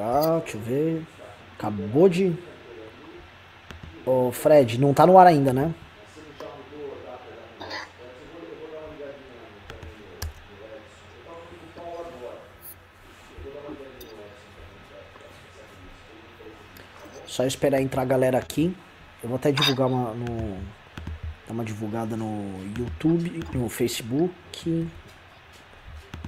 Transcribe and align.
chegar, 0.00 0.40
deixa 0.40 0.56
eu 0.56 0.60
ver. 0.62 1.06
Acabou 1.58 2.08
de. 2.08 2.34
Ô, 4.06 4.32
Fred, 4.32 4.80
não 4.80 4.94
tá 4.94 5.06
no 5.06 5.18
ar 5.18 5.26
ainda, 5.26 5.52
né? 5.52 5.74
Só 17.26 17.44
esperar 17.44 17.80
entrar 17.80 18.02
a 18.02 18.06
galera 18.06 18.38
aqui. 18.38 18.74
Eu 19.22 19.28
vou 19.28 19.36
até 19.36 19.52
divulgar 19.52 19.86
uma, 19.86 20.12
no, 20.14 20.58
dar 21.46 21.52
uma 21.52 21.64
divulgada 21.64 22.16
no 22.16 22.60
YouTube, 22.76 23.44
no 23.52 23.68
Facebook. 23.68 24.88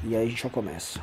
E 0.05 0.17
aí 0.17 0.27
a 0.27 0.29
gente 0.29 0.43
já 0.43 0.51
começa. 0.51 1.01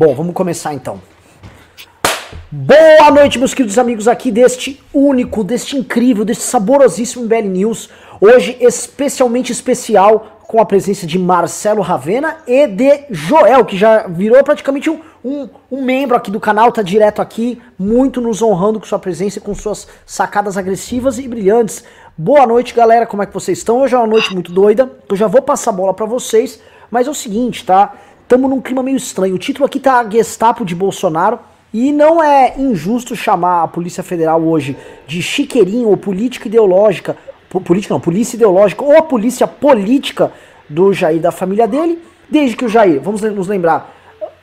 Bom, 0.00 0.14
vamos 0.14 0.32
começar 0.32 0.72
então. 0.72 0.98
Boa 2.50 3.10
noite, 3.10 3.38
meus 3.38 3.52
queridos 3.52 3.76
amigos 3.76 4.08
aqui 4.08 4.32
deste 4.32 4.82
único, 4.94 5.44
deste 5.44 5.76
incrível, 5.76 6.24
deste 6.24 6.42
saborosíssimo 6.42 7.26
BL 7.26 7.42
News. 7.42 7.90
Hoje 8.18 8.56
especialmente 8.62 9.52
especial 9.52 10.40
com 10.48 10.58
a 10.58 10.64
presença 10.64 11.06
de 11.06 11.18
Marcelo 11.18 11.82
Ravena 11.82 12.38
e 12.46 12.66
de 12.66 13.04
Joel, 13.10 13.62
que 13.66 13.76
já 13.76 14.06
virou 14.06 14.42
praticamente 14.42 14.88
um, 14.88 15.02
um, 15.22 15.50
um 15.70 15.84
membro 15.84 16.16
aqui 16.16 16.30
do 16.30 16.40
canal, 16.40 16.72
tá 16.72 16.80
direto 16.80 17.20
aqui, 17.20 17.60
muito 17.78 18.22
nos 18.22 18.40
honrando 18.40 18.80
com 18.80 18.86
sua 18.86 18.98
presença 18.98 19.36
e 19.36 19.42
com 19.42 19.54
suas 19.54 19.86
sacadas 20.06 20.56
agressivas 20.56 21.18
e 21.18 21.28
brilhantes. 21.28 21.84
Boa 22.16 22.46
noite, 22.46 22.72
galera, 22.72 23.06
como 23.06 23.22
é 23.22 23.26
que 23.26 23.34
vocês 23.34 23.58
estão? 23.58 23.82
Hoje 23.82 23.94
é 23.94 23.98
uma 23.98 24.06
noite 24.06 24.32
muito 24.32 24.50
doida, 24.50 24.90
eu 25.10 25.14
já 25.14 25.26
vou 25.26 25.42
passar 25.42 25.72
a 25.72 25.74
bola 25.74 25.92
para 25.92 26.06
vocês, 26.06 26.58
mas 26.90 27.06
é 27.06 27.10
o 27.10 27.14
seguinte, 27.14 27.66
tá? 27.66 27.92
Estamos 28.30 28.48
num 28.48 28.60
clima 28.60 28.80
meio 28.80 28.96
estranho. 28.96 29.34
O 29.34 29.38
título 29.38 29.66
aqui 29.66 29.80
tá 29.80 30.08
Gestapo 30.08 30.64
de 30.64 30.72
Bolsonaro. 30.72 31.40
E 31.74 31.90
não 31.90 32.22
é 32.22 32.54
injusto 32.56 33.16
chamar 33.16 33.64
a 33.64 33.66
Polícia 33.66 34.04
Federal 34.04 34.40
hoje 34.40 34.76
de 35.04 35.20
chiqueirinho 35.20 35.88
ou 35.88 35.96
política 35.96 36.46
ideológica, 36.46 37.16
política 37.64 37.92
não, 37.92 38.00
polícia 38.00 38.36
ideológica 38.36 38.84
ou 38.84 38.96
a 38.96 39.02
polícia 39.02 39.48
política 39.48 40.32
do 40.68 40.92
Jair 40.92 41.20
da 41.20 41.32
família 41.32 41.66
dele, 41.66 42.00
desde 42.28 42.54
que 42.54 42.64
o 42.64 42.68
Jair, 42.68 43.00
vamos 43.00 43.20
nos 43.20 43.48
lembrar, 43.48 43.92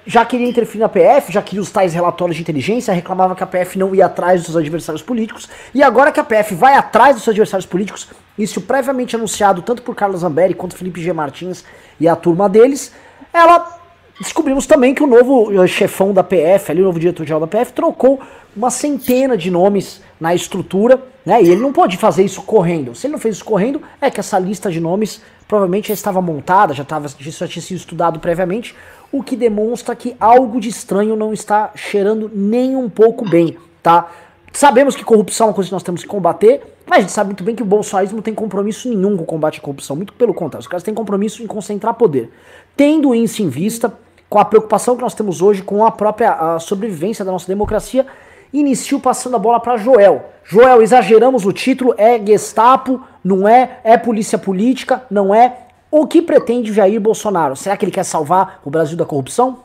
já 0.05 0.25
queria 0.25 0.49
interferir 0.49 0.81
na 0.81 0.89
PF, 0.89 1.31
já 1.31 1.41
queria 1.41 1.61
os 1.61 1.71
tais 1.71 1.93
relatórios 1.93 2.35
de 2.35 2.41
inteligência, 2.41 2.93
reclamava 2.93 3.35
que 3.35 3.43
a 3.43 3.47
PF 3.47 3.79
não 3.79 3.95
ia 3.95 4.07
atrás 4.07 4.41
dos 4.41 4.47
seus 4.47 4.57
adversários 4.57 5.01
políticos, 5.01 5.49
e 5.73 5.81
agora 5.81 6.11
que 6.11 6.19
a 6.19 6.25
PF 6.25 6.55
vai 6.55 6.75
atrás 6.75 7.15
dos 7.15 7.23
seus 7.23 7.33
adversários 7.33 7.65
políticos, 7.65 8.09
isso 8.37 8.59
previamente 8.59 9.15
anunciado 9.15 9.61
tanto 9.61 9.81
por 9.81 9.95
Carlos 9.95 10.21
Zambelli 10.21 10.53
quanto 10.53 10.75
Felipe 10.75 11.01
G. 11.01 11.13
Martins 11.13 11.63
e 11.99 12.07
a 12.07 12.17
turma 12.17 12.49
deles, 12.49 12.93
ela 13.33 13.76
Descobrimos 14.19 14.65
também 14.65 14.95
que 14.95 15.03
o 15.03 15.07
novo 15.07 15.63
eh, 15.63 15.67
chefão 15.67 16.11
da 16.11 16.23
PF, 16.23 16.71
ali, 16.71 16.81
o 16.81 16.85
novo 16.85 16.99
diretor-geral 16.99 17.39
da 17.39 17.47
PF, 17.47 17.71
trocou 17.73 18.19
uma 18.55 18.71
centena 18.71 19.37
de 19.37 19.51
nomes 19.51 20.01
na 20.19 20.33
estrutura, 20.33 20.99
né? 21.23 21.41
E 21.43 21.49
ele 21.49 21.61
não 21.61 21.71
pode 21.71 21.97
fazer 21.97 22.23
isso 22.23 22.41
correndo. 22.41 22.95
Se 22.95 23.05
ele 23.05 23.11
não 23.11 23.19
fez 23.19 23.35
isso 23.35 23.45
correndo, 23.45 23.81
é 24.01 24.09
que 24.09 24.19
essa 24.19 24.39
lista 24.39 24.71
de 24.71 24.79
nomes 24.79 25.21
provavelmente 25.47 25.89
já 25.89 25.93
estava 25.93 26.21
montada, 26.21 26.73
já, 26.73 26.83
tava, 26.83 27.07
já 27.07 27.47
tinha 27.47 27.61
sido 27.61 27.77
estudado 27.77 28.19
previamente, 28.19 28.75
o 29.11 29.23
que 29.23 29.35
demonstra 29.35 29.95
que 29.95 30.15
algo 30.19 30.59
de 30.59 30.67
estranho 30.67 31.15
não 31.15 31.31
está 31.31 31.71
cheirando 31.75 32.29
nem 32.33 32.75
um 32.75 32.89
pouco 32.89 33.27
bem, 33.27 33.55
tá? 33.81 34.09
Sabemos 34.51 34.95
que 34.95 35.03
corrupção 35.03 35.45
é 35.45 35.49
uma 35.49 35.53
coisa 35.53 35.69
que 35.69 35.73
nós 35.73 35.83
temos 35.83 36.01
que 36.01 36.07
combater, 36.07 36.61
mas 36.85 36.97
a 36.97 37.01
gente 37.01 37.11
sabe 37.11 37.27
muito 37.27 37.43
bem 37.43 37.55
que 37.55 37.61
o 37.61 37.65
bolsonarismo 37.65 38.17
não 38.17 38.23
tem 38.23 38.33
compromisso 38.33 38.89
nenhum 38.89 39.15
com 39.15 39.23
o 39.23 39.25
combate 39.25 39.59
à 39.59 39.61
corrupção, 39.61 39.95
muito 39.95 40.13
pelo 40.13 40.33
contrário, 40.33 40.61
os 40.61 40.67
caras 40.67 40.83
têm 40.83 40.93
compromisso 40.93 41.43
em 41.43 41.47
concentrar 41.47 41.93
poder. 41.93 42.31
Tendo 42.75 43.13
isso 43.13 43.41
em 43.43 43.49
vista, 43.49 43.93
com 44.29 44.39
a 44.39 44.45
preocupação 44.45 44.95
que 44.95 45.01
nós 45.01 45.13
temos 45.13 45.41
hoje 45.41 45.61
com 45.61 45.85
a 45.85 45.91
própria 45.91 46.33
a 46.33 46.59
sobrevivência 46.59 47.23
da 47.23 47.31
nossa 47.31 47.47
democracia, 47.47 48.05
inicio 48.53 48.99
passando 48.99 49.35
a 49.35 49.39
bola 49.39 49.59
para 49.59 49.77
Joel. 49.77 50.25
Joel, 50.43 50.81
exageramos 50.81 51.45
o 51.45 51.51
título, 51.51 51.93
é 51.97 52.23
Gestapo, 52.25 53.01
não 53.23 53.47
é? 53.47 53.79
É 53.83 53.97
polícia 53.97 54.37
política, 54.37 55.03
não 55.09 55.33
é? 55.33 55.57
O 55.89 56.05
que 56.05 56.21
pretende 56.21 56.73
Jair 56.73 56.99
Bolsonaro? 56.99 57.55
Será 57.55 57.77
que 57.77 57.85
ele 57.85 57.91
quer 57.91 58.03
salvar 58.03 58.61
o 58.63 58.69
Brasil 58.69 58.97
da 58.97 59.05
corrupção? 59.05 59.59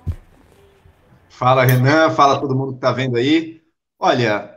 Fala, 1.28 1.64
Renan, 1.64 2.10
fala 2.10 2.40
todo 2.40 2.54
mundo 2.54 2.72
que 2.72 2.78
está 2.78 2.92
vendo 2.92 3.16
aí. 3.16 3.60
Olha, 3.98 4.51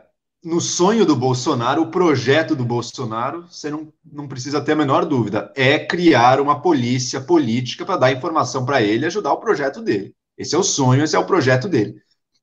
no 0.46 0.60
sonho 0.60 1.04
do 1.04 1.16
Bolsonaro, 1.16 1.82
o 1.82 1.90
projeto 1.90 2.54
do 2.54 2.64
Bolsonaro, 2.64 3.48
você 3.50 3.68
não, 3.68 3.92
não 4.04 4.28
precisa 4.28 4.60
ter 4.60 4.72
a 4.72 4.76
menor 4.76 5.04
dúvida, 5.04 5.52
é 5.56 5.76
criar 5.76 6.40
uma 6.40 6.62
polícia 6.62 7.20
política 7.20 7.84
para 7.84 7.96
dar 7.96 8.12
informação 8.12 8.64
para 8.64 8.80
ele 8.80 9.04
e 9.04 9.06
ajudar 9.08 9.32
o 9.32 9.40
projeto 9.40 9.82
dele. 9.82 10.14
Esse 10.38 10.54
é 10.54 10.58
o 10.58 10.62
sonho, 10.62 11.02
esse 11.02 11.16
é 11.16 11.18
o 11.18 11.26
projeto 11.26 11.68
dele. 11.68 11.96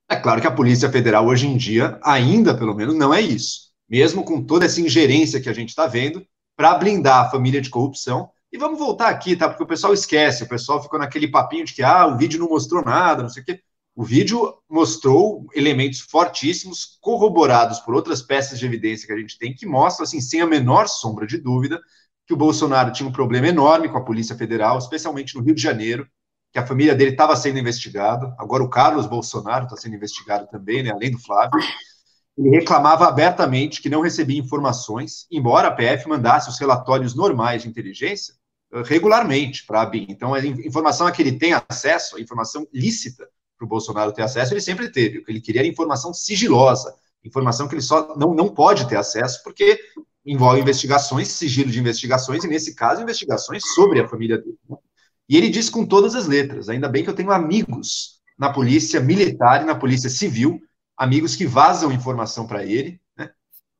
É 0.09 0.17
claro 0.17 0.41
que 0.41 0.47
a 0.47 0.51
Polícia 0.51 0.91
Federal 0.91 1.25
hoje 1.25 1.47
em 1.47 1.55
dia, 1.55 1.97
ainda 2.03 2.53
pelo 2.53 2.75
menos, 2.75 2.93
não 2.93 3.13
é 3.13 3.21
isso. 3.21 3.71
Mesmo 3.89 4.25
com 4.25 4.43
toda 4.43 4.65
essa 4.65 4.81
ingerência 4.81 5.39
que 5.39 5.47
a 5.47 5.53
gente 5.53 5.69
está 5.69 5.87
vendo, 5.87 6.27
para 6.57 6.75
blindar 6.75 7.25
a 7.25 7.29
família 7.31 7.61
de 7.61 7.69
corrupção. 7.69 8.29
E 8.51 8.57
vamos 8.57 8.79
voltar 8.79 9.07
aqui, 9.07 9.33
tá? 9.33 9.47
Porque 9.47 9.63
o 9.63 9.67
pessoal 9.67 9.93
esquece, 9.93 10.43
o 10.43 10.49
pessoal 10.49 10.83
ficou 10.83 10.99
naquele 10.99 11.29
papinho 11.29 11.63
de 11.63 11.73
que 11.73 11.81
ah, 11.81 12.05
o 12.07 12.17
vídeo 12.17 12.37
não 12.37 12.49
mostrou 12.49 12.83
nada, 12.83 13.23
não 13.23 13.29
sei 13.29 13.43
o 13.43 13.45
quê. 13.45 13.61
O 13.95 14.03
vídeo 14.03 14.55
mostrou 14.67 15.45
elementos 15.53 15.99
fortíssimos, 15.99 16.97
corroborados 16.99 17.79
por 17.79 17.93
outras 17.93 18.23
peças 18.23 18.57
de 18.57 18.65
evidência 18.65 19.05
que 19.05 19.13
a 19.13 19.17
gente 19.17 19.37
tem, 19.37 19.53
que 19.53 19.67
mostram, 19.67 20.03
assim, 20.03 20.19
sem 20.19 20.41
a 20.41 20.47
menor 20.47 20.87
sombra 20.87 21.27
de 21.27 21.37
dúvida, 21.37 21.79
que 22.25 22.33
o 22.33 22.37
Bolsonaro 22.37 22.91
tinha 22.91 23.07
um 23.07 23.11
problema 23.11 23.47
enorme 23.47 23.89
com 23.89 23.97
a 23.97 24.03
Polícia 24.03 24.35
Federal, 24.35 24.79
especialmente 24.79 25.35
no 25.35 25.43
Rio 25.43 25.53
de 25.53 25.61
Janeiro, 25.61 26.07
que 26.51 26.57
a 26.57 26.65
família 26.65 26.95
dele 26.95 27.11
estava 27.11 27.35
sendo 27.35 27.59
investigada. 27.59 28.33
Agora 28.39 28.63
o 28.63 28.69
Carlos 28.69 29.05
Bolsonaro 29.05 29.65
está 29.65 29.75
sendo 29.75 29.95
investigado 29.95 30.47
também, 30.47 30.81
né, 30.81 30.91
além 30.91 31.11
do 31.11 31.19
Flávio. 31.19 31.59
Ele 32.35 32.49
reclamava 32.49 33.07
abertamente 33.07 33.79
que 33.79 33.89
não 33.89 34.01
recebia 34.01 34.39
informações, 34.39 35.27
embora 35.31 35.67
a 35.67 35.71
PF 35.71 36.07
mandasse 36.09 36.49
os 36.49 36.59
relatórios 36.59 37.15
normais 37.15 37.61
de 37.61 37.69
inteligência 37.69 38.33
eh, 38.71 38.81
regularmente 38.85 39.65
para 39.67 39.81
a 39.81 39.85
BIM. 39.85 40.07
Então, 40.09 40.33
a 40.33 40.43
informação 40.43 41.05
a 41.05 41.11
que 41.11 41.21
ele 41.21 41.37
tem 41.37 41.53
acesso, 41.53 42.17
a 42.17 42.21
informação 42.21 42.67
lícita, 42.73 43.27
para 43.63 43.65
o 43.65 43.69
Bolsonaro 43.69 44.11
ter 44.11 44.21
acesso, 44.21 44.53
ele 44.53 44.61
sempre 44.61 44.89
teve. 44.89 45.19
O 45.19 45.23
que 45.23 45.31
ele 45.31 45.41
queria 45.41 45.61
era 45.61 45.67
informação 45.67 46.13
sigilosa, 46.13 46.93
informação 47.23 47.67
que 47.67 47.75
ele 47.75 47.81
só 47.81 48.15
não, 48.15 48.33
não 48.33 48.49
pode 48.49 48.87
ter 48.87 48.97
acesso, 48.97 49.41
porque 49.43 49.79
envolve 50.25 50.61
investigações, 50.61 51.29
sigilo 51.29 51.71
de 51.71 51.79
investigações, 51.79 52.43
e 52.43 52.47
nesse 52.47 52.75
caso, 52.75 53.01
investigações 53.01 53.63
sobre 53.73 54.01
a 54.01 54.07
família 54.07 54.37
dele. 54.37 54.57
Né? 54.69 54.77
E 55.29 55.37
ele 55.37 55.49
diz 55.49 55.69
com 55.69 55.85
todas 55.85 56.15
as 56.15 56.27
letras: 56.27 56.69
ainda 56.69 56.89
bem 56.89 57.03
que 57.03 57.09
eu 57.09 57.15
tenho 57.15 57.31
amigos 57.31 58.21
na 58.37 58.51
polícia 58.51 58.99
militar 58.99 59.61
e 59.61 59.65
na 59.65 59.75
polícia 59.75 60.09
civil, 60.09 60.61
amigos 60.97 61.35
que 61.35 61.45
vazam 61.45 61.91
informação 61.91 62.45
para 62.45 62.65
ele. 62.65 62.99
Né? 63.17 63.29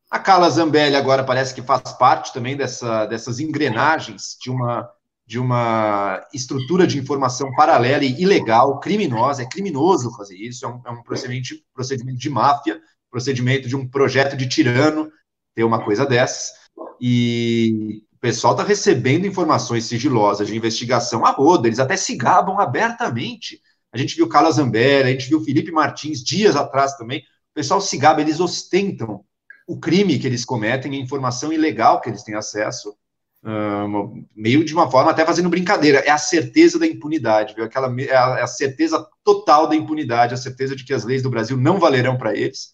A 0.09 0.19
Carla 0.19 0.49
Zambelli 0.49 0.95
agora 0.95 1.23
parece 1.23 1.53
que 1.53 1.61
faz 1.61 1.91
parte 1.93 2.33
também 2.33 2.55
dessa, 2.55 3.05
dessas 3.05 3.39
engrenagens 3.39 4.37
de 4.41 4.49
uma 4.49 4.89
de 5.25 5.39
uma 5.39 6.25
estrutura 6.33 6.85
de 6.85 6.99
informação 6.99 7.51
paralela 7.53 8.03
e 8.03 8.21
ilegal, 8.21 8.79
criminosa, 8.79 9.43
é 9.43 9.45
criminoso 9.45 10.15
fazer 10.15 10.35
isso, 10.35 10.65
é 10.65 10.67
um, 10.67 10.81
é 10.85 10.91
um 10.91 11.01
procedimento, 11.01 11.55
procedimento 11.73 12.17
de 12.17 12.29
máfia, 12.29 12.81
procedimento 13.09 13.67
de 13.67 13.75
um 13.75 13.87
projeto 13.87 14.35
de 14.35 14.47
tirano, 14.47 15.09
ter 15.55 15.63
uma 15.63 15.83
coisa 15.83 16.05
dessas, 16.05 16.51
e 16.99 18.03
o 18.11 18.17
pessoal 18.19 18.53
está 18.53 18.63
recebendo 18.63 19.27
informações 19.27 19.85
sigilosas 19.85 20.47
de 20.47 20.55
investigação 20.55 21.25
a 21.25 21.31
roda, 21.31 21.67
eles 21.67 21.79
até 21.79 21.95
se 21.95 22.15
gabam 22.15 22.59
abertamente, 22.59 23.61
a 23.91 23.97
gente 23.97 24.15
viu 24.15 24.27
Carla 24.27 24.51
Zambera, 24.51 25.07
a 25.07 25.11
gente 25.11 25.29
viu 25.29 25.43
Felipe 25.43 25.71
Martins 25.71 26.23
dias 26.23 26.55
atrás 26.55 26.95
também, 26.97 27.19
o 27.19 27.53
pessoal 27.53 27.79
se 27.79 27.97
gaba, 27.97 28.21
eles 28.21 28.39
ostentam 28.39 29.23
o 29.67 29.79
crime 29.79 30.17
que 30.17 30.27
eles 30.27 30.43
cometem, 30.43 30.93
a 30.93 30.99
informação 30.99 31.53
ilegal 31.53 32.01
que 32.01 32.09
eles 32.09 32.23
têm 32.23 32.35
acesso, 32.35 32.95
Uh, 33.45 34.25
meio 34.33 34.63
de 34.63 34.73
uma 34.73 34.89
forma 34.89 35.11
até 35.11 35.25
fazendo 35.25 35.49
brincadeira, 35.49 35.99
é 35.99 36.09
a 36.09 36.17
certeza 36.17 36.79
da 36.79 36.87
impunidade, 36.87 37.53
viu? 37.53 37.65
Aquela, 37.65 37.93
é 38.01 38.15
a, 38.15 38.39
é 38.39 38.41
a 38.41 38.47
certeza 38.47 39.05
total 39.21 39.67
da 39.67 39.75
impunidade, 39.75 40.33
a 40.33 40.37
certeza 40.37 40.77
de 40.77 40.85
que 40.85 40.93
as 40.93 41.03
leis 41.03 41.21
do 41.21 41.29
Brasil 41.29 41.57
não 41.57 41.77
valerão 41.77 42.17
para 42.17 42.33
eles. 42.33 42.73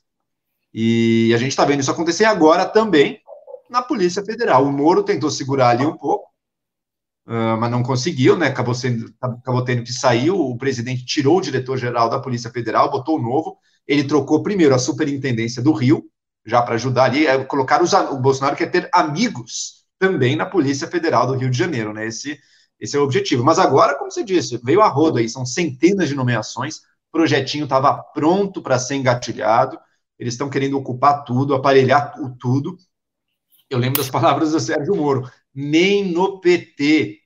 E 0.71 1.31
a 1.33 1.37
gente 1.37 1.49
está 1.49 1.65
vendo 1.65 1.79
isso 1.79 1.89
acontecer 1.89 2.25
agora 2.25 2.67
também 2.67 3.19
na 3.67 3.81
Polícia 3.81 4.23
Federal. 4.23 4.63
O 4.63 4.71
Moro 4.71 5.01
tentou 5.01 5.31
segurar 5.31 5.69
ali 5.69 5.83
um 5.83 5.97
pouco, 5.97 6.27
uh, 7.25 7.57
mas 7.59 7.71
não 7.71 7.81
conseguiu, 7.81 8.37
né? 8.37 8.45
Acabou, 8.45 8.75
sendo, 8.75 9.11
acabou 9.19 9.63
tendo 9.63 9.81
que 9.83 9.91
sair. 9.91 10.29
O 10.29 10.55
presidente 10.55 11.03
tirou 11.03 11.37
o 11.37 11.41
diretor-geral 11.41 12.11
da 12.11 12.19
Polícia 12.19 12.51
Federal, 12.51 12.91
botou 12.91 13.17
o 13.17 13.21
novo. 13.21 13.57
Ele 13.87 14.03
trocou 14.03 14.43
primeiro 14.43 14.75
a 14.75 14.79
superintendência 14.79 15.63
do 15.63 15.71
Rio, 15.71 16.05
já 16.45 16.61
para 16.61 16.75
ajudar 16.75 17.05
ali. 17.05 17.25
É, 17.25 17.43
colocar 17.43 17.81
os, 17.81 17.91
o 17.91 18.19
Bolsonaro 18.19 18.55
quer 18.55 18.69
ter 18.69 18.87
amigos 18.93 19.78
também 19.99 20.35
na 20.35 20.45
Polícia 20.45 20.87
Federal 20.87 21.27
do 21.27 21.33
Rio 21.33 21.49
de 21.49 21.57
Janeiro, 21.57 21.93
né? 21.93 22.07
Esse, 22.07 22.39
esse 22.79 22.95
é 22.95 22.99
o 22.99 23.03
objetivo. 23.03 23.43
Mas 23.43 23.59
agora, 23.59 23.95
como 23.95 24.09
você 24.09 24.23
disse, 24.23 24.57
veio 24.63 24.81
a 24.81 24.87
rodo 24.87 25.19
aí, 25.19 25.27
são 25.27 25.45
centenas 25.45 26.07
de 26.07 26.15
nomeações. 26.15 26.77
O 26.77 27.11
projetinho 27.11 27.65
estava 27.65 27.93
pronto 27.93 28.61
para 28.61 28.79
ser 28.79 28.95
engatilhado. 28.95 29.77
Eles 30.17 30.33
estão 30.33 30.49
querendo 30.49 30.77
ocupar 30.77 31.23
tudo, 31.25 31.53
aparelhar 31.53 32.15
o 32.21 32.29
tudo. 32.35 32.77
Eu 33.69 33.77
lembro 33.77 33.97
das 33.97 34.09
palavras 34.09 34.51
do 34.53 34.59
Sérgio 34.59 34.95
Moro. 34.95 35.29
Nem 35.53 36.11
no 36.11 36.39
PT 36.39 37.19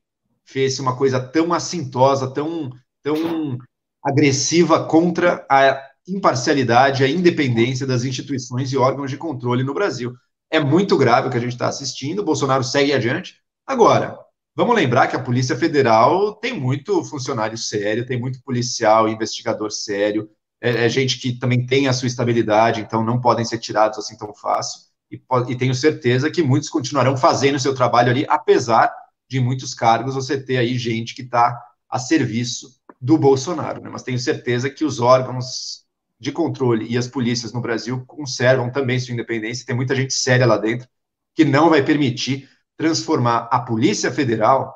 fez 0.43 0.79
uma 0.79 0.97
coisa 0.97 1.19
tão 1.19 1.53
assintosa, 1.53 2.33
tão, 2.33 2.71
tão 3.01 3.57
agressiva 4.03 4.85
contra 4.85 5.45
a 5.49 5.81
imparcialidade, 6.07 7.03
a 7.03 7.07
independência 7.07 7.87
das 7.87 8.03
instituições 8.03 8.71
e 8.73 8.77
órgãos 8.77 9.09
de 9.09 9.17
controle 9.17 9.63
no 9.63 9.73
Brasil. 9.73 10.13
É 10.53 10.59
muito 10.59 10.95
grave 10.95 11.27
o 11.27 11.31
que 11.31 11.37
a 11.37 11.39
gente 11.39 11.53
está 11.53 11.67
assistindo. 11.67 12.19
O 12.19 12.23
Bolsonaro 12.23 12.63
segue 12.63 12.93
adiante. 12.93 13.41
Agora, 13.65 14.19
vamos 14.55 14.75
lembrar 14.75 15.07
que 15.07 15.15
a 15.15 15.19
Polícia 15.19 15.57
Federal 15.57 16.35
tem 16.35 16.53
muito 16.53 17.03
funcionário 17.05 17.57
sério, 17.57 18.05
tem 18.05 18.19
muito 18.19 18.39
policial, 18.43 19.09
investigador 19.09 19.71
sério, 19.71 20.29
é, 20.61 20.85
é 20.85 20.89
gente 20.89 21.17
que 21.17 21.33
também 21.39 21.65
tem 21.65 21.87
a 21.87 21.93
sua 21.93 22.05
estabilidade, 22.05 22.81
então 22.81 23.03
não 23.03 23.19
podem 23.19 23.43
ser 23.43 23.57
tirados 23.57 23.97
assim 23.97 24.15
tão 24.15 24.31
fácil. 24.31 24.81
E, 25.11 25.19
e 25.49 25.55
tenho 25.55 25.73
certeza 25.73 26.29
que 26.29 26.43
muitos 26.43 26.69
continuarão 26.69 27.17
fazendo 27.17 27.55
o 27.55 27.59
seu 27.59 27.73
trabalho 27.73 28.11
ali, 28.11 28.23
apesar 28.29 28.93
de 29.27 29.39
muitos 29.39 29.73
cargos 29.73 30.13
você 30.13 30.39
ter 30.39 30.57
aí 30.57 30.77
gente 30.77 31.15
que 31.15 31.23
está 31.23 31.59
a 31.89 31.97
serviço 31.97 32.79
do 33.01 33.17
Bolsonaro. 33.17 33.81
Né? 33.81 33.89
Mas 33.89 34.03
tenho 34.03 34.19
certeza 34.19 34.69
que 34.69 34.85
os 34.85 34.99
órgãos 34.99 35.82
de 36.23 36.31
controle 36.31 36.87
e 36.89 36.97
as 36.97 37.05
polícias 37.05 37.51
no 37.51 37.59
Brasil 37.59 38.01
conservam 38.07 38.71
também 38.71 38.97
sua 38.97 39.13
independência. 39.13 39.65
Tem 39.65 39.75
muita 39.75 39.93
gente 39.93 40.13
séria 40.13 40.45
lá 40.45 40.57
dentro 40.57 40.87
que 41.35 41.43
não 41.43 41.69
vai 41.69 41.83
permitir 41.83 42.49
transformar 42.77 43.49
a 43.51 43.59
Polícia 43.59 44.09
Federal, 44.09 44.73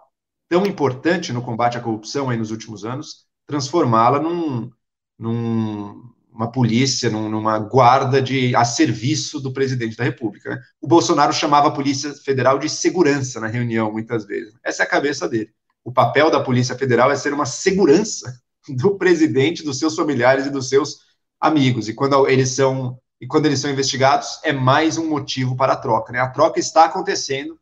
tão 0.49 0.65
importante 0.65 1.31
no 1.31 1.41
combate 1.41 1.77
à 1.77 1.81
corrupção 1.81 2.29
aí 2.29 2.37
nos 2.37 2.51
últimos 2.51 2.83
anos, 2.83 3.25
transformá-la 3.47 4.19
num, 4.19 4.69
numa 5.17 6.51
polícia, 6.51 7.09
num, 7.09 7.29
numa 7.29 7.57
guarda 7.59 8.21
de 8.21 8.53
a 8.53 8.65
serviço 8.65 9.39
do 9.39 9.53
presidente 9.53 9.95
da 9.95 10.03
República. 10.03 10.49
Né? 10.49 10.61
O 10.81 10.87
Bolsonaro 10.87 11.31
chamava 11.31 11.69
a 11.69 11.71
Polícia 11.71 12.13
Federal 12.13 12.59
de 12.59 12.67
segurança 12.67 13.39
na 13.39 13.47
reunião, 13.47 13.89
muitas 13.89 14.25
vezes. 14.25 14.53
Essa 14.65 14.83
é 14.83 14.85
a 14.85 14.89
cabeça 14.89 15.29
dele. 15.29 15.49
O 15.81 15.93
papel 15.93 16.29
da 16.29 16.41
Polícia 16.41 16.75
Federal 16.75 17.09
é 17.09 17.15
ser 17.15 17.33
uma 17.33 17.45
segurança 17.45 18.37
do 18.67 18.97
presidente, 18.97 19.63
dos 19.63 19.79
seus 19.79 19.95
familiares 19.95 20.45
e 20.45 20.49
dos 20.49 20.67
seus 20.67 21.06
amigos. 21.39 21.87
E 21.87 21.93
quando 21.93 22.27
eles 22.27 22.49
são 22.49 22.99
e 23.19 23.25
quando 23.25 23.47
eles 23.47 23.59
são 23.59 23.71
investigados, 23.71 24.39
é 24.43 24.53
mais 24.53 24.97
um 24.97 25.09
motivo 25.09 25.55
para 25.55 25.73
a 25.73 25.77
troca. 25.77 26.13
Né? 26.13 26.19
A 26.19 26.29
troca 26.29 26.59
está 26.59 26.85
acontecendo. 26.85 27.59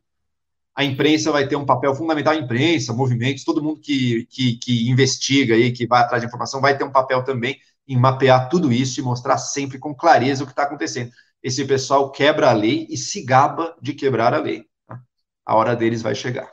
A 0.74 0.84
imprensa 0.84 1.32
vai 1.32 1.48
ter 1.48 1.56
um 1.56 1.64
papel 1.64 1.94
fundamental, 1.94 2.34
a 2.34 2.36
imprensa, 2.36 2.92
movimentos, 2.92 3.44
todo 3.44 3.62
mundo 3.62 3.80
que, 3.80 4.26
que, 4.26 4.56
que 4.58 4.90
investiga 4.90 5.54
aí, 5.54 5.72
que 5.72 5.86
vai 5.86 6.02
atrás 6.02 6.20
de 6.20 6.28
informação, 6.28 6.60
vai 6.60 6.76
ter 6.76 6.84
um 6.84 6.92
papel 6.92 7.24
também 7.24 7.58
em 7.88 7.96
mapear 7.96 8.50
tudo 8.50 8.70
isso 8.70 9.00
e 9.00 9.02
mostrar 9.02 9.38
sempre 9.38 9.78
com 9.78 9.94
clareza 9.94 10.42
o 10.42 10.46
que 10.46 10.52
está 10.52 10.64
acontecendo. 10.64 11.10
Esse 11.42 11.64
pessoal 11.64 12.10
quebra 12.10 12.50
a 12.50 12.52
lei 12.52 12.86
e 12.90 12.96
se 12.98 13.24
gaba 13.24 13.74
de 13.80 13.94
quebrar 13.94 14.34
a 14.34 14.38
lei. 14.38 14.66
Tá? 14.86 15.00
A 15.46 15.56
hora 15.56 15.74
deles 15.74 16.02
vai 16.02 16.14
chegar. 16.14 16.50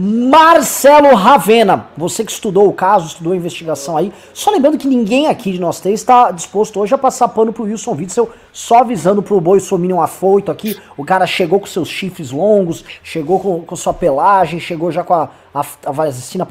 Marcelo 0.00 1.12
Ravena, 1.16 1.88
você 1.96 2.24
que 2.24 2.30
estudou 2.30 2.68
o 2.68 2.72
caso, 2.72 3.08
estudou 3.08 3.32
a 3.32 3.36
investigação 3.36 3.96
aí, 3.96 4.12
só 4.32 4.52
lembrando 4.52 4.78
que 4.78 4.86
ninguém 4.86 5.26
aqui 5.26 5.50
de 5.50 5.60
nós 5.60 5.80
três 5.80 5.98
está 5.98 6.30
disposto 6.30 6.78
hoje 6.78 6.94
a 6.94 6.98
passar 6.98 7.26
pano 7.26 7.52
pro 7.52 7.64
Wilson 7.64 7.96
Witzel, 7.96 8.30
só 8.52 8.78
avisando 8.78 9.24
pro 9.24 9.40
boi 9.40 9.58
Sominion 9.58 10.00
afoito 10.00 10.52
aqui, 10.52 10.76
o 10.96 11.04
cara 11.04 11.26
chegou 11.26 11.58
com 11.58 11.66
seus 11.66 11.88
chifres 11.88 12.30
longos, 12.30 12.84
chegou 13.02 13.40
com, 13.40 13.62
com 13.62 13.74
sua 13.74 13.92
pelagem, 13.92 14.60
chegou 14.60 14.92
já 14.92 15.02
com 15.02 15.14
a, 15.14 15.30
a, 15.52 15.64
a 15.86 15.90
vacina 15.90 16.46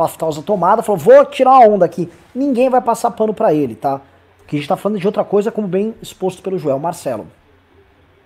tomada, 0.46 0.84
falou, 0.84 1.00
vou 1.00 1.24
tirar 1.24 1.52
uma 1.52 1.70
onda 1.70 1.86
aqui. 1.86 2.10
Ninguém 2.36 2.70
vai 2.70 2.82
passar 2.82 3.12
pano 3.12 3.34
para 3.34 3.54
ele, 3.54 3.76
tá? 3.76 4.02
Porque 4.40 4.58
a 4.58 4.60
gente 4.60 4.68
tá 4.68 4.76
falando 4.76 5.00
de 5.00 5.08
outra 5.08 5.24
coisa, 5.24 5.54
como 5.54 5.70
bem 5.70 5.96
exposto 6.02 6.42
pelo 6.42 6.60
Joel 6.60 6.80
Marcelo. 6.80 7.26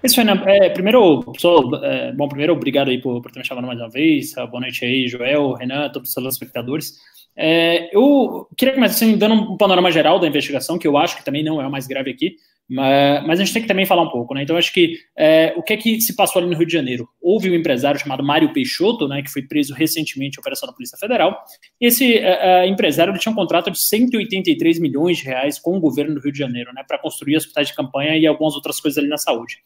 Isso, 0.03 0.15
Fernando. 0.15 0.47
É, 0.47 0.69
primeiro, 0.69 1.21
pessoal, 1.31 1.75
é, 1.83 2.11
bom, 2.11 2.27
primeiro, 2.27 2.53
obrigado 2.53 2.89
aí 2.89 2.99
por, 2.99 3.21
por 3.21 3.31
ter 3.31 3.39
me 3.39 3.45
chamado 3.45 3.67
mais 3.67 3.79
uma 3.79 3.89
vez. 3.89 4.33
Boa 4.33 4.61
noite 4.61 4.83
aí, 4.83 5.07
Joel, 5.07 5.53
Renan, 5.53 5.89
todos 5.89 6.09
os 6.09 6.15
telespectadores. 6.15 6.97
É, 7.35 7.95
eu 7.95 8.47
queria 8.57 8.73
começar 8.73 8.95
assim, 8.95 9.15
dando 9.15 9.35
um 9.35 9.57
panorama 9.57 9.91
geral 9.91 10.19
da 10.19 10.27
investigação, 10.27 10.79
que 10.79 10.87
eu 10.87 10.97
acho 10.97 11.17
que 11.17 11.23
também 11.23 11.43
não 11.43 11.61
é 11.61 11.67
o 11.67 11.71
mais 11.71 11.85
grave 11.85 12.09
aqui, 12.09 12.35
mas, 12.73 13.39
a 13.39 13.43
gente 13.43 13.53
tem 13.53 13.61
que 13.61 13.67
também 13.67 13.85
falar 13.85 14.03
um 14.03 14.09
pouco, 14.09 14.33
né? 14.33 14.43
Então, 14.43 14.55
acho 14.55 14.71
que 14.73 14.97
é, 15.17 15.53
o 15.57 15.61
que 15.61 15.73
é 15.73 15.77
que 15.77 15.99
se 15.99 16.15
passou 16.15 16.41
ali 16.41 16.49
no 16.49 16.57
Rio 16.57 16.65
de 16.65 16.71
Janeiro? 16.71 17.07
Houve 17.21 17.51
um 17.51 17.53
empresário 17.53 17.99
chamado 17.99 18.23
Mário 18.23 18.53
Peixoto, 18.53 19.09
né, 19.09 19.21
que 19.21 19.29
foi 19.29 19.41
preso 19.41 19.73
recentemente 19.73 20.37
em 20.37 20.39
operação 20.39 20.67
da 20.67 20.73
Polícia 20.73 20.97
Federal. 20.97 21.37
Esse 21.81 22.17
é, 22.17 22.63
é 22.63 22.67
empresário 22.67 23.11
tinha 23.19 23.31
um 23.31 23.35
contrato 23.35 23.69
de 23.69 23.77
183 23.77 24.79
milhões 24.79 25.17
de 25.17 25.25
reais 25.25 25.59
com 25.59 25.75
o 25.75 25.81
governo 25.81 26.15
do 26.15 26.21
Rio 26.21 26.31
de 26.31 26.39
Janeiro, 26.39 26.71
né, 26.73 26.81
para 26.87 26.97
construir 26.97 27.35
hospitais 27.35 27.67
de 27.67 27.75
campanha 27.75 28.17
e 28.17 28.25
algumas 28.25 28.55
outras 28.55 28.79
coisas 28.79 28.97
ali 28.97 29.09
na 29.09 29.17
saúde. 29.17 29.57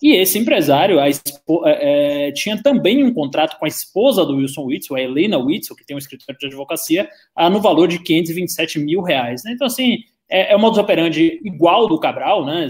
E 0.00 0.14
esse 0.14 0.38
empresário 0.38 0.98
a, 0.98 1.08
é, 1.08 1.12
é, 2.28 2.32
tinha 2.32 2.62
também 2.62 3.02
um 3.04 3.12
contrato 3.12 3.58
com 3.58 3.64
a 3.64 3.68
esposa 3.68 4.24
do 4.24 4.36
Wilson 4.36 4.64
Witzel, 4.64 4.96
a 4.96 5.00
Helena 5.00 5.38
Witzel, 5.38 5.76
que 5.76 5.84
tem 5.84 5.96
um 5.96 5.98
escritório 5.98 6.38
de 6.38 6.46
advocacia, 6.46 7.08
a, 7.34 7.48
no 7.48 7.60
valor 7.60 7.88
de 7.88 7.98
527 7.98 8.78
mil 8.78 9.02
reais. 9.02 9.42
Né? 9.44 9.52
Então, 9.52 9.66
assim, 9.66 9.98
é, 10.28 10.52
é 10.52 10.56
um 10.56 10.60
modus 10.60 10.78
operandi 10.78 11.40
igual 11.44 11.86
do 11.86 11.98
Cabral, 11.98 12.44
né? 12.44 12.66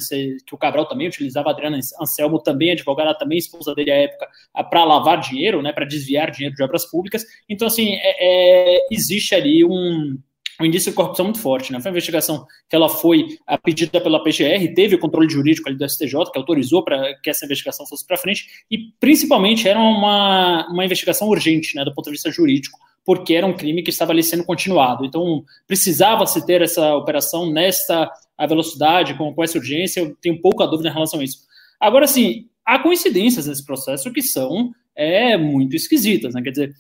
que 0.46 0.54
o 0.54 0.58
Cabral 0.58 0.86
também 0.86 1.08
utilizava, 1.08 1.50
Adriana 1.50 1.78
Anselmo 2.00 2.38
também, 2.38 2.72
advogada 2.72 3.16
também, 3.16 3.38
esposa 3.38 3.74
dele 3.74 3.90
à 3.90 3.96
época, 3.96 4.28
para 4.68 4.84
lavar 4.84 5.20
dinheiro, 5.20 5.62
né? 5.62 5.72
para 5.72 5.86
desviar 5.86 6.30
dinheiro 6.30 6.54
de 6.54 6.62
obras 6.62 6.84
públicas. 6.84 7.24
Então, 7.48 7.66
assim, 7.66 7.94
é, 7.94 8.76
é 8.76 8.86
existe 8.90 9.34
ali 9.34 9.64
um, 9.64 10.18
um 10.60 10.64
indício 10.64 10.90
de 10.90 10.96
corrupção 10.96 11.24
muito 11.26 11.40
forte. 11.40 11.72
Né? 11.72 11.80
Foi 11.80 11.90
uma 11.90 11.94
investigação 11.94 12.46
que 12.68 12.76
ela 12.76 12.88
foi 12.88 13.38
pedida 13.62 14.00
pela 14.00 14.22
PGR, 14.22 14.74
teve 14.74 14.94
o 14.94 14.98
controle 14.98 15.28
jurídico 15.28 15.68
ali 15.68 15.76
do 15.76 15.88
STJ, 15.88 16.30
que 16.32 16.38
autorizou 16.38 16.82
para 16.82 17.14
que 17.22 17.30
essa 17.30 17.44
investigação 17.44 17.86
fosse 17.86 18.06
para 18.06 18.16
frente, 18.16 18.46
e 18.70 18.78
principalmente 18.98 19.68
era 19.68 19.78
uma, 19.78 20.66
uma 20.68 20.84
investigação 20.84 21.28
urgente, 21.28 21.74
né, 21.76 21.84
do 21.84 21.94
ponto 21.94 22.06
de 22.06 22.12
vista 22.12 22.30
jurídico, 22.30 22.78
porque 23.04 23.34
era 23.34 23.46
um 23.46 23.56
crime 23.56 23.82
que 23.82 23.90
estava 23.90 24.12
ali 24.12 24.22
sendo 24.22 24.44
continuado. 24.44 25.04
Então, 25.04 25.44
precisava-se 25.66 26.44
ter 26.44 26.62
essa 26.62 26.94
operação 26.96 27.50
nesta 27.50 28.10
velocidade, 28.48 29.14
com, 29.14 29.32
com 29.32 29.44
essa 29.44 29.58
urgência, 29.58 30.00
eu 30.00 30.16
tenho 30.20 30.40
pouca 30.40 30.66
dúvida 30.66 30.88
em 30.88 30.92
relação 30.92 31.20
a 31.20 31.24
isso. 31.24 31.46
Agora, 31.80 32.06
sim, 32.06 32.46
há 32.64 32.78
coincidências 32.78 33.46
nesse 33.46 33.64
processo 33.64 34.12
que 34.12 34.22
são 34.22 34.72
é 34.96 35.36
muito 35.36 35.76
esquisitas, 35.76 36.34
né? 36.34 36.42
Quer 36.42 36.50
dizer, 36.50 36.74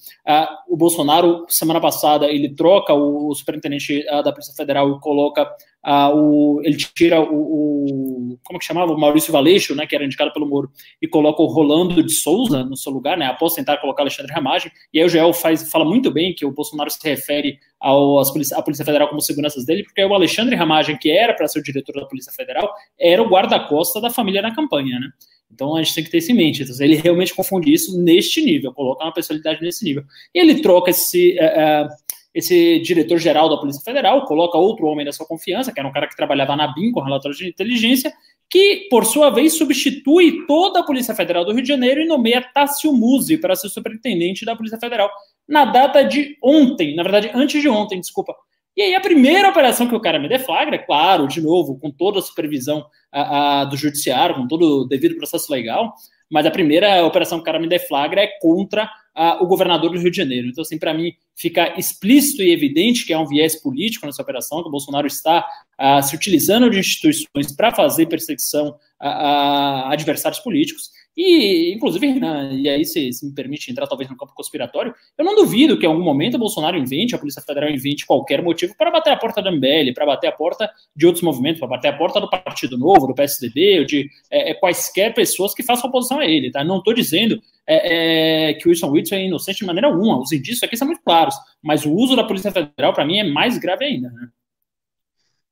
o 0.68 0.76
Bolsonaro, 0.76 1.44
semana 1.48 1.80
passada, 1.80 2.26
ele 2.26 2.54
troca 2.54 2.94
o, 2.94 3.28
o 3.28 3.34
superintendente 3.34 4.04
da 4.04 4.32
Polícia 4.32 4.54
Federal 4.54 4.90
e 4.90 5.00
coloca 5.00 5.46
o, 5.86 6.60
ele 6.64 6.76
tira 6.76 7.20
o, 7.20 8.32
o, 8.32 8.38
como 8.42 8.58
que 8.58 8.64
chamava? 8.64 8.92
O 8.92 8.98
Maurício 8.98 9.32
Valeixo, 9.32 9.74
né, 9.74 9.86
que 9.86 9.94
era 9.94 10.04
indicado 10.04 10.32
pelo 10.32 10.46
Moro, 10.46 10.70
e 11.00 11.06
coloca 11.06 11.40
o 11.40 11.46
Rolando 11.46 12.02
de 12.02 12.12
Souza 12.12 12.64
no 12.64 12.76
seu 12.76 12.92
lugar, 12.92 13.16
né, 13.16 13.26
após 13.26 13.54
tentar 13.54 13.76
colocar 13.76 14.02
Alexandre 14.02 14.32
Ramagem, 14.32 14.72
e 14.92 14.98
aí 14.98 15.04
o 15.04 15.08
Joel 15.08 15.32
faz, 15.32 15.70
fala 15.70 15.84
muito 15.84 16.10
bem 16.10 16.34
que 16.34 16.44
o 16.44 16.50
Bolsonaro 16.50 16.90
se 16.90 16.98
refere 17.08 17.58
ao, 17.80 18.18
às 18.18 18.32
polícia, 18.32 18.56
à 18.56 18.62
Polícia 18.62 18.84
Federal 18.84 19.08
como 19.08 19.20
seguranças 19.20 19.64
dele, 19.64 19.84
porque 19.84 20.04
o 20.04 20.12
Alexandre 20.12 20.56
Ramagem, 20.56 20.98
que 20.98 21.10
era 21.10 21.32
para 21.34 21.46
ser 21.46 21.60
o 21.60 21.62
diretor 21.62 21.94
da 22.00 22.06
Polícia 22.06 22.32
Federal, 22.32 22.68
era 22.98 23.22
o 23.22 23.28
guarda-costa 23.28 24.00
da 24.00 24.10
família 24.10 24.42
na 24.42 24.52
campanha, 24.52 24.98
né, 24.98 25.08
então 25.52 25.76
a 25.76 25.82
gente 25.82 25.94
tem 25.94 26.04
que 26.04 26.10
ter 26.10 26.18
isso 26.18 26.32
em 26.32 26.34
mente. 26.34 26.64
Então, 26.64 26.74
ele 26.80 26.96
realmente 26.96 27.32
confunde 27.32 27.72
isso 27.72 27.96
neste 28.02 28.42
nível, 28.42 28.72
coloca 28.72 29.04
uma 29.04 29.12
personalidade 29.12 29.62
nesse 29.62 29.84
nível. 29.84 30.02
E 30.34 30.40
ele 30.40 30.60
troca 30.60 30.90
esse, 30.90 31.38
uh, 31.38 31.88
esse 32.36 32.78
diretor-geral 32.80 33.48
da 33.48 33.56
Polícia 33.56 33.80
Federal, 33.80 34.26
coloca 34.26 34.58
outro 34.58 34.84
homem 34.86 35.06
da 35.06 35.10
sua 35.10 35.24
confiança, 35.24 35.72
que 35.72 35.80
era 35.80 35.88
um 35.88 35.92
cara 35.92 36.06
que 36.06 36.14
trabalhava 36.14 36.54
na 36.54 36.66
BIM 36.66 36.92
com 36.92 37.00
relatórios 37.00 37.38
de 37.38 37.48
inteligência, 37.48 38.12
que, 38.50 38.86
por 38.90 39.06
sua 39.06 39.30
vez, 39.30 39.56
substitui 39.56 40.44
toda 40.46 40.80
a 40.80 40.82
Polícia 40.82 41.14
Federal 41.14 41.46
do 41.46 41.52
Rio 41.52 41.62
de 41.62 41.68
Janeiro 41.68 42.02
e 42.02 42.06
nomeia 42.06 42.42
Tássio 42.42 42.92
Musi 42.92 43.38
para 43.38 43.56
ser 43.56 43.70
superintendente 43.70 44.44
da 44.44 44.54
Polícia 44.54 44.78
Federal 44.78 45.10
na 45.48 45.64
data 45.64 46.04
de 46.04 46.36
ontem, 46.44 46.94
na 46.94 47.02
verdade, 47.02 47.30
antes 47.32 47.62
de 47.62 47.70
ontem, 47.70 47.98
desculpa. 47.98 48.34
E 48.76 48.82
aí 48.82 48.94
a 48.94 49.00
primeira 49.00 49.48
operação 49.48 49.88
que 49.88 49.94
o 49.94 50.00
cara 50.00 50.18
me 50.18 50.28
deflagra, 50.28 50.78
claro, 50.78 51.26
de 51.26 51.40
novo, 51.40 51.78
com 51.78 51.90
toda 51.90 52.18
a 52.18 52.22
supervisão 52.22 52.84
a, 53.10 53.62
a, 53.62 53.64
do 53.64 53.78
judiciário, 53.78 54.34
com 54.34 54.46
todo 54.46 54.82
o 54.82 54.84
devido 54.84 55.16
processo 55.16 55.50
legal, 55.50 55.94
mas 56.30 56.44
a 56.44 56.50
primeira 56.50 57.02
operação 57.02 57.38
que 57.38 57.42
o 57.42 57.46
cara 57.46 57.58
me 57.58 57.66
deflagra 57.66 58.20
é 58.20 58.26
contra 58.42 58.90
a, 59.16 59.42
o 59.42 59.46
governador 59.46 59.90
do 59.90 59.98
Rio 59.98 60.10
de 60.10 60.16
Janeiro. 60.16 60.48
Então, 60.48 60.62
assim, 60.62 60.78
para 60.78 60.92
mim, 60.92 61.12
fica 61.34 61.74
explícito 61.78 62.42
e 62.42 62.52
evidente 62.52 63.06
que 63.06 63.12
é 63.12 63.18
um 63.18 63.26
viés 63.26 63.60
político 63.60 64.04
nessa 64.04 64.22
operação, 64.22 64.62
que 64.62 64.68
o 64.68 64.70
Bolsonaro 64.70 65.06
está 65.06 65.44
se 66.02 66.14
utilizando 66.14 66.70
de 66.70 66.78
instituições 66.78 67.54
para 67.56 67.74
fazer 67.74 68.06
perseguição 68.06 68.76
a, 69.00 69.90
adversários 69.92 70.40
políticos. 70.40 70.90
E, 71.16 71.72
inclusive, 71.74 72.20
né, 72.20 72.52
e 72.52 72.68
aí 72.68 72.84
se, 72.84 73.10
se, 73.10 73.24
me 73.24 73.32
permite 73.32 73.70
entrar 73.70 73.86
talvez 73.86 74.10
no 74.10 74.16
campo 74.16 74.34
conspiratório, 74.34 74.94
eu 75.16 75.24
não 75.24 75.34
duvido 75.34 75.78
que 75.78 75.86
em 75.86 75.88
algum 75.88 76.02
momento 76.02 76.34
o 76.34 76.38
Bolsonaro 76.38 76.76
invente, 76.76 77.14
a 77.14 77.18
Polícia 77.18 77.40
Federal 77.40 77.70
invente 77.70 78.04
qualquer 78.04 78.42
motivo 78.42 78.76
para 78.76 78.90
bater 78.90 79.14
a 79.14 79.16
porta 79.16 79.40
da 79.40 79.50
MBL, 79.50 79.94
para 79.94 80.04
bater 80.04 80.26
a 80.26 80.32
porta 80.32 80.70
de 80.94 81.06
outros 81.06 81.24
movimentos, 81.24 81.58
para 81.58 81.68
bater 81.68 81.88
a 81.88 81.96
porta 81.96 82.20
do 82.20 82.28
Partido 82.28 82.76
Novo, 82.76 83.06
do 83.06 83.14
PSDB, 83.14 83.78
ou 83.78 83.86
de 83.86 84.10
é, 84.30 84.50
é, 84.50 84.54
quaisquer 84.54 85.14
pessoas 85.14 85.54
que 85.54 85.62
façam 85.62 85.88
oposição 85.88 86.18
a 86.18 86.26
ele, 86.26 86.50
tá? 86.50 86.62
Não 86.62 86.78
estou 86.78 86.92
dizendo 86.92 87.40
é, 87.66 88.50
é, 88.50 88.54
que 88.54 88.68
o 88.68 88.70
Wilson 88.70 88.90
Witzel 88.90 89.18
é 89.18 89.24
inocente 89.24 89.60
de 89.60 89.66
maneira 89.66 89.88
alguma, 89.88 90.20
os 90.20 90.32
indícios 90.32 90.62
aqui 90.62 90.76
são 90.76 90.86
muito 90.86 91.02
claros, 91.02 91.34
mas 91.62 91.86
o 91.86 91.92
uso 91.94 92.14
da 92.14 92.24
Polícia 92.24 92.52
Federal, 92.52 92.92
para 92.92 93.06
mim, 93.06 93.18
é 93.18 93.24
mais 93.24 93.56
grave 93.56 93.86
ainda, 93.86 94.10
né? 94.10 94.28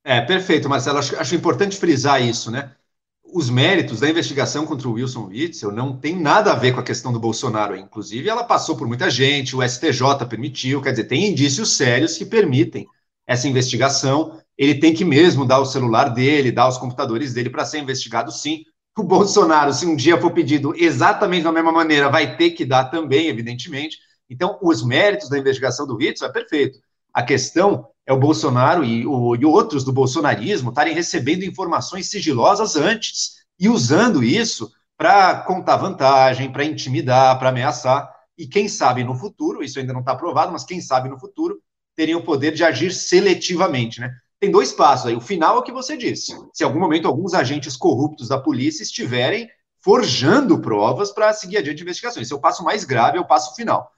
É, 0.06 0.20
perfeito, 0.20 0.68
Marcelo. 0.68 0.98
Acho, 0.98 1.18
acho 1.18 1.34
importante 1.34 1.78
frisar 1.78 2.22
isso, 2.22 2.50
né? 2.50 2.70
Os 3.34 3.50
méritos 3.50 3.98
da 3.98 4.08
investigação 4.08 4.64
contra 4.64 4.88
o 4.88 4.92
Wilson 4.92 5.26
Witzel 5.26 5.72
não 5.72 5.96
tem 5.98 6.14
nada 6.16 6.52
a 6.52 6.54
ver 6.54 6.72
com 6.72 6.78
a 6.78 6.84
questão 6.84 7.12
do 7.12 7.18
Bolsonaro. 7.18 7.76
Inclusive, 7.76 8.28
ela 8.28 8.44
passou 8.44 8.76
por 8.76 8.86
muita 8.86 9.10
gente, 9.10 9.56
o 9.56 9.62
STJ 9.68 10.24
permitiu, 10.30 10.80
quer 10.80 10.92
dizer, 10.92 11.04
tem 11.04 11.26
indícios 11.26 11.76
sérios 11.76 12.16
que 12.16 12.24
permitem 12.24 12.86
essa 13.26 13.48
investigação. 13.48 14.40
Ele 14.56 14.76
tem 14.76 14.94
que 14.94 15.04
mesmo 15.04 15.44
dar 15.44 15.58
o 15.58 15.66
celular 15.66 16.10
dele, 16.10 16.52
dar 16.52 16.68
os 16.68 16.78
computadores 16.78 17.34
dele 17.34 17.50
para 17.50 17.64
ser 17.64 17.80
investigado, 17.80 18.30
sim. 18.30 18.62
O 18.96 19.02
Bolsonaro, 19.02 19.72
se 19.72 19.84
um 19.84 19.96
dia 19.96 20.20
for 20.20 20.30
pedido 20.30 20.72
exatamente 20.76 21.42
da 21.42 21.50
mesma 21.50 21.72
maneira, 21.72 22.08
vai 22.08 22.36
ter 22.36 22.50
que 22.50 22.64
dar 22.64 22.84
também, 22.84 23.26
evidentemente. 23.26 23.98
Então, 24.30 24.60
os 24.62 24.86
méritos 24.86 25.28
da 25.28 25.36
investigação 25.36 25.88
do 25.88 25.96
Witzel 25.96 26.28
é 26.28 26.32
perfeito. 26.32 26.78
A 27.14 27.22
questão 27.22 27.86
é 28.04 28.12
o 28.12 28.18
Bolsonaro 28.18 28.84
e, 28.84 29.06
o, 29.06 29.36
e 29.36 29.44
outros 29.44 29.84
do 29.84 29.92
bolsonarismo 29.92 30.70
estarem 30.70 30.94
recebendo 30.94 31.44
informações 31.44 32.10
sigilosas 32.10 32.74
antes 32.74 33.44
e 33.58 33.68
usando 33.68 34.24
isso 34.24 34.68
para 34.96 35.36
contar 35.42 35.76
vantagem, 35.76 36.50
para 36.50 36.64
intimidar, 36.64 37.38
para 37.38 37.50
ameaçar. 37.50 38.12
E 38.36 38.48
quem 38.48 38.68
sabe 38.68 39.04
no 39.04 39.14
futuro, 39.14 39.62
isso 39.62 39.78
ainda 39.78 39.92
não 39.92 40.00
está 40.00 40.16
provado, 40.16 40.52
mas 40.52 40.64
quem 40.64 40.80
sabe 40.80 41.08
no 41.08 41.18
futuro, 41.18 41.60
teriam 41.94 42.18
o 42.18 42.24
poder 42.24 42.52
de 42.52 42.64
agir 42.64 42.92
seletivamente, 42.92 44.00
né? 44.00 44.12
Tem 44.40 44.50
dois 44.50 44.72
passos 44.72 45.06
aí. 45.06 45.14
O 45.14 45.20
final 45.20 45.56
é 45.56 45.60
o 45.60 45.62
que 45.62 45.72
você 45.72 45.96
disse. 45.96 46.36
Se 46.52 46.64
em 46.64 46.66
algum 46.66 46.80
momento 46.80 47.06
alguns 47.06 47.32
agentes 47.32 47.76
corruptos 47.76 48.28
da 48.28 48.38
polícia 48.38 48.82
estiverem 48.82 49.48
forjando 49.80 50.58
provas 50.58 51.12
para 51.12 51.32
seguir 51.32 51.58
adiante 51.58 51.82
investigações. 51.82 52.26
Esse 52.26 52.32
é 52.32 52.36
o 52.36 52.40
passo 52.40 52.64
mais 52.64 52.84
grave, 52.84 53.18
é 53.18 53.20
o 53.20 53.26
passo 53.26 53.54
final 53.54 53.93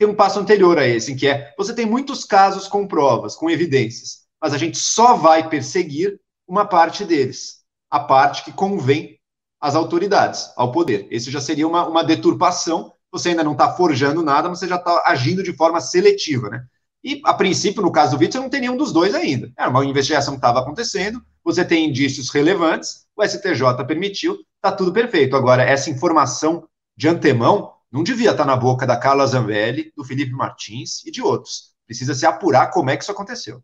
tem 0.00 0.08
um 0.08 0.14
passo 0.14 0.40
anterior 0.40 0.78
a 0.78 0.86
esse, 0.86 1.12
em 1.12 1.16
que 1.16 1.28
é 1.28 1.52
você 1.58 1.74
tem 1.74 1.84
muitos 1.84 2.24
casos 2.24 2.66
com 2.66 2.88
provas, 2.88 3.36
com 3.36 3.50
evidências, 3.50 4.20
mas 4.40 4.54
a 4.54 4.56
gente 4.56 4.78
só 4.78 5.14
vai 5.14 5.46
perseguir 5.46 6.18
uma 6.48 6.64
parte 6.64 7.04
deles, 7.04 7.58
a 7.90 8.00
parte 8.00 8.42
que 8.42 8.50
convém 8.50 9.20
às 9.60 9.74
autoridades, 9.74 10.50
ao 10.56 10.72
poder. 10.72 11.06
Esse 11.10 11.30
já 11.30 11.38
seria 11.38 11.68
uma, 11.68 11.86
uma 11.86 12.02
deturpação. 12.02 12.94
Você 13.12 13.28
ainda 13.28 13.44
não 13.44 13.52
está 13.52 13.74
forjando 13.74 14.22
nada, 14.22 14.48
mas 14.48 14.60
você 14.60 14.66
já 14.66 14.76
está 14.76 15.02
agindo 15.04 15.42
de 15.42 15.52
forma 15.52 15.82
seletiva, 15.82 16.48
né? 16.48 16.64
E, 17.04 17.20
a 17.22 17.34
princípio, 17.34 17.82
no 17.82 17.92
caso 17.92 18.16
do 18.16 18.26
você 18.26 18.38
não 18.38 18.48
tem 18.48 18.62
nenhum 18.62 18.78
dos 18.78 18.92
dois 18.92 19.14
ainda. 19.14 19.52
Era 19.54 19.68
uma 19.68 19.84
investigação 19.84 20.32
que 20.32 20.38
estava 20.38 20.60
acontecendo, 20.60 21.22
você 21.44 21.62
tem 21.62 21.90
indícios 21.90 22.30
relevantes, 22.30 23.04
o 23.14 23.22
STJ 23.22 23.84
permitiu, 23.86 24.38
está 24.56 24.72
tudo 24.74 24.94
perfeito. 24.94 25.36
Agora, 25.36 25.62
essa 25.62 25.90
informação 25.90 26.66
de 26.96 27.06
antemão, 27.06 27.74
não 27.90 28.02
devia 28.02 28.30
estar 28.30 28.44
na 28.44 28.56
boca 28.56 28.86
da 28.86 28.96
Carla 28.96 29.26
Zambelli, 29.26 29.92
do 29.96 30.04
Felipe 30.04 30.32
Martins 30.32 31.04
e 31.04 31.10
de 31.10 31.20
outros. 31.20 31.70
Precisa 31.86 32.14
se 32.14 32.24
apurar 32.24 32.70
como 32.70 32.90
é 32.90 32.96
que 32.96 33.02
isso 33.02 33.12
aconteceu. 33.12 33.62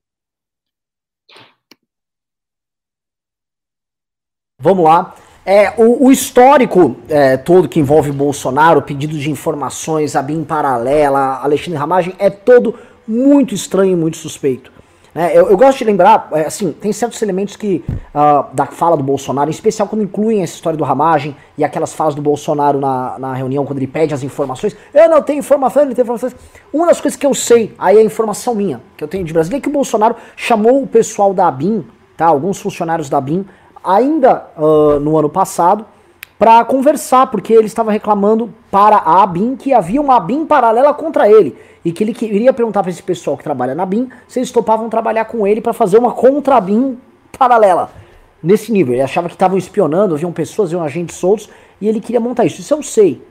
Vamos 4.59 4.85
lá. 4.85 5.15
É, 5.45 5.71
o, 5.81 6.07
o 6.07 6.11
histórico 6.11 6.97
é, 7.09 7.37
todo 7.37 7.69
que 7.69 7.79
envolve 7.79 8.11
Bolsonaro, 8.11 8.83
pedido 8.83 9.17
de 9.17 9.31
informações, 9.31 10.17
a 10.17 10.23
BIM 10.23 10.43
paralela, 10.43 11.37
Alexandre 11.37 11.79
Ramagem, 11.79 12.17
é 12.19 12.29
todo 12.29 12.77
muito 13.07 13.55
estranho 13.55 13.93
e 13.93 13.97
muito 13.97 14.17
suspeito. 14.17 14.73
É, 15.17 15.39
eu, 15.39 15.49
eu, 15.49 15.57
gosto 15.57 15.79
de 15.79 15.85
lembrar, 15.85 16.29
é, 16.33 16.43
assim, 16.43 16.73
tem 16.73 16.93
certos 16.93 17.23
elementos 17.23 17.57
que 17.57 17.83
uh, 17.89 18.55
da 18.55 18.67
fala 18.67 18.99
do 18.99 19.03
Bolsonaro, 19.03 19.49
em 19.49 19.51
especial 19.51 19.89
quando 19.89 20.03
incluem 20.03 20.43
essa 20.43 20.55
história 20.55 20.77
do 20.77 20.85
ramagem 20.85 21.35
e 21.57 21.65
aquelas 21.65 21.95
falas 21.95 22.15
do 22.15 22.21
Bolsonaro 22.21 22.79
na, 22.79 23.19
na 23.19 23.33
reunião, 23.33 23.65
quando 23.65 23.79
ele 23.79 23.87
pede 23.87 24.13
as 24.13 24.23
informações. 24.23 24.77
Eu 24.93 25.09
não 25.09 25.23
tenho 25.23 25.39
informação, 25.39 25.83
ele 25.85 25.95
tem 25.95 26.03
informações. 26.03 26.37
Uma 26.71 26.89
das 26.89 27.01
coisas 27.01 27.19
que 27.19 27.25
eu 27.25 27.33
sei, 27.33 27.75
aí 27.79 27.97
é 27.97 28.03
informação 28.03 28.55
minha, 28.55 28.83
que 28.95 29.03
eu 29.03 29.09
tenho 29.09 29.25
de 29.25 29.33
Brasília, 29.33 29.57
é 29.57 29.61
que 29.61 29.69
o 29.69 29.73
Bolsonaro 29.73 30.17
chamou 30.37 30.83
o 30.83 30.87
pessoal 30.87 31.33
da 31.33 31.49
ABIN, 31.49 31.87
tá, 32.15 32.27
alguns 32.27 32.61
funcionários 32.61 33.09
da 33.09 33.17
ABIN, 33.17 33.47
ainda 33.83 34.47
uh, 34.55 35.01
no 35.01 35.17
ano 35.17 35.31
passado, 35.31 35.87
para 36.39 36.65
conversar, 36.65 37.29
porque 37.29 37.53
ele 37.53 37.67
estava 37.67 37.91
reclamando 37.91 38.53
para 38.71 38.97
a 38.97 39.23
ABIN 39.23 39.57
que 39.57 39.73
havia 39.73 40.01
uma 40.01 40.17
ABIN 40.17 40.45
paralela 40.45 40.93
contra 40.93 41.31
ele 41.31 41.57
e 41.85 41.93
que 41.93 42.03
ele 42.03 42.13
queria 42.13 42.53
perguntar 42.53 42.83
para 42.83 42.91
esse 42.91 43.03
pessoal 43.03 43.37
que 43.37 43.45
trabalha 43.45 43.75
na 43.75 43.87
BIM 43.87 44.09
se 44.27 44.41
eles 44.41 44.51
topavam 44.51 44.91
trabalhar 44.91 45.25
com 45.27 45.47
ele 45.47 45.61
para 45.61 45.73
fazer 45.73 45.99
uma 45.99 46.11
contra-BIM 46.11 46.99
paralela. 47.39 47.91
Nesse 48.43 48.73
nível, 48.73 48.95
ele 48.95 49.03
achava 49.03 49.29
que 49.29 49.35
estavam 49.35 49.57
espionando, 49.57 50.15
haviam 50.15 50.33
pessoas, 50.33 50.69
haviam 50.69 50.83
agentes 50.83 51.17
soltos, 51.17 51.49
e 51.81 51.89
ele 51.89 52.01
queria 52.01 52.21
montar 52.21 52.45
isso. 52.45 52.61
Isso 52.61 52.75
eu 52.75 52.83
sei. 52.83 53.23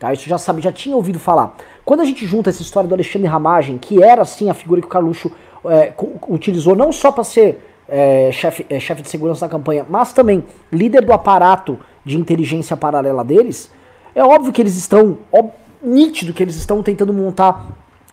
Tá? 0.00 0.12
Isso 0.12 0.28
já 0.28 0.36
sabe, 0.36 0.60
já 0.60 0.72
tinha 0.72 0.96
ouvido 0.96 1.20
falar. 1.20 1.54
Quando 1.84 2.00
a 2.00 2.04
gente 2.04 2.26
junta 2.26 2.50
essa 2.50 2.60
história 2.60 2.88
do 2.88 2.94
Alexandre 2.94 3.28
Ramagem, 3.28 3.78
que 3.78 4.02
era 4.02 4.22
assim 4.22 4.50
a 4.50 4.54
figura 4.54 4.80
que 4.80 4.86
o 4.88 4.90
Carluxo 4.90 5.30
é, 5.64 5.92
utilizou 6.28 6.74
não 6.74 6.90
só 6.90 7.12
para 7.12 7.22
ser 7.22 7.62
é, 7.88 8.30
chefe, 8.32 8.66
é, 8.68 8.80
chefe 8.80 9.02
de 9.02 9.08
segurança 9.08 9.46
da 9.46 9.50
campanha, 9.50 9.86
mas 9.88 10.12
também 10.12 10.44
líder 10.72 11.04
do 11.04 11.12
aparato 11.12 11.78
de 12.04 12.18
inteligência 12.18 12.76
paralela 12.76 13.24
deles, 13.24 13.70
é 14.14 14.22
óbvio 14.22 14.52
que 14.52 14.60
eles 14.60 14.76
estão, 14.76 15.18
ó, 15.32 15.44
nítido 15.82 16.32
que 16.32 16.42
eles 16.42 16.56
estão 16.56 16.82
tentando 16.82 17.12
montar 17.12 17.66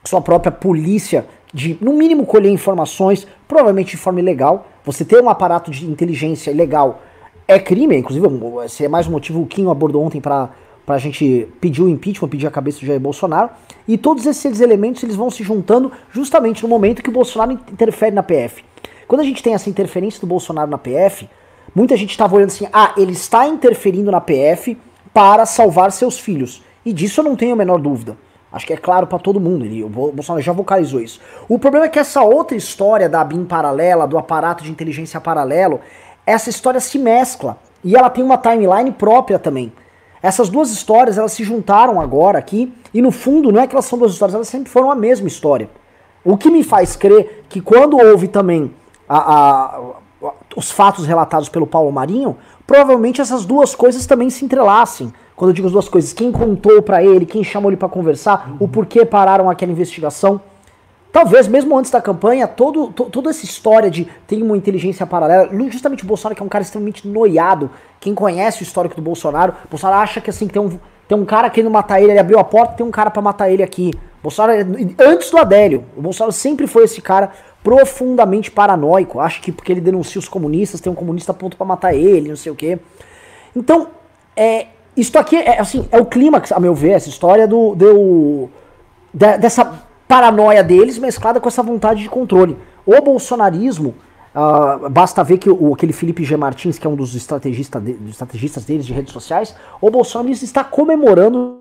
sua 0.03 0.21
própria 0.21 0.51
polícia 0.51 1.25
de, 1.53 1.77
no 1.81 1.93
mínimo, 1.93 2.25
colher 2.25 2.51
informações, 2.51 3.27
provavelmente 3.47 3.91
de 3.91 3.97
forma 3.97 4.19
ilegal. 4.19 4.67
Você 4.85 5.03
ter 5.03 5.21
um 5.21 5.29
aparato 5.29 5.71
de 5.71 5.85
inteligência 5.85 6.51
ilegal 6.51 7.01
é 7.47 7.59
crime, 7.59 7.97
inclusive, 7.97 8.27
esse 8.63 8.85
é 8.85 8.87
mais 8.87 9.07
um 9.07 9.11
motivo 9.11 9.39
que 9.39 9.61
o 9.61 9.63
Kim 9.65 9.69
abordou 9.69 10.03
ontem 10.03 10.21
para 10.21 10.49
a 10.87 10.97
gente 10.97 11.47
pedir 11.59 11.81
o 11.81 11.89
impeachment, 11.89 12.29
pedir 12.29 12.47
a 12.47 12.51
cabeça 12.51 12.79
do 12.79 12.85
Jair 12.85 12.99
Bolsonaro. 12.99 13.49
E 13.87 13.97
todos 13.97 14.25
esses 14.25 14.61
elementos 14.61 15.01
eles 15.03 15.15
vão 15.15 15.31
se 15.31 15.43
juntando 15.43 15.91
justamente 16.11 16.61
no 16.61 16.69
momento 16.69 17.01
que 17.01 17.09
o 17.09 17.13
Bolsonaro 17.13 17.51
interfere 17.51 18.15
na 18.15 18.21
PF. 18.21 18.63
Quando 19.07 19.21
a 19.21 19.23
gente 19.23 19.41
tem 19.41 19.55
essa 19.55 19.67
interferência 19.69 20.21
do 20.21 20.27
Bolsonaro 20.27 20.69
na 20.69 20.77
PF, 20.77 21.27
muita 21.75 21.95
gente 21.95 22.11
estava 22.11 22.35
olhando 22.35 22.49
assim: 22.49 22.67
ah, 22.71 22.93
ele 22.97 23.13
está 23.13 23.47
interferindo 23.47 24.11
na 24.11 24.21
PF 24.21 24.77
para 25.13 25.45
salvar 25.45 25.91
seus 25.91 26.19
filhos. 26.19 26.63
E 26.85 26.93
disso 26.93 27.19
eu 27.19 27.25
não 27.25 27.35
tenho 27.35 27.53
a 27.53 27.55
menor 27.55 27.79
dúvida. 27.79 28.17
Acho 28.51 28.65
que 28.65 28.73
é 28.73 28.77
claro 28.77 29.05
para 29.05 29.19
todo 29.19 29.39
mundo, 29.39 29.63
ele, 29.63 29.83
o 29.83 29.89
Bolsonaro 29.89 30.41
já 30.41 30.51
vocalizou 30.51 30.99
isso. 30.99 31.21
O 31.47 31.59
problema 31.59 31.85
é 31.85 31.89
que 31.89 31.99
essa 31.99 32.23
outra 32.23 32.57
história 32.57 33.07
da 33.07 33.23
BIM 33.23 33.45
paralela, 33.45 34.07
do 34.07 34.17
aparato 34.17 34.63
de 34.63 34.71
inteligência 34.71 35.21
paralelo, 35.21 35.79
essa 36.25 36.49
história 36.49 36.79
se 36.79 36.97
mescla 36.97 37.59
e 37.83 37.95
ela 37.95 38.09
tem 38.09 38.23
uma 38.23 38.37
timeline 38.37 38.91
própria 38.91 39.37
também. 39.37 39.71
Essas 40.21 40.49
duas 40.49 40.71
histórias, 40.71 41.17
elas 41.17 41.31
se 41.31 41.43
juntaram 41.43 42.01
agora 42.01 42.39
aqui 42.39 42.73
e 42.93 43.01
no 43.01 43.11
fundo 43.11 43.51
não 43.51 43.61
é 43.61 43.67
que 43.67 43.75
elas 43.75 43.85
são 43.85 43.99
duas 43.99 44.13
histórias, 44.13 44.33
elas 44.33 44.47
sempre 44.47 44.69
foram 44.69 44.91
a 44.91 44.95
mesma 44.95 45.27
história. 45.27 45.69
O 46.25 46.35
que 46.35 46.49
me 46.49 46.63
faz 46.63 46.95
crer 46.95 47.45
que 47.47 47.61
quando 47.61 47.97
houve 47.97 48.27
também 48.27 48.73
a, 49.07 49.17
a, 49.17 49.79
os 50.55 50.71
fatos 50.71 51.05
relatados 51.05 51.49
pelo 51.49 51.65
Paulo 51.65 51.91
Marinho, 51.91 52.37
provavelmente 52.67 53.21
essas 53.21 53.45
duas 53.45 53.73
coisas 53.73 54.05
também 54.05 54.29
se 54.29 54.43
entrelacem. 54.43 55.13
Quando 55.35 55.51
eu 55.51 55.55
digo 55.55 55.67
as 55.67 55.73
duas 55.73 55.87
coisas, 55.87 56.11
quem 56.11 56.31
contou 56.31 56.81
para 56.81 57.03
ele, 57.03 57.25
quem 57.25 57.43
chamou 57.43 57.69
ele 57.69 57.77
para 57.77 57.87
conversar, 57.87 58.49
uhum. 58.49 58.57
o 58.59 58.67
porquê 58.67 59.05
pararam 59.05 59.49
aquela 59.49 59.71
investigação. 59.71 60.41
Talvez 61.11 61.47
mesmo 61.47 61.75
antes 61.77 61.89
da 61.89 62.01
campanha, 62.01 62.47
todo, 62.47 62.91
to, 62.91 63.05
toda 63.05 63.29
essa 63.31 63.43
história 63.43 63.89
de 63.89 64.07
tem 64.27 64.43
uma 64.43 64.55
inteligência 64.55 65.07
paralela, 65.07 65.49
justamente 65.71 66.03
o 66.03 66.07
Bolsonaro, 66.07 66.35
que 66.35 66.43
é 66.43 66.45
um 66.45 66.49
cara 66.49 66.61
extremamente 66.61 67.07
noiado, 67.07 67.71
quem 67.99 68.13
conhece 68.13 68.61
o 68.61 68.63
histórico 68.63 68.95
do 68.95 69.01
Bolsonaro, 69.01 69.53
Bolsonaro 69.69 70.01
acha 70.01 70.21
que 70.21 70.29
assim, 70.29 70.47
tem 70.47 70.61
um, 70.61 70.77
tem 71.07 71.17
um 71.17 71.25
cara 71.25 71.49
querendo 71.49 71.71
matar 71.71 71.99
ele, 71.99 72.11
ele 72.11 72.19
abriu 72.19 72.37
a 72.37 72.43
porta, 72.43 72.75
tem 72.75 72.85
um 72.85 72.91
cara 72.91 73.09
para 73.09 73.21
matar 73.21 73.49
ele 73.49 73.63
aqui. 73.63 73.91
Bolsonaro, 74.21 74.59
antes 74.99 75.31
do 75.31 75.37
Adélio, 75.37 75.85
o 75.95 76.01
Bolsonaro 76.01 76.31
sempre 76.31 76.67
foi 76.67 76.83
esse 76.83 77.01
cara 77.01 77.31
profundamente 77.63 78.49
paranoico. 78.49 79.19
Acho 79.19 79.41
que 79.41 79.51
porque 79.51 79.71
ele 79.71 79.81
denuncia 79.81 80.19
os 80.19 80.29
comunistas, 80.29 80.81
tem 80.81 80.91
um 80.91 80.95
comunista 80.95 81.33
ponto 81.33 81.57
para 81.57 81.65
matar 81.65 81.93
ele, 81.93 82.29
não 82.29 82.35
sei 82.35 82.51
o 82.51 82.55
quê. 82.55 82.79
Então, 83.55 83.87
é, 84.35 84.67
isto 84.95 85.17
aqui 85.17 85.35
é 85.35 85.59
assim, 85.59 85.87
é 85.91 85.99
o 85.99 86.05
clímax, 86.05 86.51
a 86.51 86.59
meu 86.59 86.73
ver, 86.73 86.91
essa 86.91 87.09
história 87.09 87.47
do, 87.47 87.75
do 87.75 88.49
de, 89.13 89.37
dessa 89.37 89.83
paranoia 90.07 90.63
deles 90.63 90.97
mesclada 90.97 91.39
com 91.39 91.47
essa 91.47 91.63
vontade 91.63 92.01
de 92.01 92.09
controle. 92.09 92.57
O 92.85 93.01
bolsonarismo, 93.01 93.93
uh, 94.33 94.89
basta 94.89 95.23
ver 95.23 95.37
que 95.37 95.49
o, 95.49 95.73
aquele 95.73 95.93
Felipe 95.93 96.23
G. 96.23 96.35
Martins, 96.35 96.79
que 96.79 96.87
é 96.87 96.89
um 96.89 96.95
dos 96.95 97.15
estrategistas, 97.15 97.83
de, 97.83 97.93
dos 97.93 98.11
estrategistas 98.11 98.65
deles 98.65 98.85
de 98.85 98.93
redes 98.93 99.13
sociais, 99.13 99.55
o 99.79 99.89
bolsonarismo 99.89 100.45
está 100.45 100.63
comemorando 100.63 101.59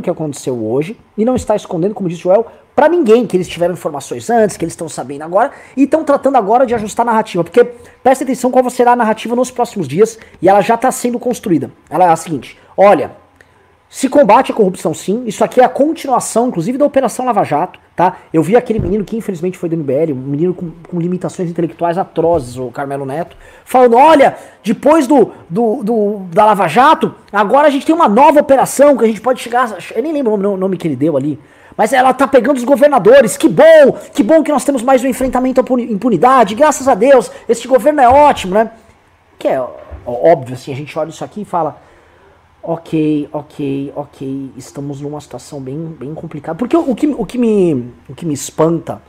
que 0.00 0.08
aconteceu 0.08 0.54
hoje 0.64 0.98
e 1.18 1.24
não 1.24 1.36
está 1.36 1.54
escondendo, 1.54 1.94
como 1.94 2.08
disse 2.08 2.22
o 2.22 2.24
Joel, 2.24 2.46
para 2.74 2.88
ninguém 2.88 3.26
que 3.26 3.36
eles 3.36 3.46
tiveram 3.46 3.74
informações 3.74 4.30
antes, 4.30 4.56
que 4.56 4.64
eles 4.64 4.72
estão 4.72 4.88
sabendo 4.88 5.22
agora 5.22 5.52
e 5.76 5.82
estão 5.82 6.02
tratando 6.02 6.36
agora 6.36 6.64
de 6.64 6.74
ajustar 6.74 7.06
a 7.06 7.10
narrativa, 7.10 7.44
porque 7.44 7.62
presta 8.02 8.24
atenção 8.24 8.50
qual 8.50 8.70
será 8.70 8.92
a 8.92 8.96
narrativa 8.96 9.36
nos 9.36 9.50
próximos 9.50 9.86
dias 9.86 10.18
e 10.40 10.48
ela 10.48 10.62
já 10.62 10.76
está 10.76 10.90
sendo 10.90 11.18
construída. 11.18 11.70
Ela 11.90 12.06
é 12.06 12.08
a 12.08 12.16
seguinte: 12.16 12.58
olha, 12.74 13.14
Se 13.92 14.08
combate 14.08 14.50
a 14.50 14.54
corrupção, 14.54 14.94
sim. 14.94 15.22
Isso 15.26 15.44
aqui 15.44 15.60
é 15.60 15.64
a 15.64 15.68
continuação, 15.68 16.48
inclusive, 16.48 16.78
da 16.78 16.86
Operação 16.86 17.26
Lava 17.26 17.44
Jato, 17.44 17.78
tá? 17.94 18.16
Eu 18.32 18.42
vi 18.42 18.56
aquele 18.56 18.78
menino 18.78 19.04
que 19.04 19.18
infelizmente 19.18 19.58
foi 19.58 19.68
do 19.68 19.76
MBL, 19.76 20.12
um 20.12 20.14
menino 20.14 20.54
com, 20.54 20.70
com 20.88 20.98
limitações 20.98 21.50
intelectuais 21.50 21.98
atrozes, 21.98 22.56
o 22.56 22.70
Carmelo 22.70 23.04
Neto, 23.04 23.36
falando: 23.66 23.96
olha, 23.96 24.34
depois 24.64 25.06
do, 25.06 25.32
do, 25.46 25.82
do, 25.82 26.22
da 26.32 26.46
Lava 26.46 26.68
Jato, 26.68 27.14
agora 27.30 27.68
a 27.68 27.70
gente 27.70 27.84
tem 27.84 27.94
uma 27.94 28.08
nova 28.08 28.40
operação 28.40 28.96
que 28.96 29.04
a 29.04 29.06
gente 29.06 29.20
pode 29.20 29.42
chegar. 29.42 29.76
Eu 29.94 30.02
nem 30.02 30.10
lembro 30.10 30.32
o 30.32 30.56
nome, 30.56 30.78
que 30.78 30.88
ele 30.88 30.96
deu 30.96 31.14
ali. 31.14 31.38
Mas 31.76 31.92
ela 31.92 32.14
tá 32.14 32.26
pegando 32.26 32.56
os 32.56 32.64
governadores. 32.64 33.36
Que 33.36 33.46
bom! 33.46 33.92
Que 34.14 34.22
bom 34.22 34.42
que 34.42 34.50
nós 34.50 34.64
temos 34.64 34.82
mais 34.82 35.04
um 35.04 35.06
enfrentamento 35.06 35.60
à 35.60 35.80
impunidade. 35.82 36.54
Graças 36.54 36.88
a 36.88 36.94
Deus, 36.94 37.30
este 37.46 37.68
governo 37.68 38.00
é 38.00 38.08
ótimo, 38.08 38.54
né? 38.54 38.70
Que 39.38 39.48
é 39.48 39.62
óbvio, 40.06 40.54
assim, 40.54 40.72
a 40.72 40.76
gente 40.76 40.98
olha 40.98 41.10
isso 41.10 41.22
aqui 41.22 41.42
e 41.42 41.44
fala 41.44 41.91
ok, 42.62 43.28
ok, 43.32 43.92
ok, 43.96 44.52
estamos 44.56 45.00
numa 45.00 45.20
situação 45.20 45.60
bem, 45.60 45.78
bem 45.98 46.14
complicada. 46.14 46.56
Porque 46.56 46.76
o, 46.76 46.90
o, 46.90 46.94
que, 46.94 47.06
o, 47.06 47.26
que 47.26 47.38
me, 47.38 47.92
o 48.08 48.14
que 48.14 48.24
me 48.24 48.34
espanta 48.34 49.02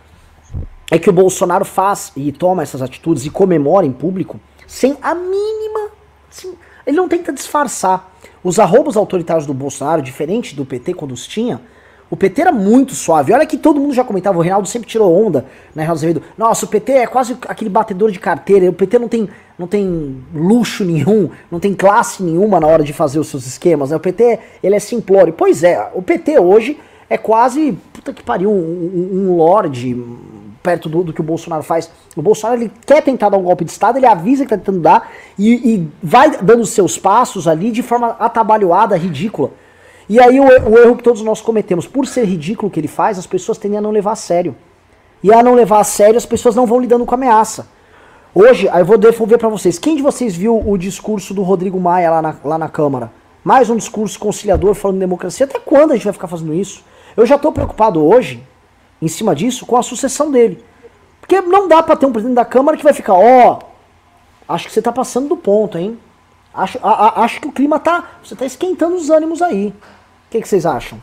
é 0.89 0.97
que 0.97 1.09
o 1.09 1.13
Bolsonaro 1.13 1.65
faz 1.65 2.11
e 2.15 2.31
toma 2.31 2.63
essas 2.63 2.81
atitudes 2.81 3.25
e 3.25 3.29
comemora 3.29 3.85
em 3.85 3.91
público 3.91 4.39
sem 4.67 4.97
a 5.01 5.13
mínima. 5.13 5.89
Assim, 6.29 6.55
ele 6.85 6.97
não 6.97 7.07
tenta 7.07 7.31
disfarçar. 7.31 8.11
Os 8.43 8.59
arrobos 8.59 8.97
autoritários 8.97 9.45
do 9.45 9.53
Bolsonaro, 9.53 10.01
diferente 10.01 10.55
do 10.55 10.65
PT 10.65 10.95
quando 10.95 11.11
os 11.11 11.27
tinha, 11.27 11.61
o 12.13 12.15
PT 12.15 12.41
era 12.41 12.51
muito 12.51 12.93
suave. 12.93 13.33
Olha 13.33 13.43
que 13.43 13.57
todo 13.57 13.79
mundo 13.79 13.91
já 13.91 14.03
comentava, 14.03 14.37
o 14.37 14.41
Reinaldo 14.41 14.67
sempre 14.67 14.87
tirou 14.87 15.11
onda, 15.11 15.47
né, 15.73 15.81
Reinaldo? 15.81 16.21
Nossa, 16.37 16.63
o 16.63 16.67
PT 16.67 16.91
é 16.91 17.07
quase 17.07 17.35
aquele 17.47 17.71
batedor 17.71 18.11
de 18.11 18.19
carteira, 18.19 18.69
o 18.69 18.73
PT 18.73 18.99
não 18.99 19.07
tem, 19.07 19.27
não 19.57 19.65
tem 19.65 20.23
luxo 20.31 20.85
nenhum, 20.85 21.31
não 21.49 21.59
tem 21.59 21.73
classe 21.73 22.21
nenhuma 22.21 22.59
na 22.59 22.67
hora 22.67 22.83
de 22.83 22.93
fazer 22.93 23.17
os 23.17 23.29
seus 23.29 23.47
esquemas, 23.47 23.89
né? 23.89 23.95
O 23.95 23.99
PT, 23.99 24.39
ele 24.61 24.75
é 24.75 24.79
simplório. 24.79 25.33
Pois 25.33 25.63
é, 25.63 25.89
o 25.95 26.03
PT 26.03 26.37
hoje 26.37 26.79
é 27.09 27.17
quase, 27.17 27.75
puta 27.91 28.13
que 28.13 28.21
pariu, 28.21 28.51
um, 28.51 28.53
um, 28.53 29.31
um 29.31 29.35
lorde 29.35 29.99
perto 30.61 30.87
do, 30.87 31.05
do, 31.05 31.13
que 31.13 31.21
o 31.21 31.23
Bolsonaro 31.23 31.63
faz. 31.63 31.89
O 32.15 32.21
Bolsonaro 32.21 32.61
ele 32.61 32.71
quer 32.85 33.01
tentar 33.01 33.29
dar 33.29 33.39
um 33.39 33.43
golpe 33.43 33.65
de 33.65 33.71
Estado, 33.71 33.97
ele 33.97 34.05
avisa 34.05 34.45
que 34.45 34.53
está 34.53 34.57
tentando 34.57 34.83
dar 34.83 35.11
e, 35.35 35.51
e 35.51 35.87
vai 36.03 36.37
dando 36.43 36.63
seus 36.63 36.95
passos 36.95 37.47
ali 37.47 37.71
de 37.71 37.81
forma 37.81 38.15
atabalhoada, 38.19 38.95
ridícula. 38.95 39.49
E 40.09 40.19
aí 40.19 40.39
o, 40.39 40.43
o, 40.43 40.77
erro 40.77 40.95
que 40.95 41.03
todos 41.03 41.21
nós 41.21 41.41
cometemos, 41.41 41.87
por 41.87 42.05
ser 42.05 42.25
ridículo 42.25 42.67
o 42.67 42.71
que 42.71 42.79
ele 42.79 42.87
faz, 42.87 43.17
as 43.17 43.27
pessoas 43.27 43.57
tendem 43.57 43.77
a 43.77 43.81
não 43.81 43.91
levar 43.91 44.11
a 44.11 44.15
sério. 44.15 44.55
E 45.23 45.33
a 45.33 45.41
não 45.41 45.53
levar 45.53 45.79
a 45.79 45.83
sério, 45.83 46.17
as 46.17 46.25
pessoas 46.25 46.55
não 46.55 46.65
vão 46.65 46.79
lidando 46.79 47.05
com 47.05 47.13
a 47.13 47.17
ameaça. 47.17 47.67
Hoje, 48.35 48.67
aí 48.69 48.81
eu 48.81 48.85
vou 48.85 48.97
devolver 48.97 49.37
para 49.37 49.47
vocês. 49.47 49.79
Quem 49.79 49.95
de 49.95 50.01
vocês 50.01 50.35
viu 50.35 50.61
o 50.67 50.77
discurso 50.77 51.33
do 51.33 51.43
Rodrigo 51.43 51.79
Maia 51.79 52.11
lá 52.11 52.21
na, 52.21 52.35
lá 52.43 52.57
na 52.57 52.67
Câmara? 52.67 53.11
Mais 53.43 53.69
um 53.69 53.77
discurso 53.77 54.19
conciliador 54.19 54.73
falando 54.73 54.95
de 54.95 55.01
democracia. 55.01 55.45
Até 55.45 55.59
quando 55.59 55.91
a 55.91 55.95
gente 55.95 56.05
vai 56.05 56.13
ficar 56.13 56.27
fazendo 56.27 56.53
isso? 56.53 56.83
Eu 57.15 57.25
já 57.25 57.37
tô 57.37 57.51
preocupado 57.51 58.03
hoje, 58.03 58.43
em 59.01 59.07
cima 59.07 59.35
disso, 59.35 59.65
com 59.65 59.77
a 59.77 59.83
sucessão 59.83 60.31
dele. 60.31 60.63
Porque 61.21 61.39
não 61.41 61.67
dá 61.67 61.81
para 61.81 61.95
ter 61.95 62.05
um 62.05 62.11
presidente 62.11 62.35
da 62.35 62.45
Câmara 62.45 62.77
que 62.77 62.83
vai 62.83 62.93
ficar, 62.93 63.13
ó, 63.13 63.59
oh, 63.59 64.53
acho 64.53 64.67
que 64.67 64.73
você 64.73 64.81
tá 64.81 64.91
passando 64.91 65.29
do 65.29 65.37
ponto, 65.37 65.77
hein? 65.77 65.97
Acho, 66.53 66.79
a, 66.83 66.91
a, 66.91 67.23
acho 67.23 67.41
que 67.41 67.47
o 67.47 67.51
clima 67.51 67.79
tá. 67.79 68.19
Você 68.23 68.35
tá 68.35 68.45
esquentando 68.45 68.95
os 68.95 69.09
ânimos 69.09 69.41
aí. 69.41 69.67
O 69.67 70.29
que, 70.29 70.41
que 70.41 70.47
vocês 70.47 70.65
acham? 70.65 71.01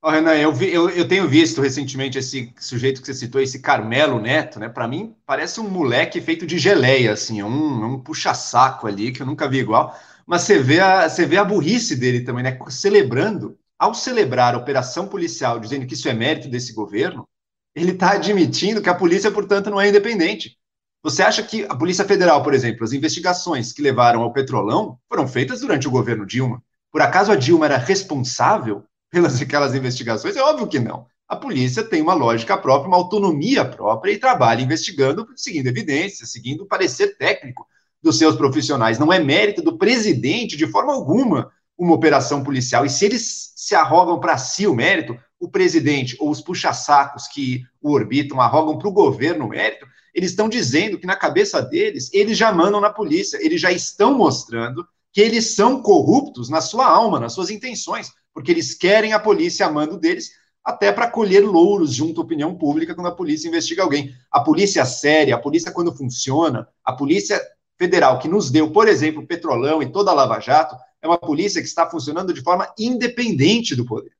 Oh, 0.00 0.10
Renan, 0.10 0.36
eu, 0.36 0.52
vi, 0.52 0.72
eu, 0.72 0.88
eu, 0.90 1.08
tenho 1.08 1.26
visto 1.26 1.60
recentemente 1.60 2.18
esse 2.18 2.52
sujeito 2.58 3.00
que 3.00 3.06
você 3.08 3.14
citou, 3.14 3.40
esse 3.40 3.60
Carmelo 3.60 4.20
Neto, 4.20 4.60
né? 4.60 4.68
Para 4.68 4.86
mim, 4.86 5.16
parece 5.26 5.60
um 5.60 5.68
moleque 5.68 6.20
feito 6.20 6.46
de 6.46 6.56
geleia, 6.56 7.12
assim, 7.12 7.40
é 7.40 7.44
um, 7.44 7.82
é 7.82 7.86
um 7.86 7.98
puxa-saco 8.00 8.86
ali 8.86 9.10
que 9.10 9.20
eu 9.20 9.26
nunca 9.26 9.48
vi 9.48 9.58
igual. 9.58 9.98
Mas 10.24 10.42
você 10.42 10.58
vê, 10.60 10.78
a, 10.78 11.08
você 11.08 11.26
vê 11.26 11.36
a 11.36 11.44
burrice 11.44 11.96
dele 11.96 12.20
também, 12.20 12.44
né? 12.44 12.56
Celebrando, 12.68 13.58
ao 13.78 13.92
celebrar 13.92 14.54
a 14.54 14.58
operação 14.58 15.08
policial, 15.08 15.58
dizendo 15.58 15.86
que 15.86 15.94
isso 15.94 16.08
é 16.08 16.14
mérito 16.14 16.48
desse 16.48 16.72
governo, 16.72 17.26
ele 17.74 17.92
está 17.92 18.12
admitindo 18.12 18.80
que 18.82 18.88
a 18.88 18.94
polícia, 18.94 19.30
portanto, 19.32 19.68
não 19.68 19.80
é 19.80 19.88
independente. 19.88 20.56
Você 21.02 21.22
acha 21.22 21.42
que 21.42 21.64
a 21.64 21.76
Polícia 21.76 22.04
Federal, 22.04 22.42
por 22.42 22.52
exemplo, 22.52 22.84
as 22.84 22.92
investigações 22.92 23.72
que 23.72 23.82
levaram 23.82 24.22
ao 24.22 24.32
petrolão 24.32 24.98
foram 25.08 25.28
feitas 25.28 25.60
durante 25.60 25.86
o 25.86 25.90
governo 25.90 26.26
Dilma? 26.26 26.62
Por 26.90 27.00
acaso 27.00 27.30
a 27.30 27.36
Dilma 27.36 27.66
era 27.66 27.76
responsável 27.76 28.84
pelas 29.10 29.40
aquelas 29.42 29.74
investigações? 29.74 30.36
É 30.36 30.42
óbvio 30.42 30.66
que 30.66 30.80
não. 30.80 31.06
A 31.28 31.36
polícia 31.36 31.84
tem 31.84 32.00
uma 32.00 32.14
lógica 32.14 32.56
própria, 32.56 32.88
uma 32.88 32.96
autonomia 32.96 33.64
própria 33.64 34.12
e 34.12 34.18
trabalha 34.18 34.62
investigando, 34.62 35.28
seguindo 35.36 35.66
evidências, 35.66 36.32
seguindo 36.32 36.62
o 36.62 36.66
parecer 36.66 37.16
técnico 37.18 37.66
dos 38.02 38.16
seus 38.16 38.34
profissionais. 38.34 38.98
Não 38.98 39.12
é 39.12 39.18
mérito 39.18 39.62
do 39.62 39.76
presidente, 39.76 40.56
de 40.56 40.66
forma 40.66 40.92
alguma, 40.92 41.52
uma 41.76 41.94
operação 41.94 42.42
policial. 42.42 42.86
E 42.86 42.90
se 42.90 43.04
eles 43.04 43.52
se 43.54 43.74
arrogam 43.74 44.18
para 44.18 44.38
si 44.38 44.66
o 44.66 44.74
mérito, 44.74 45.18
o 45.38 45.48
presidente 45.48 46.16
ou 46.18 46.30
os 46.30 46.40
puxa-sacos 46.40 47.28
que 47.28 47.62
o 47.80 47.92
orbitam 47.92 48.40
arrogam 48.40 48.78
para 48.78 48.88
o 48.88 48.92
governo 48.92 49.44
o 49.44 49.48
mérito, 49.48 49.86
eles 50.18 50.30
estão 50.30 50.48
dizendo 50.48 50.98
que 50.98 51.06
na 51.06 51.14
cabeça 51.14 51.62
deles, 51.62 52.10
eles 52.12 52.36
já 52.36 52.52
mandam 52.52 52.80
na 52.80 52.90
polícia, 52.90 53.38
eles 53.40 53.60
já 53.60 53.70
estão 53.70 54.18
mostrando 54.18 54.84
que 55.12 55.20
eles 55.20 55.54
são 55.54 55.80
corruptos 55.80 56.48
na 56.48 56.60
sua 56.60 56.86
alma, 56.86 57.20
nas 57.20 57.34
suas 57.34 57.50
intenções, 57.50 58.10
porque 58.34 58.50
eles 58.50 58.74
querem 58.74 59.12
a 59.12 59.20
polícia 59.20 59.64
a 59.64 59.70
mando 59.70 59.96
deles, 59.96 60.32
até 60.64 60.90
para 60.90 61.08
colher 61.08 61.46
louros 61.46 61.94
junto 61.94 62.20
à 62.20 62.24
opinião 62.24 62.52
pública 62.56 62.96
quando 62.96 63.06
a 63.06 63.14
polícia 63.14 63.46
investiga 63.46 63.84
alguém. 63.84 64.12
A 64.28 64.40
polícia 64.40 64.84
séria, 64.84 65.36
a 65.36 65.40
polícia 65.40 65.70
quando 65.70 65.94
funciona, 65.94 66.66
a 66.84 66.92
polícia 66.92 67.40
federal 67.78 68.18
que 68.18 68.26
nos 68.26 68.50
deu, 68.50 68.72
por 68.72 68.88
exemplo, 68.88 69.22
o 69.22 69.26
Petrolão 69.26 69.80
e 69.80 69.92
toda 69.92 70.10
a 70.10 70.14
Lava 70.14 70.40
Jato, 70.40 70.74
é 71.00 71.06
uma 71.06 71.16
polícia 71.16 71.62
que 71.62 71.68
está 71.68 71.88
funcionando 71.88 72.34
de 72.34 72.42
forma 72.42 72.68
independente 72.76 73.76
do 73.76 73.86
poder. 73.86 74.10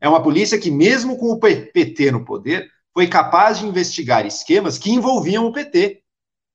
É 0.00 0.08
uma 0.08 0.22
polícia 0.22 0.56
que, 0.56 0.70
mesmo 0.70 1.18
com 1.18 1.32
o 1.32 1.40
PT 1.40 2.12
no 2.12 2.24
poder, 2.24 2.70
foi 2.98 3.06
capaz 3.06 3.60
de 3.60 3.64
investigar 3.64 4.26
esquemas 4.26 4.76
que 4.76 4.90
envolviam 4.90 5.46
o 5.46 5.52
PT, 5.52 6.02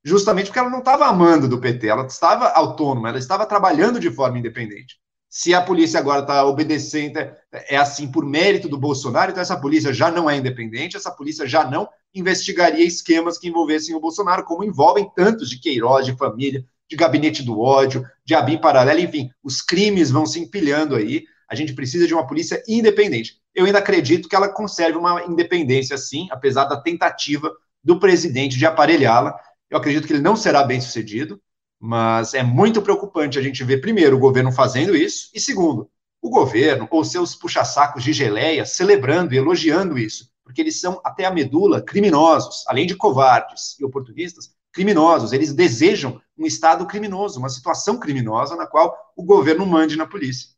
justamente 0.03 0.47
porque 0.47 0.59
ela 0.59 0.69
não 0.69 0.79
estava 0.79 1.05
amando 1.05 1.47
do 1.47 1.57
PT, 1.57 1.87
ela 1.87 2.05
estava 2.05 2.49
autônoma, 2.49 3.07
ela 3.07 3.17
estava 3.17 3.45
trabalhando 3.45 3.97
de 3.97 4.11
forma 4.11 4.37
independente. 4.37 4.97
Se 5.29 5.53
a 5.53 5.61
polícia 5.61 6.01
agora 6.01 6.19
está 6.19 6.45
obedecendo, 6.45 7.17
é 7.53 7.77
assim 7.77 8.11
por 8.11 8.25
mérito 8.25 8.67
do 8.67 8.77
Bolsonaro, 8.77 9.31
então 9.31 9.41
essa 9.41 9.57
polícia 9.57 9.93
já 9.93 10.11
não 10.11 10.29
é 10.29 10.35
independente, 10.35 10.97
essa 10.97 11.11
polícia 11.11 11.47
já 11.47 11.63
não 11.63 11.87
investigaria 12.13 12.85
esquemas 12.85 13.37
que 13.37 13.47
envolvessem 13.47 13.95
o 13.95 14.01
Bolsonaro, 14.01 14.43
como 14.43 14.65
envolvem 14.65 15.09
tantos 15.15 15.49
de 15.49 15.61
Queiroz, 15.61 16.05
de 16.05 16.17
família, 16.17 16.65
de 16.89 16.97
gabinete 16.97 17.41
do 17.41 17.61
ódio, 17.61 18.05
de 18.25 18.35
Abim 18.35 18.57
Paralelo, 18.57 18.99
enfim, 18.99 19.29
os 19.41 19.61
crimes 19.61 20.11
vão 20.11 20.25
se 20.25 20.41
empilhando 20.41 20.97
aí. 20.97 21.23
A 21.49 21.55
gente 21.55 21.71
precisa 21.71 22.05
de 22.05 22.13
uma 22.13 22.27
polícia 22.27 22.61
independente 22.67 23.41
eu 23.53 23.65
ainda 23.65 23.79
acredito 23.79 24.27
que 24.27 24.35
ela 24.35 24.49
conserve 24.49 24.97
uma 24.97 25.23
independência, 25.23 25.97
sim, 25.97 26.27
apesar 26.31 26.65
da 26.65 26.79
tentativa 26.79 27.51
do 27.83 27.99
presidente 27.99 28.57
de 28.57 28.65
aparelhá-la. 28.65 29.37
Eu 29.69 29.77
acredito 29.77 30.07
que 30.07 30.13
ele 30.13 30.21
não 30.21 30.35
será 30.35 30.63
bem 30.63 30.79
sucedido, 30.79 31.39
mas 31.79 32.33
é 32.33 32.41
muito 32.41 32.81
preocupante 32.81 33.37
a 33.37 33.41
gente 33.41 33.63
ver, 33.63 33.81
primeiro, 33.81 34.15
o 34.15 34.19
governo 34.19 34.51
fazendo 34.51 34.95
isso, 34.95 35.29
e 35.33 35.39
segundo, 35.39 35.89
o 36.21 36.29
governo 36.29 36.87
ou 36.89 37.03
seus 37.03 37.35
puxa-sacos 37.35 38.03
de 38.03 38.13
geleia 38.13 38.65
celebrando 38.65 39.33
e 39.33 39.37
elogiando 39.37 39.97
isso, 39.97 40.29
porque 40.43 40.61
eles 40.61 40.79
são, 40.79 41.01
até 41.03 41.25
a 41.25 41.31
medula, 41.31 41.81
criminosos, 41.81 42.63
além 42.67 42.87
de 42.87 42.95
covardes 42.95 43.77
e 43.79 43.83
oportunistas, 43.83 44.51
criminosos. 44.71 45.33
Eles 45.33 45.53
desejam 45.53 46.21
um 46.37 46.45
Estado 46.45 46.85
criminoso, 46.87 47.39
uma 47.39 47.49
situação 47.49 47.99
criminosa 47.99 48.55
na 48.55 48.65
qual 48.65 48.97
o 49.15 49.23
governo 49.23 49.65
mande 49.65 49.97
na 49.97 50.07
polícia. 50.07 50.52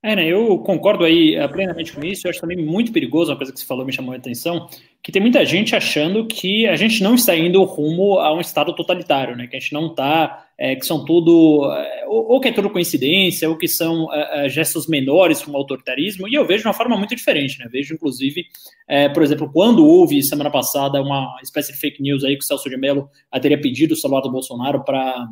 É, 0.00 0.14
né, 0.14 0.28
eu 0.28 0.58
concordo 0.60 1.02
aí 1.02 1.36
uh, 1.36 1.48
plenamente 1.48 1.92
com 1.92 2.04
isso. 2.04 2.26
Eu 2.26 2.30
acho 2.30 2.40
também 2.40 2.56
muito 2.56 2.92
perigoso, 2.92 3.32
uma 3.32 3.36
coisa 3.36 3.52
que 3.52 3.58
você 3.58 3.66
falou 3.66 3.84
me 3.84 3.92
chamou 3.92 4.14
a 4.14 4.16
atenção, 4.16 4.68
que 5.02 5.10
tem 5.10 5.20
muita 5.20 5.44
gente 5.44 5.74
achando 5.74 6.24
que 6.24 6.68
a 6.68 6.76
gente 6.76 7.02
não 7.02 7.16
está 7.16 7.34
indo 7.34 7.62
rumo 7.64 8.20
a 8.20 8.32
um 8.32 8.40
estado 8.40 8.72
totalitário, 8.76 9.36
né? 9.36 9.48
Que 9.48 9.56
a 9.56 9.58
gente 9.58 9.72
não 9.72 9.88
está, 9.88 10.46
é, 10.56 10.76
que 10.76 10.86
são 10.86 11.04
tudo, 11.04 11.68
é, 11.72 12.04
ou, 12.06 12.38
que 12.38 12.46
é 12.46 12.52
tudo 12.52 12.70
coincidência, 12.70 13.50
ou 13.50 13.58
que 13.58 13.66
são 13.66 14.12
é, 14.14 14.46
é 14.46 14.48
gestos 14.48 14.86
menores 14.86 15.42
para 15.42 15.52
o 15.52 15.56
autoritarismo. 15.56 16.28
E 16.28 16.34
eu 16.34 16.46
vejo 16.46 16.62
de 16.62 16.68
uma 16.68 16.74
forma 16.74 16.96
muito 16.96 17.16
diferente, 17.16 17.58
né? 17.58 17.66
Vejo, 17.68 17.92
inclusive, 17.92 18.44
é, 18.86 19.08
por 19.08 19.24
exemplo, 19.24 19.50
quando 19.52 19.84
houve 19.84 20.22
semana 20.22 20.50
passada 20.50 21.02
uma 21.02 21.40
espécie 21.42 21.72
de 21.72 21.78
fake 21.78 22.00
news 22.00 22.22
aí 22.22 22.36
que 22.38 22.44
o 22.44 22.46
Celso 22.46 22.70
de 22.70 22.76
Mello 22.76 23.10
teria 23.42 23.60
pedido 23.60 23.94
o 23.94 23.96
celular 23.96 24.20
do 24.20 24.30
Bolsonaro 24.30 24.84
para 24.84 25.26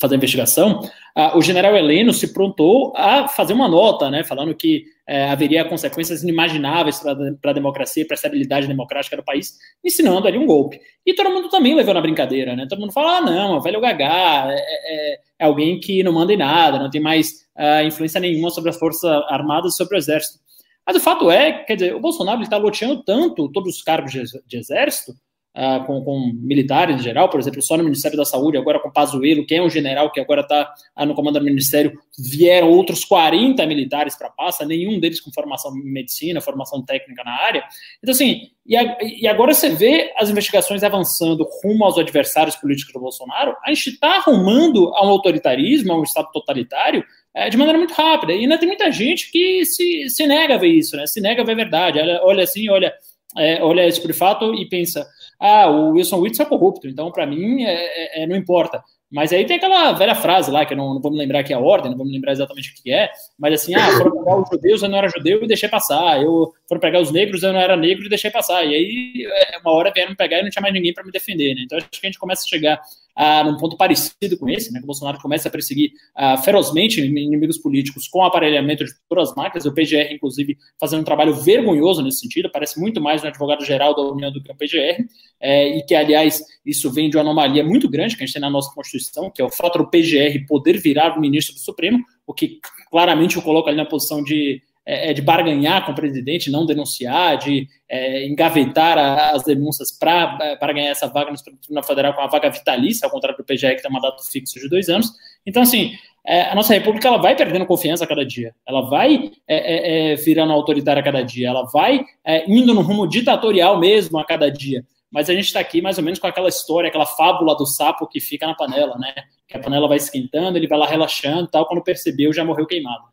fazer 0.00 0.14
a 0.14 0.18
investigação, 0.18 0.80
ah, 1.14 1.36
o 1.36 1.42
general 1.42 1.76
Heleno 1.76 2.12
se 2.12 2.32
prontou 2.32 2.92
a 2.96 3.28
fazer 3.28 3.52
uma 3.52 3.68
nota, 3.68 4.10
né, 4.10 4.24
falando 4.24 4.54
que 4.54 4.84
é, 5.06 5.28
haveria 5.28 5.64
consequências 5.64 6.22
inimagináveis 6.22 7.00
para 7.00 7.50
a 7.50 7.54
democracia 7.54 8.06
para 8.06 8.14
a 8.14 8.16
estabilidade 8.16 8.66
democrática 8.66 9.16
do 9.16 9.24
país, 9.24 9.58
ensinando 9.84 10.26
ali 10.26 10.38
um 10.38 10.46
golpe. 10.46 10.80
E 11.04 11.14
todo 11.14 11.30
mundo 11.30 11.48
também 11.48 11.74
levou 11.74 11.92
na 11.92 12.00
brincadeira, 12.00 12.54
né? 12.54 12.66
Todo 12.68 12.80
mundo 12.80 12.92
fala, 12.92 13.18
ah, 13.18 13.20
não, 13.20 13.56
é 13.56 13.60
velho 13.60 13.80
gagá, 13.80 14.46
é, 14.48 14.54
é, 14.54 15.14
é, 15.40 15.44
alguém 15.44 15.80
que 15.80 16.02
não 16.02 16.12
manda 16.12 16.32
em 16.32 16.36
nada, 16.36 16.78
não 16.78 16.88
tem 16.88 17.00
mais 17.00 17.46
uh, 17.58 17.84
influência 17.84 18.20
nenhuma 18.20 18.50
sobre 18.50 18.70
as 18.70 18.78
forças 18.78 19.04
armadas 19.28 19.74
e 19.74 19.76
sobre 19.76 19.96
o 19.96 19.98
exército. 19.98 20.38
Mas 20.86 20.96
o 20.96 21.00
fato 21.00 21.30
é, 21.30 21.64
quer 21.64 21.74
dizer, 21.74 21.94
o 21.94 22.00
Bolsonaro 22.00 22.40
está 22.40 22.56
loteando 22.56 23.02
tanto 23.02 23.50
todos 23.50 23.76
os 23.76 23.82
cargos 23.82 24.12
de, 24.12 24.22
de 24.46 24.56
exército 24.56 25.12
uh, 25.56 25.84
com, 25.86 26.02
com, 26.02 26.32
militares 26.34 26.96
em 26.96 27.02
geral, 27.02 27.28
por 27.28 27.40
exemplo, 27.40 27.62
só 27.62 27.76
no 27.76 27.84
Ministério 27.84 28.16
da 28.16 28.24
Saúde, 28.24 28.56
agora 28.56 28.80
com 28.80 28.90
Pazuello, 28.90 29.46
que 29.46 29.54
é 29.54 29.62
um 29.62 29.70
general 29.70 30.10
que 30.10 30.20
agora 30.20 30.40
está 30.40 30.72
uh, 30.98 31.06
no 31.06 31.14
comando 31.14 31.38
do 31.38 31.44
Ministério, 31.44 31.92
vieram 32.18 32.70
outros 32.70 33.04
40 33.04 33.64
militares 33.66 34.16
para 34.16 34.28
a 34.28 34.30
pasta, 34.30 34.64
nenhum 34.64 34.98
deles 34.98 35.20
com 35.20 35.32
formação 35.32 35.76
em 35.76 35.92
medicina, 35.92 36.40
formação 36.40 36.82
técnica 36.84 37.22
na 37.24 37.32
área. 37.32 37.64
Então, 38.02 38.12
assim, 38.12 38.50
e, 38.66 38.76
a, 38.76 38.98
e 39.02 39.26
agora 39.26 39.52
você 39.52 39.70
vê 39.70 40.12
as 40.16 40.30
investigações 40.30 40.82
avançando 40.82 41.46
rumo 41.62 41.84
aos 41.84 41.98
adversários 41.98 42.56
políticos 42.56 42.92
do 42.92 43.00
Bolsonaro, 43.00 43.56
a 43.64 43.72
gente 43.72 43.90
está 43.90 44.16
arrumando 44.16 44.92
a 44.94 45.06
um 45.06 45.10
autoritarismo, 45.10 45.92
a 45.92 45.98
um 45.98 46.02
Estado 46.02 46.28
totalitário, 46.32 47.04
é, 47.34 47.48
de 47.48 47.56
maneira 47.56 47.78
muito 47.78 47.94
rápida. 47.94 48.32
E 48.32 48.40
ainda 48.40 48.58
tem 48.58 48.68
muita 48.68 48.90
gente 48.92 49.30
que 49.30 49.64
se, 49.64 50.08
se 50.08 50.26
nega 50.26 50.54
a 50.54 50.58
ver 50.58 50.68
isso, 50.68 50.96
né? 50.96 51.06
Se 51.06 51.20
nega 51.20 51.42
a 51.42 51.44
ver 51.44 51.52
a 51.52 51.56
verdade. 51.56 51.98
Olha, 51.98 52.20
olha 52.22 52.44
assim, 52.44 52.68
olha, 52.68 52.92
é, 53.36 53.62
olha 53.62 53.86
esse 53.86 54.06
de 54.06 54.12
fato 54.12 54.54
e 54.54 54.68
pensa: 54.68 55.06
ah, 55.44 55.68
o 55.68 55.90
Wilson 55.90 56.20
Witts 56.20 56.38
é 56.38 56.44
corrupto, 56.44 56.86
então 56.86 57.10
para 57.10 57.26
mim 57.26 57.64
é, 57.64 57.74
é, 57.74 58.22
é, 58.22 58.26
não 58.28 58.36
importa. 58.36 58.80
Mas 59.10 59.32
aí 59.32 59.44
tem 59.44 59.56
aquela 59.56 59.90
velha 59.92 60.14
frase 60.14 60.52
lá, 60.52 60.64
que 60.64 60.72
eu 60.72 60.76
não, 60.76 60.94
não 60.94 61.02
vou 61.02 61.10
me 61.10 61.18
lembrar 61.18 61.40
aqui 61.40 61.52
a 61.52 61.58
ordem, 61.58 61.90
não 61.90 61.98
vou 61.98 62.06
me 62.06 62.12
lembrar 62.12 62.30
exatamente 62.30 62.70
o 62.70 62.74
que 62.80 62.92
é, 62.92 63.10
mas 63.36 63.54
assim, 63.54 63.74
ah, 63.74 63.90
foram 63.98 64.12
pegar 64.12 64.36
os 64.36 64.48
judeus, 64.48 64.82
eu 64.82 64.88
não 64.88 64.98
era 64.98 65.08
judeu 65.08 65.42
e 65.42 65.48
deixei 65.48 65.68
passar. 65.68 66.22
Eu 66.22 66.52
foram 66.68 66.80
pegar 66.80 67.00
os 67.00 67.10
negros, 67.10 67.42
eu 67.42 67.52
não 67.52 67.58
era 67.58 67.76
negro 67.76 68.06
e 68.06 68.08
deixei 68.08 68.30
passar. 68.30 68.64
E 68.64 68.72
aí, 68.72 69.26
é, 69.26 69.58
uma 69.58 69.72
hora 69.72 69.90
vieram 69.92 70.10
me 70.10 70.16
pegar 70.16 70.38
e 70.38 70.42
não 70.44 70.50
tinha 70.50 70.62
mais 70.62 70.72
ninguém 70.72 70.94
para 70.94 71.02
me 71.02 71.10
defender, 71.10 71.56
né? 71.56 71.62
Então 71.64 71.76
acho 71.76 71.88
que 71.90 71.98
a 72.00 72.06
gente 72.06 72.20
começa 72.20 72.42
a 72.44 72.48
chegar 72.48 72.80
ah, 73.14 73.44
num 73.44 73.56
ponto 73.56 73.76
parecido 73.76 74.38
com 74.38 74.48
esse, 74.48 74.72
né, 74.72 74.78
que 74.78 74.84
o 74.84 74.86
Bolsonaro 74.86 75.18
começa 75.20 75.48
a 75.48 75.50
perseguir 75.50 75.92
ah, 76.14 76.36
ferozmente 76.38 77.00
inimigos 77.00 77.58
políticos 77.58 78.08
com 78.08 78.24
aparelhamento 78.24 78.84
de 78.84 78.92
todas 79.08 79.30
as 79.30 79.36
máquinas, 79.36 79.66
o 79.66 79.72
PGR, 79.72 80.12
inclusive, 80.12 80.56
fazendo 80.80 81.00
um 81.00 81.04
trabalho 81.04 81.34
vergonhoso 81.34 82.02
nesse 82.02 82.20
sentido, 82.20 82.50
parece 82.50 82.80
muito 82.80 83.00
mais 83.00 83.22
um 83.22 83.26
advogado-geral 83.26 83.94
da 83.94 84.02
União 84.02 84.32
do 84.32 84.42
que 84.42 84.50
o 84.50 84.56
PGR, 84.56 85.04
é, 85.40 85.78
e 85.78 85.82
que, 85.84 85.94
aliás, 85.94 86.42
isso 86.64 86.90
vem 86.90 87.10
de 87.10 87.16
uma 87.16 87.22
anomalia 87.22 87.64
muito 87.64 87.88
grande 87.88 88.16
que 88.16 88.22
a 88.22 88.26
gente 88.26 88.34
tem 88.34 88.42
na 88.42 88.50
nossa 88.50 88.72
Constituição, 88.74 89.30
que 89.30 89.42
é 89.42 89.44
o 89.44 89.50
fato 89.50 89.78
do 89.78 89.90
PGR 89.90 90.46
poder 90.46 90.78
virar 90.78 91.20
ministro 91.20 91.54
do 91.54 91.60
Supremo, 91.60 91.98
o 92.26 92.32
que 92.32 92.60
claramente 92.90 93.38
o 93.38 93.42
coloca 93.42 93.68
ali 93.68 93.76
na 93.76 93.84
posição 93.84 94.22
de 94.22 94.62
é, 94.84 95.10
é, 95.10 95.12
de 95.12 95.22
barganhar 95.22 95.86
com 95.86 95.92
o 95.92 95.94
presidente, 95.94 96.50
não 96.50 96.66
denunciar, 96.66 97.38
de 97.38 97.68
é, 97.88 98.26
engavetar 98.26 98.98
a, 98.98 99.30
as 99.30 99.44
denúncias 99.44 99.96
para 99.96 100.72
ganhar 100.72 100.90
essa 100.90 101.06
vaga 101.06 101.30
no 101.30 101.36
Tribunal 101.36 101.84
Federal 101.84 102.14
com 102.14 102.20
a 102.20 102.26
vaga 102.26 102.50
vitalícia, 102.50 103.06
ao 103.06 103.10
contrário 103.10 103.38
do 103.38 103.44
PGE, 103.44 103.76
que 103.76 103.82
tem 103.82 103.90
um 103.90 103.94
mandato 103.94 104.28
fixo 104.28 104.58
de 104.58 104.68
dois 104.68 104.88
anos. 104.88 105.12
Então, 105.46 105.62
assim, 105.62 105.92
é, 106.26 106.50
a 106.50 106.54
nossa 106.54 106.74
república 106.74 107.06
ela 107.06 107.18
vai 107.18 107.36
perdendo 107.36 107.64
confiança 107.64 108.02
a 108.02 108.06
cada 108.08 108.26
dia, 108.26 108.54
ela 108.66 108.82
vai 108.82 109.30
é, 109.46 110.12
é, 110.12 110.14
virando 110.16 110.52
autoritária 110.52 111.00
a 111.00 111.04
cada 111.04 111.22
dia, 111.22 111.48
ela 111.48 111.64
vai 111.64 112.04
indo 112.48 112.74
no 112.74 112.80
rumo 112.80 113.06
ditatorial 113.06 113.78
mesmo 113.78 114.18
a 114.18 114.24
cada 114.24 114.50
dia. 114.50 114.84
Mas 115.12 115.28
a 115.28 115.34
gente 115.34 115.44
está 115.44 115.60
aqui 115.60 115.82
mais 115.82 115.98
ou 115.98 116.04
menos 116.04 116.18
com 116.18 116.26
aquela 116.26 116.48
história, 116.48 116.88
aquela 116.88 117.04
fábula 117.04 117.54
do 117.54 117.66
sapo 117.66 118.08
que 118.08 118.18
fica 118.18 118.46
na 118.46 118.54
panela, 118.54 118.96
né? 118.98 119.12
Que 119.46 119.58
a 119.58 119.60
panela 119.60 119.86
vai 119.86 119.98
esquentando, 119.98 120.56
ele 120.56 120.66
vai 120.66 120.78
lá 120.78 120.86
relaxando 120.86 121.48
tal, 121.48 121.66
quando 121.66 121.84
percebeu 121.84 122.32
já 122.32 122.42
morreu 122.42 122.66
queimado. 122.66 123.11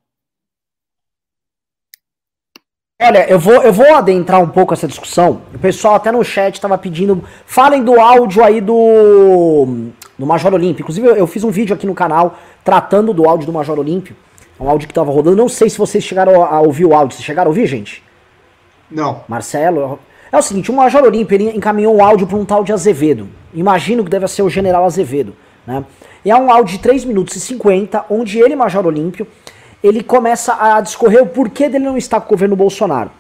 Olha, 3.02 3.30
eu 3.30 3.40
vou, 3.40 3.64
eu 3.64 3.72
vou 3.72 3.96
adentrar 3.96 4.44
um 4.44 4.50
pouco 4.50 4.74
essa 4.74 4.86
discussão. 4.86 5.42
O 5.56 5.58
pessoal 5.58 5.96
até 5.96 6.12
no 6.12 6.22
chat 6.22 6.56
estava 6.56 6.78
pedindo. 6.78 7.24
Falem 7.46 7.82
do 7.82 7.98
áudio 7.98 8.44
aí 8.44 8.60
do. 8.60 9.88
do 10.18 10.26
Major 10.26 10.54
Olímpio. 10.54 10.82
Inclusive, 10.82 11.08
eu, 11.08 11.16
eu, 11.16 11.26
fiz 11.26 11.46
um 11.46 11.50
vídeo 11.50 11.74
aqui 11.74 11.88
no 11.88 11.96
canal 11.96 12.38
tratando 12.62 13.14
do 13.14 13.26
áudio 13.26 13.46
do 13.46 13.54
Major 13.54 13.80
Olímpio. 13.80 14.18
É 14.60 14.62
um 14.62 14.70
áudio 14.70 14.86
que 14.86 14.92
estava 14.92 15.10
rodando. 15.10 15.38
Não 15.38 15.48
sei 15.48 15.70
se 15.70 15.78
vocês 15.78 16.04
chegaram 16.04 16.44
a, 16.44 16.60
ouvir 16.60 16.84
o 16.84 16.94
áudio. 16.94 17.16
Vocês 17.16 17.26
chegaram 17.26 17.48
a 17.48 17.52
ouvir, 17.52 17.68
gente? 17.68 18.04
Não. 18.92 19.24
Marcelo. 19.30 19.98
É 20.30 20.38
o 20.38 20.42
seguinte: 20.42 20.70
o 20.70 20.74
Major 20.74 21.02
Olímpio 21.02 21.42
encaminhou 21.56 21.96
um 21.96 22.04
áudio 22.04 22.28
para 22.28 22.38
um 22.38 22.44
tal 22.44 22.66
de 22.66 22.74
Azevedo. 22.74 23.30
Imagino 23.54 24.04
que 24.04 24.10
deve 24.10 24.28
ser 24.28 24.42
o 24.42 24.50
general 24.50 24.84
Azevedo. 24.84 25.34
Né? 25.66 25.86
E 26.26 26.32
é 26.32 26.36
um 26.36 26.52
áudio 26.52 26.76
de 26.76 26.80
3 26.80 27.06
minutos 27.06 27.34
e 27.38 27.40
50, 27.40 28.08
onde 28.10 28.40
ele, 28.40 28.58
Major 28.58 28.86
Olímpio 28.86 29.26
ele 29.84 30.04
começa 30.04 30.56
a 30.60 30.82
discorrer 30.82 31.24
o 31.24 31.28
porquê 31.28 31.70
dele 31.70 31.86
não 31.86 31.98
estar 31.98 32.20
com 32.20 32.28
o 32.28 32.30
governo 32.30 32.56
Bolsonaro. 32.56 33.12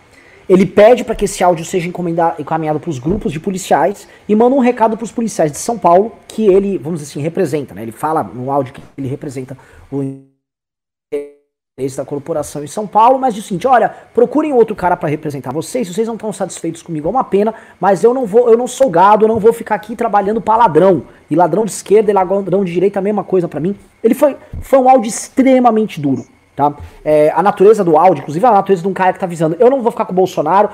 Ele 0.50 0.66
pede 0.66 1.04
para 1.04 1.14
que 1.14 1.26
esse 1.26 1.44
áudio 1.44 1.64
seja 1.64 1.88
encaminhado 1.88 2.80
para 2.80 2.90
os 2.90 2.98
grupos 2.98 3.32
de 3.32 3.40
policiais 3.40 4.08
e 4.28 4.36
manda 4.36 4.56
um 4.56 4.60
recado 4.60 4.98
para 4.98 5.04
os 5.04 5.12
policiais 5.12 5.52
de 5.52 5.60
São 5.60 5.78
Paulo 5.78 6.14
que 6.28 6.48
ele, 6.48 6.80
vamos 6.80 7.00
dizer 7.00 7.12
assim, 7.12 7.22
representa. 7.22 7.76
Né? 7.76 7.84
Ele 7.84 7.92
fala 7.92 8.24
no 8.24 8.52
áudio 8.52 8.74
que 8.74 8.82
ele 8.98 9.08
representa 9.08 9.56
o 9.92 10.02
interesse 10.02 11.96
da 11.96 12.04
corporação 12.04 12.64
em 12.64 12.68
São 12.68 12.88
Paulo, 12.88 13.20
mas 13.20 13.36
diz 13.36 13.46
o 13.46 13.48
seguinte: 13.48 13.68
olha, 13.68 13.90
procurem 14.12 14.52
outro 14.52 14.76
cara 14.76 14.98
para 14.98 15.08
representar 15.08 15.54
vocês. 15.54 15.88
Se 15.88 15.94
vocês 15.94 16.08
não 16.08 16.16
estão 16.16 16.34
satisfeitos 16.34 16.82
comigo, 16.82 17.08
é 17.08 17.12
uma 17.12 17.24
pena, 17.24 17.54
mas 17.80 18.04
eu 18.04 18.12
não 18.12 18.26
vou, 18.26 18.50
eu 18.50 18.58
não 18.58 18.68
sou 18.68 18.90
gado, 18.90 19.26
eu 19.26 19.30
não 19.30 19.38
vou 19.38 19.54
ficar 19.54 19.76
aqui 19.76 19.96
trabalhando 19.96 20.42
para 20.42 20.58
ladrão. 20.58 21.04
E 21.30 21.36
ladrão 21.36 21.64
de 21.64 21.72
esquerda 21.72 22.10
e 22.10 22.14
ladrão 22.14 22.66
de 22.66 22.74
direita, 22.74 22.98
a 22.98 23.04
mesma 23.04 23.24
coisa 23.24 23.48
para 23.48 23.60
mim. 23.60 23.76
Ele 24.04 24.16
foi, 24.16 24.36
foi 24.62 24.80
um 24.80 24.90
áudio 24.90 25.08
extremamente 25.08 26.02
duro. 26.02 26.26
Tá? 26.60 26.74
É, 27.06 27.32
a 27.34 27.42
natureza 27.42 27.86
do 27.86 27.96
áudio, 27.96 28.20
inclusive 28.20 28.46
a 28.46 28.52
natureza 28.52 28.82
de 28.82 28.88
um 28.90 28.92
cara 28.92 29.14
que 29.14 29.20
tá 29.20 29.26
avisando, 29.26 29.56
eu 29.62 29.70
não 29.70 29.82
vou 29.82 29.94
ficar 29.94 30.04
com 30.04 30.12
o 30.12 30.16
Bolsonaro, 30.16 30.68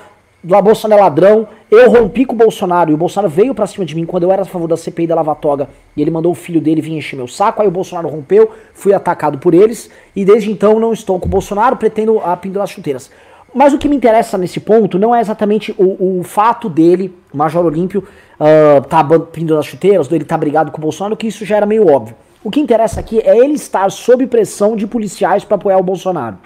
o 0.44 0.62
Bolsonaro 0.64 1.00
é 1.00 1.04
ladrão, 1.04 1.48
eu 1.70 1.92
rompi 1.92 2.26
com 2.26 2.34
o 2.34 2.36
Bolsonaro, 2.36 2.90
e 2.90 2.96
o 2.96 2.98
Bolsonaro 2.98 3.32
veio 3.32 3.54
pra 3.54 3.68
cima 3.68 3.86
de 3.86 3.96
mim 3.96 4.04
quando 4.04 4.24
eu 4.24 4.32
era 4.32 4.42
a 4.42 4.46
favor 4.46 4.68
da 4.68 4.76
CPI 4.76 5.06
da 5.06 5.14
Lava 5.14 5.36
Toga, 5.36 5.70
e 5.96 6.02
ele 6.02 6.10
mandou 6.10 6.32
o 6.32 6.36
filho 6.36 6.60
dele 6.60 6.82
vir 6.82 6.94
encher 6.94 7.16
meu 7.16 7.28
saco, 7.28 7.62
aí 7.62 7.68
o 7.68 7.72
Bolsonaro 7.72 8.08
rompeu, 8.08 8.50
fui 8.74 8.96
atacado 8.96 9.38
por 9.38 9.54
eles, 9.54 9.88
e 10.16 10.26
desde 10.26 10.52
então 10.52 10.80
não 10.80 10.92
estou 10.92 11.20
com 11.20 11.28
o 11.28 11.30
Bolsonaro, 11.30 11.76
pretendo 11.78 12.18
a 12.18 12.36
pendurar 12.36 12.64
as 12.64 12.72
chuteiras. 12.72 13.12
Mas 13.54 13.72
o 13.72 13.78
que 13.78 13.88
me 13.88 13.96
interessa 13.96 14.40
nesse 14.40 14.60
ponto 14.60 14.98
não 14.98 15.14
é 15.14 15.22
exatamente 15.22 15.72
o, 15.78 16.20
o 16.20 16.24
fato 16.24 16.68
dele, 16.68 17.16
Major 17.32 17.64
Olímpio, 17.64 18.04
uh, 18.40 18.84
tá 18.88 19.04
pendurando 19.32 19.60
as 19.60 19.68
chuteiras, 19.68 20.12
ele 20.12 20.26
tá 20.26 20.36
brigado 20.36 20.72
com 20.72 20.80
o 20.80 20.82
Bolsonaro, 20.82 21.16
que 21.16 21.28
isso 21.28 21.46
já 21.46 21.58
era 21.58 21.68
meio 21.68 21.88
óbvio. 21.88 22.16
O 22.46 22.52
que 22.52 22.60
interessa 22.60 23.00
aqui 23.00 23.20
é 23.22 23.36
ele 23.36 23.56
estar 23.56 23.90
sob 23.90 24.28
pressão 24.28 24.76
de 24.76 24.86
policiais 24.86 25.44
para 25.44 25.56
apoiar 25.56 25.80
o 25.80 25.84
Bolsonaro. 25.84 26.38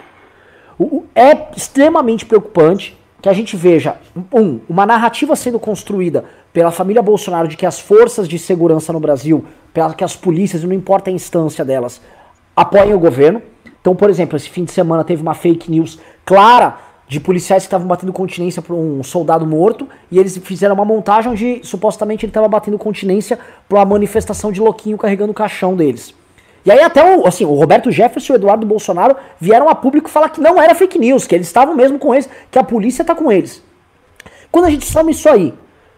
É 1.14 1.50
extremamente 1.58 2.26
preocupante 2.26 2.98
que 3.22 3.28
a 3.28 3.34
gente 3.34 3.58
veja, 3.58 3.98
um, 4.34 4.62
uma 4.70 4.86
narrativa 4.86 5.36
sendo 5.36 5.60
construída 5.60 6.24
pela 6.54 6.72
família 6.72 7.02
Bolsonaro 7.02 7.50
de 7.50 7.58
que 7.58 7.66
as 7.66 7.82
forças 7.82 8.30
de 8.30 8.40
segurança 8.40 8.94
no 8.94 9.00
Brasil, 9.02 9.44
pela 9.74 9.94
que 9.94 10.02
as 10.02 10.16
polícias, 10.16 10.64
não 10.64 10.72
importa 10.72 11.10
a 11.10 11.14
instância 11.14 11.66
delas, 11.66 12.02
apoiem 12.56 12.94
o 12.94 13.00
governo. 13.00 13.42
Então, 13.82 13.94
por 13.94 14.10
exemplo, 14.10 14.38
esse 14.38 14.50
fim 14.50 14.64
de 14.64 14.72
semana 14.72 15.04
teve 15.04 15.22
uma 15.22 15.34
fake 15.34 15.70
news 15.70 16.00
clara 16.24 16.78
de 17.10 17.20
policiais 17.20 17.64
que 17.64 17.68
estavam 17.68 17.88
batendo 17.88 18.14
continência 18.14 18.62
para 18.62 18.76
um 18.76 19.02
soldado 19.02 19.44
morto 19.44 19.90
e 20.12 20.20
eles 20.20 20.38
fizeram 20.38 20.76
uma 20.76 20.86
montagem 20.86 21.32
onde 21.32 21.60
supostamente 21.64 22.24
ele 22.24 22.30
estava 22.30 22.48
batendo 22.48 22.78
continência 22.78 23.40
para 23.68 23.80
uma 23.80 23.86
manifestação 23.86 24.52
de 24.52 24.62
louquinho 24.62 24.96
carregando 24.96 25.32
o 25.32 25.34
caixão 25.36 25.76
deles. 25.76 26.14
E 26.64 26.72
aí 26.72 26.82
até 26.82 27.04
o, 27.18 27.26
assim, 27.26 27.46
o 27.46 27.56
Roberto 27.56 27.92
Jefferson 27.92 28.34
e 28.34 28.36
o 28.36 28.38
Eduardo 28.38 28.64
Bolsonaro 28.64 29.16
vieram 29.40 29.68
a 29.68 29.74
público 29.74 30.08
falar 30.08 30.30
que 30.30 30.40
não 30.40 30.62
era 30.62 30.76
fake 30.76 31.00
news, 31.00 31.26
que 31.26 31.34
eles 31.34 31.48
estavam 31.48 31.76
mesmo 31.76 31.98
com 31.98 32.14
eles, 32.14 32.30
que 32.52 32.60
a 32.60 32.64
polícia 32.64 33.02
está 33.02 33.16
com 33.16 33.32
eles. 33.32 33.64
Quando 34.52 34.66
a 34.66 34.70
gente 34.70 34.86
soma 34.86 35.10
isso 35.10 35.28
aí 35.28 35.52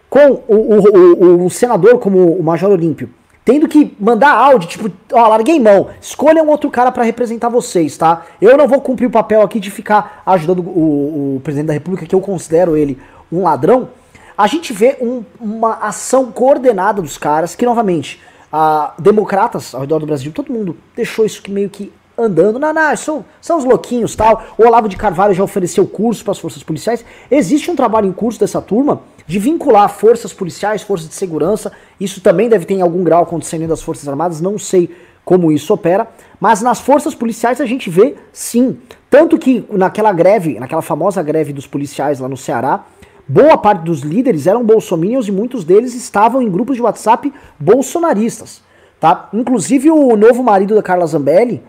com 0.10 0.42
o, 0.48 0.56
o, 0.56 1.26
o, 1.42 1.46
o 1.46 1.50
senador 1.50 2.00
como 2.00 2.36
o 2.36 2.42
Major 2.42 2.72
Olímpio, 2.72 3.10
tendo 3.44 3.68
que 3.68 3.96
mandar 4.00 4.32
áudio, 4.32 4.70
tipo, 4.70 4.92
ó, 5.14 5.28
larguei 5.28 5.60
mão, 5.60 5.90
escolha 6.00 6.44
um 6.44 6.50
outro 6.50 6.70
cara 6.70 6.92
para 6.92 7.04
representar 7.04 7.50
vocês, 7.50 7.98
tá? 7.98 8.26
Eu 8.40 8.58
não 8.58 8.68
vou 8.68 8.82
cumprir 8.82 9.08
o 9.08 9.12
papel 9.12 9.42
aqui 9.42 9.60
de 9.60 9.72
ficar 9.72 10.22
ajudando 10.26 10.60
o, 10.60 11.38
o 11.38 11.42
presidente 11.44 11.68
da 11.68 11.74
república, 11.74 12.06
que 12.06 12.14
eu 12.14 12.22
considero 12.22 12.78
ele 12.78 13.00
um 13.32 13.44
ladrão. 13.44 13.90
A 14.38 14.48
gente 14.48 14.74
vê 14.74 14.98
um, 15.02 15.24
uma 15.40 15.74
ação 15.76 16.32
coordenada 16.32 17.02
dos 17.02 17.18
caras, 17.18 17.56
que 17.56 17.66
novamente, 17.66 18.22
a, 18.52 18.94
democratas 19.00 19.74
ao 19.74 19.82
redor 19.82 20.00
do 20.00 20.06
Brasil, 20.06 20.32
todo 20.32 20.54
mundo 20.54 20.78
deixou 20.96 21.26
isso 21.26 21.42
que 21.42 21.52
meio 21.52 21.70
que 21.70 21.92
andando, 22.22 22.60
não, 22.60 22.74
não, 22.74 22.96
são, 22.96 23.26
são 23.42 23.58
os 23.58 23.66
louquinhos 23.66 24.16
tal. 24.16 24.44
O 24.58 24.64
Olavo 24.66 24.88
de 24.88 24.98
Carvalho 24.98 25.34
já 25.34 25.44
ofereceu 25.44 25.86
curso 25.86 26.24
para 26.24 26.32
as 26.32 26.40
forças 26.40 26.64
policiais. 26.64 27.04
Existe 27.30 27.70
um 27.70 27.76
trabalho 27.76 28.08
em 28.08 28.12
curso 28.12 28.40
dessa 28.40 28.62
turma 28.62 29.02
de 29.26 29.40
vincular 29.40 29.90
forças 29.90 30.34
policiais, 30.34 30.82
forças 30.82 31.08
de 31.08 31.16
segurança. 31.16 31.72
Isso 32.00 32.22
também 32.22 32.50
deve 32.50 32.66
ter 32.66 32.76
em 32.76 32.82
algum 32.82 33.04
grau 33.04 33.24
acontecendo 33.24 33.68
das 33.68 33.82
Forças 33.82 34.08
Armadas, 34.08 34.42
não 34.42 34.58
sei 34.58 34.90
como 35.24 35.52
isso 35.52 35.74
opera, 35.74 36.08
mas 36.40 36.62
nas 36.62 36.80
forças 36.80 37.14
policiais 37.14 37.62
a 37.62 37.66
gente 37.66 37.90
vê 37.90 38.16
sim. 38.34 38.78
Tanto 39.10 39.38
que 39.38 39.66
naquela 39.72 40.12
greve, 40.12 40.60
naquela 40.60 40.82
famosa 40.82 41.22
greve 41.22 41.54
dos 41.54 41.68
policiais 41.68 42.20
lá 42.20 42.28
no 42.28 42.36
Ceará, 42.36 42.86
boa 43.28 43.58
parte 43.58 43.84
dos 43.84 44.02
líderes 44.02 44.48
eram 44.48 44.64
bolsominions 44.64 45.28
e 45.28 45.32
muitos 45.32 45.64
deles 45.64 45.94
estavam 45.94 46.42
em 46.42 46.50
grupos 46.50 46.76
de 46.76 46.82
WhatsApp 46.82 47.32
bolsonaristas. 47.60 48.62
Tá? 49.00 49.30
Inclusive 49.34 49.90
o 49.90 50.16
novo 50.16 50.44
marido 50.44 50.76
da 50.76 50.84
Carla 50.84 51.06
Zambelli, 51.06 51.64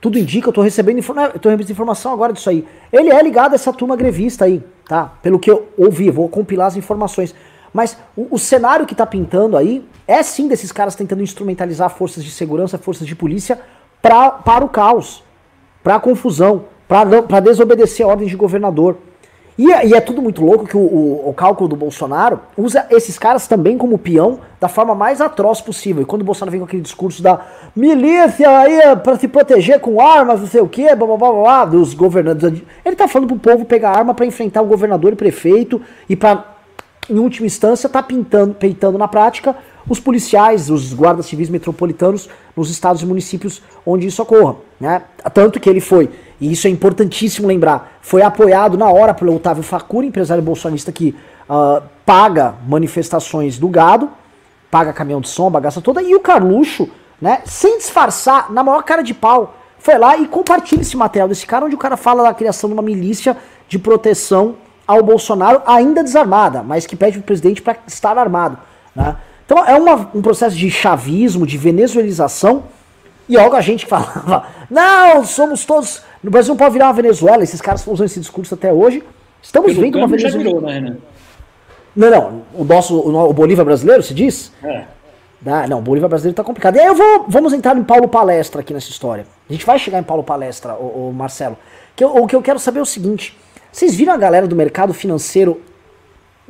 tudo 0.00 0.18
indica, 0.18 0.48
eu 0.48 0.52
tô 0.52 0.62
recebendo, 0.62 0.98
eu 0.98 1.38
tô 1.38 1.48
recebendo 1.48 1.70
informação 1.70 2.12
agora 2.12 2.32
disso 2.32 2.48
aí. 2.48 2.66
Ele 2.90 3.10
é 3.10 3.22
ligado 3.22 3.52
a 3.52 3.54
essa 3.54 3.72
turma 3.72 3.96
grevista 3.96 4.46
aí, 4.46 4.62
tá? 4.88 5.12
Pelo 5.22 5.38
que 5.38 5.50
eu 5.50 5.68
ouvi, 5.76 6.10
vou 6.10 6.28
compilar 6.28 6.68
as 6.68 6.76
informações. 6.76 7.34
Mas 7.72 7.96
o, 8.16 8.34
o 8.34 8.38
cenário 8.38 8.86
que 8.86 8.94
tá 8.94 9.04
pintando 9.04 9.56
aí 9.56 9.86
é 10.06 10.22
sim 10.22 10.48
desses 10.48 10.72
caras 10.72 10.94
tentando 10.94 11.22
instrumentalizar 11.22 11.90
forças 11.90 12.24
de 12.24 12.30
segurança, 12.30 12.78
forças 12.78 13.06
de 13.06 13.14
polícia 13.14 13.60
pra, 14.00 14.30
para 14.30 14.64
o 14.64 14.68
caos, 14.68 15.22
para 15.82 15.96
a 15.96 16.00
confusão, 16.00 16.64
para 16.88 17.40
desobedecer 17.40 18.06
ordens 18.06 18.30
de 18.30 18.36
governador. 18.36 18.96
E, 19.60 19.70
é, 19.70 19.86
e 19.88 19.92
é 19.92 20.00
tudo 20.00 20.22
muito 20.22 20.42
louco 20.42 20.66
que 20.66 20.74
o, 20.74 20.80
o, 20.80 21.28
o, 21.28 21.34
cálculo 21.34 21.68
do 21.68 21.76
Bolsonaro 21.76 22.40
usa 22.56 22.86
esses 22.88 23.18
caras 23.18 23.46
também 23.46 23.76
como 23.76 23.98
peão 23.98 24.40
da 24.58 24.68
forma 24.68 24.94
mais 24.94 25.20
atroz 25.20 25.60
possível. 25.60 26.00
E 26.00 26.06
quando 26.06 26.22
o 26.22 26.24
Bolsonaro 26.24 26.50
vem 26.50 26.60
com 26.60 26.64
aquele 26.64 26.80
discurso 26.80 27.22
da 27.22 27.42
milícia 27.76 28.48
aí 28.48 28.96
para 29.04 29.18
se 29.18 29.28
proteger 29.28 29.78
com 29.78 30.00
armas, 30.00 30.40
não 30.40 30.46
sei 30.46 30.62
o 30.62 30.66
que, 30.66 30.84
blá, 30.96 31.06
blá, 31.06 31.16
blá, 31.18 31.32
blá, 31.32 31.64
dos 31.66 31.92
governantes. 31.92 32.62
Ele 32.82 32.96
tá 32.96 33.06
falando 33.06 33.28
pro 33.28 33.52
povo 33.52 33.66
pegar 33.66 33.90
arma 33.90 34.14
para 34.14 34.24
enfrentar 34.24 34.62
o 34.62 34.66
governador 34.66 35.12
e 35.12 35.16
prefeito 35.16 35.78
e 36.08 36.16
para 36.16 36.42
em 37.10 37.18
última 37.18 37.46
instância, 37.46 37.86
tá 37.86 38.02
pintando, 38.02 38.54
peitando 38.54 38.96
na 38.96 39.08
prática 39.08 39.54
os 39.88 39.98
policiais, 40.00 40.70
os 40.70 40.92
guardas 40.92 41.26
civis 41.26 41.48
metropolitanos 41.48 42.28
nos 42.56 42.70
estados 42.70 43.02
e 43.02 43.06
municípios 43.06 43.62
onde 43.84 44.06
isso 44.06 44.22
ocorra. 44.22 44.56
Né? 44.78 45.02
Tanto 45.32 45.58
que 45.60 45.68
ele 45.68 45.80
foi, 45.80 46.10
e 46.40 46.52
isso 46.52 46.66
é 46.66 46.70
importantíssimo 46.70 47.46
lembrar, 47.46 47.98
foi 48.00 48.22
apoiado 48.22 48.76
na 48.76 48.90
hora 48.90 49.14
pelo 49.14 49.34
Otávio 49.34 49.62
Facura, 49.62 50.06
empresário 50.06 50.42
bolsonista 50.42 50.90
que 50.90 51.14
uh, 51.48 51.82
paga 52.04 52.54
manifestações 52.66 53.58
do 53.58 53.68
gado, 53.68 54.08
paga 54.70 54.92
caminhão 54.92 55.20
de 55.20 55.28
som, 55.28 55.50
bagaça 55.50 55.80
toda, 55.80 56.02
e 56.02 56.14
o 56.14 56.20
Carluxo, 56.20 56.88
né, 57.20 57.42
sem 57.44 57.78
disfarçar, 57.78 58.50
na 58.52 58.62
maior 58.62 58.82
cara 58.82 59.02
de 59.02 59.12
pau, 59.12 59.56
foi 59.78 59.98
lá 59.98 60.16
e 60.16 60.28
compartilha 60.28 60.82
esse 60.82 60.96
material 60.96 61.28
desse 61.28 61.46
cara, 61.46 61.64
onde 61.64 61.74
o 61.74 61.78
cara 61.78 61.96
fala 61.96 62.22
da 62.22 62.34
criação 62.34 62.68
de 62.68 62.74
uma 62.74 62.82
milícia 62.82 63.36
de 63.68 63.78
proteção 63.78 64.56
ao 64.86 65.02
Bolsonaro, 65.02 65.62
ainda 65.66 66.02
desarmada, 66.02 66.62
mas 66.62 66.86
que 66.86 66.96
pede 66.96 67.18
o 67.18 67.22
presidente 67.22 67.62
para 67.62 67.76
estar 67.86 68.18
armado. 68.18 68.58
Né? 68.94 69.16
Então 69.50 69.66
é 69.66 69.74
uma, 69.74 70.08
um 70.14 70.22
processo 70.22 70.54
de 70.54 70.70
chavismo, 70.70 71.44
de 71.44 71.58
venezuelização. 71.58 72.62
E 73.28 73.36
olha 73.36 73.54
a 73.54 73.60
gente 73.60 73.84
que 73.84 73.90
falava, 73.90 74.46
não, 74.70 75.24
somos 75.24 75.64
todos. 75.64 76.02
No 76.22 76.30
Brasil 76.30 76.50
não 76.50 76.56
pode 76.56 76.72
virar 76.72 76.86
uma 76.86 76.92
Venezuela. 76.92 77.42
Esses 77.42 77.60
caras 77.60 77.84
usam 77.84 78.06
esse 78.06 78.20
discurso 78.20 78.54
até 78.54 78.72
hoje. 78.72 79.02
Estamos 79.42 79.72
Pelo 79.72 79.82
vendo 79.82 79.98
uma 79.98 80.06
Venezuela. 80.06 80.38
Virou, 80.38 80.60
né, 80.60 80.96
não, 81.96 82.10
não. 82.10 82.42
O 82.54 82.62
nosso 82.62 82.96
o 82.96 83.32
Bolívar 83.32 83.64
brasileiro, 83.64 84.04
se 84.04 84.14
diz? 84.14 84.52
É. 84.62 84.84
Ah, 85.44 85.66
não, 85.66 85.80
o 85.80 85.82
Bolívar 85.82 86.08
brasileiro 86.08 86.36
tá 86.36 86.44
complicado. 86.44 86.76
E 86.76 86.80
aí 86.80 86.86
eu 86.86 86.94
vou, 86.94 87.24
vamos 87.26 87.52
entrar 87.52 87.76
em 87.76 87.82
Paulo 87.82 88.06
Palestra 88.06 88.60
aqui 88.60 88.72
nessa 88.72 88.90
história. 88.90 89.26
A 89.48 89.52
gente 89.52 89.66
vai 89.66 89.80
chegar 89.80 89.98
em 89.98 90.04
Paulo 90.04 90.22
Palestra, 90.22 90.74
o 90.74 91.12
Marcelo. 91.12 91.58
Que 91.96 92.04
eu, 92.04 92.14
o 92.14 92.26
que 92.28 92.36
eu 92.36 92.42
quero 92.42 92.60
saber 92.60 92.78
é 92.78 92.82
o 92.82 92.86
seguinte: 92.86 93.36
vocês 93.72 93.96
viram 93.96 94.12
a 94.12 94.16
galera 94.16 94.46
do 94.46 94.54
mercado 94.54 94.94
financeiro 94.94 95.60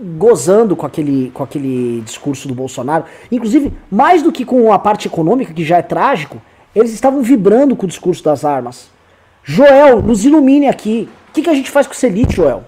gozando 0.00 0.74
com 0.74 0.86
aquele, 0.86 1.30
com 1.32 1.42
aquele 1.42 2.00
discurso 2.00 2.48
do 2.48 2.54
Bolsonaro. 2.54 3.04
Inclusive, 3.30 3.72
mais 3.90 4.22
do 4.22 4.32
que 4.32 4.44
com 4.44 4.72
a 4.72 4.78
parte 4.78 5.06
econômica, 5.06 5.52
que 5.52 5.64
já 5.64 5.78
é 5.78 5.82
trágico, 5.82 6.40
eles 6.74 6.92
estavam 6.92 7.22
vibrando 7.22 7.76
com 7.76 7.84
o 7.84 7.88
discurso 7.88 8.24
das 8.24 8.44
armas. 8.44 8.88
Joel, 9.44 10.02
nos 10.02 10.24
ilumine 10.24 10.68
aqui. 10.68 11.08
O 11.28 11.32
que, 11.32 11.42
que 11.42 11.50
a 11.50 11.54
gente 11.54 11.70
faz 11.70 11.86
com 11.86 11.92
essa 11.92 12.06
elite, 12.06 12.36
Joel? 12.36 12.64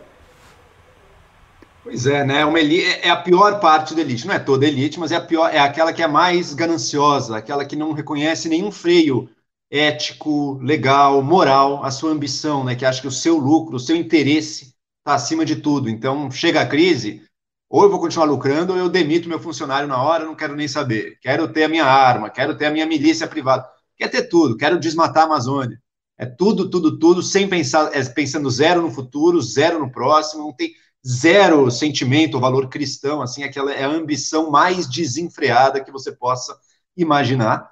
Pois 1.83 2.07
é, 2.07 2.25
né? 2.25 2.45
Uma 2.45 2.61
elite, 2.61 2.87
é, 2.87 3.09
é 3.09 3.11
a 3.11 3.17
pior 3.17 3.59
parte 3.61 3.95
da 3.95 4.03
elite. 4.03 4.27
Não 4.27 4.35
é 4.35 4.39
toda 4.39 4.67
elite, 4.67 5.01
mas 5.01 5.11
é 5.11 5.17
a 5.17 5.21
pior, 5.21 5.53
é 5.53 5.59
aquela 5.59 5.93
que 5.93 6.03
é 6.03 6.07
mais 6.07 6.55
gananciosa, 6.55 7.37
aquela 7.37 7.65
que 7.65 7.77
não 7.77 7.93
reconhece 7.93 8.49
nenhum 8.49 8.71
freio 8.71 9.29
ético, 9.71 10.59
legal, 10.63 11.23
moral, 11.23 11.83
a 11.83 11.91
sua 11.91 12.11
ambição, 12.11 12.63
né? 12.63 12.75
Que 12.75 12.85
acha 12.85 13.01
que 13.01 13.09
o 13.09 13.13
seu 13.13 13.37
lucro, 13.39 13.77
o 13.77 13.81
seu 13.81 13.97
interesse 13.97 14.72
está 15.03 15.15
acima 15.15 15.45
de 15.45 15.57
tudo. 15.57 15.91
Então, 15.91 16.31
chega 16.31 16.61
a 16.61 16.67
crise, 16.67 17.23
ou 17.69 17.83
eu 17.83 17.91
vou 17.91 18.01
continuar 18.01 18.27
lucrando, 18.27 18.73
ou 18.73 18.79
eu 18.79 18.89
demito 18.89 19.29
meu 19.29 19.41
funcionário 19.41 19.89
na 19.89 20.01
hora, 20.01 20.25
não 20.25 20.35
quero 20.35 20.55
nem 20.55 20.69
saber. 20.69 21.19
Quero 21.21 21.53
ter 21.53 21.65
a 21.65 21.69
minha 21.69 21.85
arma, 21.85 22.31
quero 22.31 22.57
ter 22.57 22.67
a 22.67 22.71
minha 22.71 22.87
milícia 22.87 23.27
privada. 23.27 23.69
Quer 23.97 24.09
ter 24.09 24.23
tudo, 24.29 24.57
quero 24.57 24.79
desmatar 24.79 25.25
a 25.25 25.27
Amazônia. 25.27 25.81
É 26.17 26.25
tudo, 26.25 26.71
tudo, 26.71 26.99
tudo, 26.99 27.23
sem 27.23 27.49
pensar, 27.49 27.91
é, 27.97 28.05
pensando 28.05 28.49
zero 28.51 28.81
no 28.81 28.91
futuro, 28.91 29.41
zero 29.41 29.79
no 29.81 29.91
próximo, 29.91 30.45
não 30.45 30.53
tem 30.53 30.73
zero 31.05 31.69
sentimento 31.71 32.39
valor 32.39 32.69
cristão, 32.69 33.21
assim, 33.21 33.43
aquela 33.43 33.73
é 33.73 33.83
a 33.83 33.89
ambição 33.89 34.51
mais 34.51 34.87
desenfreada 34.87 35.83
que 35.83 35.91
você 35.91 36.13
possa 36.13 36.57
imaginar 36.97 37.72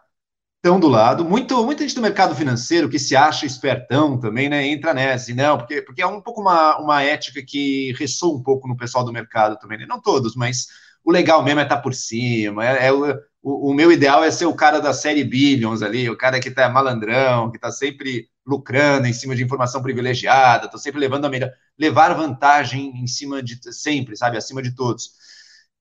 estão 0.63 0.79
do 0.79 0.89
lado. 0.89 1.25
Muito, 1.25 1.65
muita 1.65 1.83
gente 1.83 1.95
do 1.95 2.03
mercado 2.03 2.35
financeiro 2.35 2.89
que 2.89 2.99
se 2.99 3.17
acha 3.17 3.47
espertão 3.47 4.19
também, 4.21 4.49
né? 4.49 4.67
Entra 4.67 4.93
nessa, 4.95 5.35
não, 5.35 5.57
porque, 5.59 5.83
porque 5.83 6.03
é 6.03 6.07
um 6.07 6.21
pouco 6.21 6.41
uma, 6.43 6.79
uma 6.79 7.03
ética 7.03 7.43
que 7.43 7.93
ressoa 7.99 8.37
um 8.37 8.43
pouco 8.43 8.69
no 8.69 8.77
pessoal 8.77 9.05
do 9.05 9.13
mercado 9.13 9.59
também, 9.59 9.79
né? 9.79 9.87
Não 9.89 10.01
todos, 10.01 10.37
mas 10.37 10.69
o 11.03 11.11
legal 11.11 11.43
mesmo 11.43 11.61
é 11.61 11.63
estar 11.63 11.77
tá 11.77 11.83
por 11.83 11.95
cima. 11.95 12.67
É, 12.67 12.89
é 12.89 12.93
o, 12.93 13.19
o, 13.43 13.73
meu 13.75 13.91
ideal 13.91 14.23
é 14.23 14.31
ser 14.31 14.45
o 14.45 14.55
cara 14.55 14.81
da 14.81 14.93
série 14.93 15.25
Billions 15.25 15.81
ali, 15.83 16.11
o 16.11 16.17
cara 16.17 16.39
que 16.39 16.51
tá 16.51 16.69
malandrão, 16.69 17.51
que 17.51 17.59
tá 17.59 17.71
sempre 17.73 18.29
lucrando 18.47 19.07
em 19.07 19.13
cima 19.13 19.35
de 19.35 19.43
informação 19.43 19.83
privilegiada, 19.83 20.69
tô 20.69 20.77
sempre 20.77 21.01
levando 21.01 21.25
a 21.25 21.31
melhor, 21.31 21.51
levar 21.79 22.13
vantagem 22.15 22.93
em 23.03 23.07
cima 23.07 23.43
de 23.43 23.59
sempre, 23.73 24.17
sabe, 24.17 24.37
acima 24.37 24.63
de 24.63 24.75
todos. 24.75 25.11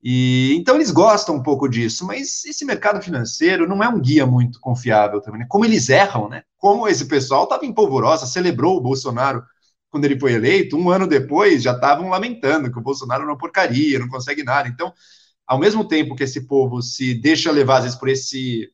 E 0.02 0.56
então 0.56 0.76
eles 0.76 0.92
gostam 0.92 1.36
um 1.36 1.44
pouco 1.44 1.68
disso, 1.68 2.06
mas 2.06 2.46
esse 2.46 2.64
mercado 2.64 3.02
financeiro 3.02 3.68
não 3.68 3.84
é 3.84 3.90
um 3.90 4.00
guia 4.00 4.26
muito 4.26 4.60
confiável 4.60 5.20
também. 5.22 5.42
Né? 5.42 5.46
Como 5.50 5.66
eles 5.66 5.90
erram, 5.90 6.30
né? 6.30 6.44
Como 6.58 6.88
esse 6.88 7.06
pessoal 7.06 7.44
estava 7.44 7.66
em 7.66 7.74
polvorosa, 7.74 8.26
celebrou 8.26 8.78
o 8.78 8.82
Bolsonaro 8.82 9.44
quando 9.90 10.06
ele 10.06 10.20
foi 10.20 10.34
eleito, 10.34 10.78
um 10.78 10.90
ano 10.90 11.08
depois 11.08 11.64
já 11.64 11.74
estavam 11.74 12.10
lamentando 12.10 12.72
que 12.72 12.78
o 12.78 12.82
Bolsonaro 12.82 13.30
é 13.30 13.38
porcaria, 13.38 14.00
não 14.00 14.08
consegue 14.08 14.44
nada. 14.44 14.70
Então, 14.70 14.94
ao 15.48 15.58
mesmo 15.60 15.84
tempo 15.84 16.16
que 16.16 16.24
esse 16.24 16.46
povo 16.48 16.82
se 16.82 17.14
deixa 17.16 17.52
levar 17.52 17.78
às 17.78 17.84
vezes 17.86 18.00
por 18.00 18.10
esse 18.10 18.72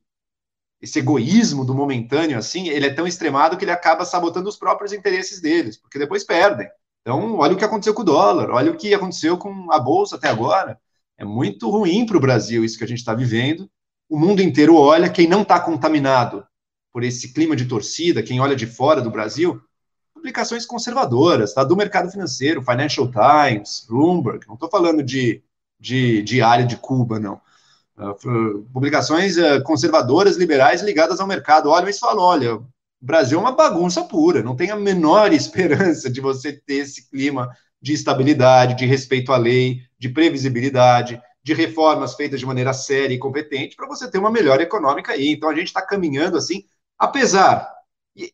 esse 0.81 0.99
egoísmo 0.99 1.65
do 1.65 1.73
momentâneo 1.73 2.37
assim, 2.37 2.67
ele 2.69 2.85
é 2.85 2.93
tão 2.93 3.07
extremado 3.07 3.57
que 3.57 3.65
ele 3.65 3.71
acaba 3.71 4.05
sabotando 4.05 4.49
os 4.49 4.57
próprios 4.57 4.93
interesses 4.93 5.41
deles, 5.41 5.77
porque 5.77 5.97
depois 5.97 6.23
perdem. 6.23 6.69
Então, 7.01 7.37
olha 7.37 7.53
o 7.53 7.57
que 7.57 7.65
aconteceu 7.65 7.93
com 7.93 8.01
o 8.01 8.05
dólar, 8.05 8.51
olha 8.51 8.71
o 8.71 8.77
que 8.77 8.93
aconteceu 8.93 9.37
com 9.37 9.71
a 9.71 9.79
bolsa 9.79 10.15
até 10.15 10.27
agora. 10.27 10.79
É 11.17 11.23
muito 11.23 11.69
ruim 11.69 12.05
para 12.05 12.17
o 12.17 12.21
Brasil 12.21 12.63
isso 12.63 12.77
que 12.77 12.83
a 12.83 12.87
gente 12.87 12.99
está 12.99 13.13
vivendo. 13.13 13.69
O 14.09 14.19
mundo 14.19 14.41
inteiro 14.41 14.75
olha, 14.75 15.09
quem 15.09 15.27
não 15.27 15.41
está 15.41 15.59
contaminado 15.59 16.45
por 16.91 17.03
esse 17.03 17.33
clima 17.33 17.55
de 17.55 17.65
torcida, 17.65 18.23
quem 18.23 18.39
olha 18.39 18.55
de 18.55 18.65
fora 18.65 19.01
do 19.01 19.11
Brasil, 19.11 19.61
publicações 20.13 20.65
conservadoras, 20.65 21.53
tá? 21.53 21.63
Do 21.63 21.75
mercado 21.75 22.09
financeiro, 22.09 22.63
Financial 22.63 23.09
Times, 23.11 23.85
Bloomberg, 23.87 24.47
não 24.47 24.55
estou 24.55 24.69
falando 24.69 25.03
de, 25.03 25.43
de, 25.79 26.21
de 26.23 26.41
área 26.41 26.65
de 26.65 26.77
Cuba, 26.77 27.19
não. 27.19 27.39
Uh, 27.97 28.63
publicações 28.73 29.37
uh, 29.37 29.63
conservadoras, 29.63 30.35
liberais 30.35 30.81
ligadas 30.81 31.19
ao 31.19 31.27
mercado 31.27 31.69
olham 31.69 31.87
e 31.87 31.93
falam: 31.93 32.23
olha, 32.23 32.55
o 32.55 32.65
Brasil 32.99 33.37
é 33.37 33.41
uma 33.41 33.55
bagunça 33.55 34.03
pura, 34.03 34.41
não 34.43 34.55
tem 34.55 34.71
a 34.71 34.75
menor 34.75 35.31
esperança 35.33 36.09
de 36.09 36.19
você 36.19 36.53
ter 36.53 36.75
esse 36.75 37.09
clima 37.09 37.55
de 37.85 37.93
estabilidade, 37.93 38.75
de 38.75 38.83
respeito 38.87 39.31
à 39.31 39.37
lei, 39.37 39.81
de 39.99 40.09
previsibilidade, 40.09 41.21
de 41.43 41.53
reformas 41.53 42.15
feitas 42.15 42.39
de 42.39 42.45
maneira 42.45 42.73
séria 42.73 43.13
e 43.13 43.19
competente 43.19 43.75
para 43.75 43.87
você 43.87 44.09
ter 44.09 44.17
uma 44.17 44.31
melhora 44.31 44.63
econômica 44.63 45.11
aí. 45.11 45.33
Então 45.33 45.47
a 45.47 45.53
gente 45.53 45.67
está 45.67 45.83
caminhando 45.83 46.35
assim, 46.35 46.63
apesar. 46.97 47.71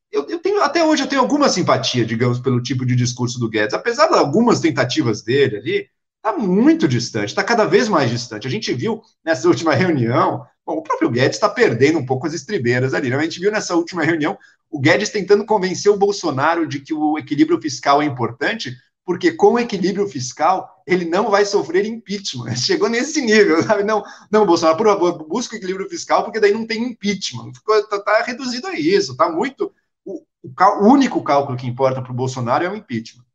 Eu, 0.10 0.26
eu, 0.30 0.40
tenho 0.40 0.64
até 0.64 0.86
hoje 0.86 1.04
eu 1.04 1.08
tenho 1.08 1.22
alguma 1.22 1.50
simpatia, 1.50 2.06
digamos, 2.06 2.40
pelo 2.40 2.64
tipo 2.64 2.86
de 2.86 2.96
discurso 2.96 3.38
do 3.40 3.50
Guedes, 3.50 3.74
apesar 3.74 4.08
de 4.08 4.14
algumas 4.14 4.62
tentativas 4.62 5.22
dele 5.22 5.58
ali, 5.58 5.90
está 6.16 6.38
muito 6.38 6.88
distante, 6.88 7.30
está 7.30 7.44
cada 7.44 7.66
vez 7.66 7.90
mais 7.90 8.10
distante. 8.10 8.48
A 8.48 8.50
gente 8.50 8.72
viu 8.74 9.02
nessa 9.26 9.50
última 9.50 9.74
reunião, 9.74 10.46
bom, 10.66 10.76
o 10.76 10.82
próprio 10.82 11.10
Guedes 11.10 11.36
está 11.36 11.50
perdendo 11.50 12.00
um 12.00 12.06
pouco 12.06 12.26
as 12.26 12.34
estribeiras 12.34 12.94
ali. 12.94 13.10
Né? 13.10 13.18
A 13.18 13.24
gente 13.24 13.40
viu 13.40 13.52
nessa 13.52 13.76
última 13.76 14.04
reunião 14.04 14.38
o 14.70 14.80
Guedes 14.80 15.10
tentando 15.10 15.46
convencer 15.46 15.92
o 15.92 15.98
Bolsonaro 15.98 16.66
de 16.66 16.80
que 16.80 16.94
o 16.94 17.18
equilíbrio 17.18 17.60
fiscal 17.60 18.02
é 18.02 18.06
importante, 18.06 18.74
porque 19.12 19.34
com 19.34 19.60
equilíbrio 19.60 20.08
fiscal, 20.08 20.82
ele 20.88 21.04
não 21.04 21.30
vai 21.30 21.44
sofrer 21.44 21.86
impeachment. 21.86 22.56
Chegou 22.56 22.88
nesse 22.88 23.22
nível, 23.22 23.62
sabe? 23.62 23.84
Não, 23.84 24.02
não, 24.32 24.46
Bolsonaro, 24.46 24.78
por 24.78 24.88
favor, 24.88 25.28
busca 25.28 25.54
o 25.54 25.58
equilíbrio 25.58 25.90
fiscal, 25.90 26.24
porque 26.24 26.40
daí 26.40 26.54
não 26.54 26.66
tem 26.66 26.82
impeachment. 26.82 27.52
Está 27.52 28.00
tá 28.00 28.24
reduzido 28.24 28.68
a 28.68 28.74
isso, 28.74 29.18
tá 29.18 29.30
muito. 29.30 29.74
O, 30.06 30.24
o, 30.42 30.50
o 30.82 30.88
único 30.88 31.22
cálculo 31.26 31.58
que 31.58 31.68
importa 31.68 32.02
para 32.02 32.10
o 32.10 32.16
Bolsonaro 32.16 32.64
é 32.64 32.70
o 32.70 32.76
impeachment. 32.76 33.26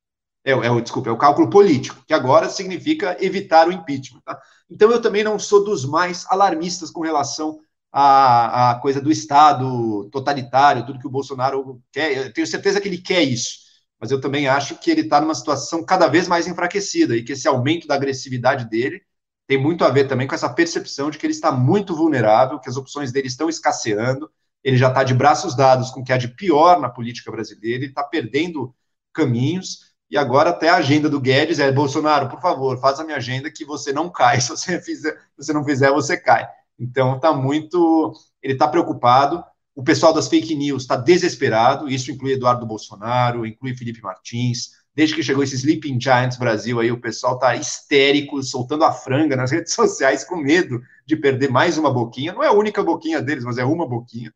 É, 0.43 0.53
é, 0.53 0.71
o, 0.71 0.81
desculpa, 0.81 1.11
é 1.11 1.13
o 1.13 1.19
cálculo 1.19 1.51
político, 1.51 2.03
que 2.07 2.15
agora 2.15 2.49
significa 2.49 3.15
evitar 3.21 3.69
o 3.69 3.73
impeachment. 3.73 4.23
Tá? 4.25 4.41
Então 4.71 4.91
eu 4.91 5.03
também 5.03 5.23
não 5.23 5.39
sou 5.39 5.63
dos 5.63 5.85
mais 5.85 6.25
alarmistas 6.31 6.91
com 6.91 7.03
relação 7.03 7.61
à, 7.93 8.71
à 8.71 8.75
coisa 8.77 8.99
do 8.99 9.13
Estado 9.13 10.09
totalitário, 10.11 10.87
tudo 10.87 10.99
que 10.99 11.07
o 11.07 11.11
Bolsonaro 11.11 11.83
quer. 11.93 12.17
Eu 12.17 12.33
tenho 12.33 12.47
certeza 12.47 12.81
que 12.81 12.89
ele 12.89 12.97
quer 12.97 13.23
isso 13.23 13.66
mas 14.01 14.11
eu 14.11 14.21
também 14.21 14.47
acho 14.49 14.77
que 14.79 14.91
ele 14.91 15.03
está 15.03 15.21
numa 15.21 15.35
situação 15.35 15.85
cada 15.85 16.07
vez 16.07 16.29
mais 16.29 16.47
enfraquecida 16.47 17.17
e 17.17 17.23
que 17.23 17.33
esse 17.33 17.49
aumento 17.49 17.87
da 17.87 17.95
agressividade 17.95 18.69
dele 18.69 19.03
tem 19.47 19.61
muito 19.61 19.85
a 19.85 19.91
ver 19.91 20.09
também 20.09 20.27
com 20.27 20.35
essa 20.35 20.53
percepção 20.53 21.11
de 21.11 21.19
que 21.19 21.27
ele 21.27 21.33
está 21.33 21.53
muito 21.53 21.95
vulnerável, 21.95 22.59
que 22.59 22.69
as 22.69 22.77
opções 22.77 23.13
dele 23.13 23.29
estão 23.29 23.49
escasseando, 23.49 24.31
ele 24.63 24.77
já 24.77 24.89
está 24.89 25.05
de 25.05 25.15
braços 25.15 25.55
dados 25.55 25.91
com 25.91 26.01
o 26.01 26.05
que 26.05 26.13
há 26.13 26.17
de 26.17 26.29
pior 26.29 26.81
na 26.81 26.89
política 26.89 27.31
brasileira, 27.31 27.85
ele 27.85 27.93
está 27.93 28.03
perdendo 28.03 28.75
caminhos, 29.13 29.95
e 30.11 30.17
agora 30.17 30.51
até 30.51 30.69
a 30.69 30.77
agenda 30.77 31.09
do 31.09 31.21
Guedes 31.21 31.59
é, 31.59 31.71
Bolsonaro, 31.73 32.29
por 32.29 32.41
favor, 32.41 32.79
faz 32.81 33.01
a 33.01 33.05
minha 33.05 33.17
agenda 33.17 33.51
que 33.51 33.65
você 33.65 33.93
não 33.93 34.11
cai, 34.11 34.41
se 34.43 34.49
você, 34.49 34.81
fizer, 34.81 35.13
se 35.13 35.47
você 35.47 35.53
não 35.53 35.65
fizer, 35.65 35.91
você 35.91 36.17
cai. 36.17 36.49
Então 36.79 37.17
está 37.17 37.33
muito, 37.33 38.13
ele 38.43 38.53
está 38.53 38.69
preocupado, 38.69 39.45
o 39.77 39.85
pessoal 39.85 40.15
das 40.15 40.27
fake 40.27 40.55
news 40.55 40.83
está 40.83 40.97
desesperado, 40.97 41.87
isso 41.87 42.11
inclui 42.11 42.33
Eduardo 42.33 42.65
Bolsonaro, 42.65 43.45
inclui 43.45 43.77
Felipe 43.77 44.01
Martins, 44.01 44.71
desde 44.95 45.15
que 45.15 45.23
chegou 45.23 45.45
esse 45.45 45.55
Sleeping 45.55 46.01
Giants 46.01 46.39
Brasil 46.39 46.81
aí, 46.81 46.91
o 46.91 46.99
pessoal 46.99 47.39
tá 47.39 47.55
histérico, 47.55 48.43
soltando 48.43 48.85
a 48.85 48.93
franga 48.93 49.37
nas 49.37 49.51
redes 49.53 49.75
sociais 49.75 50.25
com 50.25 50.37
medo 50.37 50.81
de 51.05 51.15
perder 51.15 51.51
mais 51.51 51.77
uma 51.77 51.93
boquinha. 51.93 52.33
Não 52.33 52.43
é 52.43 52.47
a 52.49 52.53
única 52.53 52.83
boquinha 52.83 53.21
deles, 53.21 53.45
mas 53.45 53.59
é 53.59 53.65
uma 53.67 53.87
boquinha. 53.87 54.33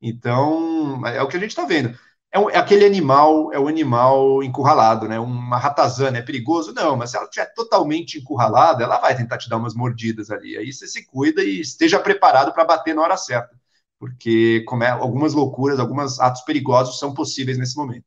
Então, 0.00 1.06
é 1.06 1.22
o 1.22 1.28
que 1.28 1.38
a 1.38 1.40
gente 1.40 1.50
está 1.50 1.64
vendo. 1.64 1.98
É, 2.30 2.38
um, 2.38 2.50
é, 2.50 2.58
aquele 2.58 2.84
animal, 2.84 3.50
é 3.52 3.58
o 3.58 3.68
animal 3.68 4.42
encurralado, 4.42 5.08
né? 5.08 5.18
Uma 5.18 5.58
ratazana 5.58 6.18
é 6.18 6.22
perigoso? 6.22 6.74
Não, 6.74 6.96
mas 6.96 7.10
se 7.10 7.16
ela 7.16 7.24
estiver 7.26 7.46
totalmente 7.54 8.18
encurralada, 8.18 8.84
ela 8.84 8.98
vai 8.98 9.16
tentar 9.16 9.38
te 9.38 9.48
dar 9.48 9.56
umas 9.56 9.74
mordidas 9.74 10.30
ali. 10.30 10.56
Aí 10.58 10.70
você 10.70 10.86
se 10.86 11.06
cuida 11.06 11.42
e 11.42 11.60
esteja 11.60 11.98
preparado 11.98 12.52
para 12.52 12.64
bater 12.64 12.94
na 12.94 13.02
hora 13.02 13.16
certa. 13.16 13.61
Porque 14.02 14.64
como 14.66 14.82
é, 14.82 14.90
algumas 14.90 15.32
loucuras, 15.32 15.78
alguns 15.78 16.18
atos 16.18 16.40
perigosos 16.40 16.98
são 16.98 17.14
possíveis 17.14 17.56
nesse 17.56 17.76
momento. 17.76 18.04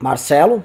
Marcelo? 0.00 0.64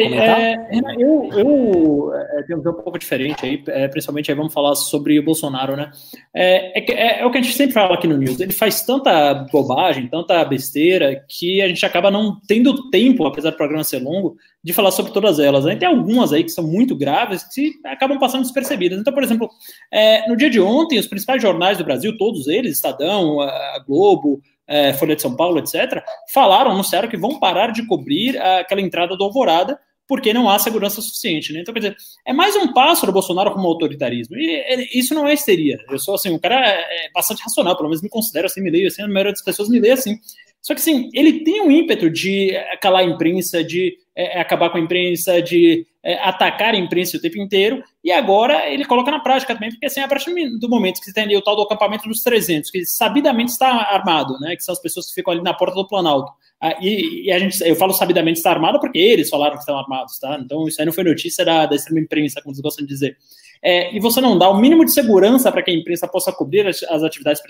É, 0.00 0.56
eu, 0.98 1.28
eu 1.32 2.14
é, 2.14 2.42
tenho 2.44 2.60
um 2.60 2.62
pouco 2.62 2.98
diferente 2.98 3.44
aí, 3.44 3.62
é, 3.68 3.88
principalmente 3.88 4.30
aí 4.30 4.36
vamos 4.36 4.52
falar 4.52 4.74
sobre 4.74 5.18
o 5.18 5.24
Bolsonaro, 5.24 5.76
né? 5.76 5.90
É, 6.34 6.78
é, 6.78 7.20
é, 7.20 7.26
o 7.26 7.30
que 7.30 7.38
a 7.38 7.42
gente 7.42 7.54
sempre 7.54 7.74
fala 7.74 7.94
aqui 7.94 8.06
no 8.06 8.16
News. 8.16 8.40
Ele 8.40 8.52
faz 8.52 8.82
tanta 8.82 9.34
bobagem, 9.52 10.08
tanta 10.08 10.44
besteira, 10.44 11.24
que 11.28 11.60
a 11.60 11.68
gente 11.68 11.84
acaba 11.84 12.10
não 12.10 12.40
tendo 12.46 12.90
tempo, 12.90 13.26
apesar 13.26 13.50
do 13.50 13.56
programa 13.56 13.84
ser 13.84 13.98
longo, 13.98 14.36
de 14.62 14.72
falar 14.72 14.90
sobre 14.92 15.12
todas 15.12 15.38
elas. 15.38 15.64
Né? 15.64 15.76
Tem 15.76 15.88
algumas 15.88 16.32
aí 16.32 16.44
que 16.44 16.50
são 16.50 16.66
muito 16.66 16.96
graves 16.96 17.42
que 17.52 17.72
acabam 17.84 18.18
passando 18.18 18.42
despercebidas. 18.42 18.98
Então, 18.98 19.12
por 19.12 19.22
exemplo, 19.22 19.48
é, 19.90 20.28
no 20.28 20.36
dia 20.36 20.48
de 20.48 20.60
ontem, 20.60 20.98
os 20.98 21.06
principais 21.06 21.42
jornais 21.42 21.78
do 21.78 21.84
Brasil, 21.84 22.16
todos 22.16 22.46
eles, 22.46 22.76
Estadão, 22.76 23.40
a 23.40 23.84
Globo, 23.86 24.40
é, 24.72 24.94
Folha 24.94 25.14
de 25.14 25.22
São 25.22 25.36
Paulo, 25.36 25.58
etc., 25.58 26.02
falaram, 26.32 26.70
anunciaram 26.70 27.08
que 27.08 27.16
vão 27.16 27.38
parar 27.38 27.72
de 27.72 27.86
cobrir 27.86 28.38
aquela 28.38 28.80
entrada 28.80 29.16
do 29.16 29.24
Alvorada 29.24 29.78
porque 30.08 30.34
não 30.34 30.48
há 30.50 30.58
segurança 30.58 31.00
suficiente. 31.00 31.52
Né? 31.52 31.60
Então, 31.60 31.72
quer 31.72 31.80
dizer, 31.80 31.96
é 32.26 32.32
mais 32.32 32.54
um 32.56 32.72
passo 32.72 33.06
do 33.06 33.12
Bolsonaro 33.12 33.52
como 33.52 33.66
autoritarismo. 33.68 34.36
E 34.36 34.90
isso 34.92 35.14
não 35.14 35.26
é 35.26 35.32
histeria. 35.32 35.78
Eu 35.88 35.98
sou 35.98 36.14
assim, 36.14 36.30
um 36.30 36.38
cara 36.38 36.56
é, 36.56 37.06
é 37.06 37.10
bastante 37.14 37.42
racional, 37.42 37.76
pelo 37.76 37.88
menos 37.88 38.02
me 38.02 38.08
considero 38.08 38.46
assim, 38.46 38.60
me 38.60 38.70
leio 38.70 38.88
assim, 38.88 39.02
a 39.02 39.08
maioria 39.08 39.32
das 39.32 39.42
pessoas 39.42 39.68
me 39.68 39.80
lê 39.80 39.90
assim. 39.90 40.18
Só 40.62 40.74
que 40.74 40.80
assim, 40.80 41.10
ele 41.12 41.40
tem 41.40 41.60
um 41.60 41.70
ímpeto 41.70 42.08
de 42.08 42.52
calar 42.80 43.02
a 43.02 43.04
imprensa, 43.04 43.64
de 43.64 43.98
é, 44.14 44.40
acabar 44.40 44.70
com 44.70 44.78
a 44.78 44.80
imprensa, 44.80 45.42
de 45.42 45.84
é, 46.04 46.14
atacar 46.22 46.72
a 46.72 46.78
imprensa 46.78 47.16
o 47.16 47.20
tempo 47.20 47.38
inteiro, 47.38 47.82
e 48.02 48.12
agora 48.12 48.70
ele 48.70 48.84
coloca 48.84 49.10
na 49.10 49.18
prática 49.18 49.54
também, 49.54 49.70
porque 49.70 49.86
assim, 49.86 50.00
a 50.00 50.06
partir 50.06 50.32
do 50.58 50.68
momento 50.68 51.00
que 51.00 51.06
você 51.06 51.12
tem 51.12 51.24
ali 51.24 51.36
o 51.36 51.42
tal 51.42 51.56
do 51.56 51.62
acampamento 51.62 52.08
dos 52.08 52.22
300, 52.22 52.70
que 52.70 52.84
sabidamente 52.84 53.50
está 53.50 53.68
armado, 53.68 54.38
né, 54.38 54.54
que 54.54 54.62
são 54.62 54.72
as 54.72 54.80
pessoas 54.80 55.08
que 55.08 55.14
ficam 55.14 55.32
ali 55.32 55.42
na 55.42 55.52
porta 55.52 55.74
do 55.74 55.88
Planalto, 55.88 56.32
ah, 56.64 56.76
e, 56.80 57.24
e, 57.26 57.32
a 57.32 57.40
gente, 57.40 57.60
eu 57.68 57.74
falo 57.74 57.92
sabidamente 57.92 58.36
está 58.36 58.52
armado 58.52 58.78
porque 58.78 58.96
eles 58.96 59.28
falaram 59.28 59.54
que 59.54 59.62
estão 59.62 59.76
armados, 59.76 60.16
tá? 60.20 60.38
Então 60.40 60.68
isso 60.68 60.80
aí 60.80 60.86
não 60.86 60.92
foi 60.92 61.02
notícia 61.02 61.44
da, 61.44 61.66
da 61.66 61.74
extrema 61.74 61.98
imprensa, 61.98 62.40
como 62.40 62.54
vocês 62.54 62.62
gostam 62.62 62.86
de 62.86 62.92
dizer. 62.92 63.16
É, 63.60 63.92
e 63.92 63.98
você 63.98 64.20
não 64.20 64.38
dá 64.38 64.48
o 64.48 64.56
mínimo 64.60 64.84
de 64.84 64.92
segurança 64.92 65.50
para 65.50 65.60
que 65.60 65.72
a 65.72 65.74
imprensa 65.74 66.06
possa 66.06 66.32
cobrir 66.32 66.64
as, 66.68 66.80
as 66.84 67.02
atividades 67.02 67.42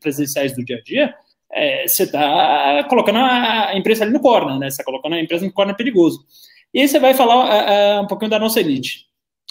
presenciais 0.00 0.56
do 0.56 0.64
dia 0.64 0.78
a 0.78 0.82
dia, 0.82 1.14
é, 1.52 1.86
você 1.86 2.04
está 2.04 2.84
colocando 2.88 3.18
a 3.18 3.76
imprensa 3.76 4.04
ali 4.04 4.12
no 4.12 4.20
corner, 4.20 4.58
né? 4.58 4.70
Você 4.70 4.74
está 4.74 4.84
colocando 4.84 5.14
a 5.14 5.20
imprensa 5.20 5.44
no 5.44 5.52
corner 5.52 5.76
perigoso. 5.76 6.24
E 6.72 6.80
aí 6.80 6.88
você 6.88 6.98
vai 6.98 7.12
falar 7.12 7.98
uh, 8.00 8.02
um 8.02 8.06
pouquinho 8.06 8.30
da 8.30 8.38
nossa 8.38 8.60
elite. 8.60 9.06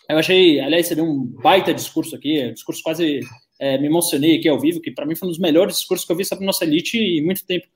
Eu 0.09 0.17
achei, 0.17 0.59
aliás, 0.59 0.87
você 0.87 0.95
deu 0.95 1.05
um 1.05 1.25
baita 1.41 1.73
discurso 1.73 2.15
aqui, 2.15 2.43
um 2.43 2.53
discurso 2.53 2.81
quase 2.81 3.21
é, 3.59 3.77
me 3.77 3.85
emocionei 3.85 4.37
aqui 4.37 4.49
ao 4.49 4.59
vivo, 4.59 4.81
que 4.81 4.89
para 4.89 5.05
mim 5.05 5.15
foi 5.15 5.27
um 5.27 5.31
dos 5.31 5.39
melhores 5.39 5.77
discursos 5.77 6.05
que 6.05 6.11
eu 6.11 6.15
vi 6.15 6.25
sobre 6.25 6.45
nossa 6.45 6.65
elite 6.65 6.97
em 6.97 7.23
muito 7.23 7.45
tempo. 7.45 7.67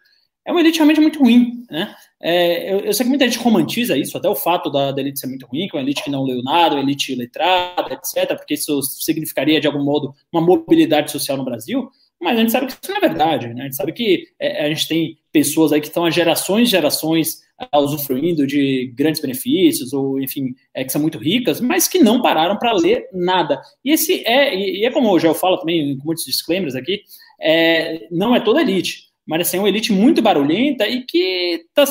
É 0.44 0.52
uma 0.52 0.60
elite 0.60 0.78
realmente 0.78 1.00
muito 1.00 1.20
ruim, 1.20 1.66
né? 1.70 1.96
É, 2.22 2.74
eu, 2.74 2.80
eu, 2.80 2.94
sei 2.94 3.04
que 3.04 3.10
muita 3.10 3.26
gente 3.26 3.40
romantiza 3.40 3.98
isso, 3.98 4.18
até 4.18 4.28
o 4.28 4.36
fato 4.36 4.70
da, 4.70 4.92
da, 4.92 5.02
elite 5.02 5.20
ser 5.20 5.28
muito 5.28 5.46
ruim, 5.46 5.68
que 5.68 5.76
é 5.76 5.80
uma 5.80 5.84
elite 5.84 6.04
que 6.04 6.10
não 6.10 6.24
leu 6.24 6.42
nada, 6.44 6.76
uma 6.76 6.84
elite 6.84 7.16
letrada, 7.16 7.94
etc., 7.94 8.36
porque 8.36 8.56
isso 8.56 8.82
significaria, 8.82 9.60
de 9.60 9.68
algum 9.68 9.84
modo, 9.84 10.14
uma 10.32 10.42
mobilidade 10.42 11.12
social 11.12 11.38
no 11.38 11.46
Brasil. 11.46 11.90
Mas 12.21 12.38
a 12.38 12.41
gente 12.41 12.51
sabe 12.51 12.67
que 12.67 12.73
isso 12.73 12.91
não 12.91 12.97
é 12.97 12.99
verdade, 12.99 13.54
né? 13.54 13.62
A 13.62 13.63
gente 13.65 13.75
sabe 13.75 13.91
que 13.91 14.28
é, 14.39 14.65
a 14.65 14.69
gente 14.69 14.88
tem 14.88 15.17
pessoas 15.32 15.71
aí 15.71 15.82
que 15.82 15.88
estão 15.88 16.06
há 16.06 16.10
gerações 16.10 16.67
e 16.67 16.71
gerações 16.71 17.41
uh, 17.73 17.80
usufruindo 17.80 18.47
de 18.47 18.91
grandes 18.95 19.21
benefícios, 19.21 19.93
ou 19.93 20.21
enfim, 20.21 20.56
é, 20.73 20.84
que 20.84 20.91
são 20.91 21.01
muito 21.01 21.17
ricas, 21.17 21.60
mas 21.60 21.88
que 21.88 21.99
não 21.99 22.21
pararam 22.21 22.58
para 22.58 22.73
ler 22.73 23.08
nada. 23.13 23.62
E 23.84 23.91
esse 23.91 24.25
é, 24.25 24.56
e, 24.56 24.86
é 24.86 24.91
como 24.91 25.13
eu 25.13 25.19
já 25.19 25.34
falo 25.34 25.58
também 25.58 25.97
com 25.97 26.06
muitos 26.06 26.25
disclaimers 26.25 26.75
aqui, 26.75 27.01
é, 27.39 28.08
não 28.10 28.36
é 28.36 28.39
toda 28.39 28.62
elite 28.62 29.05
mas 29.26 29.42
assim, 29.42 29.58
é 29.58 29.60
uma 29.60 29.70
elite 29.70 29.92
muito 29.92 30.22
barulhenta 30.22 30.88
e 30.88 31.02
que 31.04 31.66
está 31.76 31.86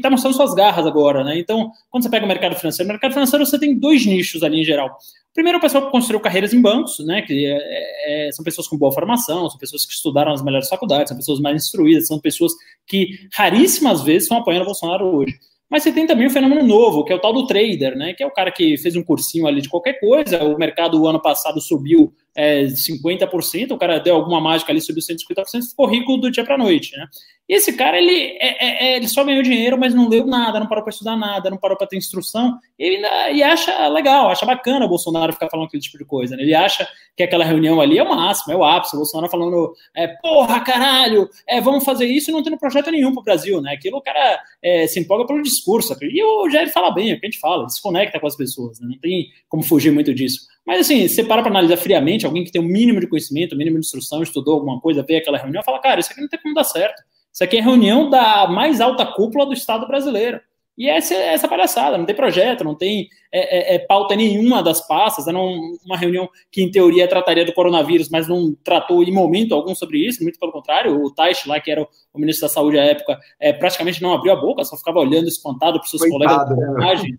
tá 0.00 0.10
mostrando 0.10 0.34
suas 0.34 0.54
garras 0.54 0.86
agora, 0.86 1.22
né? 1.22 1.38
Então, 1.38 1.70
quando 1.90 2.02
você 2.02 2.10
pega 2.10 2.24
o 2.24 2.28
mercado 2.28 2.56
financeiro, 2.56 2.88
no 2.88 2.94
mercado 2.94 3.12
financeiro 3.12 3.44
você 3.44 3.58
tem 3.58 3.78
dois 3.78 4.06
nichos 4.06 4.42
ali 4.42 4.60
em 4.60 4.64
geral. 4.64 4.96
Primeiro, 5.34 5.58
o 5.58 5.60
pessoal 5.60 5.84
que 5.84 5.92
construiu 5.92 6.18
carreiras 6.18 6.54
em 6.54 6.62
bancos, 6.62 6.98
né? 7.00 7.20
Que 7.20 7.44
é, 7.44 8.28
é, 8.28 8.32
são 8.32 8.42
pessoas 8.42 8.66
com 8.66 8.78
boa 8.78 8.90
formação, 8.90 9.50
são 9.50 9.58
pessoas 9.58 9.84
que 9.84 9.92
estudaram 9.92 10.32
nas 10.32 10.42
melhores 10.42 10.66
faculdades, 10.66 11.10
são 11.10 11.16
pessoas 11.16 11.40
mais 11.40 11.62
instruídas, 11.62 12.06
são 12.06 12.18
pessoas 12.18 12.52
que 12.86 13.10
raríssimas 13.34 14.02
vezes 14.02 14.22
estão 14.22 14.38
apoiando 14.38 14.62
o 14.62 14.66
Bolsonaro 14.66 15.14
hoje. 15.14 15.34
Mas 15.68 15.82
você 15.82 15.92
tem 15.92 16.06
também 16.06 16.26
um 16.26 16.30
fenômeno 16.30 16.62
novo, 16.62 17.04
que 17.04 17.12
é 17.12 17.16
o 17.16 17.20
tal 17.20 17.34
do 17.34 17.46
trader, 17.46 17.96
né? 17.96 18.14
Que 18.14 18.22
é 18.22 18.26
o 18.26 18.30
cara 18.30 18.50
que 18.50 18.78
fez 18.78 18.96
um 18.96 19.02
cursinho 19.02 19.46
ali 19.46 19.60
de 19.60 19.68
qualquer 19.68 20.00
coisa. 20.00 20.42
O 20.44 20.56
mercado 20.56 21.02
o 21.02 21.06
ano 21.06 21.20
passado 21.20 21.60
subiu 21.60 22.14
é, 22.36 22.64
50%, 22.64 23.72
o 23.72 23.78
cara 23.78 23.98
deu 23.98 24.14
alguma 24.14 24.40
mágica 24.40 24.70
ali, 24.70 24.80
subiu 24.80 25.02
150%, 25.02 25.70
ficou 25.70 25.86
rico 25.86 26.16
do 26.18 26.30
dia 26.30 26.44
para 26.44 26.58
noite, 26.58 26.96
né? 26.96 27.06
E 27.48 27.54
esse 27.54 27.72
cara, 27.74 27.96
ele, 27.96 28.36
é, 28.40 28.66
é, 28.66 28.86
é, 28.86 28.96
ele 28.96 29.06
só 29.06 29.22
ganhou 29.22 29.42
dinheiro, 29.42 29.78
mas 29.78 29.94
não 29.94 30.08
leu 30.08 30.26
nada, 30.26 30.58
não 30.58 30.66
parou 30.66 30.82
para 30.82 30.90
estudar 30.90 31.16
nada, 31.16 31.48
não 31.48 31.56
parou 31.56 31.76
para 31.76 31.86
ter 31.86 31.96
instrução, 31.96 32.58
e, 32.76 33.00
e 33.34 33.42
acha 33.42 33.86
legal, 33.88 34.28
acha 34.28 34.44
bacana 34.44 34.84
o 34.84 34.88
Bolsonaro 34.88 35.32
ficar 35.32 35.48
falando 35.48 35.68
aquele 35.68 35.82
tipo 35.82 35.96
de 35.96 36.04
coisa, 36.04 36.36
né? 36.36 36.42
Ele 36.42 36.54
acha 36.54 36.86
que 37.16 37.22
aquela 37.22 37.44
reunião 37.44 37.80
ali 37.80 37.98
é 37.98 38.02
o 38.02 38.08
máximo, 38.08 38.52
é 38.52 38.56
o 38.56 38.64
ápice, 38.64 38.96
o 38.96 38.98
Bolsonaro 38.98 39.30
falando, 39.30 39.72
é, 39.94 40.08
porra, 40.08 40.60
caralho, 40.60 41.28
é, 41.48 41.60
vamos 41.60 41.84
fazer 41.84 42.06
isso 42.06 42.30
e 42.30 42.32
não 42.32 42.42
tendo 42.42 42.58
projeto 42.58 42.90
nenhum 42.90 43.12
pro 43.12 43.22
Brasil, 43.22 43.62
né? 43.62 43.74
Aquilo 43.74 43.98
o 43.98 44.02
cara 44.02 44.42
é, 44.60 44.86
se 44.88 44.98
empolga 44.98 45.24
pelo 45.24 45.40
discurso, 45.40 45.96
e 46.02 46.22
o 46.22 46.50
Jair 46.50 46.70
fala 46.72 46.90
bem, 46.90 47.12
é 47.12 47.14
o 47.14 47.20
que 47.20 47.26
a 47.26 47.30
gente 47.30 47.40
fala, 47.40 47.68
se 47.68 47.80
conecta 47.80 48.18
com 48.18 48.26
as 48.26 48.36
pessoas, 48.36 48.80
né? 48.80 48.88
Não 48.90 48.98
tem 48.98 49.28
como 49.48 49.62
fugir 49.62 49.92
muito 49.92 50.12
disso. 50.12 50.40
Mas 50.66 50.80
assim, 50.80 51.06
você 51.06 51.22
para 51.22 51.42
para 51.42 51.50
analisar 51.50 51.76
friamente, 51.76 52.26
alguém 52.26 52.42
que 52.42 52.50
tem 52.50 52.60
o 52.60 52.64
um 52.64 52.68
mínimo 52.68 52.98
de 52.98 53.06
conhecimento, 53.06 53.52
o 53.52 53.54
um 53.54 53.58
mínimo 53.58 53.78
de 53.78 53.86
instrução, 53.86 54.22
estudou 54.22 54.54
alguma 54.54 54.80
coisa, 54.80 55.04
vê 55.06 55.16
aquela 55.16 55.38
reunião, 55.38 55.62
fala, 55.62 55.78
cara, 55.80 56.00
isso 56.00 56.10
aqui 56.10 56.20
não 56.20 56.28
tem 56.28 56.40
como 56.40 56.54
dar 56.54 56.64
certo. 56.64 57.02
Isso 57.32 57.44
aqui 57.44 57.58
é 57.58 57.60
reunião 57.60 58.10
da 58.10 58.48
mais 58.48 58.80
alta 58.80 59.06
cúpula 59.06 59.46
do 59.46 59.52
Estado 59.52 59.86
brasileiro. 59.86 60.40
E 60.76 60.90
essa, 60.90 61.14
essa 61.14 61.48
palhaçada, 61.48 61.96
não 61.96 62.04
tem 62.04 62.14
projeto, 62.14 62.62
não 62.62 62.74
tem 62.74 63.08
é, 63.32 63.74
é, 63.74 63.74
é 63.76 63.78
pauta 63.78 64.14
nenhuma 64.14 64.62
das 64.62 64.86
pastas, 64.86 65.26
era 65.26 65.38
uma 65.38 65.96
reunião 65.96 66.28
que, 66.52 66.62
em 66.62 66.70
teoria, 66.70 67.08
trataria 67.08 67.46
do 67.46 67.52
coronavírus, 67.54 68.10
mas 68.10 68.28
não 68.28 68.54
tratou 68.62 69.02
em 69.02 69.10
momento 69.10 69.54
algum 69.54 69.74
sobre 69.74 70.06
isso, 70.06 70.22
muito 70.22 70.38
pelo 70.38 70.52
contrário, 70.52 71.02
o 71.02 71.14
Taish 71.14 71.46
lá, 71.46 71.58
que 71.58 71.70
era 71.70 71.82
o 71.82 72.18
ministro 72.18 72.46
da 72.46 72.52
Saúde 72.52 72.78
à 72.78 72.84
época, 72.84 73.18
é, 73.40 73.54
praticamente 73.54 74.02
não 74.02 74.12
abriu 74.12 74.32
a 74.32 74.36
boca, 74.36 74.64
só 74.64 74.76
ficava 74.76 74.98
olhando 74.98 75.28
espantado 75.28 75.78
para 75.78 75.88
seus 75.88 76.02
Coitado, 76.02 76.54
colegas. 76.54 77.02
Né? 77.02 77.10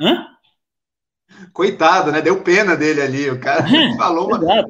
Hã? 0.00 0.26
Coitado, 1.52 2.10
né? 2.10 2.20
Deu 2.20 2.42
pena 2.42 2.76
dele 2.76 3.00
ali. 3.00 3.30
O 3.30 3.38
cara 3.38 3.64
falou 3.96 4.28
uma, 4.28 4.38
né, 4.38 4.64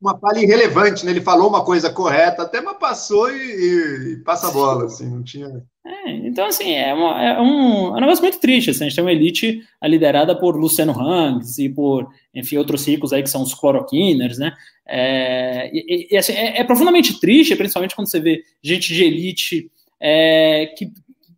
uma 0.00 0.18
falha 0.18 0.40
irrelevante, 0.40 1.04
né? 1.04 1.10
Ele 1.10 1.20
falou 1.20 1.48
uma 1.48 1.64
coisa 1.64 1.90
correta, 1.90 2.42
até 2.42 2.60
mas 2.60 2.76
passou 2.78 3.30
e, 3.30 4.14
e 4.14 4.16
passa 4.24 4.48
a 4.48 4.50
bola, 4.50 4.84
assim, 4.84 5.08
não 5.08 5.22
tinha. 5.22 5.48
É, 5.84 6.10
então, 6.10 6.46
assim, 6.46 6.72
é, 6.72 6.92
uma, 6.92 7.22
é, 7.22 7.40
um, 7.40 7.88
é 7.88 7.98
um 7.98 8.00
negócio 8.00 8.22
muito 8.22 8.38
triste. 8.38 8.70
Assim, 8.70 8.84
a 8.84 8.88
gente 8.88 8.96
tem 8.96 9.04
uma 9.04 9.12
elite 9.12 9.62
liderada 9.82 10.38
por 10.38 10.56
Luciano 10.56 10.92
Hanks 10.92 11.58
e 11.58 11.68
por, 11.68 12.08
enfim, 12.34 12.56
outros 12.56 12.86
ricos 12.86 13.12
aí 13.12 13.22
que 13.22 13.30
são 13.30 13.42
os 13.42 13.54
cloroquiners, 13.54 14.38
né? 14.38 14.52
É, 14.86 15.70
e, 15.72 16.08
e 16.10 16.16
assim, 16.16 16.32
é, 16.32 16.60
é, 16.60 16.64
profundamente 16.64 17.18
triste, 17.18 17.56
principalmente 17.56 17.94
quando 17.94 18.08
você 18.08 18.20
vê 18.20 18.42
gente 18.62 18.92
de 18.92 19.02
elite 19.02 19.70
é, 20.00 20.66
que, 20.76 20.92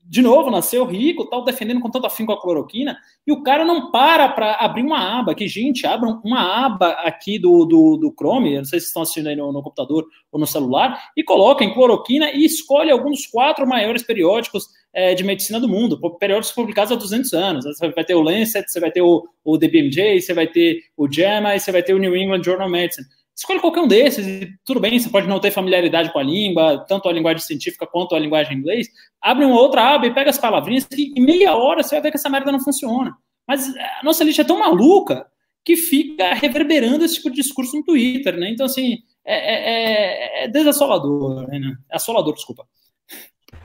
de 0.08 0.22
novo, 0.22 0.50
nasceu 0.50 0.86
rico, 0.86 1.26
tal, 1.26 1.44
defendendo 1.44 1.80
com 1.80 1.90
tanto 1.90 2.06
afinco 2.06 2.32
a 2.32 2.40
cloroquina, 2.40 2.96
e 3.26 3.32
o 3.32 3.42
cara 3.42 3.62
não 3.62 3.90
para 3.90 4.26
para 4.30 4.54
abrir 4.54 4.82
uma 4.82 5.20
aba, 5.20 5.34
que, 5.34 5.46
gente, 5.46 5.86
abram 5.86 6.22
uma 6.24 6.64
aba 6.64 6.92
aqui 7.04 7.38
do, 7.38 7.66
do, 7.66 7.96
do 7.98 8.14
Chrome, 8.18 8.56
não 8.56 8.64
sei 8.64 8.80
se 8.80 8.86
estão 8.86 9.02
assistindo 9.02 9.26
aí 9.28 9.36
no, 9.36 9.52
no, 9.52 9.62
computador 9.62 10.06
ou 10.32 10.40
no 10.40 10.46
celular, 10.46 11.10
e 11.14 11.22
coloquem 11.22 11.74
cloroquina 11.74 12.30
e 12.30 12.42
escolhe 12.42 12.90
algum 12.90 13.10
dos 13.10 13.26
quatro 13.26 13.68
maiores 13.68 14.02
periódicos 14.02 14.66
é, 14.94 15.14
de 15.14 15.22
medicina 15.22 15.60
do 15.60 15.68
mundo, 15.68 16.00
periódicos 16.18 16.54
publicados 16.54 16.90
há 16.90 16.94
200 16.94 17.34
anos. 17.34 17.64
Você 17.66 17.90
vai 17.90 18.04
ter 18.04 18.14
o 18.14 18.22
Lancet, 18.22 18.66
você 18.66 18.80
vai 18.80 18.90
ter 18.90 19.02
o, 19.02 19.28
o 19.44 19.58
DBMJ, 19.58 20.22
você 20.22 20.32
vai 20.32 20.46
ter 20.46 20.84
o 20.96 21.06
JAMA 21.06 21.54
e 21.54 21.60
você 21.60 21.70
vai 21.70 21.82
ter 21.82 21.92
o 21.92 21.98
New 21.98 22.16
England 22.16 22.42
Journal 22.42 22.66
of 22.66 22.72
Medicine 22.72 23.06
escolhe 23.38 23.60
qualquer 23.60 23.80
um 23.80 23.86
desses, 23.86 24.26
e 24.26 24.52
tudo 24.64 24.80
bem, 24.80 24.98
você 24.98 25.08
pode 25.08 25.28
não 25.28 25.38
ter 25.38 25.52
familiaridade 25.52 26.12
com 26.12 26.18
a 26.18 26.22
língua, 26.24 26.84
tanto 26.88 27.08
a 27.08 27.12
linguagem 27.12 27.40
científica 27.40 27.86
quanto 27.86 28.16
a 28.16 28.18
linguagem 28.18 28.56
em 28.56 28.60
inglês, 28.60 28.88
abre 29.22 29.44
uma 29.44 29.60
outra 29.60 29.94
aba 29.94 30.06
e 30.06 30.12
pega 30.12 30.28
as 30.28 30.38
palavrinhas, 30.38 30.88
e 30.90 31.12
em 31.16 31.24
meia 31.24 31.54
hora 31.54 31.84
você 31.84 31.94
vai 31.94 32.02
ver 32.02 32.10
que 32.10 32.16
essa 32.16 32.28
merda 32.28 32.50
não 32.50 32.58
funciona. 32.58 33.16
Mas 33.46 33.68
a 34.00 34.02
nossa 34.02 34.24
elite 34.24 34.40
é 34.40 34.44
tão 34.44 34.58
maluca 34.58 35.24
que 35.64 35.76
fica 35.76 36.34
reverberando 36.34 37.04
esse 37.04 37.14
tipo 37.14 37.30
de 37.30 37.36
discurso 37.36 37.76
no 37.76 37.84
Twitter, 37.84 38.36
né? 38.36 38.50
Então, 38.50 38.66
assim, 38.66 38.98
é, 39.24 39.36
é, 39.36 40.42
é, 40.42 40.44
é 40.44 40.48
desassolador, 40.48 41.46
né? 41.46 41.76
Assolador, 41.92 42.34
desculpa. 42.34 42.66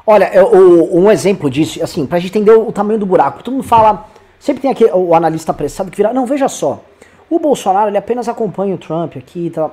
Olha, 0.06 0.30
um 0.56 1.10
exemplo 1.10 1.50
disso, 1.50 1.84
assim, 1.84 2.06
pra 2.06 2.20
gente 2.20 2.30
entender 2.30 2.52
o, 2.52 2.72
tamanho 2.72 3.00
do 3.00 3.06
buraco. 3.06 3.42
Todo 3.44 3.56
mundo 3.56 3.64
fala, 3.64 4.08
sempre 4.38 4.62
tem 4.62 4.70
aqui 4.70 4.86
o 4.86 5.16
analista 5.16 5.52
apressado 5.52 5.90
que 5.90 5.98
vira, 5.98 6.14
não, 6.14 6.26
veja 6.26 6.48
só, 6.48 6.84
o 7.30 7.40
Bolsonaro 7.40 7.90
ele 7.90 7.98
apenas 7.98 8.28
acompanha 8.28 8.76
o 8.76 8.78
Trump 8.78 9.18
aqui 9.18 9.50
tá. 9.50 9.70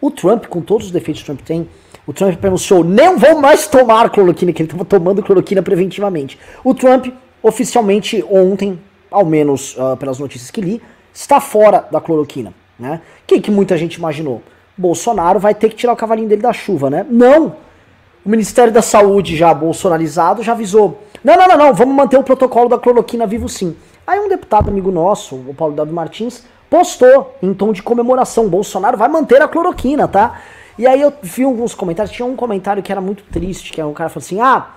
O 0.00 0.10
Trump, 0.10 0.46
com 0.46 0.60
todos 0.60 0.86
os 0.86 0.92
defeitos 0.92 1.22
que 1.22 1.30
o 1.30 1.34
Trump 1.34 1.46
tem, 1.46 1.68
o 2.04 2.12
Trump 2.12 2.36
pronunciou, 2.36 2.82
não 2.82 3.16
vão 3.16 3.40
mais 3.40 3.68
tomar 3.68 4.10
cloroquina, 4.10 4.52
que 4.52 4.60
ele 4.60 4.66
estava 4.68 4.84
tomando 4.84 5.22
cloroquina 5.22 5.62
preventivamente. 5.62 6.36
O 6.64 6.74
Trump, 6.74 7.06
oficialmente, 7.40 8.24
ontem, 8.28 8.80
ao 9.08 9.24
menos 9.24 9.76
uh, 9.76 9.96
pelas 9.96 10.18
notícias 10.18 10.50
que 10.50 10.60
li, 10.60 10.82
está 11.14 11.40
fora 11.40 11.86
da 11.88 12.00
cloroquina. 12.00 12.52
Né? 12.76 13.00
O 13.22 13.26
que, 13.28 13.40
que 13.40 13.50
muita 13.50 13.78
gente 13.78 13.94
imaginou? 13.94 14.42
Bolsonaro 14.76 15.38
vai 15.38 15.54
ter 15.54 15.68
que 15.68 15.76
tirar 15.76 15.92
o 15.92 15.96
cavalinho 15.96 16.28
dele 16.28 16.42
da 16.42 16.52
chuva, 16.52 16.90
né? 16.90 17.06
Não! 17.08 17.54
O 18.24 18.28
Ministério 18.28 18.72
da 18.72 18.82
Saúde, 18.82 19.36
já 19.36 19.52
bolsonarizado, 19.52 20.42
já 20.42 20.52
avisou. 20.52 21.02
Não, 21.22 21.36
não, 21.36 21.46
não, 21.46 21.56
não, 21.58 21.74
vamos 21.74 21.94
manter 21.94 22.16
o 22.16 22.22
protocolo 22.22 22.68
da 22.68 22.78
cloroquina 22.78 23.26
vivo 23.26 23.48
sim. 23.48 23.76
Aí 24.06 24.18
um 24.18 24.28
deputado 24.28 24.68
amigo 24.68 24.90
nosso, 24.90 25.36
o 25.36 25.54
Paulo 25.54 25.74
Dado 25.74 25.92
Martins, 25.92 26.44
postou 26.72 27.36
em 27.42 27.52
tom 27.52 27.70
de 27.70 27.82
comemoração. 27.82 28.48
Bolsonaro 28.48 28.96
vai 28.96 29.06
manter 29.06 29.42
a 29.42 29.46
cloroquina, 29.46 30.08
tá? 30.08 30.40
E 30.78 30.86
aí 30.86 31.02
eu 31.02 31.12
vi 31.22 31.44
alguns 31.44 31.74
comentários, 31.74 32.16
tinha 32.16 32.24
um 32.24 32.34
comentário 32.34 32.82
que 32.82 32.90
era 32.90 32.98
muito 32.98 33.24
triste, 33.24 33.70
que 33.70 33.78
é 33.78 33.84
um 33.84 33.92
cara 33.92 34.08
falou 34.08 34.24
assim: 34.24 34.40
"Ah, 34.40 34.68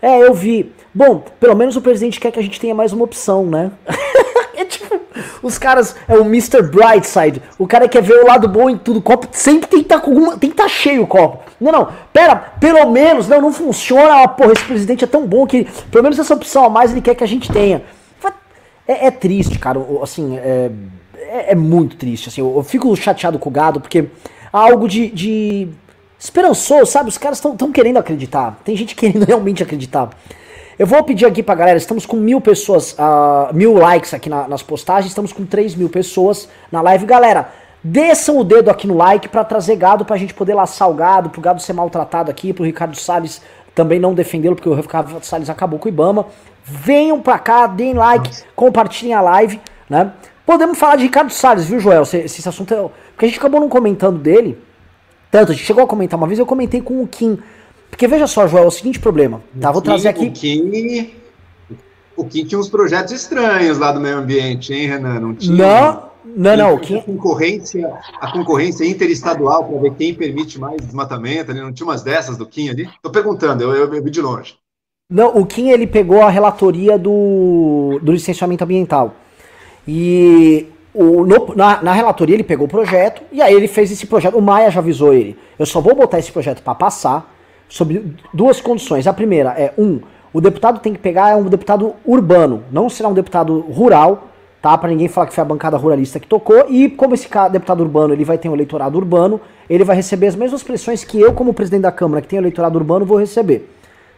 é, 0.00 0.26
eu 0.26 0.32
vi. 0.32 0.72
Bom, 0.94 1.22
pelo 1.38 1.54
menos 1.54 1.76
o 1.76 1.82
presidente 1.82 2.18
quer 2.18 2.30
que 2.30 2.38
a 2.38 2.42
gente 2.42 2.58
tenha 2.58 2.74
mais 2.74 2.94
uma 2.94 3.04
opção, 3.04 3.44
né?" 3.44 3.70
é 4.56 4.64
tipo, 4.64 4.98
os 5.42 5.58
caras 5.58 5.94
é 6.08 6.14
o 6.14 6.24
Mr. 6.24 6.62
Brightside. 6.62 7.42
O 7.58 7.66
cara 7.66 7.86
quer 7.86 8.02
ver 8.02 8.14
o 8.14 8.26
lado 8.26 8.48
bom 8.48 8.70
em 8.70 8.78
tudo. 8.78 9.00
O 9.00 9.02
copo 9.02 9.28
sempre 9.32 9.68
tem 9.68 9.80
que 9.80 9.84
estar 9.84 10.00
tá 10.00 10.06
com 10.06 10.38
tem 10.38 10.48
que 10.48 10.54
estar 10.54 10.62
tá 10.62 10.68
cheio 10.70 11.02
o 11.02 11.06
copo. 11.06 11.44
Não, 11.60 11.70
não. 11.70 11.88
Pera, 12.14 12.34
pelo 12.34 12.90
menos 12.90 13.28
não 13.28 13.42
não 13.42 13.52
funciona. 13.52 14.22
Ah, 14.22 14.28
porra, 14.28 14.52
esse 14.52 14.64
presidente 14.64 15.04
é 15.04 15.06
tão 15.06 15.26
bom 15.26 15.46
que 15.46 15.64
pelo 15.90 16.02
menos 16.02 16.18
essa 16.18 16.32
opção 16.32 16.64
a 16.64 16.70
mais 16.70 16.92
ele 16.92 17.02
quer 17.02 17.14
que 17.14 17.24
a 17.24 17.28
gente 17.28 17.52
tenha. 17.52 17.82
É, 18.88 19.08
é 19.08 19.10
triste, 19.10 19.58
cara. 19.58 19.78
Assim, 20.02 20.38
é 20.38 20.70
é, 21.32 21.52
é, 21.52 21.54
muito 21.54 21.96
triste. 21.96 22.28
Assim, 22.28 22.40
eu, 22.40 22.52
eu, 22.56 22.62
fico 22.62 22.94
chateado 22.96 23.38
com 23.38 23.48
o 23.48 23.52
gado, 23.52 23.80
porque 23.80 24.06
há 24.52 24.58
algo 24.58 24.86
de, 24.86 25.08
de 25.10 25.68
esperançoso, 26.18 26.86
sabe? 26.86 27.08
Os 27.08 27.18
caras 27.18 27.38
estão 27.38 27.72
querendo 27.72 27.96
acreditar. 27.96 28.58
Tem 28.64 28.76
gente 28.76 28.94
querendo 28.96 29.24
realmente 29.24 29.62
acreditar. 29.62 30.10
Eu 30.78 30.86
vou 30.86 31.02
pedir 31.04 31.26
aqui 31.26 31.42
pra 31.42 31.54
galera, 31.54 31.76
estamos 31.76 32.06
com 32.06 32.16
mil 32.16 32.40
pessoas, 32.40 32.92
uh, 32.92 33.54
mil 33.54 33.74
likes 33.74 34.14
aqui 34.14 34.28
na, 34.28 34.48
nas 34.48 34.62
postagens, 34.62 35.10
estamos 35.10 35.32
com 35.32 35.44
3 35.44 35.74
mil 35.74 35.88
pessoas 35.88 36.48
na 36.70 36.80
live. 36.80 37.04
Galera, 37.04 37.50
desçam 37.84 38.38
o 38.38 38.44
dedo 38.44 38.70
aqui 38.70 38.86
no 38.86 38.96
like 38.96 39.28
para 39.28 39.44
trazer 39.44 39.76
gado 39.76 40.04
pra 40.04 40.16
gente 40.16 40.32
poder 40.32 40.54
laçar 40.54 40.90
o 40.90 40.94
gado, 40.94 41.30
pro 41.30 41.40
gado 41.40 41.60
ser 41.60 41.74
maltratado 41.74 42.30
aqui, 42.30 42.52
pro 42.52 42.64
Ricardo 42.64 42.96
Salles 42.96 43.42
também 43.74 43.98
não 43.98 44.14
defendê-lo, 44.14 44.54
porque 44.54 44.68
o 44.68 44.74
Ricardo 44.74 45.24
Salles 45.24 45.48
acabou 45.48 45.78
com 45.78 45.86
o 45.86 45.88
Ibama. 45.88 46.26
Venham 46.64 47.20
pra 47.20 47.38
cá, 47.38 47.66
deem 47.66 47.94
like, 47.94 48.30
compartilhem 48.54 49.14
a 49.14 49.20
live, 49.20 49.60
né? 49.88 50.12
Podemos 50.44 50.78
falar 50.78 50.96
de 50.96 51.04
Ricardo 51.04 51.30
Salles, 51.30 51.64
viu, 51.64 51.78
Joel? 51.78 52.04
Se, 52.04 52.28
se 52.28 52.40
esse 52.40 52.48
assunto 52.48 52.74
é. 52.74 52.88
Porque 53.10 53.24
a 53.24 53.28
gente 53.28 53.38
acabou 53.38 53.60
não 53.60 53.68
comentando 53.68 54.18
dele. 54.18 54.58
Tanto, 55.30 55.52
a 55.52 55.54
gente 55.54 55.64
chegou 55.64 55.84
a 55.84 55.86
comentar 55.86 56.18
uma 56.18 56.26
vez, 56.26 56.38
eu 56.38 56.46
comentei 56.46 56.80
com 56.80 57.02
o 57.02 57.06
Kim. 57.06 57.38
Porque 57.88 58.08
veja 58.08 58.26
só, 58.26 58.46
Joel, 58.46 58.64
é 58.64 58.66
o 58.66 58.70
seguinte 58.70 58.98
problema. 58.98 59.42
Tá, 59.60 59.70
vou 59.70 59.80
trazer 59.82 60.08
aqui. 60.08 60.26
O 60.26 60.32
Kim, 60.32 61.12
o 62.16 62.24
Kim 62.24 62.44
tinha 62.44 62.58
uns 62.58 62.68
projetos 62.68 63.12
estranhos 63.12 63.78
lá 63.78 63.92
do 63.92 64.00
meio 64.00 64.18
ambiente, 64.18 64.72
hein, 64.74 64.88
Renan? 64.88 65.20
Não 65.20 65.34
tinha. 65.34 65.56
Não. 65.56 66.12
Não, 66.24 66.56
não, 66.56 66.78
Kim... 66.78 66.98
a 66.98 67.02
concorrência, 67.02 67.92
a 68.20 68.30
concorrência 68.30 68.84
interestadual 68.84 69.64
para 69.64 69.78
ver 69.80 69.94
quem 69.94 70.14
permite 70.14 70.58
mais 70.58 70.80
desmatamento, 70.80 71.52
não 71.52 71.72
tinha 71.72 71.84
umas 71.84 72.02
dessas 72.02 72.36
do 72.36 72.46
Kim 72.46 72.68
ali? 72.68 72.88
Tô 73.02 73.10
perguntando, 73.10 73.64
eu, 73.64 73.74
eu, 73.74 73.92
eu 73.92 74.02
vi 74.02 74.08
de 74.08 74.20
longe. 74.20 74.54
Não, 75.10 75.36
o 75.36 75.44
Kim 75.44 75.70
ele 75.70 75.86
pegou 75.86 76.22
a 76.22 76.30
relatoria 76.30 76.96
do, 76.96 77.98
do 78.00 78.12
licenciamento 78.12 78.62
ambiental. 78.62 79.14
E 79.86 80.66
o, 80.94 81.24
no, 81.24 81.54
na, 81.54 81.82
na, 81.82 81.92
relatoria 81.92 82.36
ele 82.36 82.44
pegou 82.44 82.66
o 82.66 82.70
projeto 82.70 83.22
e 83.32 83.40
aí 83.40 83.54
ele 83.54 83.68
fez 83.68 83.90
esse 83.90 84.06
projeto. 84.06 84.36
O 84.36 84.42
Maia 84.42 84.70
já 84.70 84.80
avisou 84.80 85.14
ele. 85.14 85.36
Eu 85.58 85.66
só 85.66 85.80
vou 85.80 85.94
botar 85.94 86.18
esse 86.18 86.30
projeto 86.30 86.62
para 86.62 86.74
passar 86.74 87.34
sob 87.68 88.14
duas 88.32 88.60
condições. 88.60 89.06
A 89.06 89.12
primeira 89.12 89.50
é 89.50 89.72
um, 89.78 90.00
o 90.32 90.40
deputado 90.40 90.80
tem 90.80 90.92
que 90.92 90.98
pegar 90.98 91.30
é 91.30 91.36
um 91.36 91.44
deputado 91.44 91.94
urbano, 92.04 92.64
não 92.70 92.88
será 92.88 93.08
um 93.08 93.14
deputado 93.14 93.60
rural, 93.60 94.28
tá? 94.60 94.76
Para 94.76 94.90
ninguém 94.90 95.08
falar 95.08 95.26
que 95.26 95.34
foi 95.34 95.42
a 95.42 95.44
bancada 95.44 95.76
ruralista 95.76 96.20
que 96.20 96.26
tocou. 96.26 96.66
E 96.68 96.88
como 96.90 97.14
esse 97.14 97.28
deputado 97.50 97.80
urbano 97.80 98.14
ele 98.14 98.24
vai 98.24 98.38
ter 98.38 98.48
um 98.48 98.54
eleitorado 98.54 98.96
urbano, 98.96 99.40
ele 99.68 99.84
vai 99.84 99.96
receber 99.96 100.26
as 100.26 100.36
mesmas 100.36 100.62
pressões 100.62 101.04
que 101.04 101.20
eu 101.20 101.32
como 101.32 101.52
presidente 101.54 101.82
da 101.82 101.92
Câmara 101.92 102.20
que 102.20 102.28
tem 102.28 102.38
eleitorado 102.38 102.78
urbano 102.78 103.04
vou 103.04 103.18
receber. 103.18 103.68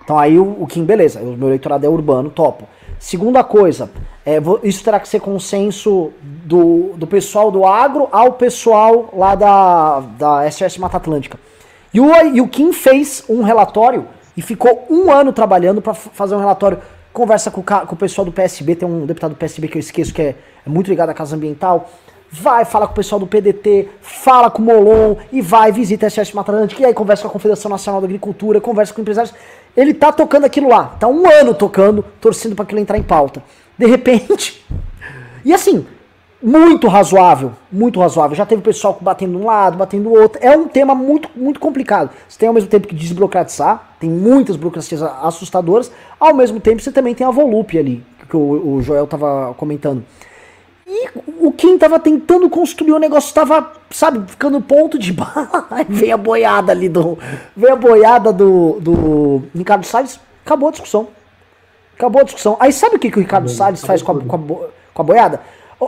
Então 0.05 0.19
aí 0.19 0.39
o, 0.39 0.57
o 0.61 0.67
Kim, 0.67 0.85
beleza, 0.85 1.21
o 1.21 1.37
meu 1.37 1.49
eleitorado 1.49 1.87
é 1.87 1.89
urbano, 1.89 2.31
topo. 2.31 2.69
Segunda 2.99 3.45
coisa, 3.45 3.91
é, 4.25 4.39
isso 4.63 4.83
terá 4.83 4.99
que 4.99 5.09
ser 5.09 5.21
consenso 5.21 6.13
do, 6.23 6.93
do 6.97 7.07
pessoal 7.07 7.51
do 7.51 7.65
agro 7.67 8.09
ao 8.11 8.33
pessoal 8.33 9.11
lá 9.13 9.35
da, 9.35 10.01
da 10.01 10.51
SOS 10.51 10.79
Mata 10.79 10.97
Atlântica. 10.97 11.39
E 11.93 12.01
o, 12.01 12.11
e 12.35 12.41
o 12.41 12.49
Kim 12.49 12.73
fez 12.73 13.25
um 13.29 13.43
relatório 13.43 14.07
e 14.37 14.43
ficou 14.43 14.87
um 14.91 15.13
ano 15.13 15.33
trabalhando 15.33 15.81
para 15.81 15.95
fazer 15.95 16.35
um 16.35 16.41
relatório. 16.41 16.79
Conversa 17.13 17.51
com 17.51 17.61
o, 17.61 17.65
com 17.65 17.95
o 17.95 17.99
pessoal 17.99 18.25
do 18.25 18.33
PSB, 18.33 18.75
tem 18.75 18.89
um 18.89 19.07
deputado 19.07 19.33
do 19.33 19.37
PSB 19.37 19.69
que 19.69 19.79
eu 19.79 19.81
esqueço 19.81 20.13
que 20.13 20.23
é, 20.23 20.35
é 20.67 20.69
muito 20.69 20.89
ligado 20.89 21.11
à 21.11 21.15
Casa 21.15 21.37
Ambiental 21.37 21.89
vai, 22.35 22.65
fala 22.65 22.87
com 22.87 22.93
o 22.93 22.97
pessoal 22.97 23.21
do 23.21 23.27
PDT, 23.27 23.89
fala 24.01 24.51
com 24.51 24.61
o 24.61 24.65
Molon 24.65 25.17
e 25.31 25.41
vai, 25.41 25.71
visita 25.71 26.07
a 26.07 26.11
SOS 26.11 26.33
Mata 26.33 26.51
Atlântica, 26.51 26.83
e 26.83 26.85
aí 26.85 26.93
conversa 26.93 27.23
com 27.23 27.29
a 27.29 27.31
Confederação 27.31 27.71
Nacional 27.71 28.01
da 28.01 28.07
Agricultura, 28.07 28.61
conversa 28.61 28.93
com 28.93 29.01
empresários. 29.01 29.35
Ele 29.77 29.93
tá 29.93 30.13
tocando 30.13 30.45
aquilo 30.45 30.69
lá, 30.69 30.97
tá 30.99 31.09
um 31.09 31.29
ano 31.31 31.55
tocando, 31.55 32.05
torcendo 32.21 32.55
para 32.55 32.65
aquilo 32.65 32.81
entrar 32.81 32.99
em 32.99 33.03
pauta. 33.03 33.43
De 33.77 33.87
repente. 33.87 34.65
E 35.45 35.53
assim, 35.53 35.85
muito 36.45 36.89
razoável, 36.89 37.53
muito 37.73 37.99
razoável. 37.99 38.37
Já 38.37 38.45
teve 38.45 38.61
pessoal 38.61 38.99
batendo 39.01 39.39
um 39.39 39.47
lado, 39.47 39.79
batendo 39.79 40.11
o 40.11 40.13
outro. 40.13 40.39
É 40.43 40.57
um 40.57 40.69
tema 40.69 40.95
muito, 40.95 41.29
muito 41.35 41.59
complicado. 41.59 42.11
Você 42.29 42.39
tem 42.39 42.47
ao 42.47 42.55
mesmo 42.55 42.69
tempo 42.69 42.87
que 42.87 42.95
desburocratizar, 42.95 43.95
tem 43.99 44.11
muitas 44.11 44.55
burocracias 44.55 45.03
assustadoras, 45.03 45.91
ao 46.21 46.35
mesmo 46.35 46.61
tempo 46.61 46.83
você 46.83 46.93
também 46.93 47.15
tem 47.15 47.27
a 47.27 47.31
Volupe 47.31 47.79
ali, 47.79 48.05
que 48.29 48.37
o, 48.37 48.75
o 48.75 48.83
Joel 48.83 49.07
tava 49.07 49.55
comentando. 49.55 50.05
E 50.87 51.09
o 51.41 51.51
Kim 51.51 51.79
tava 51.79 51.99
tentando 51.99 52.49
construir 52.51 52.93
o 52.93 52.99
negócio, 52.99 53.35
tava, 53.35 53.73
sabe, 53.91 54.31
ficando 54.31 54.61
ponto 54.61 54.99
de 54.99 55.17
Aí 55.71 55.87
veio 55.89 56.15
a 56.15 56.19
boiada 56.19 56.73
ali 56.73 56.89
do. 56.89 57.19
Veio 57.57 57.73
a 57.73 57.77
boiada 57.77 58.33
do, 58.33 58.79
do 58.81 59.43
Ricardo 59.55 59.87
Salles, 59.87 60.21
acabou 60.45 60.69
a 60.69 60.73
discussão. 60.73 61.09
Acabou 61.97 62.21
a 62.21 62.25
discussão. 62.25 62.57
Aí 62.61 62.73
sabe 62.73 62.97
o 62.97 62.99
que, 62.99 63.11
que 63.11 63.17
o 63.17 63.21
Ricardo 63.21 63.45
acabou, 63.45 63.57
Salles 63.57 63.83
faz 63.83 64.03
com 64.03 64.13
a, 64.13 64.21
com, 64.21 64.37
a, 64.37 64.69
com 64.93 65.03
a 65.03 65.05
boiada? 65.05 65.41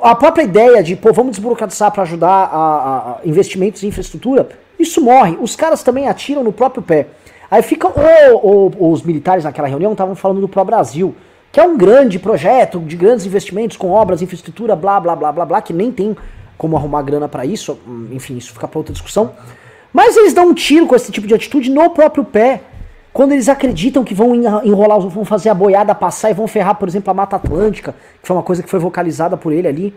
A 0.03 0.15
própria 0.15 0.45
ideia 0.45 0.83
de, 0.83 0.97
pô, 0.97 1.13
vamos 1.13 1.33
desburocratizar 1.33 1.93
para 1.93 2.03
ajudar 2.03 2.29
a, 2.29 2.57
a, 2.57 3.19
investimentos 3.25 3.83
em 3.83 3.89
infraestrutura, 3.89 4.49
isso 4.79 5.01
morre. 5.03 5.37
Os 5.41 5.55
caras 5.55 5.83
também 5.83 6.09
atiram 6.09 6.43
no 6.43 6.53
próprio 6.53 6.83
pé. 6.83 7.09
Aí 7.51 7.63
fica. 7.63 7.89
Ou, 7.89 8.73
ou 8.79 8.93
os 8.93 9.03
militares 9.03 9.45
naquela 9.45 9.69
reunião 9.69 9.93
estavam 9.93 10.15
falando 10.15 10.41
do 10.41 10.49
Pro 10.49 10.65
Brasil 10.65 11.15
que 11.53 11.61
é 11.61 11.63
um 11.63 11.77
grande 11.77 12.19
projeto 12.19 12.79
de 12.81 12.97
grandes 12.97 13.25
investimentos 13.25 13.77
com 13.77 13.91
obras, 13.91 14.23
infraestrutura, 14.23 14.77
blá, 14.77 15.01
blá, 15.01 15.17
blá, 15.17 15.33
blá, 15.33 15.45
blá, 15.47 15.63
que 15.63 15.73
nem 15.73 15.91
tem 15.91 16.17
como 16.59 16.77
arrumar 16.77 17.03
grana 17.03 17.29
para 17.29 17.45
isso, 17.45 17.79
enfim, 18.11 18.37
isso 18.37 18.53
fica 18.53 18.67
para 18.67 18.79
outra 18.79 18.93
discussão. 18.93 19.33
Mas 19.93 20.17
eles 20.17 20.35
dão 20.35 20.49
um 20.49 20.55
tiro 20.55 20.87
com 20.87 20.95
esse 20.95 21.11
tipo 21.11 21.27
de 21.27 21.35
atitude 21.35 21.71
no 21.71 21.91
próprio 21.91 22.25
pé, 22.25 22.61
quando 23.13 23.33
eles 23.33 23.49
acreditam 23.49 24.05
que 24.05 24.15
vão 24.15 24.35
enrolar, 24.35 25.01
vão 25.01 25.25
fazer 25.25 25.49
a 25.49 25.55
boiada 25.55 25.95
passar 25.95 26.31
e 26.31 26.35
vão 26.35 26.47
ferrar, 26.47 26.75
por 26.75 26.87
exemplo, 26.87 27.11
a 27.11 27.15
Mata 27.15 27.37
Atlântica, 27.37 27.95
que 28.21 28.27
foi 28.27 28.37
uma 28.37 28.43
coisa 28.43 28.63
que 28.63 28.69
foi 28.69 28.79
vocalizada 28.79 29.37
por 29.37 29.53
ele 29.53 29.67
ali 29.67 29.95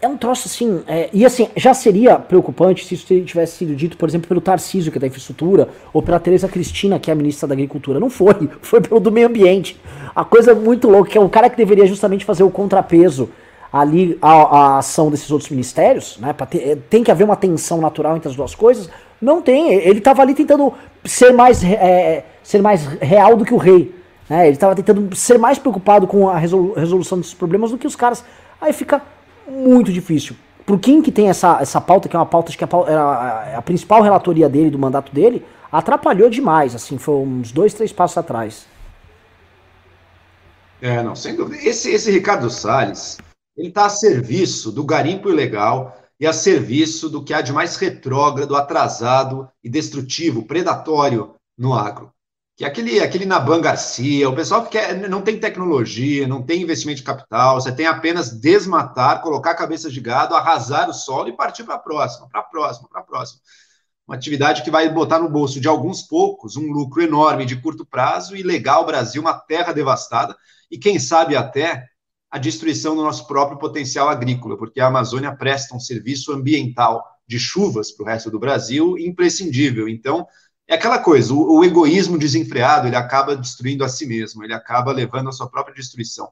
é 0.00 0.06
um 0.06 0.16
troço 0.16 0.46
assim. 0.46 0.82
É, 0.86 1.10
e 1.12 1.24
assim, 1.26 1.48
já 1.56 1.74
seria 1.74 2.16
preocupante 2.16 2.84
se 2.84 2.94
isso 2.94 3.06
tivesse 3.24 3.56
sido 3.56 3.74
dito, 3.74 3.96
por 3.96 4.08
exemplo, 4.08 4.28
pelo 4.28 4.40
Tarcísio, 4.40 4.92
que 4.92 4.98
é 4.98 5.00
da 5.00 5.06
infraestrutura, 5.06 5.68
ou 5.92 6.00
pela 6.00 6.20
Tereza 6.20 6.48
Cristina, 6.48 6.98
que 6.98 7.10
é 7.10 7.12
a 7.12 7.16
ministra 7.16 7.48
da 7.48 7.54
Agricultura. 7.54 7.98
Não 7.98 8.08
foi. 8.08 8.48
Foi 8.62 8.80
pelo 8.80 9.00
do 9.00 9.10
meio 9.10 9.26
ambiente. 9.26 9.80
A 10.14 10.24
coisa 10.24 10.52
é 10.52 10.54
muito 10.54 10.88
louca, 10.88 11.10
que 11.10 11.18
é 11.18 11.20
o 11.20 11.28
cara 11.28 11.50
que 11.50 11.56
deveria 11.56 11.86
justamente 11.86 12.24
fazer 12.24 12.42
o 12.42 12.50
contrapeso 12.50 13.28
ali 13.72 14.16
à, 14.22 14.32
à 14.32 14.78
ação 14.78 15.10
desses 15.10 15.30
outros 15.30 15.50
ministérios, 15.50 16.16
né? 16.18 16.32
Ter, 16.48 16.58
é, 16.58 16.76
tem 16.76 17.02
que 17.02 17.10
haver 17.10 17.24
uma 17.24 17.36
tensão 17.36 17.80
natural 17.80 18.16
entre 18.16 18.28
as 18.28 18.36
duas 18.36 18.54
coisas. 18.54 18.88
Não 19.20 19.42
tem. 19.42 19.74
Ele 19.74 19.98
estava 19.98 20.22
ali 20.22 20.32
tentando 20.32 20.72
ser 21.04 21.32
mais, 21.32 21.62
é, 21.64 22.24
ser 22.42 22.62
mais 22.62 22.86
real 23.00 23.36
do 23.36 23.44
que 23.44 23.52
o 23.52 23.56
rei. 23.58 23.94
Né? 24.28 24.46
Ele 24.46 24.54
estava 24.54 24.76
tentando 24.76 25.14
ser 25.16 25.38
mais 25.38 25.58
preocupado 25.58 26.06
com 26.06 26.28
a 26.28 26.38
resolução 26.38 27.18
desses 27.18 27.34
problemas 27.34 27.72
do 27.72 27.78
que 27.78 27.86
os 27.86 27.96
caras. 27.96 28.24
Aí 28.60 28.72
fica 28.72 29.02
muito 29.50 29.92
difícil. 29.92 30.36
Pro 30.64 30.78
Kim, 30.78 31.00
que 31.00 31.10
tem 31.10 31.28
essa, 31.28 31.58
essa 31.60 31.80
pauta, 31.80 32.08
que 32.08 32.16
é 32.16 32.18
uma 32.18 32.26
pauta, 32.26 32.52
que 32.52 32.62
é 32.62 32.68
a, 32.94 32.96
a, 32.96 33.58
a 33.58 33.62
principal 33.62 34.02
relatoria 34.02 34.48
dele, 34.48 34.70
do 34.70 34.78
mandato 34.78 35.12
dele, 35.12 35.44
atrapalhou 35.72 36.28
demais, 36.28 36.74
assim, 36.74 36.98
foi 36.98 37.14
uns 37.14 37.52
dois, 37.52 37.72
três 37.74 37.92
passos 37.92 38.18
atrás. 38.18 38.66
É, 40.80 41.02
não, 41.02 41.14
sem 41.14 41.34
dúvida. 41.34 41.62
Esse, 41.62 41.90
esse 41.90 42.10
Ricardo 42.10 42.48
Salles, 42.50 43.18
ele 43.56 43.68
está 43.68 43.86
a 43.86 43.90
serviço 43.90 44.70
do 44.70 44.84
garimpo 44.84 45.28
ilegal 45.28 45.96
e 46.20 46.26
a 46.26 46.32
serviço 46.32 47.08
do 47.08 47.22
que 47.22 47.34
há 47.34 47.40
de 47.40 47.52
mais 47.52 47.76
retrógrado, 47.76 48.56
atrasado 48.56 49.48
e 49.62 49.68
destrutivo, 49.68 50.46
predatório 50.46 51.34
no 51.56 51.74
agro, 51.74 52.12
que 52.58 52.64
aquele, 52.64 52.98
aquele 52.98 53.24
Naban 53.24 53.60
Garcia, 53.60 54.28
o 54.28 54.34
pessoal 54.34 54.64
que 54.64 54.70
quer, 54.70 55.08
não 55.08 55.22
tem 55.22 55.38
tecnologia, 55.38 56.26
não 56.26 56.42
tem 56.42 56.60
investimento 56.60 56.98
de 56.98 57.04
capital, 57.04 57.60
você 57.60 57.70
tem 57.70 57.86
apenas 57.86 58.32
desmatar, 58.32 59.22
colocar 59.22 59.54
cabeça 59.54 59.88
de 59.88 60.00
gado, 60.00 60.34
arrasar 60.34 60.90
o 60.90 60.92
solo 60.92 61.28
e 61.28 61.36
partir 61.36 61.62
para 61.62 61.76
a 61.76 61.78
próxima, 61.78 62.28
para 62.28 62.40
a 62.40 62.42
próxima, 62.42 62.88
para 62.88 63.00
a 63.00 63.04
próxima. 63.04 63.40
Uma 64.08 64.16
atividade 64.16 64.64
que 64.64 64.72
vai 64.72 64.92
botar 64.92 65.20
no 65.20 65.28
bolso 65.28 65.60
de 65.60 65.68
alguns 65.68 66.02
poucos 66.02 66.56
um 66.56 66.72
lucro 66.72 67.00
enorme 67.00 67.46
de 67.46 67.54
curto 67.54 67.86
prazo 67.86 68.34
e 68.34 68.42
legar 68.42 68.80
o 68.80 68.86
Brasil 68.86 69.22
uma 69.22 69.34
terra 69.34 69.72
devastada 69.72 70.36
e, 70.68 70.76
quem 70.76 70.98
sabe, 70.98 71.36
até 71.36 71.84
a 72.28 72.38
destruição 72.38 72.96
do 72.96 73.04
nosso 73.04 73.28
próprio 73.28 73.56
potencial 73.56 74.08
agrícola, 74.08 74.58
porque 74.58 74.80
a 74.80 74.88
Amazônia 74.88 75.32
presta 75.32 75.76
um 75.76 75.80
serviço 75.80 76.32
ambiental 76.32 77.04
de 77.24 77.38
chuvas 77.38 77.92
para 77.92 78.02
o 78.02 78.06
resto 78.06 78.32
do 78.32 78.38
Brasil 78.40 78.98
imprescindível. 78.98 79.88
Então, 79.88 80.26
é 80.68 80.74
aquela 80.74 80.98
coisa, 80.98 81.32
o, 81.32 81.58
o, 81.58 81.64
egoísmo 81.64 82.18
desenfreado, 82.18 82.86
ele 82.86 82.94
acaba 82.94 83.34
destruindo 83.34 83.82
a 83.82 83.88
si 83.88 84.06
mesmo, 84.06 84.44
ele 84.44 84.52
acaba 84.52 84.92
levando 84.92 85.30
a 85.30 85.32
sua 85.32 85.48
própria 85.48 85.74
destruição. 85.74 86.28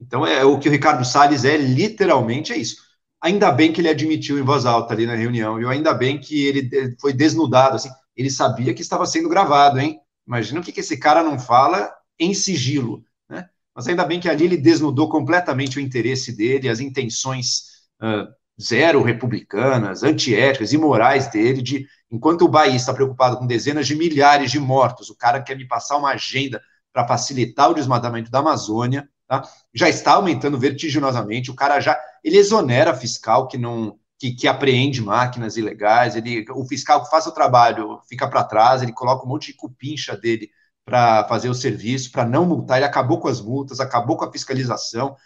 Então, 0.00 0.24
é 0.24 0.44
o 0.44 0.58
que 0.58 0.68
o 0.68 0.72
Ricardo 0.72 1.04
Salles 1.04 1.44
é, 1.44 1.56
literalmente, 1.56 2.52
é 2.52 2.56
isso. 2.56 2.76
Ainda 3.20 3.50
bem 3.50 3.72
que 3.72 3.80
ele 3.80 3.88
admitiu 3.88 4.38
em 4.38 4.42
voz 4.42 4.64
alta 4.64 4.94
ali 4.94 5.04
na 5.04 5.16
reunião, 5.16 5.60
e 5.60 5.66
ainda 5.66 5.92
bem 5.92 6.18
que 6.20 6.44
ele 6.46 6.96
foi 7.00 7.12
desnudado, 7.12 7.74
assim, 7.74 7.90
ele 8.16 8.30
sabia 8.30 8.72
que 8.72 8.82
estava 8.82 9.04
sendo 9.04 9.28
gravado, 9.28 9.80
hein? 9.80 9.98
Imagina 10.26 10.60
o 10.60 10.62
que, 10.62 10.72
que 10.72 10.80
esse 10.80 10.96
cara 10.96 11.22
não 11.22 11.38
fala 11.38 11.92
em 12.18 12.34
sigilo, 12.34 13.04
né? 13.28 13.48
Mas 13.74 13.88
ainda 13.88 14.04
bem 14.04 14.20
que 14.20 14.28
ali 14.28 14.44
ele 14.44 14.56
desnudou 14.56 15.08
completamente 15.08 15.78
o 15.78 15.80
interesse 15.80 16.36
dele, 16.36 16.68
as 16.68 16.78
intenções 16.78 17.62
uh, 18.00 18.28
zero 18.60 19.02
republicanas, 19.02 20.02
antiéticas, 20.04 20.72
imorais 20.72 21.28
dele, 21.28 21.62
de 21.62 21.86
enquanto 22.12 22.42
o 22.42 22.48
Bahia 22.48 22.76
está 22.76 22.92
preocupado 22.92 23.38
com 23.38 23.46
dezenas 23.46 23.86
de 23.86 23.96
milhares 23.96 24.50
de 24.50 24.60
mortos, 24.60 25.08
o 25.08 25.16
cara 25.16 25.42
quer 25.42 25.56
me 25.56 25.66
passar 25.66 25.96
uma 25.96 26.10
agenda 26.10 26.62
para 26.92 27.08
facilitar 27.08 27.70
o 27.70 27.74
desmatamento 27.74 28.30
da 28.30 28.40
Amazônia, 28.40 29.08
tá? 29.26 29.42
já 29.72 29.88
está 29.88 30.12
aumentando 30.12 30.58
vertiginosamente, 30.58 31.50
o 31.50 31.54
cara 31.54 31.80
já, 31.80 31.98
ele 32.22 32.36
exonera 32.36 32.94
fiscal 32.94 33.48
que 33.48 33.56
não, 33.56 33.98
que, 34.18 34.32
que 34.32 34.46
apreende 34.46 35.00
máquinas 35.00 35.56
ilegais, 35.56 36.14
ele, 36.14 36.44
o 36.50 36.64
fiscal 36.66 37.02
que 37.02 37.10
faz 37.10 37.26
o 37.26 37.32
trabalho 37.32 38.00
fica 38.06 38.28
para 38.28 38.44
trás, 38.44 38.82
ele 38.82 38.92
coloca 38.92 39.24
um 39.24 39.28
monte 39.28 39.46
de 39.46 39.56
cupincha 39.56 40.14
dele 40.14 40.50
para 40.84 41.26
fazer 41.28 41.48
o 41.48 41.54
serviço, 41.54 42.12
para 42.12 42.26
não 42.26 42.44
multar, 42.44 42.76
ele 42.76 42.86
acabou 42.86 43.18
com 43.18 43.28
as 43.28 43.40
multas, 43.40 43.80
acabou 43.80 44.16
com 44.18 44.24
a 44.24 44.32
fiscalização, 44.32 45.16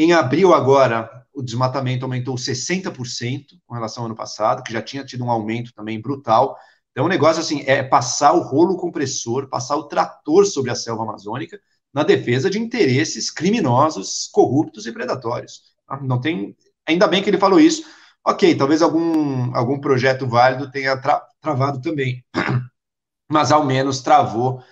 em 0.00 0.12
abril, 0.12 0.54
agora, 0.54 1.10
o 1.34 1.42
desmatamento 1.42 2.04
aumentou 2.04 2.36
60% 2.36 3.58
com 3.66 3.74
relação 3.74 4.04
ao 4.04 4.06
ano 4.06 4.14
passado, 4.14 4.62
que 4.62 4.72
já 4.72 4.80
tinha 4.80 5.04
tido 5.04 5.24
um 5.24 5.30
aumento 5.30 5.74
também 5.74 6.00
brutal. 6.00 6.56
Então, 6.92 7.06
o 7.06 7.08
negócio 7.08 7.40
assim 7.40 7.64
é 7.66 7.82
passar 7.82 8.32
o 8.32 8.40
rolo 8.40 8.76
compressor, 8.76 9.48
passar 9.48 9.74
o 9.74 9.88
trator 9.88 10.46
sobre 10.46 10.70
a 10.70 10.76
selva 10.76 11.02
amazônica 11.02 11.58
na 11.92 12.04
defesa 12.04 12.48
de 12.48 12.60
interesses 12.60 13.28
criminosos, 13.28 14.28
corruptos 14.32 14.86
e 14.86 14.92
predatórios. 14.92 15.62
Tá? 15.84 16.00
Não 16.00 16.20
tem. 16.20 16.56
Ainda 16.86 17.08
bem 17.08 17.20
que 17.20 17.28
ele 17.28 17.36
falou 17.36 17.58
isso. 17.58 17.82
Ok, 18.24 18.54
talvez 18.54 18.82
algum, 18.82 19.52
algum 19.52 19.80
projeto 19.80 20.28
válido 20.28 20.70
tenha 20.70 20.96
tra 21.00 21.26
travado 21.40 21.80
também, 21.80 22.24
mas 23.28 23.50
ao 23.50 23.64
menos 23.64 24.00
travou 24.00 24.62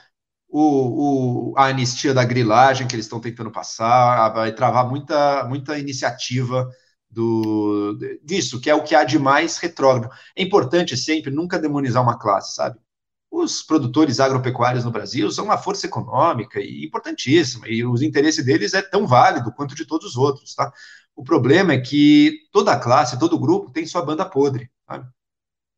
o, 0.49 1.51
o, 1.53 1.55
a 1.57 1.67
anistia 1.67 2.15
da 2.15 2.25
grilagem 2.25 2.87
que 2.87 2.95
eles 2.95 3.07
estão 3.07 3.21
tentando 3.21 3.51
passar, 3.51 4.31
vai 4.31 4.53
travar 4.55 4.89
muita, 4.89 5.45
muita 5.45 5.79
iniciativa 5.79 6.69
do, 7.11 7.99
disso, 8.23 8.61
que 8.61 8.71
é 8.71 8.75
o 8.75 8.83
que 8.83 8.95
há 8.95 9.05
de 9.05 9.19
mais 9.19 9.59
retrógrado. 9.59 10.13
É 10.37 10.43
importante 10.43 10.97
sempre 10.97 11.31
nunca 11.31 11.59
demonizar 11.59 12.03
uma 12.03 12.19
classe, 12.19 12.55
sabe? 12.55 12.79
Os 13.31 13.63
produtores 13.63 14.21
agropecuários 14.21 14.85
no 14.85 14.91
Brasil 14.91 15.31
são 15.31 15.47
uma 15.47 15.59
força 15.59 15.87
econômica 15.87 16.61
e 16.61 16.87
importantíssima, 16.87 17.69
e 17.69 17.85
os 17.85 18.03
interesses 18.03 18.45
deles 18.45 18.73
é 18.75 18.83
tão 18.83 19.07
válido 19.07 19.53
quanto 19.53 19.75
de 19.75 19.85
todos 19.87 20.11
os 20.11 20.17
outros, 20.17 20.55
tá? 20.55 20.73
O 21.15 21.25
problema 21.25 21.73
é 21.73 21.81
que 21.81 22.41
toda 22.53 22.79
classe, 22.79 23.19
todo 23.19 23.39
grupo 23.39 23.73
tem 23.73 23.87
sua 23.87 24.03
banda 24.05 24.25
podre, 24.25 24.71
sabe? 24.89 25.09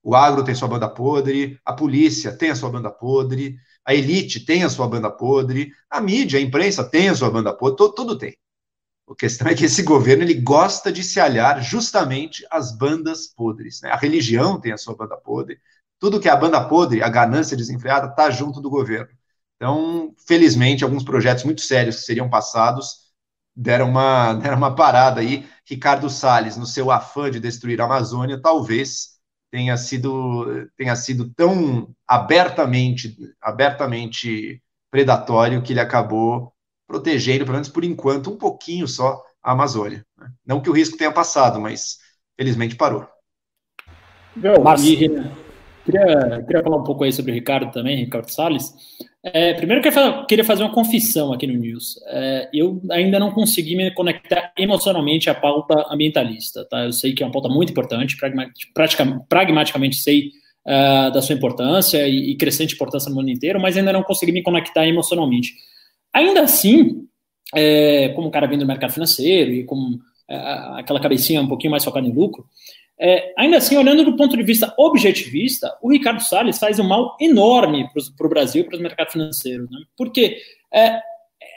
O 0.02 0.14
agro 0.14 0.44
tem 0.44 0.54
sua 0.54 0.68
banda 0.68 0.88
podre, 0.88 1.58
a 1.64 1.72
polícia 1.72 2.36
tem 2.36 2.50
a 2.50 2.56
sua 2.56 2.70
banda 2.70 2.90
podre, 2.90 3.56
a 3.88 3.94
elite 3.94 4.40
tem 4.40 4.64
a 4.64 4.68
sua 4.68 4.86
banda 4.86 5.10
podre, 5.10 5.72
a 5.88 5.98
mídia, 5.98 6.38
a 6.38 6.42
imprensa 6.42 6.84
tem 6.84 7.08
a 7.08 7.14
sua 7.14 7.30
banda 7.30 7.54
podre, 7.54 7.78
todo, 7.78 7.94
tudo 7.94 8.18
tem. 8.18 8.36
A 9.10 9.14
questão 9.14 9.48
é 9.48 9.54
que 9.54 9.64
esse 9.64 9.82
governo 9.82 10.24
ele 10.24 10.34
gosta 10.34 10.92
de 10.92 11.02
se 11.02 11.18
aliar 11.18 11.62
justamente 11.62 12.46
às 12.50 12.70
bandas 12.76 13.28
podres. 13.28 13.80
Né? 13.80 13.90
A 13.90 13.96
religião 13.96 14.60
tem 14.60 14.72
a 14.72 14.76
sua 14.76 14.94
banda 14.94 15.16
podre, 15.16 15.58
tudo 15.98 16.20
que 16.20 16.28
é 16.28 16.30
a 16.30 16.36
banda 16.36 16.62
podre, 16.68 17.02
a 17.02 17.08
ganância 17.08 17.56
desenfreada, 17.56 18.08
está 18.08 18.28
junto 18.28 18.60
do 18.60 18.68
governo. 18.68 19.08
Então, 19.56 20.14
felizmente, 20.26 20.84
alguns 20.84 21.02
projetos 21.02 21.44
muito 21.44 21.62
sérios 21.62 21.96
que 21.96 22.02
seriam 22.02 22.28
passados 22.28 23.08
deram 23.56 23.88
uma, 23.88 24.34
deram 24.36 24.58
uma 24.58 24.74
parada 24.74 25.22
aí. 25.22 25.48
Ricardo 25.64 26.10
Salles, 26.10 26.58
no 26.58 26.66
seu 26.66 26.90
afã 26.90 27.30
de 27.30 27.40
destruir 27.40 27.80
a 27.80 27.86
Amazônia, 27.86 28.38
talvez 28.38 29.17
tenha 29.50 29.76
sido, 29.76 30.68
tenha 30.76 30.94
sido 30.96 31.32
tão 31.34 31.90
abertamente, 32.06 33.16
abertamente 33.40 34.62
predatório 34.90 35.62
que 35.62 35.72
ele 35.72 35.80
acabou 35.80 36.52
protegendo, 36.86 37.44
pelo 37.44 37.54
menos 37.54 37.68
por 37.68 37.84
enquanto, 37.84 38.30
um 38.30 38.36
pouquinho 38.36 38.88
só 38.88 39.22
a 39.42 39.52
Amazônia. 39.52 40.04
Né? 40.16 40.30
Não 40.46 40.60
que 40.60 40.70
o 40.70 40.72
risco 40.72 40.96
tenha 40.96 41.12
passado, 41.12 41.60
mas 41.60 41.98
felizmente 42.36 42.76
parou. 42.76 43.06
Meu, 44.34 44.62
Queria, 45.84 46.42
queria 46.42 46.62
falar 46.62 46.76
um 46.76 46.84
pouco 46.84 47.04
aí 47.04 47.12
sobre 47.12 47.32
o 47.32 47.34
Ricardo 47.34 47.72
também, 47.72 47.96
Ricardo 47.96 48.30
Salles. 48.30 48.74
É, 49.24 49.52
primeiro, 49.54 49.84
eu 49.84 50.26
queria 50.26 50.44
fazer 50.44 50.62
uma 50.62 50.72
confissão 50.72 51.32
aqui 51.32 51.46
no 51.46 51.58
News. 51.58 51.98
É, 52.06 52.48
eu 52.52 52.80
ainda 52.90 53.18
não 53.18 53.32
consegui 53.32 53.76
me 53.76 53.90
conectar 53.90 54.52
emocionalmente 54.56 55.28
à 55.28 55.34
pauta 55.34 55.86
ambientalista. 55.90 56.64
Tá? 56.64 56.84
Eu 56.84 56.92
sei 56.92 57.12
que 57.12 57.22
é 57.22 57.26
uma 57.26 57.32
pauta 57.32 57.48
muito 57.48 57.70
importante, 57.70 58.16
pragmaticamente 59.28 59.96
sei 59.96 60.30
uh, 60.66 61.10
da 61.10 61.20
sua 61.20 61.34
importância 61.34 62.06
e, 62.06 62.30
e, 62.30 62.36
crescente 62.36 62.74
importância 62.74 63.10
no 63.10 63.16
mundo 63.16 63.30
inteiro, 63.30 63.60
mas 63.60 63.76
ainda 63.76 63.92
não 63.92 64.02
consegui 64.02 64.30
me 64.30 64.42
conectar 64.42 64.86
emocionalmente. 64.86 65.54
Ainda 66.12 66.42
assim, 66.42 67.06
é, 67.54 68.10
como 68.10 68.30
cara 68.30 68.46
vindo 68.46 68.60
do 68.60 68.66
mercado 68.66 68.92
financeiro 68.92 69.50
e 69.50 69.64
com 69.64 69.94
uh, 70.30 70.74
aquela 70.76 71.00
cabecinha 71.00 71.40
um 71.40 71.48
pouquinho 71.48 71.72
mais 71.72 71.84
focada 71.84 72.06
em 72.06 72.12
lucro, 72.12 72.46
é, 73.00 73.32
ainda 73.38 73.58
assim, 73.58 73.76
olhando 73.76 74.04
do 74.04 74.16
ponto 74.16 74.36
de 74.36 74.42
vista 74.42 74.74
objetivista, 74.76 75.76
o 75.80 75.90
Ricardo 75.90 76.20
Salles 76.20 76.58
faz 76.58 76.78
um 76.78 76.84
mal 76.84 77.16
enorme 77.20 77.88
para 78.16 78.26
o 78.26 78.30
Brasil 78.30 78.62
e 78.62 78.64
para 78.64 78.74
os 78.74 78.82
mercados 78.82 79.12
financeiros. 79.12 79.70
Né? 79.70 79.78
Porque 79.96 80.38
é, 80.72 81.00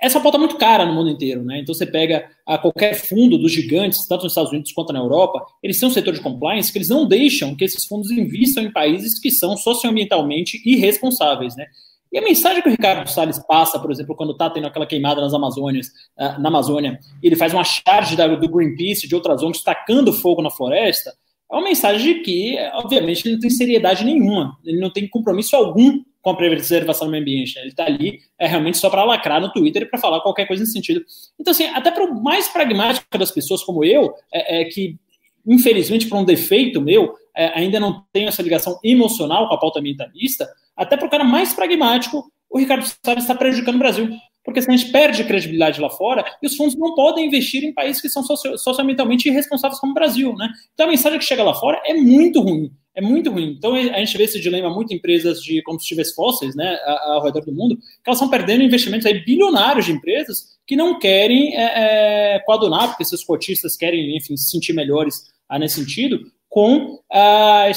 essa 0.01 0.19
pauta 0.19 0.37
é 0.37 0.39
muito 0.39 0.57
cara 0.57 0.85
no 0.85 0.93
mundo 0.93 1.09
inteiro. 1.09 1.43
Né? 1.43 1.59
Então, 1.59 1.73
você 1.73 1.85
pega 1.85 2.29
a 2.45 2.57
qualquer 2.57 2.93
fundo 2.93 3.37
dos 3.37 3.51
gigantes, 3.51 4.07
tanto 4.07 4.23
nos 4.23 4.33
Estados 4.33 4.51
Unidos 4.51 4.71
quanto 4.71 4.93
na 4.93 4.99
Europa, 4.99 5.43
eles 5.63 5.79
têm 5.79 5.89
um 5.89 5.91
setor 5.91 6.13
de 6.13 6.21
compliance 6.21 6.71
que 6.71 6.77
eles 6.77 6.89
não 6.89 7.07
deixam 7.07 7.55
que 7.55 7.63
esses 7.63 7.85
fundos 7.85 8.11
invistam 8.11 8.63
em 8.63 8.71
países 8.71 9.19
que 9.19 9.31
são 9.31 9.57
socioambientalmente 9.57 10.61
irresponsáveis. 10.63 11.55
Né? 11.55 11.65
E 12.11 12.19
a 12.19 12.21
mensagem 12.21 12.61
que 12.61 12.67
o 12.67 12.71
Ricardo 12.71 13.07
Salles 13.07 13.39
passa, 13.47 13.79
por 13.79 13.89
exemplo, 13.89 14.15
quando 14.15 14.33
está 14.33 14.49
tendo 14.49 14.67
aquela 14.67 14.85
queimada 14.85 15.21
nas 15.21 15.33
Amazônias, 15.33 15.87
uh, 16.19 16.39
na 16.41 16.49
Amazônia, 16.49 16.99
ele 17.23 17.37
faz 17.37 17.53
uma 17.53 17.63
charge 17.63 18.17
do 18.17 18.49
Greenpeace, 18.49 19.07
de 19.07 19.15
outras 19.15 19.41
ONGs, 19.41 19.63
tacando 19.63 20.11
fogo 20.11 20.41
na 20.41 20.49
floresta, 20.49 21.13
é 21.51 21.55
uma 21.55 21.63
mensagem 21.63 22.13
de 22.13 22.19
que, 22.21 22.57
obviamente, 22.73 23.25
ele 23.25 23.33
não 23.33 23.41
tem 23.41 23.49
seriedade 23.49 24.05
nenhuma, 24.05 24.57
ele 24.63 24.79
não 24.79 24.89
tem 24.89 25.07
compromisso 25.07 25.55
algum 25.55 26.01
com 26.21 26.29
a 26.29 26.35
preservação 26.35 27.07
do 27.07 27.11
meio 27.11 27.21
ambiente. 27.23 27.55
Né? 27.55 27.61
Ele 27.61 27.69
está 27.71 27.85
ali 27.85 28.19
é 28.39 28.47
realmente 28.47 28.77
só 28.77 28.89
para 28.89 29.03
lacrar 29.03 29.41
no 29.41 29.51
Twitter 29.51 29.81
e 29.81 29.85
para 29.85 29.99
falar 29.99 30.21
qualquer 30.21 30.47
coisa 30.47 30.61
nesse 30.61 30.73
sentido. 30.73 31.03
Então, 31.39 31.51
assim, 31.51 31.65
até 31.65 31.91
para 31.91 32.05
o 32.05 32.23
mais 32.23 32.47
pragmático 32.47 33.17
das 33.17 33.31
pessoas 33.31 33.63
como 33.63 33.83
eu, 33.83 34.13
é, 34.31 34.61
é 34.61 34.65
que, 34.65 34.97
infelizmente, 35.45 36.07
por 36.07 36.17
um 36.17 36.23
defeito 36.23 36.79
meu, 36.79 37.13
é, 37.35 37.59
ainda 37.59 37.79
não 37.79 38.05
tenho 38.13 38.29
essa 38.29 38.41
ligação 38.41 38.79
emocional 38.83 39.49
com 39.49 39.55
a 39.55 39.59
pauta 39.59 39.79
ambientalista, 39.79 40.47
até 40.75 40.95
para 40.95 41.07
o 41.07 41.11
cara 41.11 41.23
mais 41.23 41.53
pragmático, 41.53 42.31
o 42.49 42.59
Ricardo 42.59 42.85
Salles 43.03 43.23
está 43.23 43.35
prejudicando 43.35 43.75
o 43.75 43.79
Brasil 43.79 44.09
porque 44.43 44.61
se 44.61 44.69
a 44.69 44.75
gente 44.75 44.91
perde 44.91 45.23
credibilidade 45.23 45.79
lá 45.79 45.89
fora, 45.89 46.25
e 46.41 46.47
os 46.47 46.55
fundos 46.55 46.75
não 46.75 46.95
podem 46.95 47.27
investir 47.27 47.63
em 47.63 47.73
países 47.73 48.01
que 48.01 48.09
são 48.09 48.23
socialmente 48.23 49.29
irresponsáveis 49.29 49.79
como 49.79 49.91
o 49.91 49.95
Brasil, 49.95 50.35
né? 50.35 50.49
Então 50.73 50.87
a 50.87 50.89
mensagem 50.89 51.19
que 51.19 51.25
chega 51.25 51.43
lá 51.43 51.53
fora 51.53 51.81
é 51.85 51.93
muito 51.93 52.41
ruim, 52.41 52.71
é 52.95 53.01
muito 53.01 53.31
ruim. 53.31 53.55
Então 53.57 53.75
a 53.75 53.99
gente 53.99 54.17
vê 54.17 54.23
esse 54.23 54.39
dilema 54.39 54.69
muito 54.69 54.93
em 54.93 54.97
empresas 54.97 55.41
de 55.41 55.61
combustíveis 55.63 56.13
fósseis, 56.13 56.55
né, 56.55 56.77
ao 56.85 57.23
redor 57.23 57.41
do 57.41 57.53
mundo, 57.53 57.77
que 57.77 58.09
elas 58.09 58.17
estão 58.17 58.29
perdendo 58.29 58.63
investimentos 58.63 59.05
aí 59.05 59.23
bilionários 59.23 59.85
de 59.85 59.91
empresas 59.91 60.57
que 60.65 60.75
não 60.75 60.99
querem 60.99 61.55
é, 61.55 62.35
é, 62.35 62.39
coadunar, 62.39 62.89
porque 62.89 63.05
seus 63.05 63.23
cotistas 63.23 63.75
querem, 63.75 64.17
enfim, 64.17 64.35
se 64.35 64.49
sentir 64.49 64.73
melhores 64.73 65.31
ah, 65.47 65.59
nesse 65.59 65.75
sentido, 65.75 66.31
com 66.49 66.99
a 67.11 67.69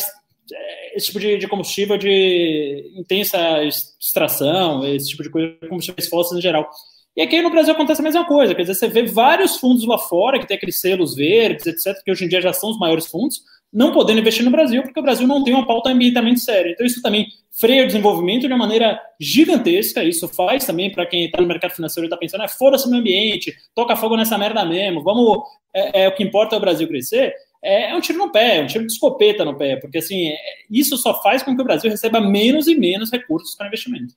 esse 0.94 1.06
tipo 1.06 1.20
de, 1.20 1.38
de, 1.38 1.48
combustível 1.48 1.96
de 1.96 2.92
intensa 2.96 3.62
extração, 3.64 4.84
esse 4.86 5.08
tipo 5.08 5.22
de 5.22 5.30
coisa, 5.30 5.56
combustíveis 5.68 6.08
fósseis 6.08 6.38
em 6.38 6.42
geral. 6.42 6.68
E 7.16 7.22
aqui 7.22 7.40
no 7.40 7.50
Brasil 7.50 7.72
acontece 7.72 8.00
a 8.00 8.04
mesma 8.04 8.24
coisa, 8.24 8.54
quer 8.54 8.62
dizer, 8.62 8.74
você 8.74 8.88
vê 8.88 9.04
vários 9.04 9.56
fundos 9.56 9.86
lá 9.86 9.96
fora 9.96 10.38
que 10.38 10.46
tem 10.46 10.56
aqueles 10.56 10.80
selos 10.80 11.14
verdes, 11.14 11.66
etc., 11.66 12.02
que 12.04 12.10
hoje 12.10 12.24
em 12.24 12.28
dia 12.28 12.40
já 12.40 12.52
são 12.52 12.70
os 12.70 12.78
maiores 12.78 13.06
fundos, 13.06 13.40
não 13.74 13.92
podendo 13.92 14.20
investir 14.20 14.44
no 14.44 14.52
Brasil, 14.52 14.82
porque 14.82 15.00
o 15.00 15.02
Brasil 15.02 15.26
não 15.26 15.42
tem 15.42 15.52
uma 15.52 15.66
pauta 15.66 15.90
ambientalmente 15.90 16.38
séria. 16.40 16.70
Então, 16.70 16.86
isso 16.86 17.02
também 17.02 17.26
freia 17.50 17.82
o 17.82 17.86
desenvolvimento 17.86 18.42
de 18.42 18.46
uma 18.46 18.58
maneira 18.58 19.00
gigantesca. 19.20 20.04
Isso 20.04 20.28
faz 20.28 20.64
também 20.64 20.92
para 20.92 21.04
quem 21.06 21.24
está 21.24 21.40
no 21.40 21.48
mercado 21.48 21.72
financeiro 21.72 22.04
e 22.04 22.08
está 22.08 22.16
pensando, 22.16 22.44
é, 22.44 22.48
foda-se 22.48 22.88
o 22.88 22.94
ambiente, 22.94 23.52
toca 23.74 23.96
fogo 23.96 24.16
nessa 24.16 24.38
merda 24.38 24.64
mesmo, 24.64 25.02
vamos. 25.02 25.42
É, 25.74 26.02
é, 26.02 26.08
o 26.08 26.14
que 26.14 26.22
importa 26.22 26.54
é 26.54 26.58
o 26.58 26.60
Brasil 26.60 26.86
crescer. 26.86 27.34
É, 27.64 27.90
é, 27.90 27.96
um 27.96 28.00
tiro 28.00 28.18
no 28.18 28.30
pé, 28.30 28.58
é 28.58 28.62
um 28.62 28.66
tiro 28.66 28.86
de 28.86 28.92
escopeta 28.92 29.42
no 29.42 29.56
pé, 29.56 29.76
porque 29.76 29.96
assim, 29.96 30.28
é, 30.28 30.36
isso 30.70 30.98
só 30.98 31.22
faz 31.22 31.42
com 31.42 31.56
que 31.56 31.62
o 31.62 31.64
Brasil 31.64 31.90
receba 31.90 32.20
menos 32.20 32.68
e 32.68 32.76
menos 32.76 33.10
recursos 33.10 33.54
para 33.54 33.68
investimento. 33.68 34.14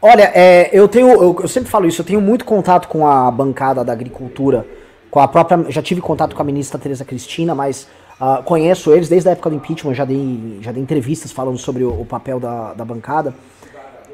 Olha, 0.00 0.32
é, 0.34 0.70
eu 0.72 0.88
tenho, 0.88 1.08
eu, 1.08 1.36
eu, 1.42 1.48
sempre 1.48 1.70
falo 1.70 1.86
isso, 1.86 2.00
eu 2.00 2.06
tenho 2.06 2.22
muito 2.22 2.46
contato 2.46 2.88
com 2.88 3.06
a 3.06 3.30
bancada 3.30 3.84
da 3.84 3.92
agricultura 3.92 4.66
com 5.10 5.20
a 5.20 5.28
própria. 5.28 5.70
Já 5.70 5.82
tive 5.82 6.00
contato 6.00 6.34
com 6.34 6.40
a 6.40 6.44
ministra 6.44 6.78
Tereza 6.78 7.04
Cristina, 7.04 7.54
mas 7.54 7.86
uh, 8.18 8.42
conheço 8.42 8.92
eles 8.92 9.08
desde 9.08 9.28
a 9.28 9.32
época 9.32 9.50
do 9.50 9.56
impeachment, 9.56 9.94
já 9.94 10.06
dei, 10.06 10.58
já 10.62 10.72
dei 10.72 10.82
entrevistas 10.82 11.32
falando 11.32 11.58
sobre 11.58 11.84
o, 11.84 12.00
o 12.00 12.06
papel 12.06 12.40
da, 12.40 12.72
da 12.72 12.84
bancada. 12.84 13.34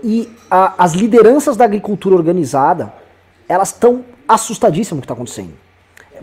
E 0.03 0.29
as 0.51 0.93
lideranças 0.93 1.57
da 1.57 1.65
agricultura 1.65 2.17
organizada, 2.17 2.93
elas 3.49 3.69
estão 3.69 4.05
assustadíssimas 4.27 4.91
com 4.91 4.97
o 4.97 5.01
que 5.01 5.05
está 5.05 5.15
acontecendo. 5.15 5.60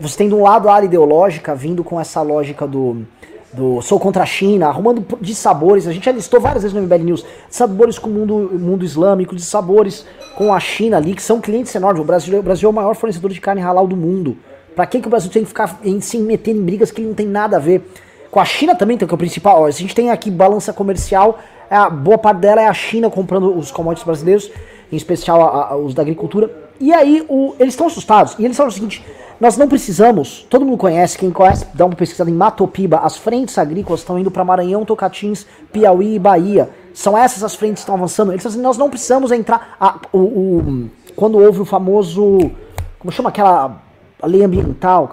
Você 0.00 0.16
tem 0.16 0.28
de 0.28 0.34
um 0.34 0.42
lado 0.42 0.68
a 0.68 0.74
área 0.74 0.86
ideológica 0.86 1.54
vindo 1.54 1.82
com 1.82 2.00
essa 2.00 2.22
lógica 2.22 2.66
do, 2.66 3.04
do 3.52 3.82
sou 3.82 3.98
contra 3.98 4.22
a 4.22 4.26
China, 4.26 4.68
arrumando 4.68 5.04
de 5.20 5.34
sabores. 5.34 5.88
A 5.88 5.92
gente 5.92 6.04
já 6.04 6.12
listou 6.12 6.40
várias 6.40 6.62
vezes 6.62 6.74
no 6.74 6.82
MBL 6.82 7.04
News, 7.04 7.26
sabores 7.50 7.98
com 7.98 8.08
o 8.08 8.12
mundo, 8.12 8.50
mundo 8.58 8.84
islâmico, 8.84 9.34
de 9.34 9.42
sabores 9.42 10.06
com 10.36 10.54
a 10.54 10.60
China 10.60 10.98
ali, 10.98 11.14
que 11.14 11.22
são 11.22 11.40
clientes 11.40 11.74
enormes. 11.74 12.00
O 12.00 12.04
Brasil, 12.04 12.38
o 12.38 12.42
Brasil 12.42 12.68
é 12.68 12.70
o 12.70 12.74
maior 12.74 12.94
fornecedor 12.94 13.32
de 13.32 13.40
carne 13.40 13.60
halal 13.60 13.88
do 13.88 13.96
mundo. 13.96 14.36
Pra 14.76 14.86
que, 14.86 15.00
que 15.00 15.08
o 15.08 15.10
Brasil 15.10 15.30
tem 15.30 15.42
que 15.42 15.48
ficar 15.48 15.80
em, 15.82 16.00
se 16.00 16.16
meter 16.18 16.54
em 16.54 16.62
brigas 16.62 16.92
que 16.92 17.02
não 17.02 17.12
tem 17.12 17.26
nada 17.26 17.56
a 17.56 17.60
ver? 17.60 17.90
Com 18.30 18.38
a 18.38 18.44
China 18.44 18.76
também, 18.76 18.96
que 18.96 19.02
é 19.02 19.06
o 19.12 19.18
principal. 19.18 19.62
Ó, 19.62 19.66
a 19.66 19.70
gente 19.72 19.92
tem 19.92 20.10
aqui 20.10 20.30
balança 20.30 20.72
comercial, 20.72 21.40
é 21.68 21.74
a 21.74 21.90
boa 21.90 22.18
parte 22.18 22.38
dela 22.38 22.62
é 22.62 22.68
a 22.68 22.74
China 22.74 23.10
comprando 23.10 23.56
os 23.58 23.72
commodities 23.72 24.06
brasileiros, 24.06 24.50
em 24.92 24.96
especial 24.96 25.42
a, 25.42 25.70
a, 25.70 25.76
os 25.76 25.92
da 25.92 26.02
agricultura. 26.02 26.48
E 26.78 26.92
aí 26.92 27.24
o, 27.28 27.56
eles 27.58 27.74
estão 27.74 27.88
assustados. 27.88 28.36
E 28.38 28.44
eles 28.44 28.56
falam 28.56 28.70
o 28.70 28.72
seguinte: 28.72 29.04
nós 29.40 29.56
não 29.56 29.68
precisamos, 29.68 30.44
todo 30.50 30.64
mundo 30.64 30.76
conhece, 30.76 31.16
quem 31.16 31.30
conhece, 31.30 31.66
dá 31.72 31.86
uma 31.86 31.94
pesquisada 31.94 32.28
em 32.28 32.34
Matopiba, 32.34 32.98
as 32.98 33.16
frentes 33.16 33.56
agrícolas 33.56 34.00
estão 34.00 34.18
indo 34.18 34.30
para 34.30 34.44
Maranhão, 34.44 34.84
Tocantins, 34.84 35.46
Piauí 35.72 36.16
e 36.16 36.18
Bahia. 36.18 36.68
São 36.92 37.16
essas 37.16 37.44
as 37.44 37.54
frentes 37.54 37.74
que 37.74 37.80
estão 37.80 37.94
avançando. 37.94 38.32
Eles 38.32 38.44
assim, 38.44 38.60
nós 38.60 38.76
não 38.76 38.90
precisamos 38.90 39.30
entrar. 39.30 39.76
A, 39.78 40.00
o, 40.12 40.18
o, 40.18 40.90
quando 41.14 41.38
houve 41.38 41.60
o 41.60 41.64
famoso. 41.64 42.50
Como 42.98 43.12
chama 43.12 43.28
aquela 43.28 43.80
a 44.20 44.26
lei 44.26 44.42
ambiental, 44.42 45.08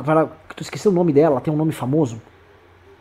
que 0.49 0.55
tu 0.55 0.63
esqueci 0.63 0.87
o 0.87 0.91
nome 0.91 1.13
dela, 1.13 1.39
tem 1.39 1.53
um 1.53 1.57
nome 1.57 1.71
famoso. 1.71 2.19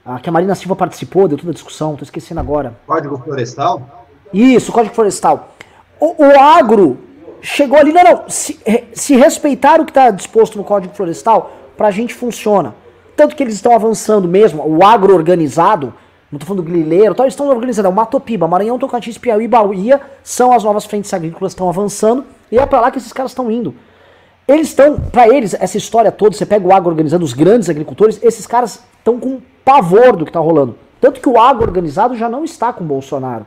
Ah, 0.05 0.20
que 0.20 0.29
a 0.29 0.33
Marina 0.33 0.55
Silva 0.55 0.77
participou, 0.77 1.27
deu 1.27 1.39
toda 1.39 1.51
a 1.51 1.55
discussão, 1.55 1.97
tô 1.97 2.05
esquecendo 2.05 2.41
agora. 2.41 2.79
Código 2.87 3.16
Florestal? 3.16 4.07
Isso, 4.33 4.70
Código 4.70 4.95
Florestal. 4.95 5.55
O, 5.99 6.27
o 6.27 6.39
agro 6.39 6.99
chegou 7.45 7.78
ali, 7.78 7.92
não, 7.92 8.03
não, 8.03 8.22
se, 8.26 8.59
se 8.95 9.14
respeitar 9.16 9.80
o 9.80 9.84
que 9.84 9.90
está 9.90 10.11
disposto 10.11 10.57
no 10.57 10.64
Código 10.64 10.95
Florestal, 10.95 11.53
pra 11.76 11.90
gente 11.90 12.14
funciona. 12.14 12.74
Tanto 13.14 13.36
que 13.36 13.42
eles 13.42 13.55
estão 13.55 13.74
avançando 13.74 14.26
mesmo, 14.26 14.66
o 14.66 14.82
agro 14.82 15.14
organizado, 15.14 15.92
não 16.32 16.38
tô 16.38 16.47
falando 16.47 16.64
do 16.64 16.70
grileiro, 16.70 17.14
tal, 17.14 17.26
eles 17.26 17.34
estão 17.34 17.49
organizando, 17.49 17.86
é 17.86 17.90
o 17.90 17.95
Matopiba, 17.95 18.49
Maranhão, 18.49 18.78
Tocantins, 18.78 19.18
Piauí, 19.18 19.47
Bahia, 19.47 20.01
são 20.22 20.53
as 20.53 20.64
novas 20.64 20.84
frentes 20.86 21.12
agrícolas 21.12 21.53
que 21.53 21.57
estão 21.57 21.68
avançando, 21.68 22.24
e 22.51 22.59
é 22.59 22.64
para 22.64 22.80
lá 22.80 22.90
que 22.90 22.99
esses 22.99 23.12
caras 23.12 23.32
estão 23.32 23.51
indo. 23.51 23.74
Eles 24.49 24.68
estão, 24.68 24.99
para 24.99 25.28
eles, 25.28 25.55
essa 25.55 25.76
história 25.76 26.11
toda, 26.11 26.34
você 26.34 26.47
pega 26.47 26.66
o 26.66 26.72
agro 26.72 26.90
organizado, 26.90 27.24
os 27.24 27.34
grandes 27.34 27.68
agricultores, 27.68 28.18
esses 28.22 28.47
caras 28.47 28.82
estão 28.99 29.20
com 29.20 29.40
pavor 29.64 30.16
do 30.16 30.24
que 30.24 30.30
está 30.30 30.40
rolando. 30.40 30.76
Tanto 31.01 31.20
que 31.20 31.28
o 31.28 31.38
agro 31.38 31.62
organizado 31.62 32.16
já 32.16 32.28
não 32.28 32.45
está 32.45 32.72
com 32.72 32.82
o 32.82 32.86
Bolsonaro. 32.86 33.47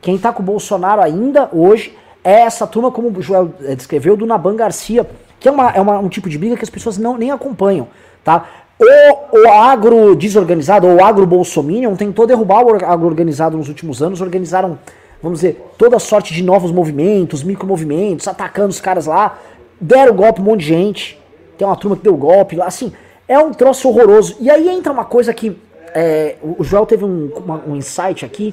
Quem 0.00 0.16
está 0.16 0.32
com 0.32 0.42
o 0.42 0.46
Bolsonaro 0.46 1.00
ainda 1.00 1.48
hoje 1.52 1.96
é 2.24 2.40
essa 2.40 2.66
turma, 2.66 2.90
como 2.90 3.10
o 3.10 3.22
Joel 3.22 3.52
eh, 3.62 3.76
descreveu, 3.76 4.16
do 4.16 4.24
Naban 4.24 4.56
Garcia, 4.56 5.06
que 5.38 5.46
é, 5.46 5.52
uma, 5.52 5.70
é 5.70 5.80
uma, 5.80 5.98
um 5.98 6.08
tipo 6.08 6.28
de 6.28 6.38
briga 6.38 6.56
que 6.56 6.64
as 6.64 6.70
pessoas 6.70 6.96
não, 6.96 7.18
nem 7.18 7.30
acompanham. 7.30 7.86
Tá? 8.24 8.48
O, 8.80 9.38
o 9.38 9.48
agro 9.48 10.16
desorganizado, 10.16 10.86
ou 10.86 10.96
o 10.96 11.04
agro 11.04 11.26
bolsominion, 11.26 11.94
tentou 11.94 12.26
derrubar 12.26 12.64
o 12.64 12.74
agro 12.84 13.06
organizado 13.06 13.56
nos 13.56 13.68
últimos 13.68 14.02
anos, 14.02 14.22
organizaram, 14.22 14.78
vamos 15.22 15.40
dizer, 15.40 15.62
toda 15.76 15.98
sorte 15.98 16.32
de 16.32 16.42
novos 16.42 16.72
movimentos, 16.72 17.42
micromovimentos, 17.42 18.26
atacando 18.26 18.70
os 18.70 18.80
caras 18.80 19.06
lá, 19.06 19.38
deram 19.80 20.16
golpe 20.16 20.40
um 20.40 20.44
monte 20.44 20.60
de 20.60 20.66
gente. 20.66 21.20
Tem 21.58 21.66
uma 21.66 21.76
turma 21.76 21.96
que 21.96 22.02
deu 22.02 22.16
golpe 22.16 22.56
lá. 22.56 22.66
Assim, 22.66 22.92
é 23.28 23.38
um 23.38 23.52
troço 23.52 23.88
horroroso. 23.88 24.36
E 24.40 24.50
aí 24.50 24.68
entra 24.68 24.92
uma 24.92 25.04
coisa 25.04 25.32
que. 25.32 25.56
É, 25.96 26.34
o 26.42 26.64
Joel 26.64 26.86
teve 26.86 27.04
um, 27.04 27.30
uma, 27.36 27.62
um 27.66 27.76
insight 27.76 28.24
aqui. 28.24 28.52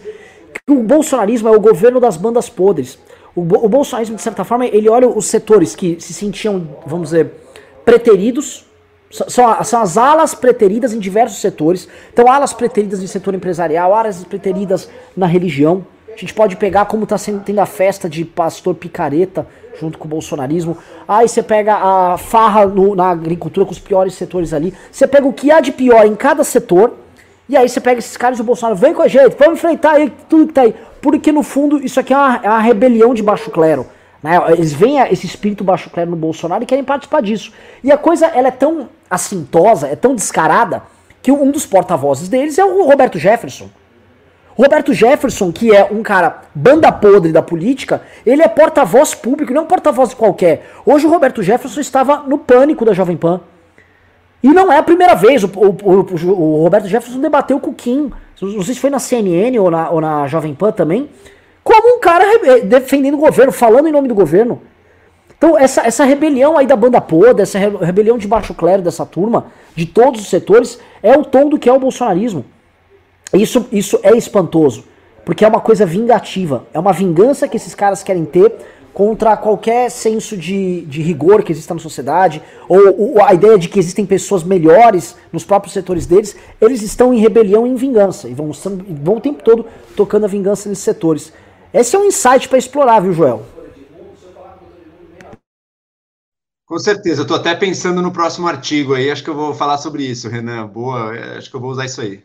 Que 0.54 0.74
o 0.74 0.84
bolsonarismo 0.84 1.48
é 1.48 1.52
o 1.52 1.60
governo 1.60 2.00
das 2.00 2.18
bandas 2.18 2.50
podres. 2.50 3.00
O, 3.36 3.42
o 3.42 3.70
bolsonarismo, 3.70 4.16
de 4.16 4.22
certa 4.22 4.44
forma, 4.44 4.66
ele 4.66 4.90
olha 4.90 5.08
os 5.08 5.26
setores 5.26 5.76
que 5.76 5.98
se 6.00 6.14
sentiam, 6.14 6.68
vamos 6.86 7.10
dizer, 7.10 7.32
preteridos. 7.86 8.66
São, 9.10 9.64
são 9.64 9.82
as 9.82 9.98
alas 9.98 10.34
preteridas 10.34 10.94
em 10.94 11.00
diversos 11.00 11.40
setores. 11.40 11.88
Então, 12.14 12.32
alas 12.32 12.54
preteridas 12.54 13.04
em 13.04 13.08
setor 13.08 13.34
empresarial, 13.34 13.94
alas 13.94 14.24
preteridas 14.24 14.90
na 15.16 15.26
religião. 15.26 15.86
A 16.14 16.18
gente 16.18 16.34
pode 16.34 16.56
pegar 16.58 16.86
como 16.86 17.04
está 17.04 17.16
tendo 17.18 17.60
a 17.60 17.66
festa 17.66 18.10
de 18.10 18.26
pastor 18.26 18.76
picareta 18.76 19.48
junto 19.80 19.98
com 19.98 20.06
o 20.06 20.10
bolsonarismo. 20.10 20.78
Aí 21.08 21.28
você 21.28 21.42
pega 21.42 21.76
a 21.76 22.18
farra 22.18 22.66
no, 22.66 22.96
na 22.96 23.10
agricultura 23.10 23.66
com 23.66 23.72
os 23.72 23.80
piores 23.80 24.14
setores 24.14 24.54
ali. 24.54 24.74
Você 24.92 25.08
pega 25.08 25.26
o 25.26 25.34
que 25.34 25.52
há 25.52 25.62
de 25.62 25.72
pior 25.72 26.06
em 26.06 26.16
cada 26.16 26.44
setor. 26.44 26.94
E 27.52 27.58
aí 27.58 27.68
você 27.68 27.82
pega 27.82 28.00
esses 28.00 28.16
caras 28.16 28.38
do 28.38 28.46
Bolsonaro, 28.46 28.78
vem 28.78 28.94
com 28.94 29.02
a 29.02 29.10
gente, 29.10 29.36
vamos 29.38 29.56
enfrentar 29.56 29.96
aí 29.96 30.10
tudo 30.30 30.48
que 30.48 30.54
tá 30.54 30.62
aí. 30.62 30.74
Porque 31.02 31.34
no 31.34 31.44
fundo 31.44 31.84
isso 31.84 32.00
aqui 32.00 32.14
é 32.14 32.18
uma, 32.18 32.40
é 32.42 32.48
uma 32.48 32.60
rebelião 32.62 33.14
de 33.14 33.22
baixo 33.22 33.52
clero. 33.52 33.86
Né? 34.24 34.40
Eles 34.54 34.72
veem 34.72 35.02
esse 35.12 35.26
espírito 35.26 35.62
baixo 35.62 35.90
clero 35.90 36.10
no 36.10 36.16
Bolsonaro 36.16 36.64
e 36.64 36.66
querem 36.66 36.82
participar 36.82 37.22
disso. 37.22 37.52
E 37.84 37.92
a 37.92 37.98
coisa 37.98 38.28
ela 38.28 38.48
é 38.48 38.52
tão 38.52 38.88
assintosa, 39.10 39.88
é 39.90 39.98
tão 39.98 40.16
descarada, 40.16 40.82
que 41.22 41.30
um 41.30 41.52
dos 41.52 41.66
porta-vozes 41.66 42.30
deles 42.30 42.58
é 42.58 42.64
o 42.64 42.86
Roberto 42.86 43.20
Jefferson. 43.20 43.70
Roberto 44.56 44.94
Jefferson, 44.94 45.52
que 45.52 45.76
é 45.76 45.84
um 45.92 46.02
cara 46.02 46.44
banda 46.56 46.90
podre 46.90 47.34
da 47.34 47.42
política, 47.42 48.02
ele 48.26 48.42
é 48.42 48.48
porta-voz 48.48 49.14
público, 49.14 49.52
não 49.52 49.64
é 49.64 49.64
um 49.66 49.68
porta-voz 49.68 50.14
qualquer. 50.14 50.72
Hoje 50.86 51.06
o 51.06 51.10
Roberto 51.10 51.44
Jefferson 51.44 51.82
estava 51.82 52.24
no 52.26 52.38
pânico 52.38 52.86
da 52.86 52.94
Jovem 52.94 53.18
Pan. 53.18 53.42
E 54.44 54.50
não 54.50 54.72
é 54.72 54.78
a 54.78 54.84
primeira 54.84 55.14
vez. 55.14 55.44
O, 55.44 55.48
o, 55.48 55.70
o, 55.84 56.30
o 56.30 56.64
Roberto 56.64 56.88
Jefferson 56.88 57.20
debateu 57.20 57.60
com 57.60 57.72
o 57.72 57.74
Kim. 57.74 58.12
Não 58.42 58.64
sei 58.64 58.74
se 58.74 58.80
foi 58.80 58.90
na 58.90 59.00
CNN 59.00 59.58
ou 59.60 59.70
na, 59.70 59.90
ou 59.90 60.02
na 60.02 60.28
Jovem 60.28 60.54
Pan 60.54 60.72
também. 60.72 61.10
Como 61.64 61.98
um 61.98 62.00
cara 62.00 62.26
defendendo 62.64 63.14
o 63.16 63.18
governo, 63.18 63.52
falando 63.52 63.88
em 63.88 63.92
nome 63.92 64.08
do 64.08 64.16
governo. 64.16 64.62
Então, 65.38 65.58
essa, 65.58 65.82
essa 65.82 66.04
rebelião 66.04 66.58
aí 66.58 66.68
da 66.68 66.76
banda 66.76 67.02
podre, 67.02 67.42
essa 67.42 67.58
rebelião 67.58 68.18
de 68.18 68.28
baixo 68.28 68.54
clero 68.54 68.82
dessa 68.82 69.06
turma, 69.06 69.48
de 69.76 69.86
todos 69.88 70.22
os 70.22 70.30
setores, 70.30 70.80
é 71.02 71.18
o 71.18 71.24
tom 71.24 71.50
do 71.50 71.58
que 71.58 71.68
é 71.68 71.74
o 71.74 71.80
bolsonarismo. 71.80 72.46
Isso, 73.34 73.68
isso 73.72 74.00
é 74.04 74.16
espantoso, 74.16 74.84
porque 75.26 75.44
é 75.44 75.48
uma 75.48 75.60
coisa 75.60 75.86
vingativa, 75.86 76.68
é 76.74 76.80
uma 76.80 76.94
vingança 76.94 77.48
que 77.48 77.58
esses 77.58 77.74
caras 77.74 78.04
querem 78.04 78.26
ter 78.26 78.54
contra 78.94 79.38
qualquer 79.38 79.90
senso 79.90 80.36
de, 80.36 80.82
de 80.82 81.02
rigor 81.02 81.44
que 81.44 81.52
exista 81.52 81.74
na 81.74 81.80
sociedade, 81.80 82.42
ou, 82.68 83.16
ou, 83.16 83.24
a 83.24 83.34
ideia 83.34 83.58
de 83.58 83.70
que 83.70 83.80
existem 83.80 84.06
pessoas 84.06 84.44
melhores 84.44 85.16
nos 85.32 85.44
próprios 85.44 85.74
setores 85.74 86.06
deles, 86.06 86.36
eles 86.60 86.82
estão 86.82 87.14
em 87.14 87.20
rebelião 87.20 87.66
e 87.66 87.70
em 87.70 87.76
vingança, 87.76 88.28
e 88.28 88.34
vão, 88.34 88.52
vão 88.52 89.18
o 89.18 89.22
tempo 89.22 89.44
todo 89.44 89.66
tocando 89.96 90.26
a 90.26 90.28
vingança 90.28 90.68
nesses 90.68 90.84
setores. 90.84 91.32
Esse 91.74 91.96
é 91.96 92.00
um 92.00 92.06
insight 92.06 92.50
para 92.50 92.58
explorar, 92.58 93.00
viu, 93.00 93.14
Joel? 93.14 93.46
Com 96.66 96.80
certeza, 96.80 97.22
eu 97.22 97.24
estou 97.24 97.36
até 97.36 97.54
pensando 97.54 98.02
no 98.02 98.14
próximo 98.14 98.48
artigo 98.48 98.94
aí, 98.94 99.12
acho 99.12 99.24
que 99.24 99.30
eu 99.30 99.36
vou 99.36 99.54
falar 99.54 99.78
sobre 99.78 100.04
isso, 100.04 100.30
Renan. 100.30 100.68
Boa, 100.68 101.12
acho 101.38 101.50
que 101.50 101.56
eu 101.56 101.60
vou 101.60 101.72
usar 101.72 101.86
isso 101.86 102.00
aí 102.00 102.24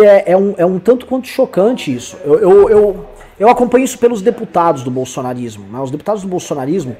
é, 0.00 0.24
é, 0.26 0.36
um, 0.36 0.54
é 0.56 0.66
um 0.66 0.78
tanto 0.78 1.06
quanto 1.06 1.28
chocante 1.28 1.94
isso. 1.94 2.16
Eu, 2.24 2.38
eu, 2.38 2.70
eu, 2.70 3.06
eu 3.38 3.48
acompanho 3.48 3.84
isso 3.84 3.98
pelos 3.98 4.22
deputados 4.22 4.82
do 4.82 4.90
bolsonarismo. 4.90 5.66
Né? 5.70 5.80
Os 5.80 5.90
deputados 5.90 6.22
do 6.22 6.28
bolsonarismo, 6.28 6.96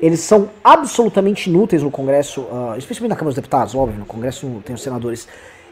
eles 0.00 0.20
são 0.20 0.48
absolutamente 0.62 1.48
inúteis 1.48 1.82
no 1.82 1.90
Congresso, 1.90 2.42
uh, 2.42 2.74
especialmente 2.76 3.10
na 3.10 3.16
Câmara 3.16 3.30
dos 3.30 3.36
Deputados, 3.36 3.74
óbvio, 3.74 3.98
no 3.98 4.06
Congresso 4.06 4.62
tem 4.64 4.74
os 4.74 4.82
senadores. 4.82 5.28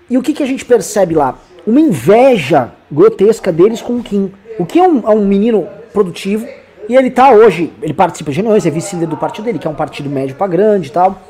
E 0.08 0.18
o 0.18 0.22
que, 0.22 0.32
que 0.32 0.42
a 0.42 0.46
gente 0.46 0.64
percebe 0.64 1.14
lá? 1.14 1.38
Uma 1.66 1.80
inveja 1.80 2.72
grotesca 2.90 3.52
deles 3.52 3.80
com 3.80 3.98
o 3.98 4.02
Kim. 4.02 4.32
O 4.58 4.66
Kim 4.66 4.80
é 4.80 4.88
um, 4.88 4.98
é 4.98 5.10
um 5.10 5.24
menino 5.24 5.68
produtivo, 5.92 6.46
e 6.88 6.96
ele 6.96 7.10
tá 7.10 7.30
hoje, 7.30 7.72
ele 7.80 7.94
participa 7.94 8.32
de 8.32 8.36
reuniões, 8.38 8.66
é 8.66 8.70
vice-líder 8.70 9.06
do 9.06 9.16
partido 9.16 9.44
dele, 9.44 9.60
que 9.60 9.66
é 9.66 9.70
um 9.70 9.74
partido 9.74 10.10
médio 10.10 10.34
para 10.34 10.48
grande 10.48 10.88
e 10.88 10.90
tal. 10.90 11.20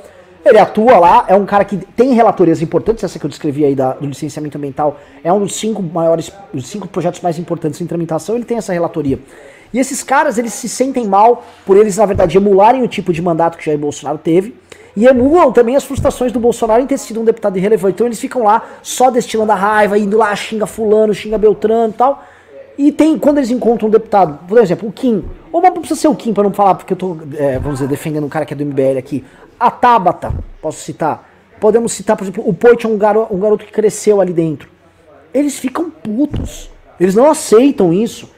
Ele 0.44 0.58
atua 0.58 0.98
lá, 0.98 1.24
é 1.28 1.34
um 1.34 1.44
cara 1.44 1.64
que 1.64 1.76
tem 1.76 2.14
relatorias 2.14 2.62
importantes, 2.62 3.04
essa 3.04 3.18
que 3.18 3.26
eu 3.26 3.28
descrevi 3.28 3.64
aí 3.64 3.74
da, 3.74 3.92
do 3.92 4.06
licenciamento 4.06 4.56
ambiental, 4.56 4.98
é 5.22 5.30
um 5.30 5.40
dos 5.40 5.54
cinco 5.54 5.82
maiores, 5.82 6.32
os 6.54 6.66
cinco 6.66 6.88
projetos 6.88 7.20
mais 7.20 7.38
importantes 7.38 7.80
em 7.80 7.86
tramitação, 7.86 8.36
ele 8.36 8.44
tem 8.44 8.56
essa 8.56 8.72
relatoria. 8.72 9.18
E 9.72 9.78
esses 9.78 10.02
caras, 10.02 10.38
eles 10.38 10.52
se 10.54 10.68
sentem 10.68 11.06
mal 11.06 11.44
por 11.66 11.76
eles, 11.76 11.96
na 11.98 12.06
verdade, 12.06 12.36
emularem 12.36 12.82
o 12.82 12.88
tipo 12.88 13.12
de 13.12 13.20
mandato 13.20 13.58
que 13.58 13.64
Jair 13.64 13.78
Bolsonaro 13.78 14.18
teve, 14.18 14.54
e 14.96 15.06
emulam 15.06 15.52
também 15.52 15.76
as 15.76 15.84
frustrações 15.84 16.32
do 16.32 16.40
Bolsonaro 16.40 16.82
em 16.82 16.86
ter 16.86 16.98
sido 16.98 17.20
um 17.20 17.24
deputado 17.24 17.56
irrelevante. 17.56 17.94
Então 17.94 18.06
eles 18.06 18.18
ficam 18.18 18.42
lá 18.42 18.62
só 18.82 19.10
destilando 19.10 19.52
a 19.52 19.54
raiva, 19.54 19.98
indo 19.98 20.16
lá, 20.16 20.34
xinga 20.34 20.66
fulano, 20.66 21.14
xinga 21.14 21.38
Beltrano 21.38 21.92
e 21.92 21.96
tal. 21.96 22.24
E 22.78 22.90
tem, 22.90 23.18
quando 23.18 23.38
eles 23.38 23.50
encontram 23.50 23.88
um 23.88 23.90
deputado, 23.90 24.38
por 24.48 24.58
exemplo, 24.58 24.88
o 24.88 24.92
Kim, 24.92 25.22
ou 25.52 25.60
não 25.60 25.72
precisa 25.72 26.00
ser 26.00 26.08
o 26.08 26.14
Kim 26.14 26.32
para 26.32 26.44
não 26.44 26.52
falar, 26.52 26.76
porque 26.76 26.92
eu 26.94 26.96
tô, 26.96 27.16
é, 27.36 27.58
vamos 27.58 27.78
dizer, 27.78 27.88
defendendo 27.88 28.24
um 28.24 28.28
cara 28.28 28.46
que 28.46 28.54
é 28.54 28.56
do 28.56 28.64
MBL 28.64 28.98
aqui. 28.98 29.24
A 29.60 29.70
Tabata, 29.70 30.32
posso 30.62 30.80
citar. 30.80 31.28
Podemos 31.60 31.92
citar, 31.92 32.16
por 32.16 32.24
exemplo, 32.24 32.48
o 32.48 32.54
Poit 32.54 32.86
é 32.86 32.88
um, 32.88 32.96
garo, 32.96 33.26
um 33.30 33.38
garoto 33.38 33.66
que 33.66 33.70
cresceu 33.70 34.18
ali 34.18 34.32
dentro. 34.32 34.70
Eles 35.34 35.58
ficam 35.58 35.90
putos. 35.90 36.70
Eles 36.98 37.14
não 37.14 37.30
aceitam 37.30 37.92
isso. 37.92 38.30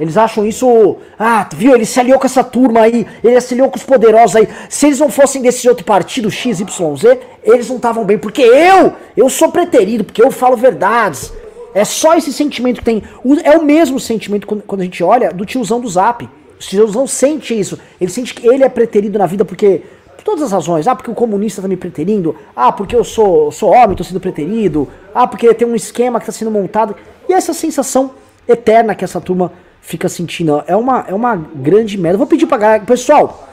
Eles 0.00 0.16
acham 0.16 0.46
isso. 0.46 0.96
Ah, 1.18 1.46
viu? 1.54 1.74
Ele 1.74 1.84
se 1.84 2.00
aliou 2.00 2.18
com 2.18 2.24
essa 2.24 2.42
turma 2.42 2.80
aí. 2.80 3.06
Ele 3.22 3.38
se 3.42 3.52
aliou 3.52 3.68
com 3.68 3.76
os 3.76 3.82
poderosos 3.82 4.36
aí. 4.36 4.48
Se 4.70 4.86
eles 4.86 4.98
não 4.98 5.10
fossem 5.10 5.42
desse 5.42 5.68
outro 5.68 5.84
partido 5.84 6.30
XYZ, 6.30 7.04
eles 7.44 7.68
não 7.68 7.76
estavam 7.76 8.02
bem. 8.02 8.16
Porque 8.16 8.40
eu, 8.40 8.94
eu 9.14 9.28
sou 9.28 9.52
preterido, 9.52 10.02
porque 10.02 10.22
eu 10.22 10.30
falo 10.30 10.56
verdades. 10.56 11.30
É 11.74 11.84
só 11.84 12.16
esse 12.16 12.32
sentimento 12.32 12.78
que 12.78 12.84
tem. 12.84 13.02
É 13.44 13.58
o 13.58 13.62
mesmo 13.62 14.00
sentimento 14.00 14.46
quando 14.46 14.80
a 14.80 14.84
gente 14.84 15.04
olha 15.04 15.30
do 15.30 15.44
tiozão 15.44 15.78
do 15.78 15.88
zap. 15.88 16.24
O 16.24 16.58
tiozão 16.58 17.06
sente 17.06 17.58
isso. 17.58 17.78
Ele 18.00 18.10
sente 18.10 18.34
que 18.34 18.48
ele 18.48 18.64
é 18.64 18.68
preterido 18.70 19.18
na 19.18 19.26
vida 19.26 19.44
porque. 19.44 19.82
Por 20.20 20.24
todas 20.24 20.42
as 20.42 20.52
razões. 20.52 20.86
Ah, 20.86 20.94
porque 20.94 21.10
o 21.10 21.14
comunista 21.14 21.62
tá 21.62 21.68
me 21.68 21.78
preterindo. 21.78 22.36
Ah, 22.54 22.70
porque 22.70 22.94
eu 22.94 23.02
sou, 23.02 23.50
sou 23.50 23.70
homem, 23.70 23.96
tô 23.96 24.04
sendo 24.04 24.20
preterido. 24.20 24.86
Ah, 25.14 25.26
porque 25.26 25.52
tem 25.54 25.66
um 25.66 25.74
esquema 25.74 26.20
que 26.20 26.26
tá 26.26 26.32
sendo 26.32 26.50
montado. 26.50 26.94
E 27.26 27.32
essa 27.32 27.54
sensação 27.54 28.10
eterna 28.46 28.94
que 28.94 29.02
essa 29.02 29.18
turma 29.18 29.50
fica 29.80 30.10
sentindo. 30.10 30.62
É 30.66 30.76
uma, 30.76 31.06
é 31.08 31.14
uma 31.14 31.34
grande 31.34 31.96
merda. 31.96 32.18
Vou 32.18 32.26
pedir 32.26 32.46
galera. 32.46 32.84
Pessoal, 32.84 33.48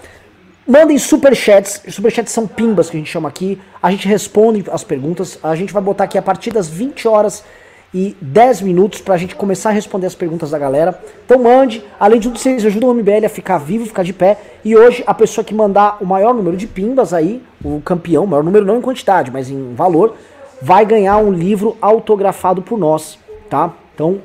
mandem 0.68 0.98
superchats. 0.98 1.82
Superchats 1.88 2.34
são 2.34 2.46
pimbas 2.46 2.90
que 2.90 2.98
a 2.98 3.00
gente 3.00 3.10
chama 3.10 3.30
aqui. 3.30 3.58
A 3.82 3.90
gente 3.90 4.06
responde 4.06 4.66
as 4.70 4.84
perguntas. 4.84 5.40
A 5.42 5.56
gente 5.56 5.72
vai 5.72 5.82
botar 5.82 6.04
aqui 6.04 6.18
a 6.18 6.22
partir 6.22 6.52
das 6.52 6.68
20 6.68 7.08
horas 7.08 7.46
e 7.94 8.16
10 8.22 8.62
minutos 8.62 9.02
pra 9.02 9.18
gente 9.18 9.36
começar 9.36 9.70
a 9.70 9.72
responder 9.72 10.08
as 10.08 10.16
perguntas 10.16 10.52
da 10.52 10.60
galera. 10.60 11.00
Então 11.26 11.42
mande, 11.42 11.84
além 12.00 12.20
de 12.20 12.28
tudo, 12.28 12.40
vocês 12.40 12.66
ajudam 12.66 12.90
o 12.90 12.94
MBL 12.94 13.26
a 13.26 13.30
ficar 13.30 13.58
vivo, 13.58 13.86
ficar 13.86 14.04
de 14.04 14.14
pé. 14.14 14.38
E 14.64 14.76
hoje 14.76 15.04
a 15.08 15.14
pessoa 15.14 15.44
que 15.44 15.54
mandar 15.54 15.98
o 16.02 16.06
maior 16.06 16.34
número 16.34 16.58
de 16.58 16.68
pimbas 16.68 17.14
aí, 17.14 17.42
o 17.64 17.82
campeão, 17.82 18.26
maior 18.26 18.44
número 18.44 18.66
não 18.66 18.78
em 18.78 18.82
quantidade, 18.82 19.32
mas 19.32 19.50
em 19.50 19.74
valor, 19.74 20.16
vai 20.62 20.86
ganhar 20.86 21.18
um 21.18 21.32
livro 21.32 21.78
autografado 21.82 22.62
por 22.62 22.78
nós, 22.78 23.18
tá? 23.50 23.74
Então 23.94 24.20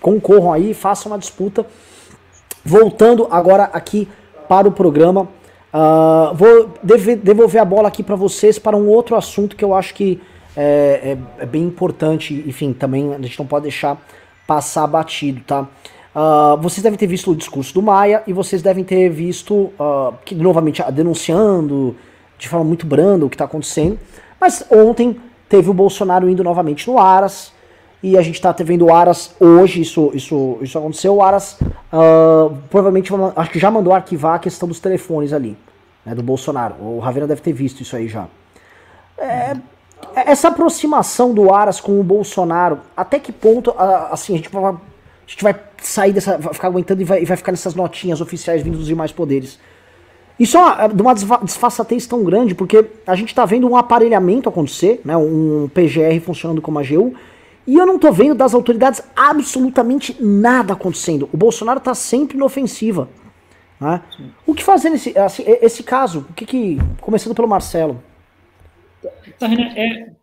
concorram 0.00 0.52
aí, 0.52 0.74
façam 0.74 1.10
uma 1.10 1.18
disputa. 1.18 1.66
Voltando 2.64 3.28
agora 3.30 3.64
aqui 3.72 4.08
para 4.48 4.68
o 4.68 4.72
programa, 4.72 5.22
uh, 5.72 6.34
vou 6.34 6.74
devolver 7.22 7.60
a 7.60 7.64
bola 7.64 7.88
aqui 7.88 8.02
para 8.02 8.16
vocês 8.16 8.58
para 8.58 8.76
um 8.76 8.88
outro 8.88 9.16
assunto 9.16 9.56
que 9.56 9.64
eu 9.64 9.74
acho 9.74 9.94
que 9.94 10.20
é, 10.56 11.16
é, 11.38 11.42
é, 11.42 11.46
bem 11.46 11.62
importante, 11.62 12.42
enfim, 12.46 12.72
também 12.72 13.14
a 13.14 13.18
gente 13.20 13.38
não 13.38 13.46
pode 13.46 13.64
deixar 13.64 14.00
passar 14.46 14.86
batido, 14.86 15.42
tá? 15.42 15.68
Uh, 16.14 16.56
vocês 16.62 16.82
devem 16.82 16.98
ter 16.98 17.06
visto 17.06 17.30
o 17.30 17.36
discurso 17.36 17.74
do 17.74 17.82
Maia 17.82 18.22
e 18.26 18.32
vocês 18.32 18.62
devem 18.62 18.82
ter 18.82 19.10
visto, 19.10 19.54
uh, 19.54 20.14
que 20.24 20.34
novamente 20.34 20.82
denunciando 20.90 21.94
de 22.38 22.48
forma 22.48 22.64
muito 22.64 22.86
branda 22.86 23.26
o 23.26 23.28
que 23.28 23.34
está 23.34 23.44
acontecendo. 23.44 23.98
Mas 24.40 24.64
ontem 24.70 25.20
teve 25.46 25.68
o 25.68 25.74
Bolsonaro 25.74 26.28
indo 26.28 26.42
novamente 26.42 26.88
no 26.88 26.98
Aras, 26.98 27.52
e 28.02 28.16
a 28.16 28.22
gente 28.22 28.36
está 28.36 28.52
vendo 28.52 28.86
o 28.86 28.94
Aras 28.94 29.34
hoje, 29.40 29.80
isso, 29.80 30.10
isso, 30.14 30.58
isso 30.60 30.78
aconteceu. 30.78 31.16
O 31.16 31.22
Aras 31.22 31.58
uh, 31.60 32.56
provavelmente 32.70 33.12
acho 33.34 33.50
que 33.50 33.58
já 33.58 33.70
mandou 33.70 33.92
arquivar 33.92 34.34
a 34.34 34.38
questão 34.38 34.68
dos 34.68 34.78
telefones 34.80 35.32
ali, 35.32 35.56
né, 36.04 36.14
do 36.14 36.22
Bolsonaro. 36.22 36.76
O 36.80 36.98
Ravena 36.98 37.26
deve 37.26 37.40
ter 37.40 37.52
visto 37.52 37.80
isso 37.80 37.96
aí 37.96 38.08
já. 38.08 38.26
É, 39.18 39.56
essa 40.14 40.48
aproximação 40.48 41.34
do 41.34 41.52
Aras 41.52 41.80
com 41.80 42.00
o 42.00 42.02
Bolsonaro, 42.02 42.80
até 42.96 43.18
que 43.18 43.32
ponto 43.32 43.74
assim, 44.10 44.34
a 44.34 44.36
gente 44.36 44.48
vai, 44.48 44.64
a 44.64 44.76
gente 45.26 45.42
vai 45.42 45.54
sair 45.82 46.12
dessa. 46.12 46.38
vai 46.38 46.54
ficar 46.54 46.68
aguentando 46.68 47.02
e 47.02 47.04
vai, 47.04 47.24
vai 47.24 47.36
ficar 47.36 47.52
nessas 47.52 47.74
notinhas 47.74 48.20
oficiais 48.20 48.62
vindos 48.62 48.80
dos 48.80 48.88
demais 48.88 49.12
poderes? 49.12 49.58
Isso 50.38 50.58
é 50.58 50.88
de 50.88 51.00
uma 51.00 51.14
desfaçatez 51.14 52.06
tão 52.06 52.22
grande, 52.22 52.54
porque 52.54 52.84
a 53.06 53.14
gente 53.14 53.28
está 53.28 53.44
vendo 53.46 53.66
um 53.68 53.76
aparelhamento 53.76 54.48
acontecer, 54.48 55.00
né, 55.02 55.16
um 55.16 55.68
PGR 55.72 56.20
funcionando 56.22 56.60
como 56.60 56.78
a 56.78 56.82
AGU, 56.82 57.14
e 57.66 57.76
eu 57.76 57.86
não 57.86 57.98
tô 57.98 58.12
vendo 58.12 58.34
das 58.34 58.52
autoridades 58.52 59.02
absolutamente 59.16 60.16
nada 60.22 60.74
acontecendo. 60.74 61.28
O 61.32 61.36
Bolsonaro 61.36 61.80
tá 61.80 61.94
sempre 61.94 62.36
na 62.36 62.44
ofensiva. 62.44 63.08
Né? 63.80 64.00
O 64.46 64.54
que 64.54 64.62
fazer 64.62 64.90
nesse 64.90 65.18
assim, 65.18 65.42
esse 65.46 65.82
caso? 65.82 66.26
O 66.30 66.34
que, 66.34 66.46
que 66.46 66.78
começando 67.00 67.34
pelo 67.34 67.48
Marcelo? 67.48 68.00
Tá, 69.38 69.48
é, 69.52 70.14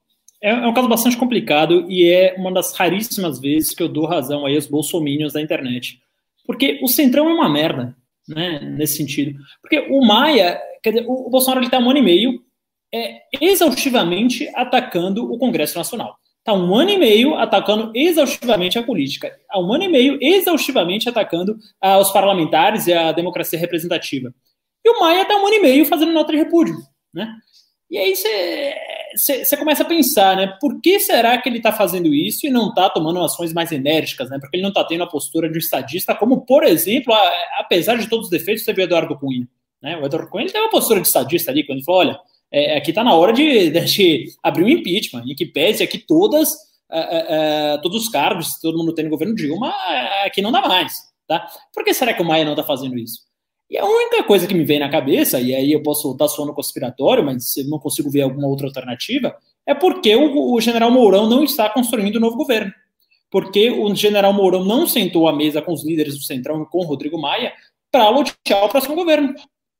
é, 0.42 0.50
é, 0.50 0.68
um 0.68 0.74
caso 0.74 0.88
bastante 0.88 1.18
complicado 1.18 1.86
e 1.90 2.10
é 2.10 2.36
uma 2.38 2.52
das 2.52 2.74
raríssimas 2.74 3.40
vezes 3.40 3.74
que 3.74 3.82
eu 3.82 3.88
dou 3.88 4.06
razão 4.06 4.46
aí 4.46 4.56
aos 4.56 4.68
bolsominions 4.68 5.34
da 5.34 5.42
internet. 5.42 6.00
Porque 6.46 6.80
o 6.82 6.88
Centrão 6.88 7.30
é 7.30 7.34
uma 7.34 7.50
merda, 7.50 7.96
né, 8.28 8.60
nesse 8.60 8.98
sentido. 8.98 9.40
Porque 9.62 9.80
o 9.90 10.06
Maia, 10.06 10.60
quer 10.82 10.92
dizer, 10.92 11.06
o, 11.08 11.30
Bolsonaro 11.30 11.62
ele 11.62 11.72
tá 11.72 11.80
um 11.80 11.90
ano 11.90 12.00
e 12.00 12.04
meio 12.04 12.42
é, 12.94 13.22
exaustivamente 13.42 14.50
atacando 14.54 15.32
o 15.32 15.38
Congresso 15.38 15.78
Nacional. 15.78 16.18
Está 16.40 16.54
um 16.54 16.76
ano 16.76 16.90
e 16.90 16.98
meio 16.98 17.36
atacando 17.36 17.94
exaustivamente 17.96 18.78
a 18.78 18.84
política, 18.84 19.34
há 19.50 19.62
um 19.62 19.72
ano 19.74 19.86
e 19.86 19.88
meio 19.88 20.18
exaustivamente 20.22 21.08
atacando 21.08 21.58
ah, 21.80 21.98
os 22.00 22.12
parlamentares 22.12 22.86
e 22.86 22.92
a 22.92 23.14
democracia 23.14 23.58
representativa. 23.58 24.34
E 24.84 24.90
o 24.90 25.00
Maia 25.00 25.22
está 25.22 25.38
um 25.38 25.48
ano 25.48 25.56
e 25.56 25.62
meio 25.62 25.86
fazendo 25.86 26.12
nota 26.12 26.34
de 26.34 26.40
repúdio. 26.40 26.76
Né? 27.14 27.34
E 27.90 27.98
aí 27.98 28.14
você 28.14 28.76
começa 29.58 29.84
a 29.84 29.86
pensar, 29.86 30.36
né? 30.36 30.58
Por 30.60 30.82
que 30.82 31.00
será 31.00 31.38
que 31.42 31.50
ele 31.50 31.58
está 31.58 31.72
fazendo 31.72 32.14
isso 32.14 32.46
e 32.46 32.50
não 32.50 32.70
está 32.70 32.90
tomando 32.90 33.22
ações 33.22 33.54
mais 33.54 33.72
enérgicas, 33.72 34.30
né? 34.30 34.38
Porque 34.40 34.56
ele 34.56 34.64
não 34.64 34.70
está 34.70 34.84
tendo 34.84 35.04
a 35.04 35.08
postura 35.08 35.50
de 35.50 35.58
estadista, 35.58 36.16
como, 36.16 36.46
por 36.46 36.64
exemplo, 36.64 37.14
a, 37.14 37.32
apesar 37.60 37.98
de 37.98 38.08
todos 38.08 38.26
os 38.26 38.32
defeitos, 38.32 38.64
teve 38.64 38.82
o 38.82 38.86
Eduardo 38.86 39.18
Cunha. 39.18 39.48
Né? 39.82 39.98
O 39.98 40.06
Eduardo 40.06 40.30
Cunha 40.30 40.44
ele 40.44 40.52
teve 40.52 40.64
uma 40.64 40.72
postura 40.72 41.02
de 41.02 41.08
estadista 41.08 41.52
ali, 41.52 41.66
quando 41.66 41.80
ele 41.80 41.86
falou: 41.86 42.02
olha, 42.02 42.20
é, 42.52 42.78
aqui 42.78 42.92
está 42.92 43.04
na 43.04 43.14
hora 43.14 43.34
de, 43.34 43.70
de, 43.86 44.26
abrir 44.42 44.64
um 44.64 44.70
impeachment, 44.70 45.24
em 45.26 45.36
que 45.36 45.46
pese 45.46 45.84
aqui 45.84 45.98
todas, 45.98 46.50
é, 46.92 47.00
é, 47.00 47.26
é 47.76 47.78
todos 47.80 48.04
os 48.04 48.10
cargos, 48.10 48.60
todo 48.60 48.78
mundo 48.78 48.94
tem 48.94 49.06
no 49.06 49.12
governo 49.12 49.36
Dilma, 49.36 49.74
é, 49.90 50.28
aqui 50.28 50.42
não 50.42 50.52
dá 50.52 50.62
mais. 50.62 51.12
Tá? 51.28 51.48
Por 51.74 51.84
que 51.84 51.94
será 51.94 52.14
que 52.14 52.22
o 52.22 52.26
Maia 52.26 52.46
não 52.46 52.54
está 52.54 52.64
fazendo 52.64 52.98
isso? 52.98 53.20
E 53.74 53.78
a 53.80 53.84
única 53.84 54.22
coisa 54.22 54.46
que 54.46 54.54
me 54.54 54.64
vem 54.64 54.78
na 54.78 54.88
cabeça, 54.88 55.42
e 55.42 55.52
aí 55.56 55.74
eu 55.74 55.82
posso 55.82 56.12
estar 56.12 56.28
sono 56.28 56.54
conspiratório, 56.54 57.26
mas 57.26 57.58
eu 57.58 57.68
não 57.68 57.80
consigo 57.80 58.08
ver 58.08 58.22
alguma 58.22 58.48
outra 58.48 58.68
alternativa, 58.68 59.36
é 59.66 59.74
porque 59.74 60.16
o, 60.16 60.54
o 60.54 60.62
general 60.62 60.92
Mourão 60.92 61.28
não 61.28 61.44
está 61.44 61.68
construindo 61.72 62.18
um 62.18 62.20
novo 62.20 62.38
governo. 62.38 62.72
Porque 63.32 63.72
o 63.72 63.96
general 63.96 64.32
Mourão 64.32 64.64
não 64.64 64.86
sentou 64.86 65.28
à 65.28 65.34
mesa 65.36 65.60
com 65.60 65.74
os 65.74 65.84
líderes 65.84 66.16
do 66.16 66.22
Centrão, 66.22 66.64
com 66.66 66.82
o 66.82 66.86
Rodrigo 66.86 67.20
Maia, 67.20 67.52
para 67.92 68.10
lotear 68.10 68.64
o 68.64 68.70
próximo 68.70 68.94
governo. 68.94 69.34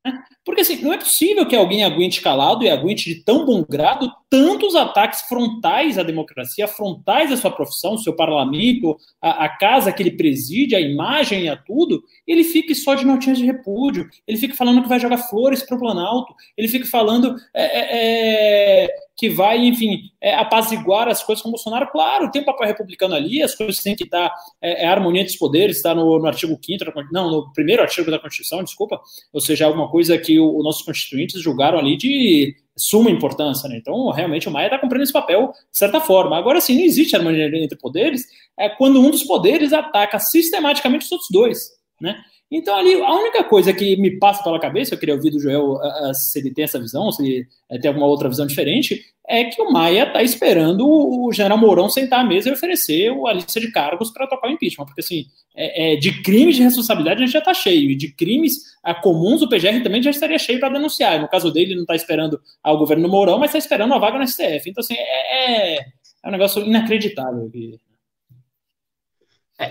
Né? 0.04 0.24
Porque 0.46 0.62
assim, 0.62 0.82
não 0.82 0.92
é 0.92 0.98
possível 0.98 1.46
que 1.46 1.56
alguém 1.56 1.84
aguente 1.84 2.22
calado 2.22 2.64
e 2.64 2.70
aguente 2.70 3.14
de 3.14 3.24
tão 3.24 3.46
bom 3.46 3.64
grado 3.64 4.12
tantos 4.34 4.76
ataques 4.76 5.22
frontais 5.22 6.00
à 6.00 6.02
democracia, 6.02 6.68
frontais 6.68 7.32
à 7.32 7.38
sua 7.38 7.52
profissão, 7.52 7.98
seu 8.00 8.16
parlamento, 8.16 8.98
a, 9.22 9.46
a 9.46 9.50
casa 9.50 9.94
que 9.94 10.02
ele 10.02 10.18
preside, 10.18 10.76
a 10.76 10.82
imagem 10.82 11.44
e 11.44 11.50
a 11.50 11.56
tudo, 11.56 12.04
ele 12.26 12.44
fique 12.44 12.74
só 12.74 12.96
de 12.96 13.06
notinhas 13.06 13.38
de 13.38 13.46
repúdio, 13.46 14.10
ele 14.28 14.40
fica 14.40 14.56
falando 14.56 14.82
que 14.82 14.90
vai 14.90 15.00
jogar 15.00 15.18
flores 15.18 15.62
para 15.62 15.78
o 15.78 15.80
Planalto, 15.80 16.34
ele 16.58 16.68
fica 16.68 16.88
falando 16.88 17.36
é, 17.54 17.64
é, 17.64 18.86
é 18.86 18.90
que 19.16 19.30
vai, 19.30 19.60
enfim, 19.60 20.10
é, 20.20 20.34
apaziguar 20.34 21.08
as 21.08 21.24
coisas 21.24 21.42
com 21.42 21.50
o 21.50 21.52
Bolsonaro. 21.52 21.88
Claro, 21.92 22.32
tem 22.32 22.44
papel 22.44 22.68
republicano 22.68 23.14
ali, 23.14 23.44
as 23.44 23.54
coisas 23.54 23.78
têm 23.78 23.96
que 23.96 24.06
estar, 24.06 24.34
é, 24.62 24.84
é 24.84 24.88
harmonia 24.88 25.24
dos 25.24 25.36
poderes, 25.36 25.78
está 25.78 25.94
no, 25.94 26.18
no 26.18 26.26
artigo 26.26 26.58
5 26.60 26.86
não, 27.12 27.30
no 27.30 27.54
primeiro 27.54 27.84
artigo 27.84 28.10
da 28.10 28.20
Constituição, 28.20 28.64
desculpa, 28.64 29.00
ou 29.32 29.40
seja, 29.40 29.66
alguma 29.66 29.90
coisa 29.90 30.18
que 30.18 30.33
os 30.40 30.64
nossos 30.64 30.82
constituintes 30.82 31.42
julgaram 31.42 31.78
ali 31.78 31.98
de 31.98 32.56
suma 32.76 33.10
importância, 33.12 33.70
né? 33.70 33.78
Então, 33.78 34.10
realmente, 34.10 34.48
o 34.48 34.52
Maia 34.52 34.68
está 34.68 34.80
cumprindo 34.80 35.04
esse 35.04 35.14
papel 35.14 35.54
de 35.72 35.78
certa 35.78 36.00
forma. 36.02 36.38
Agora, 36.38 36.60
sim, 36.60 36.76
não 36.76 36.84
existe 36.84 37.16
harmonia 37.16 37.48
entre 37.64 37.78
poderes, 37.78 38.26
é 38.58 38.70
quando 38.70 39.00
um 39.00 39.12
dos 39.12 39.24
poderes 39.24 39.74
ataca 39.74 40.20
sistematicamente 40.20 41.06
os 41.06 41.12
outros 41.12 41.30
dois, 41.32 41.70
né? 42.02 42.22
Então, 42.56 42.76
ali, 42.76 42.94
a 43.02 43.12
única 43.16 43.44
coisa 43.44 43.74
que 43.74 43.98
me 43.98 44.20
passa 44.20 44.44
pela 44.44 44.60
cabeça, 44.60 44.94
eu 44.94 45.00
queria 45.00 45.16
ouvir 45.16 45.32
do 45.32 45.40
Joel 45.40 45.80
se 46.14 46.38
ele 46.38 46.54
tem 46.54 46.64
essa 46.64 46.80
visão, 46.80 47.12
se 47.12 47.26
ele 47.26 47.48
é, 47.68 47.80
tem 47.80 47.90
alguma 47.90 48.06
outra 48.06 48.30
visão 48.30 48.46
diferente, 48.46 49.02
é 49.28 49.46
que 49.46 49.60
o 49.60 49.72
Maia 49.72 50.04
está 50.04 50.22
esperando 50.22 50.88
o 50.88 51.32
general 51.34 51.58
Mourão 51.58 51.90
sentar 51.90 52.20
à 52.20 52.24
mesa 52.24 52.50
e 52.50 52.52
oferecer 52.52 53.12
a 53.26 53.34
lista 53.34 53.60
de 53.60 53.72
cargos 53.72 54.12
para 54.12 54.28
tocar 54.28 54.48
o 54.50 54.52
impeachment. 54.52 54.86
Porque, 54.86 55.02
assim, 55.02 55.26
é, 55.56 55.94
é, 55.94 55.96
de 55.96 56.22
crimes 56.22 56.56
de 56.56 56.62
responsabilidade 56.62 57.24
a 57.24 57.26
gente 57.26 57.34
já 57.34 57.40
está 57.40 57.56
cheio, 57.56 57.90
e 57.90 57.96
de 57.96 58.12
crimes 58.12 58.54
a, 58.84 58.94
comuns 58.94 59.42
o 59.42 59.50
PGR 59.50 59.82
também 59.82 60.04
já 60.04 60.12
estaria 60.12 60.38
cheio 60.38 60.60
para 60.60 60.70
denunciar. 60.70 61.20
No 61.20 61.28
caso 61.28 61.52
dele, 61.52 61.72
ele 61.72 61.76
não 61.78 61.84
está 61.84 61.96
esperando 61.96 62.40
o 62.64 62.78
governo 62.78 63.10
Mourão, 63.10 63.40
mas 63.40 63.50
está 63.50 63.58
esperando 63.58 63.96
a 63.96 63.98
vaga 63.98 64.20
no 64.20 64.28
STF. 64.28 64.70
Então, 64.70 64.82
assim, 64.84 64.94
é, 64.96 65.74
é, 65.74 65.80
é 65.80 66.28
um 66.28 66.32
negócio 66.32 66.64
inacreditável. 66.64 67.50
É, 67.56 67.93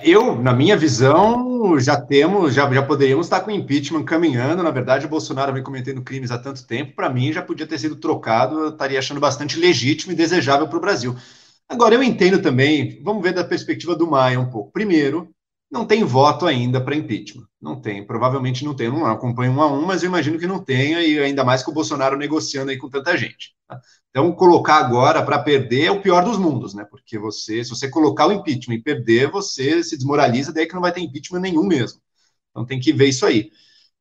eu, 0.05 0.40
na 0.40 0.53
minha 0.53 0.76
visão, 0.76 1.78
já 1.78 2.01
temos, 2.01 2.55
já, 2.55 2.72
já 2.72 2.82
poderíamos 2.82 3.26
estar 3.26 3.40
com 3.40 3.51
o 3.51 3.55
impeachment 3.55 4.05
caminhando. 4.05 4.62
Na 4.62 4.70
verdade, 4.70 5.07
o 5.07 5.09
Bolsonaro 5.09 5.53
vem 5.53 5.62
cometendo 5.62 6.03
crimes 6.03 6.30
há 6.30 6.38
tanto 6.38 6.66
tempo. 6.66 6.95
Para 6.95 7.09
mim, 7.09 7.32
já 7.32 7.43
podia 7.43 7.66
ter 7.66 7.78
sido 7.78 7.97
trocado. 7.97 8.59
Eu 8.59 8.68
estaria 8.70 8.99
achando 8.99 9.20
bastante 9.20 9.59
legítimo 9.59 10.12
e 10.12 10.16
desejável 10.16 10.68
para 10.68 10.78
o 10.78 10.80
Brasil. 10.80 11.16
Agora, 11.68 11.95
eu 11.95 12.03
entendo 12.03 12.40
também, 12.40 13.01
vamos 13.03 13.22
ver 13.22 13.32
da 13.32 13.45
perspectiva 13.45 13.97
do 13.97 14.07
Maia 14.07 14.38
um 14.38 14.51
pouco. 14.51 14.70
Primeiro, 14.72 15.32
não 15.73 15.87
tem 15.87 16.05
voto 16.05 16.47
ainda 16.47 16.85
para 16.85 16.95
impeachment. 16.95 17.49
Não 17.59 17.81
tem, 17.81 18.07
provavelmente 18.07 18.62
não 18.62 18.75
tem. 18.77 18.91
Não 18.91 19.07
acompanho 19.07 19.53
um 19.53 19.62
a 19.62 19.73
um, 19.73 19.87
mas 19.87 20.03
eu 20.03 20.09
imagino 20.09 20.39
que 20.39 20.47
não 20.47 20.62
tenha, 20.62 21.01
e 21.01 21.18
ainda 21.18 21.43
mais 21.43 21.62
com 21.62 21.70
o 21.70 21.75
Bolsonaro 21.75 22.18
negociando 22.18 22.70
aí 22.70 22.77
com 22.77 22.91
tanta 22.91 23.16
gente. 23.16 23.55
Tá? 23.66 23.81
Então, 24.11 24.31
colocar 24.33 24.77
agora 24.77 25.23
para 25.25 25.39
perder 25.39 25.85
é 25.85 25.91
o 25.91 26.03
pior 26.03 26.23
dos 26.23 26.37
mundos, 26.37 26.75
né? 26.75 26.85
Porque 26.85 27.18
você, 27.18 27.64
se 27.64 27.70
você 27.70 27.89
colocar 27.89 28.27
o 28.27 28.33
impeachment 28.33 28.75
e 28.75 28.83
perder, 28.83 29.31
você 29.31 29.83
se 29.83 29.97
desmoraliza, 29.97 30.53
daí 30.53 30.66
que 30.66 30.75
não 30.75 30.83
vai 30.83 30.93
ter 30.93 31.01
impeachment 31.01 31.41
nenhum 31.41 31.64
mesmo. 31.64 32.03
Então, 32.51 32.66
tem 32.66 32.79
que 32.79 32.93
ver 32.93 33.09
isso 33.09 33.25
aí. 33.25 33.51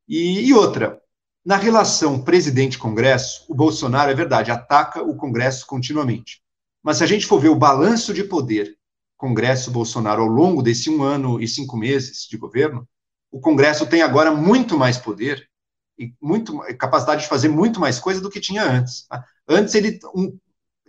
E, 0.05 0.41
e 0.49 0.53
outra, 0.53 0.99
na 1.45 1.55
relação 1.55 2.21
presidente-congresso, 2.21 3.45
o 3.47 3.55
Bolsonaro, 3.55 4.11
é 4.11 4.13
verdade, 4.13 4.51
ataca 4.51 5.01
o 5.01 5.15
Congresso 5.15 5.65
continuamente. 5.65 6.41
Mas 6.83 6.97
se 6.97 7.03
a 7.05 7.07
gente 7.07 7.25
for 7.25 7.39
ver 7.39 7.49
o 7.49 7.55
balanço 7.55 8.13
de 8.13 8.25
poder 8.25 8.75
Congresso 9.21 9.69
Bolsonaro 9.69 10.23
ao 10.23 10.27
longo 10.27 10.63
desse 10.63 10.89
um 10.89 11.03
ano 11.03 11.39
e 11.39 11.47
cinco 11.47 11.77
meses 11.77 12.27
de 12.27 12.35
governo, 12.37 12.89
o 13.31 13.39
Congresso 13.39 13.85
tem 13.85 14.01
agora 14.01 14.31
muito 14.31 14.75
mais 14.75 14.97
poder 14.97 15.47
e 15.95 16.11
muito 16.19 16.57
capacidade 16.79 17.21
de 17.21 17.27
fazer 17.27 17.47
muito 17.47 17.79
mais 17.79 17.99
coisa 17.99 18.19
do 18.19 18.31
que 18.31 18.39
tinha 18.39 18.63
antes. 18.63 19.05
Tá? 19.07 19.23
Antes 19.47 19.75
ele 19.75 19.99
um, 20.15 20.35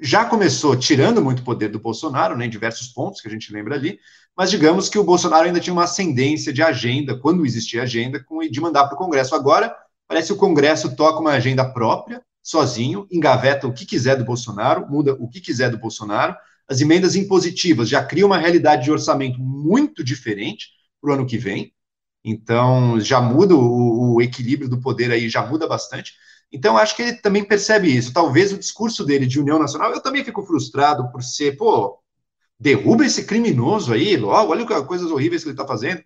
já 0.00 0.24
começou 0.24 0.74
tirando 0.74 1.20
muito 1.20 1.44
poder 1.44 1.68
do 1.68 1.78
Bolsonaro, 1.78 2.34
né, 2.34 2.46
em 2.46 2.48
diversos 2.48 2.88
pontos 2.88 3.20
que 3.20 3.28
a 3.28 3.30
gente 3.30 3.52
lembra 3.52 3.74
ali, 3.74 4.00
mas 4.34 4.50
digamos 4.50 4.88
que 4.88 4.98
o 4.98 5.04
Bolsonaro 5.04 5.44
ainda 5.44 5.60
tinha 5.60 5.74
uma 5.74 5.84
ascendência 5.84 6.54
de 6.54 6.62
agenda, 6.62 7.14
quando 7.18 7.44
existia 7.44 7.82
agenda, 7.82 8.18
com, 8.24 8.40
de 8.40 8.60
mandar 8.62 8.86
para 8.86 8.94
o 8.94 8.98
Congresso. 8.98 9.34
Agora, 9.34 9.76
parece 10.08 10.28
que 10.28 10.32
o 10.32 10.38
Congresso 10.38 10.96
toca 10.96 11.20
uma 11.20 11.32
agenda 11.32 11.70
própria, 11.70 12.22
sozinho, 12.42 13.06
engaveta 13.12 13.66
o 13.66 13.74
que 13.74 13.84
quiser 13.84 14.16
do 14.16 14.24
Bolsonaro, 14.24 14.88
muda 14.88 15.14
o 15.20 15.28
que 15.28 15.38
quiser 15.38 15.68
do 15.70 15.76
Bolsonaro, 15.76 16.34
as 16.68 16.80
emendas 16.80 17.16
impositivas 17.16 17.88
já 17.88 18.04
criam 18.04 18.26
uma 18.26 18.38
realidade 18.38 18.84
de 18.84 18.90
orçamento 18.90 19.38
muito 19.40 20.02
diferente 20.02 20.68
para 21.00 21.10
o 21.10 21.14
ano 21.14 21.26
que 21.26 21.38
vem. 21.38 21.72
Então, 22.24 23.00
já 23.00 23.20
muda 23.20 23.54
o, 23.54 24.14
o, 24.14 24.22
equilíbrio 24.22 24.68
do 24.68 24.80
poder 24.80 25.10
aí, 25.10 25.28
já 25.28 25.44
muda 25.44 25.66
bastante. 25.66 26.12
Então, 26.52 26.76
acho 26.76 26.94
que 26.94 27.02
ele 27.02 27.12
também 27.14 27.44
percebe 27.44 27.94
isso. 27.94 28.12
Talvez 28.12 28.52
o 28.52 28.58
discurso 28.58 29.04
dele 29.04 29.26
de 29.26 29.40
União 29.40 29.58
Nacional, 29.58 29.92
eu 29.92 30.00
também 30.00 30.24
fico 30.24 30.44
frustrado 30.44 31.10
por 31.10 31.22
ser, 31.22 31.56
pô, 31.56 31.98
derruba 32.58 33.04
esse 33.04 33.24
criminoso 33.24 33.92
aí, 33.92 34.16
logo, 34.16 34.52
olha 34.52 34.64
que 34.64 34.82
coisas 34.84 35.10
horríveis 35.10 35.42
que 35.42 35.48
ele 35.48 35.54
está 35.54 35.66
fazendo. 35.66 36.02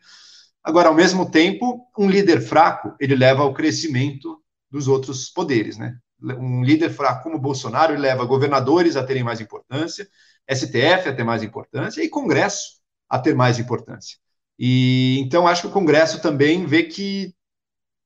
Agora, 0.65 0.89
ao 0.89 0.95
mesmo 0.95 1.31
tempo, 1.31 1.87
um 1.99 2.09
líder 2.09 2.41
fraco, 2.41 2.95
ele 2.99 3.15
leva 3.15 3.43
ao 3.43 3.53
crescimento 3.53 4.41
dos 4.71 4.89
outros 4.89 5.29
poderes, 5.29 5.77
né? 5.77 5.97
Um 6.21 6.65
líder 6.65 6.91
fraco 6.91 7.25
como 7.25 7.39
Bolsonaro, 7.39 7.95
leva 7.97 8.25
governadores 8.25 8.97
a 8.97 9.05
terem 9.05 9.23
mais 9.23 9.41
importância, 9.41 10.09
STF 10.49 11.09
a 11.09 11.15
ter 11.15 11.25
mais 11.25 11.43
importância 11.43 12.03
e 12.03 12.09
Congresso 12.09 12.81
a 13.09 13.19
ter 13.19 13.35
mais 13.35 13.59
importância. 13.59 14.19
E 14.59 15.19
então 15.21 15.47
acho 15.47 15.63
que 15.63 15.69
o 15.69 15.73
Congresso 15.73 16.21
também 16.21 16.67
vê 16.67 16.85
que 16.85 17.35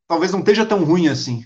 talvez 0.09 0.33
não 0.33 0.41
esteja 0.41 0.67
tão 0.67 0.85
ruim 0.85 1.09
assim. 1.09 1.45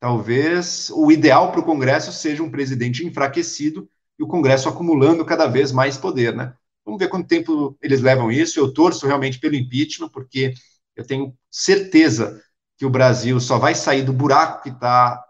Talvez 0.00 0.90
o 0.90 1.10
ideal 1.10 1.50
para 1.50 1.60
o 1.60 1.64
Congresso 1.64 2.12
seja 2.12 2.42
um 2.42 2.50
presidente 2.50 3.06
enfraquecido 3.06 3.88
e 4.18 4.22
o 4.22 4.26
Congresso 4.26 4.68
acumulando 4.68 5.24
cada 5.24 5.46
vez 5.46 5.72
mais 5.72 5.96
poder, 5.96 6.34
né? 6.34 6.54
Vamos 6.84 6.98
ver 6.98 7.08
quanto 7.08 7.26
tempo 7.26 7.76
eles 7.80 8.00
levam 8.00 8.30
isso. 8.30 8.58
Eu 8.58 8.72
torço 8.72 9.06
realmente 9.06 9.38
pelo 9.38 9.54
impeachment, 9.54 10.10
porque 10.10 10.52
eu 10.94 11.06
tenho 11.06 11.34
certeza 11.50 12.42
que 12.76 12.84
o 12.84 12.90
Brasil 12.90 13.40
só 13.40 13.58
vai 13.58 13.74
sair 13.74 14.02
do 14.02 14.12
buraco 14.12 14.62
que 14.62 14.68
está 14.68 15.22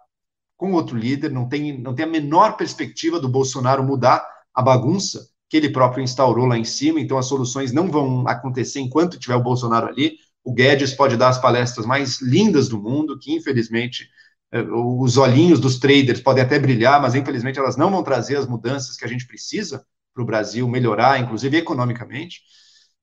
com 0.57 0.72
outro 0.72 0.97
líder. 0.97 1.30
Não 1.30 1.49
tem, 1.49 1.78
não 1.78 1.95
tem 1.95 2.05
a 2.05 2.09
menor 2.09 2.57
perspectiva 2.57 3.20
do 3.20 3.28
Bolsonaro 3.28 3.84
mudar 3.84 4.26
a 4.55 4.62
bagunça 4.62 5.28
que 5.48 5.57
ele 5.57 5.70
próprio 5.70 6.02
instaurou 6.02 6.46
lá 6.46 6.59
em 6.59 6.64
cima, 6.64 7.00
então 7.00 7.18
as 7.18 7.26
soluções 7.26 7.72
não 7.72 7.90
vão 7.90 8.26
acontecer 8.26 8.80
enquanto 8.80 9.18
tiver 9.18 9.36
o 9.36 9.42
Bolsonaro 9.42 9.86
ali. 9.86 10.16
O 10.42 10.52
Guedes 10.52 10.92
pode 10.92 11.16
dar 11.16 11.28
as 11.28 11.38
palestras 11.38 11.86
mais 11.86 12.20
lindas 12.20 12.68
do 12.68 12.80
mundo, 12.80 13.18
que 13.18 13.32
infelizmente 13.32 14.09
eh, 14.52 14.62
os 14.62 15.16
olhinhos 15.16 15.61
dos 15.61 15.78
traders 15.78 16.20
podem 16.20 16.42
até 16.44 16.59
brilhar, 16.59 17.00
mas 17.00 17.14
infelizmente 17.14 17.59
elas 17.59 17.76
não 17.76 17.90
vão 17.90 18.02
trazer 18.02 18.36
as 18.36 18.46
mudanças 18.46 18.96
que 18.96 19.05
a 19.05 19.09
gente 19.09 19.26
precisa 19.26 19.84
para 20.14 20.22
o 20.22 20.26
Brasil 20.26 20.66
melhorar, 20.68 21.20
inclusive 21.20 21.57
economicamente. 21.57 22.40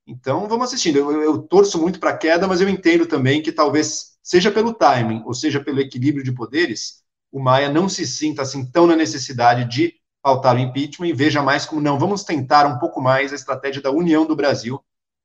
Então, 0.07 0.47
vamos 0.47 0.67
assistindo. 0.67 0.97
Eu, 0.97 1.21
eu 1.21 1.37
torço 1.39 1.79
muito 1.79 1.99
para 1.99 2.11
a 2.11 2.17
queda, 2.17 2.47
mas 2.47 2.61
eu 2.61 2.69
entendo 2.69 3.05
também 3.05 3.41
que 3.41 3.51
talvez, 3.51 4.17
seja 4.23 4.51
pelo 4.51 4.73
timing, 4.73 5.23
ou 5.25 5.33
seja 5.33 5.63
pelo 5.63 5.79
equilíbrio 5.79 6.23
de 6.23 6.31
poderes, 6.31 7.03
o 7.31 7.39
Maia 7.39 7.69
não 7.71 7.87
se 7.87 8.05
sinta 8.05 8.41
assim 8.41 8.69
tão 8.69 8.87
na 8.87 8.95
necessidade 8.95 9.65
de 9.65 9.93
pautar 10.21 10.55
o 10.55 10.59
impeachment 10.59 11.07
e 11.07 11.13
veja 11.13 11.41
mais 11.41 11.65
como 11.65 11.81
não, 11.81 11.97
vamos 11.99 12.23
tentar 12.23 12.65
um 12.67 12.79
pouco 12.79 13.01
mais 13.01 13.31
a 13.31 13.35
estratégia 13.35 13.81
da 13.81 13.91
união 13.91 14.25
do 14.25 14.35
Brasil, 14.35 14.83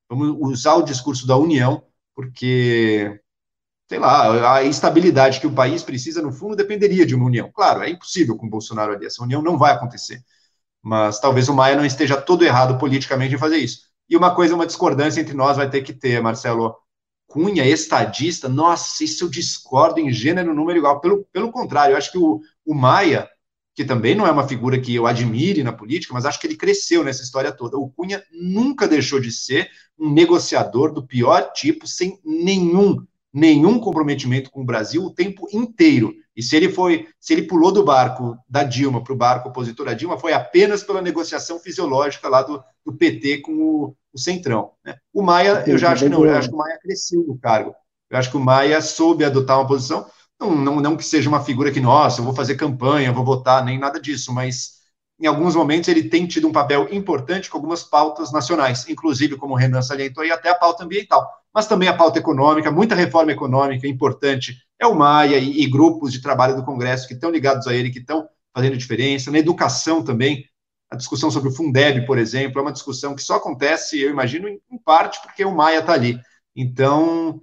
vamos 0.08 0.36
usar 0.40 0.74
o 0.76 0.82
discurso 0.82 1.26
da 1.26 1.36
união, 1.36 1.82
porque, 2.14 3.20
sei 3.88 3.98
lá, 3.98 4.56
a 4.56 4.62
estabilidade 4.64 5.40
que 5.40 5.46
o 5.46 5.54
país 5.54 5.82
precisa, 5.82 6.22
no 6.22 6.32
fundo, 6.32 6.56
dependeria 6.56 7.06
de 7.06 7.14
uma 7.14 7.26
união. 7.26 7.50
Claro, 7.52 7.82
é 7.82 7.90
impossível 7.90 8.36
com 8.36 8.46
o 8.46 8.50
Bolsonaro 8.50 8.94
ali, 8.94 9.06
essa 9.06 9.22
união 9.22 9.42
não 9.42 9.58
vai 9.58 9.72
acontecer, 9.72 10.22
mas 10.82 11.20
talvez 11.20 11.48
o 11.48 11.54
Maia 11.54 11.76
não 11.76 11.84
esteja 11.84 12.20
todo 12.20 12.44
errado 12.44 12.78
politicamente 12.78 13.34
em 13.34 13.38
fazer 13.38 13.58
isso. 13.58 13.82
E 14.08 14.16
uma 14.16 14.34
coisa, 14.34 14.54
uma 14.54 14.66
discordância 14.66 15.20
entre 15.20 15.34
nós 15.34 15.56
vai 15.56 15.68
ter 15.68 15.82
que 15.82 15.92
ter, 15.92 16.20
Marcelo. 16.22 16.76
Cunha, 17.28 17.66
estadista, 17.66 18.48
nossa, 18.48 19.02
isso 19.04 19.24
eu 19.24 19.28
discordo 19.28 20.00
em 20.00 20.12
gênero, 20.12 20.54
número 20.54 20.78
igual. 20.78 21.00
Pelo, 21.00 21.24
pelo 21.32 21.50
contrário, 21.52 21.92
eu 21.94 21.98
acho 21.98 22.12
que 22.12 22.18
o, 22.18 22.40
o 22.64 22.74
Maia, 22.74 23.28
que 23.76 23.84
também 23.84 24.14
não 24.14 24.26
é 24.26 24.30
uma 24.30 24.48
figura 24.48 24.80
que 24.80 24.94
eu 24.94 25.06
admire 25.06 25.62
na 25.62 25.70
política, 25.70 26.14
mas 26.14 26.24
acho 26.24 26.40
que 26.40 26.46
ele 26.46 26.56
cresceu 26.56 27.04
nessa 27.04 27.22
história 27.22 27.52
toda. 27.52 27.76
O 27.76 27.90
Cunha 27.90 28.22
nunca 28.32 28.88
deixou 28.88 29.20
de 29.20 29.30
ser 29.30 29.70
um 29.98 30.10
negociador 30.10 30.90
do 30.90 31.06
pior 31.06 31.52
tipo, 31.52 31.86
sem 31.86 32.18
nenhum, 32.24 33.04
nenhum 33.30 33.78
comprometimento 33.78 34.50
com 34.50 34.62
o 34.62 34.64
Brasil 34.64 35.04
o 35.04 35.12
tempo 35.12 35.46
inteiro. 35.52 36.14
E 36.34 36.42
se 36.42 36.56
ele 36.56 36.70
foi, 36.70 37.06
se 37.20 37.34
ele 37.34 37.42
pulou 37.42 37.70
do 37.70 37.84
barco 37.84 38.34
da 38.48 38.62
Dilma 38.62 39.04
para 39.04 39.12
o 39.12 39.16
barco 39.16 39.50
opositor 39.50 39.88
à 39.88 39.92
Dilma, 39.92 40.18
foi 40.18 40.32
apenas 40.32 40.82
pela 40.82 41.02
negociação 41.02 41.60
fisiológica 41.60 42.30
lá 42.30 42.42
do, 42.42 42.64
do 42.82 42.94
PT 42.94 43.42
com 43.42 43.52
o, 43.52 43.96
o 44.10 44.18
Centrão. 44.18 44.70
Né? 44.82 44.96
O 45.12 45.20
Maia, 45.20 45.62
eu 45.66 45.76
já 45.76 45.92
acho 45.92 46.04
que 46.04 46.08
não, 46.08 46.24
eu 46.24 46.34
acho 46.34 46.48
que 46.48 46.54
o 46.54 46.58
Maia 46.58 46.78
cresceu 46.80 47.22
no 47.28 47.38
cargo. 47.38 47.74
Eu 48.08 48.16
acho 48.16 48.30
que 48.30 48.36
o 48.38 48.40
Maia 48.40 48.80
soube 48.80 49.22
adotar 49.22 49.58
uma 49.58 49.68
posição. 49.68 50.06
Não, 50.38 50.54
não, 50.54 50.80
não 50.80 50.96
que 50.96 51.04
seja 51.04 51.28
uma 51.28 51.42
figura 51.42 51.72
que, 51.72 51.80
nossa, 51.80 52.20
eu 52.20 52.24
vou 52.24 52.34
fazer 52.34 52.56
campanha, 52.56 53.12
vou 53.12 53.24
votar, 53.24 53.64
nem 53.64 53.78
nada 53.78 54.00
disso, 54.00 54.32
mas 54.32 54.76
em 55.18 55.26
alguns 55.26 55.56
momentos 55.56 55.88
ele 55.88 56.10
tem 56.10 56.26
tido 56.26 56.46
um 56.46 56.52
papel 56.52 56.88
importante 56.92 57.48
com 57.48 57.56
algumas 57.56 57.82
pautas 57.82 58.30
nacionais, 58.32 58.86
inclusive, 58.88 59.36
como 59.36 59.54
o 59.54 59.56
Renan 59.56 59.80
salientou, 59.80 60.24
e 60.24 60.30
até 60.30 60.50
a 60.50 60.54
pauta 60.54 60.84
ambiental, 60.84 61.26
mas 61.54 61.66
também 61.66 61.88
a 61.88 61.96
pauta 61.96 62.18
econômica, 62.18 62.70
muita 62.70 62.94
reforma 62.94 63.32
econômica 63.32 63.88
importante. 63.88 64.58
É 64.78 64.86
o 64.86 64.94
Maia 64.94 65.38
e, 65.38 65.62
e 65.62 65.66
grupos 65.70 66.12
de 66.12 66.20
trabalho 66.20 66.54
do 66.54 66.64
Congresso 66.64 67.08
que 67.08 67.14
estão 67.14 67.30
ligados 67.30 67.66
a 67.66 67.74
ele, 67.74 67.90
que 67.90 68.00
estão 68.00 68.28
fazendo 68.54 68.76
diferença. 68.76 69.30
Na 69.30 69.38
educação 69.38 70.04
também, 70.04 70.44
a 70.90 70.96
discussão 70.96 71.30
sobre 71.30 71.48
o 71.48 71.52
Fundeb, 71.52 72.04
por 72.06 72.18
exemplo, 72.18 72.58
é 72.58 72.62
uma 72.62 72.72
discussão 72.72 73.14
que 73.14 73.22
só 73.22 73.36
acontece, 73.36 73.98
eu 73.98 74.10
imagino, 74.10 74.48
em, 74.48 74.60
em 74.70 74.78
parte 74.78 75.18
porque 75.22 75.42
o 75.46 75.54
Maia 75.54 75.78
está 75.78 75.94
ali. 75.94 76.20
Então, 76.54 77.40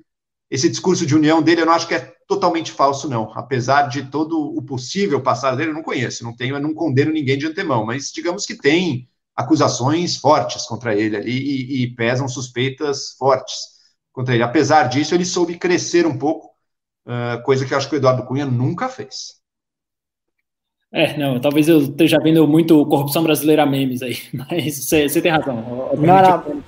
esse 0.50 0.70
discurso 0.70 1.08
de 1.08 1.16
união 1.16 1.42
dele, 1.42 1.62
eu 1.62 1.66
não 1.66 1.74
acho 1.74 1.88
que 1.88 1.96
é 1.96 2.13
totalmente 2.28 2.72
falso, 2.72 3.10
não. 3.10 3.32
Apesar 3.34 3.84
de 3.88 4.04
todo 4.10 4.40
o 4.40 4.62
possível 4.62 5.22
passado 5.22 5.58
dele, 5.58 5.72
eu 5.72 5.76
não 5.76 5.84
conheço, 5.84 6.24
não 6.24 6.36
tenho, 6.36 6.56
eu 6.56 6.62
não 6.62 6.74
condeno 6.74 7.12
ninguém 7.12 7.38
de 7.38 7.48
antemão, 7.48 7.86
mas 7.86 8.12
digamos 8.12 8.46
que 8.46 8.56
tem 8.56 9.08
acusações 9.36 10.16
fortes 10.16 10.66
contra 10.66 10.96
ele 10.96 11.18
ali 11.18 11.32
e, 11.32 11.84
e 11.84 11.96
pesam 11.96 12.28
suspeitas 12.28 13.16
fortes 13.18 13.56
contra 14.12 14.34
ele. 14.34 14.44
Apesar 14.44 14.84
disso, 14.84 15.16
ele 15.16 15.26
soube 15.26 15.58
crescer 15.58 16.06
um 16.06 16.18
pouco, 16.18 16.48
uh, 17.06 17.42
coisa 17.44 17.66
que 17.66 17.74
eu 17.74 17.78
acho 17.78 17.90
que 17.90 17.96
o 17.96 17.98
Eduardo 17.98 18.26
Cunha 18.26 18.46
nunca 18.46 18.88
fez. 18.88 19.42
É, 20.96 21.18
não, 21.18 21.42
talvez 21.42 21.68
eu 21.68 21.80
esteja 21.80 22.20
vendo 22.20 22.48
muito 22.48 22.86
corrupção 22.86 23.24
brasileira 23.24 23.66
memes 23.66 24.04
aí, 24.04 24.16
mas 24.32 24.88
você 24.88 25.22
tem 25.22 25.32
razão. 25.32 25.56
Não, 25.56 26.22
não. 26.22 26.64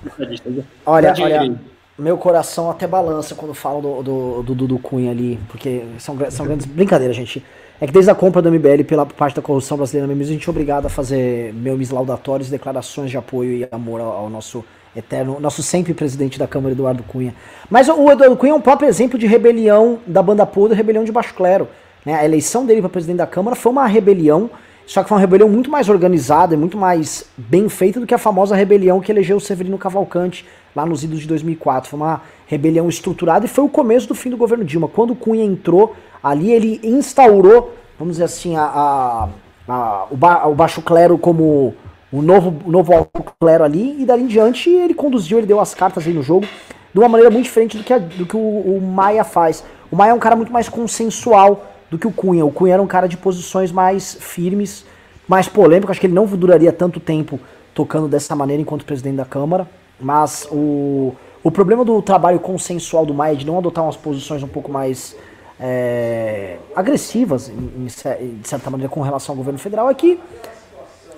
Olha, 0.84 1.14
olha, 1.16 1.75
meu 1.98 2.18
coração 2.18 2.70
até 2.70 2.86
balança 2.86 3.34
quando 3.34 3.54
falo 3.54 3.80
do, 3.80 4.02
do, 4.02 4.42
do 4.42 4.54
Dudu 4.54 4.78
Cunha 4.78 5.10
ali, 5.10 5.38
porque 5.48 5.84
são, 5.98 6.16
são 6.30 6.46
grandes. 6.46 6.66
Brincadeira, 6.66 7.12
gente. 7.12 7.44
É 7.80 7.86
que 7.86 7.92
desde 7.92 8.10
a 8.10 8.14
compra 8.14 8.40
do 8.40 8.50
MBL 8.50 8.84
pela 8.86 9.04
parte 9.04 9.36
da 9.36 9.42
corrupção 9.42 9.76
brasileira 9.76 10.06
mesmo, 10.06 10.22
a 10.22 10.26
gente 10.26 10.48
é 10.48 10.50
obrigado 10.50 10.86
a 10.86 10.88
fazer 10.88 11.52
memes 11.52 11.90
laudatórios, 11.90 12.48
declarações 12.48 13.10
de 13.10 13.18
apoio 13.18 13.52
e 13.52 13.68
amor 13.70 14.00
ao, 14.00 14.12
ao 14.12 14.30
nosso 14.30 14.64
eterno, 14.94 15.38
nosso 15.38 15.62
sempre 15.62 15.92
presidente 15.92 16.38
da 16.38 16.46
Câmara, 16.46 16.72
Eduardo 16.72 17.02
Cunha. 17.02 17.34
Mas 17.68 17.88
o 17.88 18.10
Eduardo 18.10 18.36
Cunha 18.36 18.52
é 18.52 18.54
um 18.54 18.60
próprio 18.60 18.88
exemplo 18.88 19.18
de 19.18 19.26
rebelião 19.26 19.98
da 20.06 20.22
banda 20.22 20.46
podre, 20.46 20.76
rebelião 20.76 21.04
de 21.04 21.12
baixo 21.12 21.34
clero. 21.34 21.68
Né? 22.04 22.14
A 22.14 22.24
eleição 22.24 22.64
dele 22.64 22.80
para 22.80 22.88
presidente 22.88 23.18
da 23.18 23.26
Câmara 23.26 23.54
foi 23.54 23.72
uma 23.72 23.86
rebelião, 23.86 24.48
só 24.86 25.02
que 25.02 25.08
foi 25.08 25.16
uma 25.16 25.20
rebelião 25.20 25.48
muito 25.48 25.70
mais 25.70 25.88
organizada 25.90 26.54
e 26.54 26.56
muito 26.56 26.78
mais 26.78 27.26
bem 27.36 27.68
feita 27.68 28.00
do 28.00 28.06
que 28.06 28.14
a 28.14 28.18
famosa 28.18 28.56
rebelião 28.56 29.00
que 29.00 29.12
elegeu 29.12 29.36
o 29.36 29.40
Severino 29.40 29.76
Cavalcante 29.76 30.46
lá 30.76 30.84
nos 30.84 31.02
idos 31.02 31.20
de 31.20 31.26
2004. 31.26 31.88
Foi 31.88 31.98
uma 31.98 32.20
rebelião 32.46 32.88
estruturada 32.88 33.46
e 33.46 33.48
foi 33.48 33.64
o 33.64 33.68
começo 33.68 34.06
do 34.06 34.14
fim 34.14 34.28
do 34.28 34.36
governo 34.36 34.64
Dilma. 34.64 34.86
Quando 34.86 35.12
o 35.12 35.16
Cunha 35.16 35.42
entrou 35.42 35.96
ali, 36.22 36.52
ele 36.52 36.80
instaurou, 36.84 37.74
vamos 37.98 38.14
dizer 38.14 38.24
assim, 38.24 38.54
a, 38.56 38.62
a, 38.62 39.28
a 39.66 40.06
o, 40.10 40.16
ba, 40.16 40.46
o, 40.46 40.54
baixo 40.54 40.82
clero 40.82 41.16
como 41.16 41.74
o 42.12 42.20
novo, 42.20 42.54
o 42.64 42.70
novo 42.70 42.92
alto 42.92 43.24
clero 43.40 43.64
ali, 43.64 44.00
e 44.00 44.04
dali 44.04 44.24
em 44.24 44.26
diante 44.26 44.68
ele 44.68 44.94
conduziu, 44.94 45.38
ele 45.38 45.46
deu 45.46 45.58
as 45.58 45.74
cartas 45.74 46.06
aí 46.06 46.12
no 46.12 46.22
jogo 46.22 46.46
de 46.92 47.00
uma 47.00 47.08
maneira 47.08 47.30
muito 47.30 47.44
diferente 47.44 47.76
do 47.76 47.84
que, 47.84 47.92
a, 47.92 47.98
do 47.98 48.26
que 48.26 48.36
o, 48.36 48.40
o 48.40 48.80
Maia 48.80 49.24
faz. 49.24 49.64
O 49.90 49.96
Maia 49.96 50.10
é 50.10 50.14
um 50.14 50.18
cara 50.18 50.36
muito 50.36 50.52
mais 50.52 50.68
consensual 50.68 51.66
do 51.90 51.98
que 51.98 52.06
o 52.06 52.12
Cunha. 52.12 52.44
O 52.44 52.50
Cunha 52.50 52.74
era 52.74 52.82
um 52.82 52.86
cara 52.86 53.06
de 53.06 53.16
posições 53.16 53.70
mais 53.70 54.14
firmes, 54.14 54.84
mais 55.28 55.48
polêmico. 55.48 55.90
Acho 55.90 56.00
que 56.00 56.06
ele 56.06 56.14
não 56.14 56.26
duraria 56.26 56.72
tanto 56.72 56.98
tempo 56.98 57.38
tocando 57.74 58.08
dessa 58.08 58.34
maneira 58.34 58.62
enquanto 58.62 58.84
presidente 58.84 59.16
da 59.16 59.24
Câmara. 59.24 59.68
Mas 60.00 60.46
o, 60.50 61.14
o 61.42 61.50
problema 61.50 61.84
do 61.84 62.02
trabalho 62.02 62.38
consensual 62.38 63.06
do 63.06 63.14
Maia 63.14 63.36
de 63.36 63.46
não 63.46 63.58
adotar 63.58 63.84
umas 63.84 63.96
posições 63.96 64.42
um 64.42 64.48
pouco 64.48 64.70
mais 64.70 65.16
é, 65.58 66.58
agressivas, 66.74 67.48
em, 67.48 67.84
em, 67.84 68.38
de 68.40 68.48
certa 68.48 68.70
maneira, 68.70 68.92
com 68.92 69.00
relação 69.00 69.32
ao 69.32 69.36
governo 69.36 69.58
federal, 69.58 69.88
é 69.88 69.94
que 69.94 70.20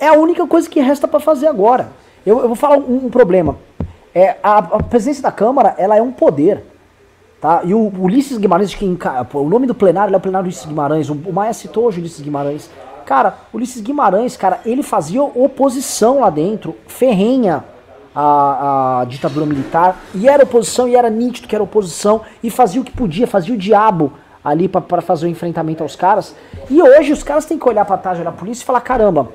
é 0.01 0.09
a 0.09 0.13
única 0.13 0.47
coisa 0.47 0.69
que 0.69 0.81
resta 0.81 1.09
para 1.09 1.21
fazer 1.21 1.49
agora. 1.49 1.91
Eu, 2.25 2.41
eu, 2.41 2.47
vou 2.47 2.55
falar 2.55 2.79
um, 2.79 3.07
um 3.07 3.11
problema. 3.11 3.57
É, 4.15 4.37
a, 4.43 4.59
a, 4.59 4.83
presidência 4.83 5.23
da 5.23 5.33
Câmara 5.33 5.75
ela 5.77 5.97
é 5.97 6.03
um 6.03 6.13
poder. 6.13 6.65
Tá? 7.41 7.63
E 7.65 7.73
o 7.73 7.93
Ulisses 7.99 8.37
Guimarães, 8.37 8.75
que 8.75 8.85
o 8.85 9.49
nome 9.49 9.67
do 9.67 9.75
plenário 9.75 10.13
é 10.13 10.17
o 10.17 10.21
plenário 10.21 10.47
Ulisses 10.47 10.67
Guimarães. 10.67 11.09
O, 11.09 11.15
o 11.15 11.33
Maia 11.33 11.53
citou 11.53 11.85
hoje 11.85 12.01
Ulisses 12.01 12.21
Guimarães. 12.21 12.71
Cara, 13.05 13.39
Ulisses 13.53 13.81
Guimarães, 13.81 14.37
cara, 14.37 14.61
ele 14.67 14.83
fazia 14.83 15.23
oposição 15.23 16.21
lá 16.21 16.31
dentro, 16.31 16.77
ferrenha 16.87 17.65
a, 18.21 19.01
a, 19.01 19.05
ditadura 19.05 19.47
militar, 19.47 19.97
e 20.13 20.29
era 20.29 20.43
oposição, 20.43 20.89
e 20.89 20.97
era 20.97 21.09
nítido 21.09 21.47
que 21.47 21.55
era 21.55 21.63
oposição, 21.63 22.23
e 22.43 22.51
fazia 22.51 22.81
o 22.81 22.85
que 22.85 22.91
podia, 22.91 23.29
fazia 23.29 23.55
o 23.55 23.57
diabo 23.57 24.13
ali 24.45 24.67
para 24.67 25.01
fazer 25.01 25.27
o 25.27 25.29
enfrentamento 25.29 25.85
aos 25.85 25.95
caras. 25.95 26.35
E 26.69 26.83
hoje 26.83 27.13
os 27.13 27.23
caras 27.23 27.45
têm 27.45 27.57
que 27.57 27.69
olhar 27.69 27.85
para 27.85 27.97
trás, 27.97 28.19
olhar 28.19 28.31
a 28.31 28.33
polícia 28.33 28.65
e 28.65 28.67
falar: 28.67 28.81
caramba, 28.81 29.29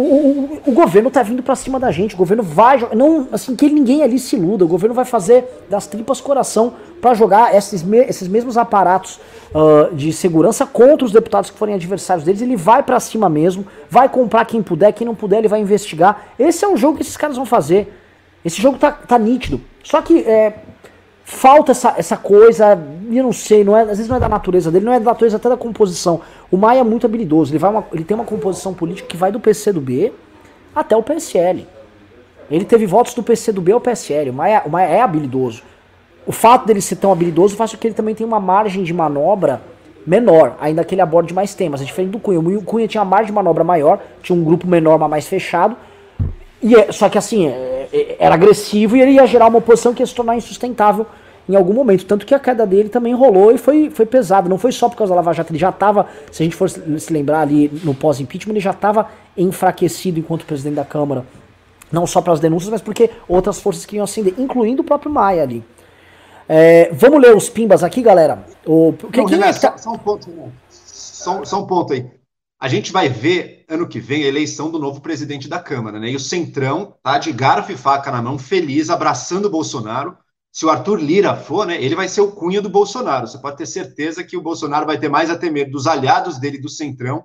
o, 0.00 0.60
o, 0.66 0.72
governo 0.72 1.10
tá 1.10 1.22
vindo 1.22 1.42
para 1.42 1.56
cima 1.56 1.80
da 1.80 1.90
gente, 1.90 2.14
o 2.14 2.18
governo 2.18 2.42
vai. 2.42 2.86
Não, 2.94 3.26
assim, 3.32 3.56
que 3.56 3.68
ninguém 3.68 4.02
ali 4.02 4.18
se 4.18 4.36
iluda, 4.36 4.64
o 4.64 4.68
governo 4.68 4.94
vai 4.94 5.06
fazer 5.06 5.44
das 5.70 5.86
tripas 5.86 6.20
coração 6.20 6.74
para 7.00 7.14
jogar 7.14 7.54
esses, 7.54 7.82
me, 7.82 7.98
esses 7.98 8.28
mesmos 8.28 8.58
aparatos 8.58 9.18
uh, 9.54 9.94
de 9.94 10.12
segurança 10.12 10.66
contra 10.66 11.04
os 11.04 11.12
deputados 11.12 11.50
que 11.50 11.58
forem 11.58 11.74
adversários 11.74 12.24
deles. 12.24 12.42
Ele 12.42 12.56
vai 12.56 12.82
para 12.82 13.00
cima 13.00 13.28
mesmo, 13.28 13.66
vai 13.88 14.06
comprar 14.08 14.44
quem 14.44 14.62
puder, 14.62 14.92
quem 14.92 15.06
não 15.06 15.14
puder, 15.14 15.38
ele 15.38 15.48
vai 15.48 15.60
investigar. 15.60 16.26
Esse 16.38 16.64
é 16.64 16.68
o 16.68 16.76
jogo 16.76 16.96
que 16.96 17.02
esses 17.02 17.16
caras 17.16 17.36
vão 17.36 17.46
fazer. 17.46 17.90
Esse 18.44 18.60
jogo 18.60 18.78
tá, 18.78 18.92
tá 18.92 19.18
nítido. 19.18 19.60
Só 19.82 20.02
que 20.02 20.20
é, 20.20 20.58
falta 21.28 21.72
essa, 21.72 21.92
essa 21.98 22.16
coisa, 22.16 22.80
eu 23.10 23.24
não 23.24 23.32
sei, 23.32 23.64
não 23.64 23.76
é, 23.76 23.82
às 23.82 23.88
vezes 23.88 24.08
não 24.08 24.16
é 24.16 24.20
da 24.20 24.28
natureza 24.28 24.70
dele, 24.70 24.84
não 24.84 24.92
é 24.92 25.00
da 25.00 25.06
natureza 25.06 25.36
até 25.36 25.48
da 25.48 25.56
composição. 25.56 26.20
O 26.52 26.56
Maia 26.56 26.78
é 26.78 26.84
muito 26.84 27.04
habilidoso, 27.04 27.50
ele, 27.50 27.58
vai 27.58 27.68
uma, 27.68 27.84
ele 27.92 28.04
tem 28.04 28.14
uma 28.14 28.24
composição 28.24 28.72
política 28.72 29.08
que 29.08 29.16
vai 29.16 29.32
do 29.32 29.40
PC 29.40 29.72
do 29.72 29.80
B 29.80 30.12
até 30.72 30.96
o 30.96 31.02
PSL. 31.02 31.66
Ele 32.48 32.64
teve 32.64 32.86
votos 32.86 33.12
do 33.12 33.24
PC 33.24 33.50
do 33.50 33.60
B 33.60 33.72
ao 33.72 33.80
PSL. 33.80 34.30
O 34.30 34.34
Maia, 34.34 34.62
o 34.64 34.70
Maia 34.70 34.86
é 34.86 35.00
habilidoso. 35.00 35.64
O 36.24 36.30
fato 36.30 36.64
dele 36.64 36.80
ser 36.80 36.94
tão 36.94 37.10
habilidoso 37.10 37.56
faz 37.56 37.72
com 37.72 37.78
que 37.78 37.88
ele 37.88 37.94
também 37.94 38.14
tenha 38.14 38.26
uma 38.26 38.38
margem 38.38 38.84
de 38.84 38.94
manobra 38.94 39.60
menor, 40.06 40.56
ainda 40.60 40.84
que 40.84 40.94
ele 40.94 41.02
aborde 41.02 41.34
mais 41.34 41.56
temas. 41.56 41.82
É 41.82 41.84
diferente 41.84 42.12
do 42.12 42.20
Cunha. 42.20 42.38
O 42.38 42.62
Cunha 42.62 42.86
tinha 42.86 43.02
uma 43.02 43.10
margem 43.10 43.26
de 43.26 43.32
manobra 43.32 43.64
maior, 43.64 43.98
tinha 44.22 44.38
um 44.38 44.44
grupo 44.44 44.64
menor, 44.64 44.96
mas 44.96 45.10
mais 45.10 45.26
fechado. 45.26 45.76
E 46.66 46.74
é, 46.74 46.90
só 46.90 47.08
que 47.08 47.16
assim, 47.16 47.46
é, 47.46 47.88
é, 47.92 48.16
era 48.18 48.34
agressivo 48.34 48.96
e 48.96 49.00
ele 49.00 49.12
ia 49.12 49.26
gerar 49.26 49.46
uma 49.46 49.58
oposição 49.58 49.94
que 49.94 50.02
ia 50.02 50.06
se 50.06 50.14
tornar 50.14 50.36
insustentável 50.36 51.06
em 51.48 51.54
algum 51.54 51.72
momento. 51.72 52.04
Tanto 52.04 52.26
que 52.26 52.34
a 52.34 52.40
queda 52.40 52.66
dele 52.66 52.88
também 52.88 53.14
rolou 53.14 53.52
e 53.52 53.58
foi, 53.58 53.88
foi 53.88 54.04
pesado. 54.04 54.48
Não 54.48 54.58
foi 54.58 54.72
só 54.72 54.88
por 54.88 54.96
causa 54.96 55.12
da 55.12 55.16
Lava 55.16 55.32
Jato, 55.32 55.52
ele 55.52 55.60
já 55.60 55.68
estava, 55.70 56.08
se 56.32 56.42
a 56.42 56.44
gente 56.44 56.56
for 56.56 56.68
se 56.68 57.12
lembrar 57.12 57.42
ali 57.42 57.70
no 57.84 57.94
pós-impeachment, 57.94 58.54
ele 58.54 58.60
já 58.60 58.72
estava 58.72 59.08
enfraquecido 59.36 60.18
enquanto 60.18 60.44
presidente 60.44 60.74
da 60.74 60.84
Câmara. 60.84 61.24
Não 61.92 62.04
só 62.04 62.20
pelas 62.20 62.40
denúncias, 62.40 62.68
mas 62.68 62.82
porque 62.82 63.10
outras 63.28 63.60
forças 63.60 63.86
queriam 63.86 64.02
acender, 64.02 64.34
incluindo 64.36 64.82
o 64.82 64.84
próprio 64.84 65.08
Maia 65.12 65.44
ali. 65.44 65.64
É, 66.48 66.90
vamos 66.92 67.22
ler 67.22 67.36
os 67.36 67.48
pimbas 67.48 67.84
aqui, 67.84 68.02
galera. 68.02 68.44
O, 68.66 68.92
que, 68.92 69.20
Não, 69.20 69.26
Renan, 69.26 69.46
é 69.46 69.52
tá... 69.52 69.78
só, 69.78 69.78
só, 69.78 69.92
um 69.92 69.98
ponto, 69.98 70.28
só, 70.68 71.44
só, 71.44 71.62
um 71.62 71.66
ponto 71.66 71.92
aí. 71.92 72.10
A 72.58 72.68
gente 72.68 72.90
vai 72.90 73.08
ver 73.08 73.66
ano 73.68 73.86
que 73.86 74.00
vem 74.00 74.24
a 74.24 74.28
eleição 74.28 74.70
do 74.70 74.78
novo 74.78 75.00
presidente 75.00 75.46
da 75.46 75.60
Câmara, 75.60 76.00
né? 76.00 76.10
E 76.10 76.16
o 76.16 76.20
Centrão 76.20 76.96
tá 77.02 77.18
de 77.18 77.30
garfo 77.30 77.70
e 77.70 77.76
faca 77.76 78.10
na 78.10 78.22
mão, 78.22 78.38
feliz, 78.38 78.88
abraçando 78.88 79.46
o 79.46 79.50
Bolsonaro. 79.50 80.16
Se 80.50 80.64
o 80.64 80.70
Arthur 80.70 80.98
Lira 80.98 81.36
for, 81.36 81.66
né, 81.66 81.82
ele 81.82 81.94
vai 81.94 82.08
ser 82.08 82.22
o 82.22 82.32
cunha 82.32 82.62
do 82.62 82.70
Bolsonaro. 82.70 83.26
Você 83.26 83.38
pode 83.38 83.58
ter 83.58 83.66
certeza 83.66 84.24
que 84.24 84.38
o 84.38 84.42
Bolsonaro 84.42 84.86
vai 84.86 84.98
ter 84.98 85.10
mais 85.10 85.28
a 85.28 85.36
temer 85.36 85.70
dos 85.70 85.86
aliados 85.86 86.38
dele 86.38 86.58
do 86.58 86.70
Centrão 86.70 87.24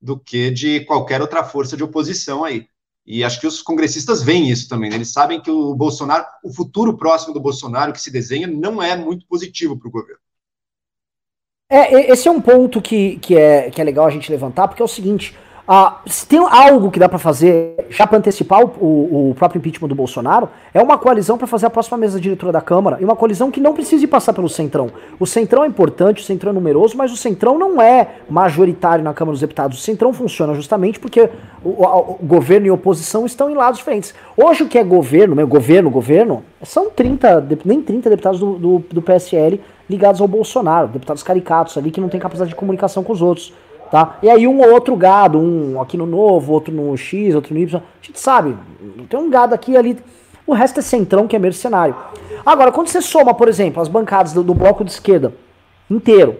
do 0.00 0.18
que 0.18 0.50
de 0.50 0.80
qualquer 0.86 1.20
outra 1.20 1.44
força 1.44 1.76
de 1.76 1.84
oposição 1.84 2.42
aí. 2.42 2.66
E 3.04 3.22
acho 3.22 3.38
que 3.38 3.46
os 3.46 3.60
congressistas 3.60 4.22
veem 4.22 4.48
isso 4.48 4.66
também. 4.66 4.88
Né? 4.88 4.96
Eles 4.96 5.12
sabem 5.12 5.42
que 5.42 5.50
o 5.50 5.74
Bolsonaro, 5.74 6.24
o 6.42 6.52
futuro 6.54 6.96
próximo 6.96 7.34
do 7.34 7.40
Bolsonaro 7.40 7.92
que 7.92 8.00
se 8.00 8.10
desenha, 8.10 8.46
não 8.46 8.82
é 8.82 8.96
muito 8.96 9.26
positivo 9.26 9.78
para 9.78 9.88
o 9.88 9.90
governo. 9.90 10.20
É, 11.72 12.10
esse 12.10 12.26
é 12.26 12.30
um 12.32 12.40
ponto 12.40 12.82
que, 12.82 13.16
que, 13.18 13.38
é, 13.38 13.70
que 13.70 13.80
é 13.80 13.84
legal 13.84 14.04
a 14.04 14.10
gente 14.10 14.28
levantar, 14.28 14.66
porque 14.66 14.82
é 14.82 14.84
o 14.84 14.88
seguinte: 14.88 15.36
ah, 15.72 16.00
se 16.04 16.26
tem 16.26 16.40
algo 16.40 16.90
que 16.90 16.98
dá 16.98 17.08
para 17.08 17.20
fazer, 17.20 17.86
já 17.90 18.04
para 18.04 18.18
antecipar 18.18 18.60
o, 18.64 19.30
o, 19.30 19.34
próprio 19.36 19.60
impeachment 19.60 19.86
do 19.86 19.94
Bolsonaro, 19.94 20.48
é 20.74 20.82
uma 20.82 20.98
coalizão 20.98 21.38
para 21.38 21.46
fazer 21.46 21.66
a 21.66 21.70
próxima 21.70 21.96
mesa 21.96 22.20
diretora 22.20 22.50
da 22.50 22.60
Câmara. 22.60 22.98
E 23.00 23.04
uma 23.04 23.14
coalizão 23.14 23.52
que 23.52 23.60
não 23.60 23.72
precise 23.72 24.04
passar 24.08 24.32
pelo 24.32 24.48
Centrão. 24.48 24.90
O 25.20 25.28
Centrão 25.28 25.62
é 25.62 25.68
importante, 25.68 26.22
o 26.22 26.26
Centrão 26.26 26.50
é 26.50 26.54
numeroso, 26.54 26.96
mas 26.96 27.12
o 27.12 27.16
Centrão 27.16 27.56
não 27.56 27.80
é 27.80 28.16
majoritário 28.28 29.04
na 29.04 29.14
Câmara 29.14 29.34
dos 29.34 29.40
Deputados. 29.40 29.78
O 29.78 29.80
Centrão 29.80 30.12
funciona 30.12 30.54
justamente 30.54 30.98
porque 30.98 31.30
o, 31.62 31.68
o, 31.68 32.18
o 32.20 32.26
governo 32.26 32.66
e 32.66 32.70
oposição 32.72 33.24
estão 33.24 33.48
em 33.48 33.54
lados 33.54 33.78
diferentes. 33.78 34.12
Hoje 34.36 34.64
o 34.64 34.68
que 34.68 34.76
é 34.76 34.82
governo, 34.82 35.36
meu, 35.36 35.46
governo, 35.46 35.88
governo, 35.88 36.42
são 36.64 36.90
30, 36.90 37.46
nem 37.64 37.80
30 37.80 38.10
deputados 38.10 38.40
do, 38.40 38.58
do, 38.58 38.84
do 38.90 39.00
PSL 39.00 39.60
ligados 39.90 40.20
ao 40.20 40.28
Bolsonaro, 40.28 40.88
deputados 40.88 41.22
caricatos 41.22 41.76
ali 41.76 41.90
que 41.90 42.00
não 42.00 42.08
têm 42.08 42.20
capacidade 42.20 42.50
de 42.50 42.56
comunicação 42.56 43.02
com 43.02 43.12
os 43.12 43.20
outros 43.20 43.52
tá? 43.90 44.18
E 44.22 44.30
aí 44.30 44.46
um 44.46 44.60
ou 44.60 44.72
outro 44.72 44.94
gado, 44.96 45.38
um 45.38 45.80
aqui 45.80 45.96
no 45.96 46.06
Novo, 46.06 46.52
outro 46.52 46.72
no 46.72 46.96
X, 46.96 47.34
outro 47.34 47.52
no 47.52 47.60
Y, 47.60 47.76
a 47.76 48.06
gente 48.06 48.20
sabe, 48.20 48.56
tem 49.08 49.18
um 49.18 49.28
gado 49.28 49.54
aqui 49.54 49.76
ali, 49.76 49.98
o 50.46 50.54
resto 50.54 50.78
é 50.78 50.82
centrão 50.82 51.26
que 51.26 51.34
é 51.34 51.38
mercenário. 51.38 51.94
Agora, 52.46 52.72
quando 52.72 52.88
você 52.88 53.02
soma, 53.02 53.34
por 53.34 53.48
exemplo, 53.48 53.82
as 53.82 53.88
bancadas 53.88 54.32
do, 54.32 54.42
do 54.42 54.54
bloco 54.54 54.84
de 54.84 54.92
esquerda 54.92 55.34
inteiro, 55.90 56.36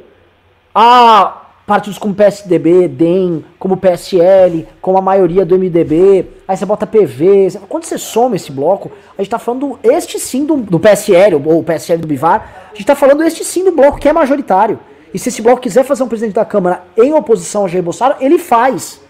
a 0.75 1.40
partidos 1.71 2.01
como 2.01 2.13
PSDB, 2.13 2.89
DEM, 2.89 3.45
como 3.57 3.77
PSL, 3.77 4.67
como 4.83 4.99
a 4.99 5.01
maioria 5.01 5.47
do 5.47 5.57
MDB, 5.57 6.27
aí 6.49 6.57
você 6.57 6.67
bota 6.67 6.85
PV, 6.85 7.61
quando 7.69 7.85
você 7.85 7.97
soma 7.97 8.35
esse 8.35 8.51
bloco, 8.51 8.91
a 9.17 9.23
gente 9.23 9.31
tá 9.31 9.39
falando 9.39 9.79
este 9.85 10.19
sim 10.19 10.45
do, 10.45 10.57
do 10.57 10.81
PSL, 10.81 11.37
ou 11.37 11.63
PSL 11.63 12.01
do 12.01 12.09
Bivar, 12.09 12.71
a 12.73 12.75
gente 12.75 12.87
tá 12.87 12.97
falando 12.97 13.23
este 13.23 13.45
sim 13.45 13.63
do 13.63 13.71
bloco 13.71 14.01
que 14.01 14.09
é 14.09 14.13
majoritário. 14.13 14.81
E 15.15 15.19
se 15.19 15.29
esse 15.29 15.41
bloco 15.41 15.61
quiser 15.61 15.85
fazer 15.85 16.03
um 16.03 16.09
presidente 16.09 16.35
da 16.35 16.45
Câmara 16.45 16.83
em 16.97 17.15
oposição 17.15 17.63
ao 17.63 17.69
Jair 17.69 17.85
Bolsonaro, 17.85 18.17
ele 18.21 18.37
faz. 18.37 19.01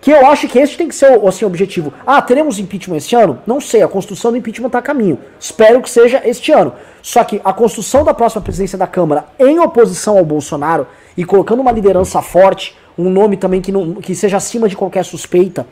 Que 0.00 0.10
eu 0.10 0.26
acho 0.26 0.48
que 0.48 0.58
esse 0.58 0.76
tem 0.76 0.88
que 0.88 0.94
ser 0.94 1.18
o 1.18 1.28
assim, 1.28 1.44
objetivo. 1.44 1.92
Ah, 2.06 2.22
teremos 2.22 2.58
impeachment 2.58 2.96
esse 2.96 3.14
ano? 3.14 3.38
Não 3.46 3.60
sei, 3.60 3.82
a 3.82 3.88
construção 3.88 4.30
do 4.30 4.38
impeachment 4.38 4.68
está 4.68 4.78
a 4.78 4.82
caminho. 4.82 5.18
Espero 5.38 5.82
que 5.82 5.90
seja 5.90 6.22
este 6.24 6.50
ano. 6.52 6.72
Só 7.02 7.22
que 7.22 7.40
a 7.44 7.52
construção 7.52 8.02
da 8.02 8.14
próxima 8.14 8.40
presidência 8.40 8.78
da 8.78 8.86
Câmara 8.86 9.26
em 9.38 9.58
oposição 9.58 10.16
ao 10.16 10.24
Bolsonaro 10.24 10.86
e 11.16 11.24
colocando 11.24 11.60
uma 11.60 11.70
liderança 11.70 12.22
forte, 12.22 12.76
um 12.96 13.10
nome 13.10 13.36
também 13.36 13.60
que, 13.60 13.70
não, 13.70 13.96
que 13.96 14.14
seja 14.14 14.38
acima 14.38 14.68
de 14.68 14.76
qualquer 14.76 15.04
suspeita, 15.04 15.66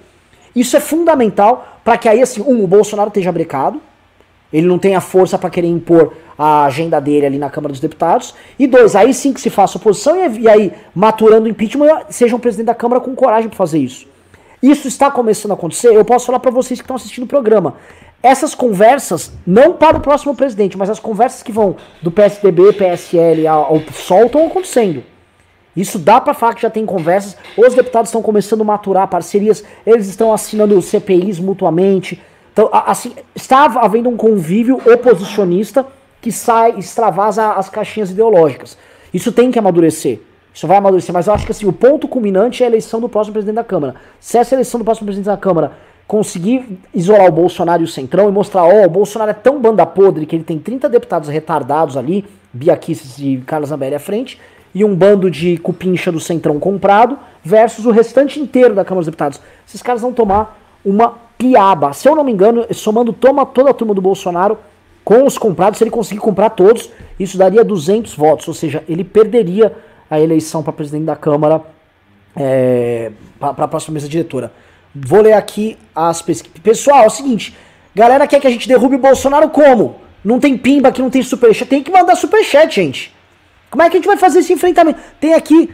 isso 0.54 0.76
é 0.76 0.80
fundamental 0.80 1.80
para 1.82 1.96
que 1.96 2.08
aí, 2.08 2.20
assim, 2.20 2.42
um, 2.42 2.62
o 2.62 2.66
Bolsonaro 2.66 3.08
esteja 3.08 3.32
brecado, 3.32 3.80
ele 4.52 4.66
não 4.66 4.78
tenha 4.78 5.00
força 5.00 5.38
para 5.38 5.50
querer 5.50 5.68
impor 5.68 6.14
a 6.38 6.64
agenda 6.64 7.00
dele 7.00 7.26
ali 7.26 7.38
na 7.38 7.50
Câmara 7.50 7.72
dos 7.72 7.80
Deputados. 7.80 8.34
E 8.58 8.66
dois, 8.66 8.96
aí 8.96 9.12
sim 9.12 9.32
que 9.32 9.40
se 9.40 9.50
faça 9.50 9.78
oposição 9.78 10.16
e 10.16 10.48
aí, 10.48 10.72
maturando 10.94 11.46
o 11.46 11.48
impeachment, 11.48 12.02
seja 12.10 12.34
um 12.34 12.38
presidente 12.38 12.66
da 12.66 12.74
Câmara 12.74 13.00
com 13.00 13.14
coragem 13.14 13.48
para 13.48 13.56
fazer 13.56 13.78
isso. 13.78 14.06
Isso 14.62 14.88
está 14.88 15.10
começando 15.10 15.52
a 15.52 15.54
acontecer. 15.54 15.88
Eu 15.88 16.04
posso 16.04 16.26
falar 16.26 16.40
para 16.40 16.50
vocês 16.50 16.80
que 16.80 16.84
estão 16.84 16.96
assistindo 16.96 17.24
o 17.24 17.28
programa. 17.28 17.76
Essas 18.22 18.54
conversas, 18.54 19.32
não 19.46 19.74
para 19.74 19.96
o 19.96 20.00
próximo 20.00 20.34
presidente, 20.34 20.76
mas 20.76 20.90
as 20.90 20.98
conversas 20.98 21.42
que 21.42 21.52
vão 21.52 21.76
do 22.02 22.10
PSDB, 22.10 22.72
PSL 22.72 23.46
ao, 23.46 23.78
PSOL 23.80 24.26
estão 24.26 24.46
acontecendo. 24.46 25.04
Isso 25.76 25.98
dá 25.98 26.20
para 26.20 26.34
falar 26.34 26.54
que 26.54 26.62
já 26.62 26.70
tem 26.70 26.84
conversas. 26.84 27.36
Os 27.56 27.74
deputados 27.74 28.08
estão 28.08 28.20
começando 28.20 28.62
a 28.62 28.64
maturar 28.64 29.06
parcerias, 29.06 29.62
eles 29.86 30.08
estão 30.08 30.32
assinando 30.32 30.82
CPIs 30.82 31.38
mutuamente. 31.38 32.20
Então, 32.52 32.68
assim, 32.72 33.14
estava 33.36 33.80
havendo 33.80 34.08
um 34.08 34.16
convívio 34.16 34.80
oposicionista 34.92 35.86
que 36.20 36.32
sai, 36.32 36.74
extravasa 36.76 37.52
as 37.52 37.68
caixinhas 37.68 38.10
ideológicas. 38.10 38.76
Isso 39.14 39.30
tem 39.30 39.52
que 39.52 39.58
amadurecer. 39.60 40.20
Isso 40.52 40.66
vai 40.66 40.76
amadurecer, 40.76 41.12
mas 41.12 41.26
eu 41.26 41.34
acho 41.34 41.46
que 41.46 41.52
assim, 41.52 41.66
o 41.66 41.72
ponto 41.72 42.08
culminante 42.08 42.62
é 42.62 42.66
a 42.66 42.68
eleição 42.68 43.00
do 43.00 43.08
próximo 43.08 43.32
presidente 43.32 43.56
da 43.56 43.64
Câmara. 43.64 43.94
Se 44.18 44.38
essa 44.38 44.54
eleição 44.54 44.78
do 44.78 44.84
próximo 44.84 45.06
presidente 45.06 45.26
da 45.26 45.36
Câmara 45.36 45.72
conseguir 46.06 46.80
isolar 46.94 47.28
o 47.28 47.32
Bolsonaro 47.32 47.82
e 47.82 47.84
o 47.84 47.88
Centrão 47.88 48.28
e 48.28 48.32
mostrar, 48.32 48.64
ó, 48.64 48.82
oh, 48.82 48.86
o 48.86 48.90
Bolsonaro 48.90 49.30
é 49.30 49.34
tão 49.34 49.60
banda 49.60 49.84
podre 49.84 50.24
que 50.24 50.34
ele 50.34 50.42
tem 50.42 50.58
30 50.58 50.88
deputados 50.88 51.28
retardados 51.28 51.96
ali, 51.96 52.24
Bia 52.52 52.76
Kicis 52.76 53.18
e 53.18 53.42
Carlos 53.46 53.68
Zambelli 53.68 53.94
à 53.94 54.00
frente, 54.00 54.40
e 54.74 54.84
um 54.84 54.94
bando 54.94 55.30
de 55.30 55.58
cupincha 55.58 56.10
do 56.10 56.18
Centrão 56.18 56.58
comprado, 56.58 57.18
versus 57.44 57.84
o 57.84 57.90
restante 57.90 58.40
inteiro 58.40 58.74
da 58.74 58.84
Câmara 58.84 59.00
dos 59.00 59.06
Deputados. 59.06 59.40
Esses 59.66 59.82
caras 59.82 60.00
vão 60.00 60.12
tomar 60.12 60.58
uma 60.84 61.14
piaba. 61.36 61.92
Se 61.92 62.08
eu 62.08 62.16
não 62.16 62.24
me 62.24 62.32
engano, 62.32 62.66
somando 62.72 63.12
toma 63.12 63.44
toda 63.44 63.70
a 63.70 63.74
turma 63.74 63.94
do 63.94 64.00
Bolsonaro 64.00 64.58
com 65.04 65.26
os 65.26 65.38
comprados, 65.38 65.78
se 65.78 65.84
ele 65.84 65.90
conseguir 65.90 66.20
comprar 66.20 66.50
todos, 66.50 66.90
isso 67.18 67.38
daria 67.38 67.64
200 67.64 68.14
votos, 68.14 68.46
ou 68.46 68.52
seja, 68.54 68.84
ele 68.88 69.02
perderia 69.02 69.74
a 70.10 70.20
eleição 70.20 70.62
para 70.62 70.72
presidente 70.72 71.04
da 71.04 71.16
Câmara 71.16 71.62
é, 72.36 73.12
para 73.38 73.64
a 73.64 73.68
próxima 73.68 73.94
mesa 73.94 74.08
diretora. 74.08 74.52
Vou 74.94 75.20
ler 75.20 75.32
aqui 75.32 75.76
as 75.94 76.22
pesquisas. 76.22 76.58
Pessoal, 76.60 77.04
é 77.04 77.06
o 77.06 77.10
seguinte, 77.10 77.56
galera 77.94 78.26
quer 78.26 78.40
que 78.40 78.46
a 78.46 78.50
gente 78.50 78.68
derrube 78.68 78.96
o 78.96 78.98
Bolsonaro 78.98 79.48
como? 79.50 79.96
Não 80.24 80.40
tem 80.40 80.56
pimba 80.56 80.88
aqui, 80.88 81.00
não 81.00 81.10
tem 81.10 81.22
superchat. 81.22 81.68
Tem 81.68 81.82
que 81.82 81.90
mandar 81.90 82.16
superchat, 82.16 82.74
gente. 82.74 83.14
Como 83.70 83.82
é 83.82 83.90
que 83.90 83.96
a 83.96 83.98
gente 83.98 84.06
vai 84.06 84.16
fazer 84.16 84.40
esse 84.40 84.52
enfrentamento? 84.52 84.98
Tem 85.20 85.34
aqui 85.34 85.70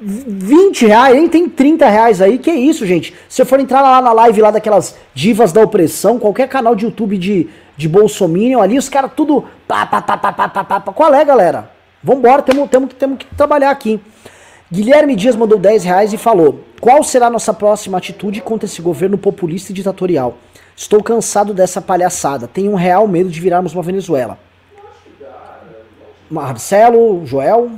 20 0.00 0.86
reais, 0.86 1.14
nem 1.14 1.28
tem 1.28 1.48
30 1.48 1.88
reais 1.88 2.22
aí. 2.22 2.38
Que 2.38 2.50
isso, 2.50 2.86
gente? 2.86 3.14
Se 3.28 3.42
eu 3.42 3.46
for 3.46 3.60
entrar 3.60 3.82
lá 3.82 4.00
na 4.00 4.12
live 4.12 4.40
lá 4.40 4.50
daquelas 4.50 4.96
divas 5.14 5.52
da 5.52 5.60
opressão, 5.60 6.18
qualquer 6.18 6.48
canal 6.48 6.74
de 6.74 6.84
YouTube 6.84 7.18
de, 7.18 7.48
de 7.76 7.88
Bolsominion 7.88 8.60
ali, 8.60 8.78
os 8.78 8.88
caras 8.88 9.12
tudo. 9.14 9.44
Pá, 9.68 9.86
pá, 9.86 10.00
pá, 10.02 10.16
pá, 10.16 10.32
pá, 10.32 10.48
pá, 10.48 10.80
pá. 10.80 10.92
Qual 10.92 11.14
é, 11.14 11.24
galera? 11.24 11.70
Vambora, 12.02 12.42
temos, 12.42 12.68
temos, 12.68 12.94
temos 12.94 13.18
que 13.18 13.26
trabalhar 13.36 13.70
aqui. 13.70 14.00
Guilherme 14.72 15.14
Dias 15.14 15.36
mandou 15.36 15.58
10 15.58 15.84
reais 15.84 16.12
e 16.12 16.18
falou: 16.18 16.64
Qual 16.80 17.02
será 17.04 17.26
a 17.26 17.30
nossa 17.30 17.52
próxima 17.52 17.98
atitude 17.98 18.40
contra 18.40 18.66
esse 18.66 18.80
governo 18.82 19.18
populista 19.18 19.70
e 19.70 19.74
ditatorial? 19.74 20.38
Estou 20.74 21.02
cansado 21.02 21.52
dessa 21.52 21.80
palhaçada. 21.80 22.48
Tenho 22.48 22.72
um 22.72 22.74
real 22.74 23.06
medo 23.06 23.30
de 23.30 23.38
virarmos 23.38 23.74
uma 23.74 23.82
Venezuela. 23.82 24.38
Marcelo, 26.30 27.24
Joel. 27.26 27.70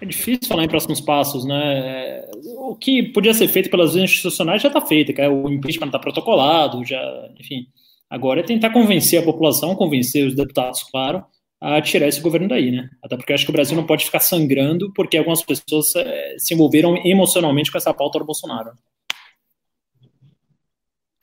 É 0.00 0.04
difícil 0.04 0.48
falar 0.48 0.64
em 0.64 0.68
próximos 0.68 1.00
passos, 1.00 1.44
né? 1.44 2.24
O 2.58 2.76
que 2.76 3.02
podia 3.02 3.34
ser 3.34 3.48
feito 3.48 3.70
pelas 3.70 3.94
institucionais 3.94 4.62
já 4.62 4.68
está 4.68 4.80
feito, 4.80 5.12
é 5.20 5.28
o 5.28 5.48
impeachment 5.48 5.86
está 5.86 5.98
protocolado, 5.98 6.84
já, 6.84 7.00
enfim. 7.38 7.66
Agora 8.08 8.40
é 8.40 8.42
tentar 8.42 8.70
convencer 8.70 9.20
a 9.20 9.24
população, 9.24 9.74
convencer 9.74 10.26
os 10.26 10.34
deputados, 10.34 10.82
claro, 10.84 11.24
a 11.62 11.80
tirar 11.80 12.08
esse 12.08 12.20
governo 12.20 12.48
daí, 12.48 12.72
né? 12.72 12.90
Até 13.00 13.16
porque 13.16 13.30
eu 13.30 13.34
acho 13.34 13.44
que 13.44 13.50
o 13.50 13.54
Brasil 13.54 13.76
não 13.76 13.86
pode 13.86 14.04
ficar 14.04 14.18
sangrando 14.18 14.92
porque 14.92 15.16
algumas 15.16 15.44
pessoas 15.44 15.94
é, 15.94 16.34
se 16.36 16.54
envolveram 16.54 16.96
emocionalmente 17.06 17.70
com 17.70 17.78
essa 17.78 17.94
pauta 17.94 18.18
do 18.18 18.24
Bolsonaro. 18.24 18.72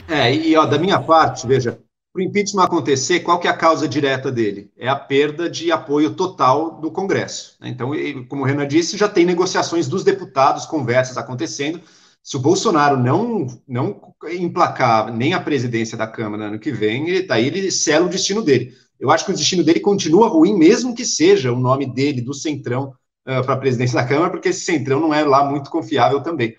É, 0.07 0.33
e 0.33 0.55
ó, 0.55 0.65
da 0.65 0.79
minha 0.79 0.99
parte, 1.01 1.45
veja, 1.45 1.77
para 2.13 2.21
o 2.21 2.23
impeachment 2.23 2.63
acontecer, 2.63 3.19
qual 3.19 3.37
que 3.37 3.47
é 3.47 3.51
a 3.51 3.57
causa 3.57 3.85
direta 3.85 4.31
dele? 4.31 4.71
É 4.77 4.87
a 4.87 4.95
perda 4.95 5.49
de 5.49 5.73
apoio 5.73 6.15
total 6.15 6.79
do 6.79 6.89
Congresso. 6.89 7.57
Né? 7.59 7.67
Então, 7.69 7.91
como 8.29 8.43
o 8.43 8.45
Renan 8.45 8.65
disse, 8.65 8.97
já 8.97 9.09
tem 9.09 9.25
negociações 9.25 9.89
dos 9.89 10.05
deputados, 10.05 10.65
conversas 10.65 11.17
acontecendo. 11.17 11.81
Se 12.23 12.37
o 12.37 12.39
Bolsonaro 12.39 12.97
não, 12.97 13.45
não 13.67 14.13
emplacar 14.31 15.13
nem 15.13 15.33
a 15.33 15.39
presidência 15.41 15.97
da 15.97 16.07
Câmara 16.07 16.43
no 16.43 16.49
ano 16.51 16.59
que 16.59 16.71
vem, 16.71 17.09
ele, 17.09 17.23
daí 17.23 17.47
ele 17.47 17.69
sela 17.71 18.05
o 18.05 18.09
destino 18.09 18.41
dele. 18.41 18.73
Eu 18.99 19.09
acho 19.11 19.25
que 19.25 19.31
o 19.31 19.35
destino 19.35 19.63
dele 19.63 19.79
continua 19.79 20.27
ruim, 20.27 20.57
mesmo 20.57 20.93
que 20.93 21.05
seja 21.05 21.51
o 21.51 21.59
nome 21.59 21.85
dele, 21.85 22.21
do 22.21 22.33
Centrão, 22.33 22.93
uh, 23.25 23.43
para 23.43 23.53
a 23.53 23.57
presidência 23.57 23.95
da 23.99 24.07
Câmara, 24.07 24.29
porque 24.29 24.49
esse 24.49 24.61
Centrão 24.61 24.99
não 24.99 25.13
é 25.13 25.23
lá 25.23 25.43
muito 25.45 25.69
confiável 25.69 26.21
também. 26.21 26.55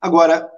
Agora, 0.00 0.48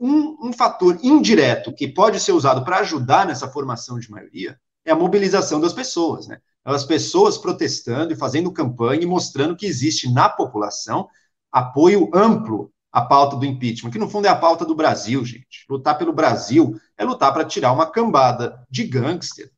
um, 0.00 0.48
um 0.48 0.52
fator 0.52 0.98
indireto 1.02 1.72
que 1.72 1.88
pode 1.88 2.20
ser 2.20 2.32
usado 2.32 2.64
para 2.64 2.78
ajudar 2.78 3.26
nessa 3.26 3.48
formação 3.48 3.98
de 3.98 4.10
maioria 4.10 4.58
é 4.84 4.90
a 4.90 4.96
mobilização 4.96 5.60
das 5.60 5.72
pessoas, 5.72 6.26
né? 6.26 6.38
As 6.64 6.84
pessoas 6.84 7.38
protestando 7.38 8.12
e 8.12 8.16
fazendo 8.16 8.52
campanha 8.52 9.02
e 9.02 9.06
mostrando 9.06 9.56
que 9.56 9.66
existe 9.66 10.12
na 10.12 10.28
população 10.28 11.08
apoio 11.50 12.10
amplo 12.12 12.70
à 12.92 13.00
pauta 13.00 13.36
do 13.36 13.46
impeachment, 13.46 13.90
que 13.90 13.98
no 13.98 14.08
fundo 14.08 14.26
é 14.26 14.28
a 14.28 14.36
pauta 14.36 14.64
do 14.64 14.74
Brasil, 14.74 15.24
gente. 15.24 15.64
Lutar 15.68 15.96
pelo 15.96 16.12
Brasil 16.12 16.78
é 16.96 17.04
lutar 17.04 17.32
para 17.32 17.44
tirar 17.44 17.72
uma 17.72 17.90
cambada 17.90 18.66
de 18.70 18.84
gangster, 18.84 19.50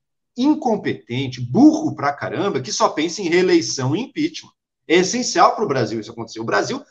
incompetente, 0.43 1.41
burro 1.41 1.95
pra 1.95 2.12
caramba, 2.12 2.61
que 2.61 2.72
só 2.72 2.88
pensa 2.88 3.22
em 3.22 3.28
reeleição 3.28 3.95
e 3.95 4.01
impeachment. 4.01 4.53
É 4.86 4.97
essencial 4.97 5.55
para 5.55 5.64
o 5.64 5.68
Brasil 5.68 6.01
isso 6.01 6.11
acontecer. 6.11 6.41
O 6.41 6.45
Brasil 6.45 6.82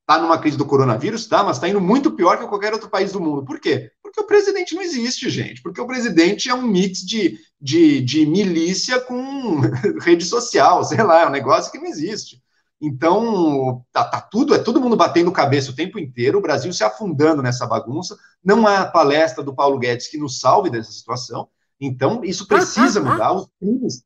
está 0.00 0.18
numa 0.18 0.38
crise 0.38 0.56
do 0.56 0.64
coronavírus, 0.64 1.26
tá, 1.26 1.44
mas 1.44 1.56
está 1.56 1.68
indo 1.68 1.80
muito 1.80 2.12
pior 2.12 2.38
que 2.38 2.46
qualquer 2.46 2.72
outro 2.72 2.88
país 2.88 3.12
do 3.12 3.20
mundo. 3.20 3.44
Por 3.44 3.60
quê? 3.60 3.92
Porque 4.02 4.20
o 4.20 4.26
presidente 4.26 4.74
não 4.74 4.82
existe, 4.82 5.28
gente. 5.28 5.60
Porque 5.62 5.80
o 5.80 5.86
presidente 5.86 6.48
é 6.48 6.54
um 6.54 6.62
mix 6.62 7.00
de, 7.00 7.38
de, 7.60 8.00
de 8.00 8.24
milícia 8.24 8.98
com 9.00 9.60
rede 10.00 10.24
social, 10.24 10.82
sei 10.82 11.02
lá, 11.02 11.22
é 11.22 11.26
um 11.26 11.30
negócio 11.30 11.70
que 11.70 11.78
não 11.78 11.86
existe. 11.86 12.42
Então, 12.80 13.84
tá, 13.92 14.04
tá, 14.04 14.20
tudo, 14.20 14.54
é 14.54 14.58
todo 14.58 14.80
mundo 14.80 14.96
batendo 14.96 15.32
cabeça 15.32 15.72
o 15.72 15.74
tempo 15.74 15.98
inteiro, 15.98 16.38
o 16.38 16.42
Brasil 16.42 16.72
se 16.72 16.84
afundando 16.84 17.42
nessa 17.42 17.66
bagunça. 17.66 18.16
Não 18.42 18.66
há 18.66 18.86
palestra 18.86 19.42
do 19.42 19.54
Paulo 19.54 19.78
Guedes 19.78 20.08
que 20.08 20.16
nos 20.16 20.38
salve 20.38 20.70
dessa 20.70 20.92
situação. 20.92 21.48
Então, 21.80 22.24
isso 22.24 22.46
precisa 22.46 23.00
mudar. 23.00 23.32
Os 23.32 23.48
crimes 23.58 24.02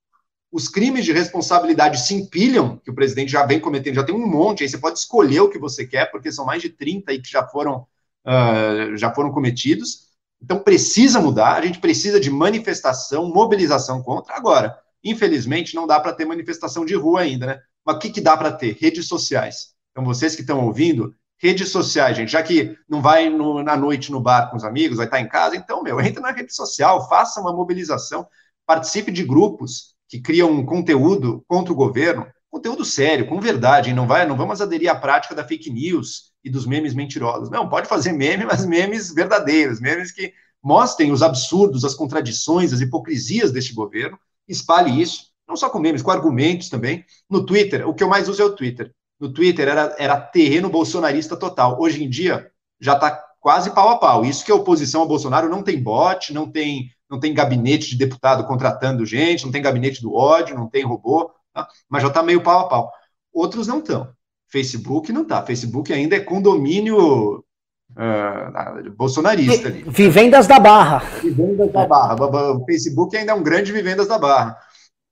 os 0.53 0.69
crimes 0.69 1.07
de 1.07 1.13
responsabilidade 1.13 1.99
se 2.07 2.15
empilham, 2.15 2.77
que 2.77 2.91
o 2.91 2.95
presidente 2.95 3.33
já 3.33 3.47
vem 3.47 3.59
cometendo, 3.59 3.95
já 3.95 4.05
tem 4.05 4.15
um 4.15 4.27
monte, 4.27 4.63
aí 4.63 4.69
você 4.69 4.77
pode 4.77 4.99
escolher 4.99 5.41
o 5.41 5.49
que 5.49 5.59
você 5.59 5.87
quer, 5.87 6.11
porque 6.11 6.31
são 6.31 6.45
mais 6.45 6.61
de 6.61 6.69
30 6.69 7.11
aí 7.11 7.23
que 7.23 7.31
já 7.31 7.49
foram, 7.49 7.87
uh, 8.27 8.95
já 8.95 9.13
foram 9.15 9.33
cometidos. 9.33 10.11
Então 10.43 10.59
precisa 10.59 11.21
mudar, 11.21 11.55
a 11.55 11.65
gente 11.65 11.79
precisa 11.79 12.21
de 12.21 12.31
manifestação, 12.31 13.33
mobilização 13.33 14.03
contra. 14.03 14.37
Agora, 14.37 14.79
infelizmente, 15.03 15.75
não 15.75 15.87
dá 15.87 15.99
para 15.99 16.13
ter 16.13 16.27
manifestação 16.27 16.85
de 16.85 16.95
rua 16.95 17.23
ainda, 17.23 17.47
né? 17.47 17.61
Mas 17.85 17.97
o 17.97 17.99
que, 17.99 18.11
que 18.11 18.21
dá 18.21 18.37
para 18.37 18.53
ter? 18.53 18.77
Redes 18.79 19.09
sociais. 19.09 19.73
Então, 19.91 20.05
vocês 20.05 20.35
que 20.35 20.43
estão 20.43 20.67
ouvindo, 20.67 21.15
redes 21.43 21.71
sociais, 21.71 22.17
gente, 22.17 22.31
já 22.31 22.43
que 22.43 22.77
não 22.89 23.03
vai 23.03 23.29
no, 23.29 23.63
na 23.63 23.77
noite 23.77 24.13
no 24.13 24.21
bar 24.21 24.49
com 24.49 24.57
os 24.57 24.65
amigos, 24.65 24.97
vai 24.97 25.07
estar 25.07 25.21
em 25.21 25.29
casa, 25.29 25.57
então, 25.57 25.83
meu, 25.83 26.01
entra 26.01 26.23
na 26.23 26.31
rede 26.31 26.55
social, 26.55 27.09
faça 27.09 27.41
uma 27.41 27.53
mobilização, 27.53 28.27
participe 28.65 29.11
de 29.11 29.25
grupos, 29.25 29.93
que 30.09 30.21
criam 30.21 30.65
conteúdo 30.65 31.45
contra 31.49 31.73
o 31.73 31.77
governo, 31.77 32.27
conteúdo 32.51 32.85
sério, 32.85 33.27
com 33.27 33.41
verdade, 33.41 33.95
não 33.95 34.07
vai, 34.07 34.27
não 34.27 34.37
vamos 34.37 34.61
aderir 34.61 34.91
à 34.91 34.95
prática 34.95 35.35
da 35.35 35.43
fake 35.43 35.71
news 35.71 36.33
e 36.45 36.51
dos 36.51 36.67
memes 36.67 36.95
mentirosos. 36.95 37.51
Não, 37.51 37.69
pode 37.69 37.89
fazer 37.89 38.13
meme, 38.13 38.45
mas 38.47 38.65
memes 38.65 39.13
verdadeiros, 39.13 39.81
memes 39.81 40.13
que 40.13 40.33
mostrem 40.63 41.11
os 41.11 41.23
absurdos, 41.23 41.85
as 41.85 41.95
contradições, 41.95 42.73
as 42.73 42.81
hipocrisias 42.81 43.51
deste 43.51 43.75
governo, 43.75 44.19
espalhe 44.47 45.01
isso, 45.01 45.33
não 45.49 45.57
só 45.57 45.69
com 45.69 45.79
memes, 45.79 46.03
com 46.03 46.11
argumentos 46.11 46.69
também. 46.69 47.05
No 47.29 47.45
Twitter, 47.45 47.89
o 47.89 47.95
que 47.95 48.05
eu 48.05 48.09
mais 48.09 48.29
uso 48.29 48.43
é 48.43 48.45
o 48.45 48.55
Twitter. 48.55 48.93
No 49.23 49.33
Twitter 49.33 49.69
era, 49.69 49.95
era 50.01 50.21
terreno 50.21 50.69
bolsonarista 50.69 51.37
total. 51.37 51.81
Hoje 51.81 52.03
em 52.03 52.11
dia 52.11 52.51
já 52.81 52.95
está 52.95 53.23
quase 53.41 53.71
pau 53.71 53.91
a 53.91 53.97
pau. 53.97 54.25
Isso 54.25 54.45
que 54.45 54.51
a 54.51 54.55
oposição 54.57 55.03
ao 55.03 55.07
Bolsonaro 55.07 55.49
não 55.49 55.63
tem 55.63 55.81
bot, 55.81 56.35
não 56.35 56.51
tem 56.51 56.91
não 57.09 57.21
tem 57.21 57.33
gabinete 57.33 57.91
de 57.91 57.97
deputado 57.97 58.45
contratando 58.49 59.07
gente, 59.07 59.45
não 59.45 59.53
tem 59.53 59.63
gabinete 59.63 60.03
do 60.03 60.13
ódio, 60.13 60.57
não 60.57 60.67
tem 60.67 60.83
robô, 60.83 61.31
tá? 61.53 61.69
mas 61.89 62.03
já 62.03 62.09
está 62.09 62.21
meio 62.21 62.43
pau 62.43 62.61
a 62.61 62.69
pau. 62.69 62.91
Outros 63.33 63.69
não 63.69 63.79
estão. 63.79 64.11
Facebook 64.49 65.13
não 65.13 65.23
está. 65.23 65.41
Facebook 65.43 65.93
ainda 65.93 66.17
é 66.17 66.21
condomínio 66.21 67.45
uh, 67.93 68.91
bolsonarista 68.97 69.69
ali. 69.69 69.85
Vivendas 69.87 70.49
da 70.49 70.59
Barra. 70.59 70.99
Vivendas 71.21 71.71
da 71.71 71.87
Barra. 71.87 72.17
O 72.57 72.65
Facebook 72.65 73.17
ainda 73.17 73.31
é 73.31 73.35
um 73.37 73.43
grande 73.43 73.71
Vivendas 73.71 74.09
da 74.09 74.19
Barra. 74.19 74.59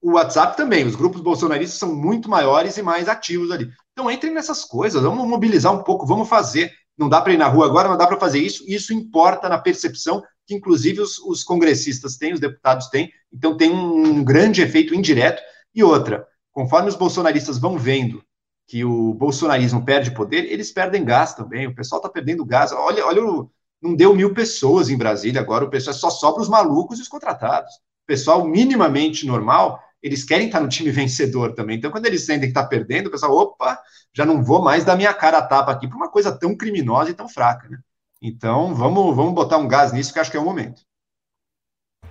O 0.02 0.14
WhatsApp 0.14 0.56
também. 0.56 0.84
Os 0.84 0.96
grupos 0.96 1.20
bolsonaristas 1.20 1.78
são 1.78 1.94
muito 1.94 2.28
maiores 2.28 2.76
e 2.76 2.82
mais 2.82 3.08
ativos 3.08 3.52
ali. 3.52 3.70
Então 4.00 4.10
entrem 4.10 4.32
nessas 4.32 4.64
coisas, 4.64 5.02
vamos 5.02 5.28
mobilizar 5.28 5.74
um 5.74 5.82
pouco, 5.82 6.06
vamos 6.06 6.26
fazer. 6.26 6.72
Não 6.96 7.06
dá 7.06 7.20
para 7.20 7.34
ir 7.34 7.36
na 7.36 7.48
rua 7.48 7.66
agora, 7.66 7.86
não 7.86 7.98
dá 7.98 8.06
para 8.06 8.18
fazer 8.18 8.38
isso. 8.38 8.64
Isso 8.66 8.94
importa 8.94 9.46
na 9.46 9.58
percepção 9.58 10.22
que 10.46 10.54
inclusive 10.54 11.02
os, 11.02 11.18
os, 11.18 11.44
congressistas 11.44 12.16
têm, 12.16 12.32
os 12.32 12.40
deputados 12.40 12.88
têm, 12.88 13.12
então 13.30 13.58
tem 13.58 13.70
um, 13.70 14.24
grande 14.24 14.62
efeito 14.62 14.94
indireto. 14.94 15.42
E 15.74 15.84
outra, 15.84 16.26
conforme 16.50 16.88
os 16.88 16.96
bolsonaristas 16.96 17.58
vão 17.58 17.76
vendo 17.76 18.24
que 18.66 18.86
o 18.86 19.12
bolsonarismo 19.12 19.84
perde 19.84 20.12
poder, 20.12 20.50
eles 20.50 20.72
perdem 20.72 21.04
gás 21.04 21.34
também. 21.34 21.66
O 21.66 21.74
pessoal 21.74 21.98
está 21.98 22.08
perdendo 22.08 22.42
gás. 22.42 22.72
Olha, 22.72 23.04
olha, 23.04 23.20
não 23.82 23.94
deu 23.94 24.14
mil 24.14 24.32
pessoas 24.32 24.88
em 24.88 24.96
Brasília 24.96 25.42
agora. 25.42 25.66
O 25.66 25.70
pessoal 25.70 25.92
só 25.92 26.08
sobra 26.08 26.40
os 26.40 26.48
malucos 26.48 26.98
e 26.98 27.02
os 27.02 27.08
contratados. 27.08 27.74
O 27.74 28.06
pessoal 28.06 28.46
minimamente 28.46 29.26
normal, 29.26 29.78
eles 30.02 30.24
querem 30.24 30.46
estar 30.46 30.60
no 30.60 30.68
time 30.68 30.90
vencedor 30.90 31.54
também. 31.54 31.76
Então, 31.76 31.90
quando 31.90 32.06
eles 32.06 32.24
sentem 32.24 32.42
que 32.42 32.58
está 32.58 32.64
perdendo, 32.64 33.08
o 33.08 33.10
pessoal, 33.10 33.36
opa, 33.36 33.78
já 34.14 34.24
não 34.24 34.42
vou 34.42 34.62
mais 34.62 34.84
dar 34.84 34.96
minha 34.96 35.12
cara 35.12 35.38
a 35.38 35.42
tapa 35.42 35.72
aqui 35.72 35.86
para 35.86 35.96
uma 35.96 36.10
coisa 36.10 36.32
tão 36.32 36.56
criminosa 36.56 37.10
e 37.10 37.14
tão 37.14 37.28
fraca, 37.28 37.68
né? 37.68 37.78
Então, 38.22 38.74
vamos, 38.74 39.14
vamos 39.14 39.34
botar 39.34 39.58
um 39.58 39.68
gás 39.68 39.92
nisso, 39.92 40.12
que 40.12 40.18
acho 40.18 40.30
que 40.30 40.36
é 40.36 40.40
o 40.40 40.44
momento. 40.44 40.82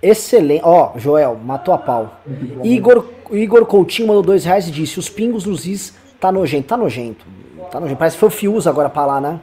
Excelente. 0.02 0.62
Ó, 0.64 0.92
oh, 0.94 0.98
Joel, 0.98 1.36
matou 1.36 1.74
a 1.74 1.78
pau. 1.78 2.20
Igor, 2.64 3.06
Igor 3.30 3.66
Coutinho 3.66 4.08
mandou 4.08 4.22
dois 4.22 4.44
reais 4.44 4.66
e 4.66 4.70
disse: 4.70 4.98
os 4.98 5.08
pingos 5.08 5.44
nos 5.44 5.66
is 5.66 5.94
tá 6.18 6.32
nojento. 6.32 6.68
Tá 6.68 6.76
nojento. 6.76 7.26
Tá 7.70 7.78
nojento. 7.78 7.98
Parece 7.98 8.16
que 8.16 8.20
foi 8.20 8.28
o 8.28 8.32
Fius 8.32 8.66
agora 8.66 8.88
pra 8.88 9.04
lá, 9.04 9.20
né? 9.20 9.40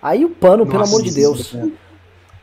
Aí 0.00 0.24
o 0.24 0.30
pano, 0.30 0.64
Nossa, 0.64 0.70
pelo 0.70 0.84
amor 0.84 1.02
de 1.02 1.12
Deus. 1.12 1.54
É. 1.54 1.87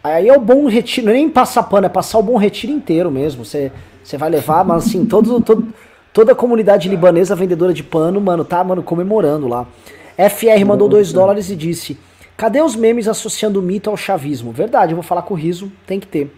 Aí 0.05 0.27
é 0.29 0.37
o 0.37 0.39
bom 0.39 0.67
retiro, 0.67 1.07
nem 1.07 1.27
passar 1.27 1.63
pano, 1.63 1.87
é 1.87 1.89
passar 1.89 2.19
o 2.19 2.21
bom 2.21 2.37
retiro 2.37 2.71
inteiro 2.71 3.09
mesmo. 3.09 3.43
Você, 3.43 3.71
você 4.03 4.19
vai 4.19 4.29
levar, 4.29 4.63
mas 4.63 4.85
assim, 4.85 5.03
todo, 5.03 5.41
todo, 5.41 5.67
toda 6.13 6.33
a 6.33 6.35
comunidade 6.35 6.87
libanesa 6.87 7.35
vendedora 7.35 7.73
de 7.73 7.81
pano, 7.81 8.21
mano, 8.21 8.45
tá, 8.45 8.63
mano, 8.63 8.83
comemorando 8.83 9.47
lá. 9.47 9.65
FR 10.15 10.63
mandou 10.63 10.87
2 10.87 11.11
dólares 11.11 11.49
e 11.49 11.55
disse: 11.55 11.97
Cadê 12.37 12.61
os 12.61 12.75
memes 12.75 13.07
associando 13.07 13.59
o 13.59 13.63
mito 13.63 13.89
ao 13.89 13.97
chavismo? 13.97 14.51
Verdade, 14.51 14.91
eu 14.91 14.95
vou 14.95 15.01
falar 15.01 15.23
com 15.23 15.33
o 15.33 15.37
riso, 15.37 15.71
tem 15.87 15.99
que 15.99 16.05
ter. 16.05 16.31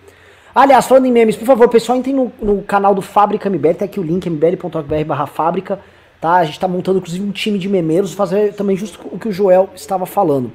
Aliás, 0.56 0.88
falando 0.88 1.06
em 1.06 1.12
memes, 1.12 1.36
por 1.36 1.46
favor, 1.46 1.68
pessoal, 1.68 1.98
entrem 1.98 2.16
no, 2.16 2.32
no 2.42 2.62
canal 2.62 2.96
do 2.96 3.02
Fábrica 3.02 3.50
MBL, 3.50 3.74
tem 3.74 3.86
aqui 3.86 4.00
o 4.00 4.04
link 4.04 4.30
mbl.org 4.30 5.04
barra 5.04 5.28
fábrica, 5.28 5.78
tá? 6.22 6.36
A 6.36 6.46
gente 6.46 6.58
tá 6.58 6.70
montando, 6.70 7.00
inclusive, 7.00 7.22
um 7.22 7.32
time 7.32 7.60
de 7.60 7.68
memeiros, 7.68 8.14
fazer 8.14 8.54
também 8.54 8.78
justo 8.78 8.98
o 9.12 9.20
que 9.20 9.28
o 9.28 9.32
Joel 9.34 9.70
estava 9.76 10.06
falando. 10.06 10.54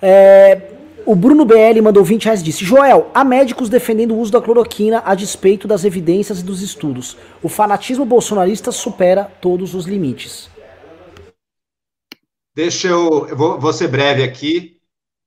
É, 0.00 0.77
o 1.08 1.16
Bruno 1.16 1.46
BL 1.46 1.80
mandou 1.82 2.04
20 2.04 2.24
reais 2.24 2.42
e 2.42 2.44
disse: 2.44 2.66
Joel, 2.66 3.10
há 3.14 3.24
médicos 3.24 3.70
defendendo 3.70 4.14
o 4.14 4.18
uso 4.18 4.30
da 4.30 4.42
cloroquina 4.42 5.02
a 5.06 5.14
despeito 5.14 5.66
das 5.66 5.82
evidências 5.82 6.40
e 6.40 6.44
dos 6.44 6.60
estudos. 6.60 7.16
O 7.42 7.48
fanatismo 7.48 8.04
bolsonarista 8.04 8.70
supera 8.70 9.24
todos 9.24 9.74
os 9.74 9.86
limites. 9.86 10.50
Deixa 12.54 12.88
eu. 12.88 13.26
Eu 13.26 13.34
vou, 13.34 13.58
vou 13.58 13.72
ser 13.72 13.88
breve 13.88 14.22
aqui. 14.22 14.76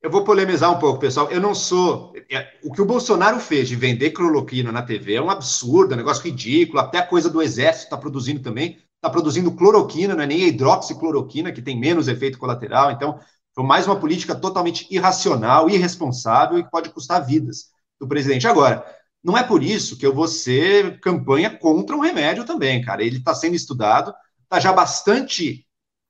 Eu 0.04 0.12
vou 0.12 0.24
polemizar 0.24 0.72
um 0.72 0.78
pouco, 0.78 1.00
pessoal. 1.00 1.32
Eu 1.32 1.42
não 1.42 1.56
sou. 1.56 2.14
É, 2.30 2.48
o 2.64 2.72
que 2.72 2.82
o 2.82 2.86
Bolsonaro 2.86 3.40
fez 3.40 3.68
de 3.68 3.76
vender 3.76 4.12
cloroquina 4.12 4.72
na 4.72 4.84
TV 4.84 5.16
é 5.16 5.22
um 5.22 5.32
absurdo, 5.32 5.94
é 5.94 5.96
um 5.96 5.98
negócio 5.98 6.24
ridículo. 6.24 6.80
Até 6.80 7.00
a 7.00 7.08
coisa 7.08 7.28
do 7.28 7.42
exército 7.42 7.86
está 7.86 7.98
produzindo 7.98 8.40
também. 8.40 8.78
Está 8.98 9.10
produzindo 9.10 9.52
cloroquina, 9.54 10.14
não 10.14 10.24
é 10.24 10.28
nem 10.28 10.48
hidroxicloroquina, 10.48 11.52
que 11.52 11.60
tem 11.60 11.80
menos 11.80 12.08
efeito 12.08 12.38
colateral. 12.38 12.92
Então, 12.92 13.20
foi 13.54 13.64
mais 13.64 13.86
uma 13.86 14.00
política 14.00 14.36
totalmente 14.36 14.88
irracional, 14.90 15.70
irresponsável 15.70 16.58
e 16.58 16.64
que 16.64 16.72
pode 16.72 16.90
custar 16.90 17.26
vidas 17.26 17.66
do 18.00 18.08
presidente. 18.08 18.48
Agora, 18.48 18.86
não 19.24 19.38
é 19.38 19.44
por 19.44 19.62
isso 19.62 19.98
que 19.98 20.06
eu 20.06 20.14
vou 20.14 20.28
ser 20.28 21.00
campanha 21.00 21.50
contra 21.50 21.96
um 21.96 22.00
remédio 22.00 22.46
também, 22.46 22.82
cara. 22.82 23.04
Ele 23.04 23.18
está 23.18 23.34
sendo 23.34 23.56
estudado, 23.56 24.14
está 24.44 24.60
já 24.60 24.74
bastante 24.74 25.66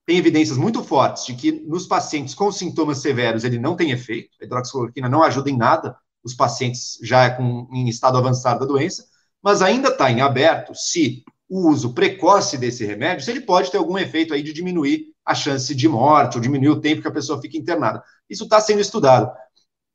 tem 0.05 0.17
evidências 0.17 0.57
muito 0.57 0.83
fortes 0.83 1.25
de 1.25 1.35
que 1.35 1.51
nos 1.51 1.85
pacientes 1.85 2.33
com 2.33 2.51
sintomas 2.51 2.97
severos 2.97 3.43
ele 3.43 3.59
não 3.59 3.75
tem 3.75 3.91
efeito, 3.91 4.29
a 4.41 4.45
hidroxicloroquina 4.45 5.07
não 5.07 5.23
ajuda 5.23 5.49
em 5.49 5.57
nada 5.57 5.95
os 6.23 6.33
pacientes 6.33 6.97
já 7.01 7.29
com, 7.29 7.67
em 7.71 7.87
estado 7.87 8.17
avançado 8.17 8.59
da 8.59 8.65
doença, 8.65 9.05
mas 9.41 9.61
ainda 9.61 9.89
está 9.89 10.11
em 10.11 10.21
aberto 10.21 10.73
se 10.75 11.23
o 11.49 11.69
uso 11.69 11.93
precoce 11.93 12.57
desse 12.57 12.85
remédio, 12.85 13.23
se 13.23 13.31
ele 13.31 13.41
pode 13.41 13.71
ter 13.71 13.77
algum 13.77 13.97
efeito 13.97 14.33
aí 14.33 14.43
de 14.43 14.53
diminuir 14.53 15.10
a 15.25 15.35
chance 15.35 15.73
de 15.73 15.87
morte 15.87 16.37
ou 16.37 16.41
diminuir 16.41 16.69
o 16.69 16.81
tempo 16.81 17.01
que 17.01 17.07
a 17.07 17.11
pessoa 17.11 17.41
fica 17.41 17.57
internada. 17.57 18.03
Isso 18.29 18.43
está 18.43 18.59
sendo 18.59 18.81
estudado. 18.81 19.31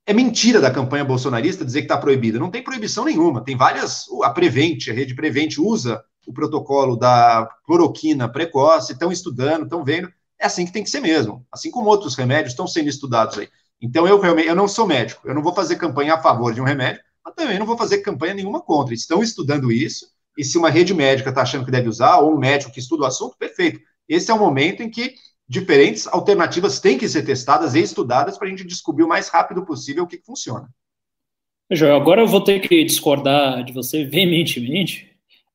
É 0.07 0.13
mentira 0.13 0.61
da 0.61 0.71
campanha 0.71 1.05
bolsonarista 1.05 1.65
dizer 1.65 1.81
que 1.81 1.87
está 1.87 1.99
proibido. 1.99 2.39
Não 2.39 2.51
tem 2.51 2.63
proibição 2.63 3.05
nenhuma. 3.05 3.43
Tem 3.43 3.57
várias. 3.57 4.05
A 4.23 4.31
Prevent, 4.31 4.89
a 4.89 4.93
rede 4.93 5.15
Prevent 5.15 5.59
usa 5.59 6.03
o 6.27 6.33
protocolo 6.33 6.97
da 6.97 7.49
cloroquina 7.65 8.29
precoce, 8.29 8.93
estão 8.93 9.11
estudando, 9.11 9.65
estão 9.65 9.85
vendo. 9.85 10.09
É 10.39 10.47
assim 10.47 10.67
que 10.67 10.73
tem 10.73 10.85
que 10.85 10.91
ser 10.91 11.01
mesmo. 11.01 11.47
Assim 11.51 11.71
como 11.71 11.89
outros 11.89 12.15
remédios 12.15 12.53
estão 12.53 12.67
sendo 12.67 12.89
estudados 12.89 13.39
aí. 13.39 13.49
Então, 13.81 14.07
eu 14.07 14.19
realmente, 14.21 14.49
eu 14.49 14.55
não 14.55 14.67
sou 14.67 14.87
médico, 14.87 15.27
eu 15.27 15.35
não 15.35 15.43
vou 15.43 15.55
fazer 15.55 15.77
campanha 15.77 16.15
a 16.15 16.23
favor 16.23 16.53
de 16.53 16.61
um 16.61 16.65
remédio, 16.65 17.03
mas 17.25 17.35
também 17.35 17.59
não 17.59 17.67
vou 17.67 17.77
fazer 17.77 17.99
campanha 17.99 18.35
nenhuma 18.35 18.61
contra. 18.61 18.95
Estão 18.95 19.23
estudando 19.23 19.71
isso, 19.71 20.07
e 20.37 20.45
se 20.45 20.57
uma 20.59 20.71
rede 20.71 20.95
médica 20.95 21.31
está 21.31 21.43
achando 21.43 21.65
que 21.65 21.71
deve 21.71 21.89
usar, 21.89 22.19
ou 22.19 22.35
um 22.35 22.39
médico 22.39 22.73
que 22.73 22.81
estuda 22.81 23.05
o 23.05 23.07
assunto, 23.07 23.37
perfeito. 23.37 23.81
Esse 24.09 24.31
é 24.31 24.35
o 24.35 24.39
momento 24.39 24.83
em 24.83 24.91
que 24.91 25.15
diferentes 25.49 26.07
alternativas 26.07 26.81
têm 26.81 26.99
que 26.99 27.09
ser 27.09 27.25
testadas 27.25 27.75
e 27.75 27.81
estudadas 27.81 28.37
para 28.37 28.49
a 28.49 28.51
gente 28.51 28.65
descobrir 28.65 29.05
o 29.05 29.09
mais 29.09 29.29
rápido 29.29 29.65
possível 29.65 30.05
o 30.05 30.07
que 30.07 30.19
funciona. 30.19 30.69
Joel, 31.71 31.97
agora 31.97 32.23
eu 32.23 32.27
vou 32.27 32.41
ter 32.41 32.61
que 32.61 32.85
discordar 32.85 33.65
de 33.65 33.73
você 33.73 34.05
veementemente, 34.05 35.11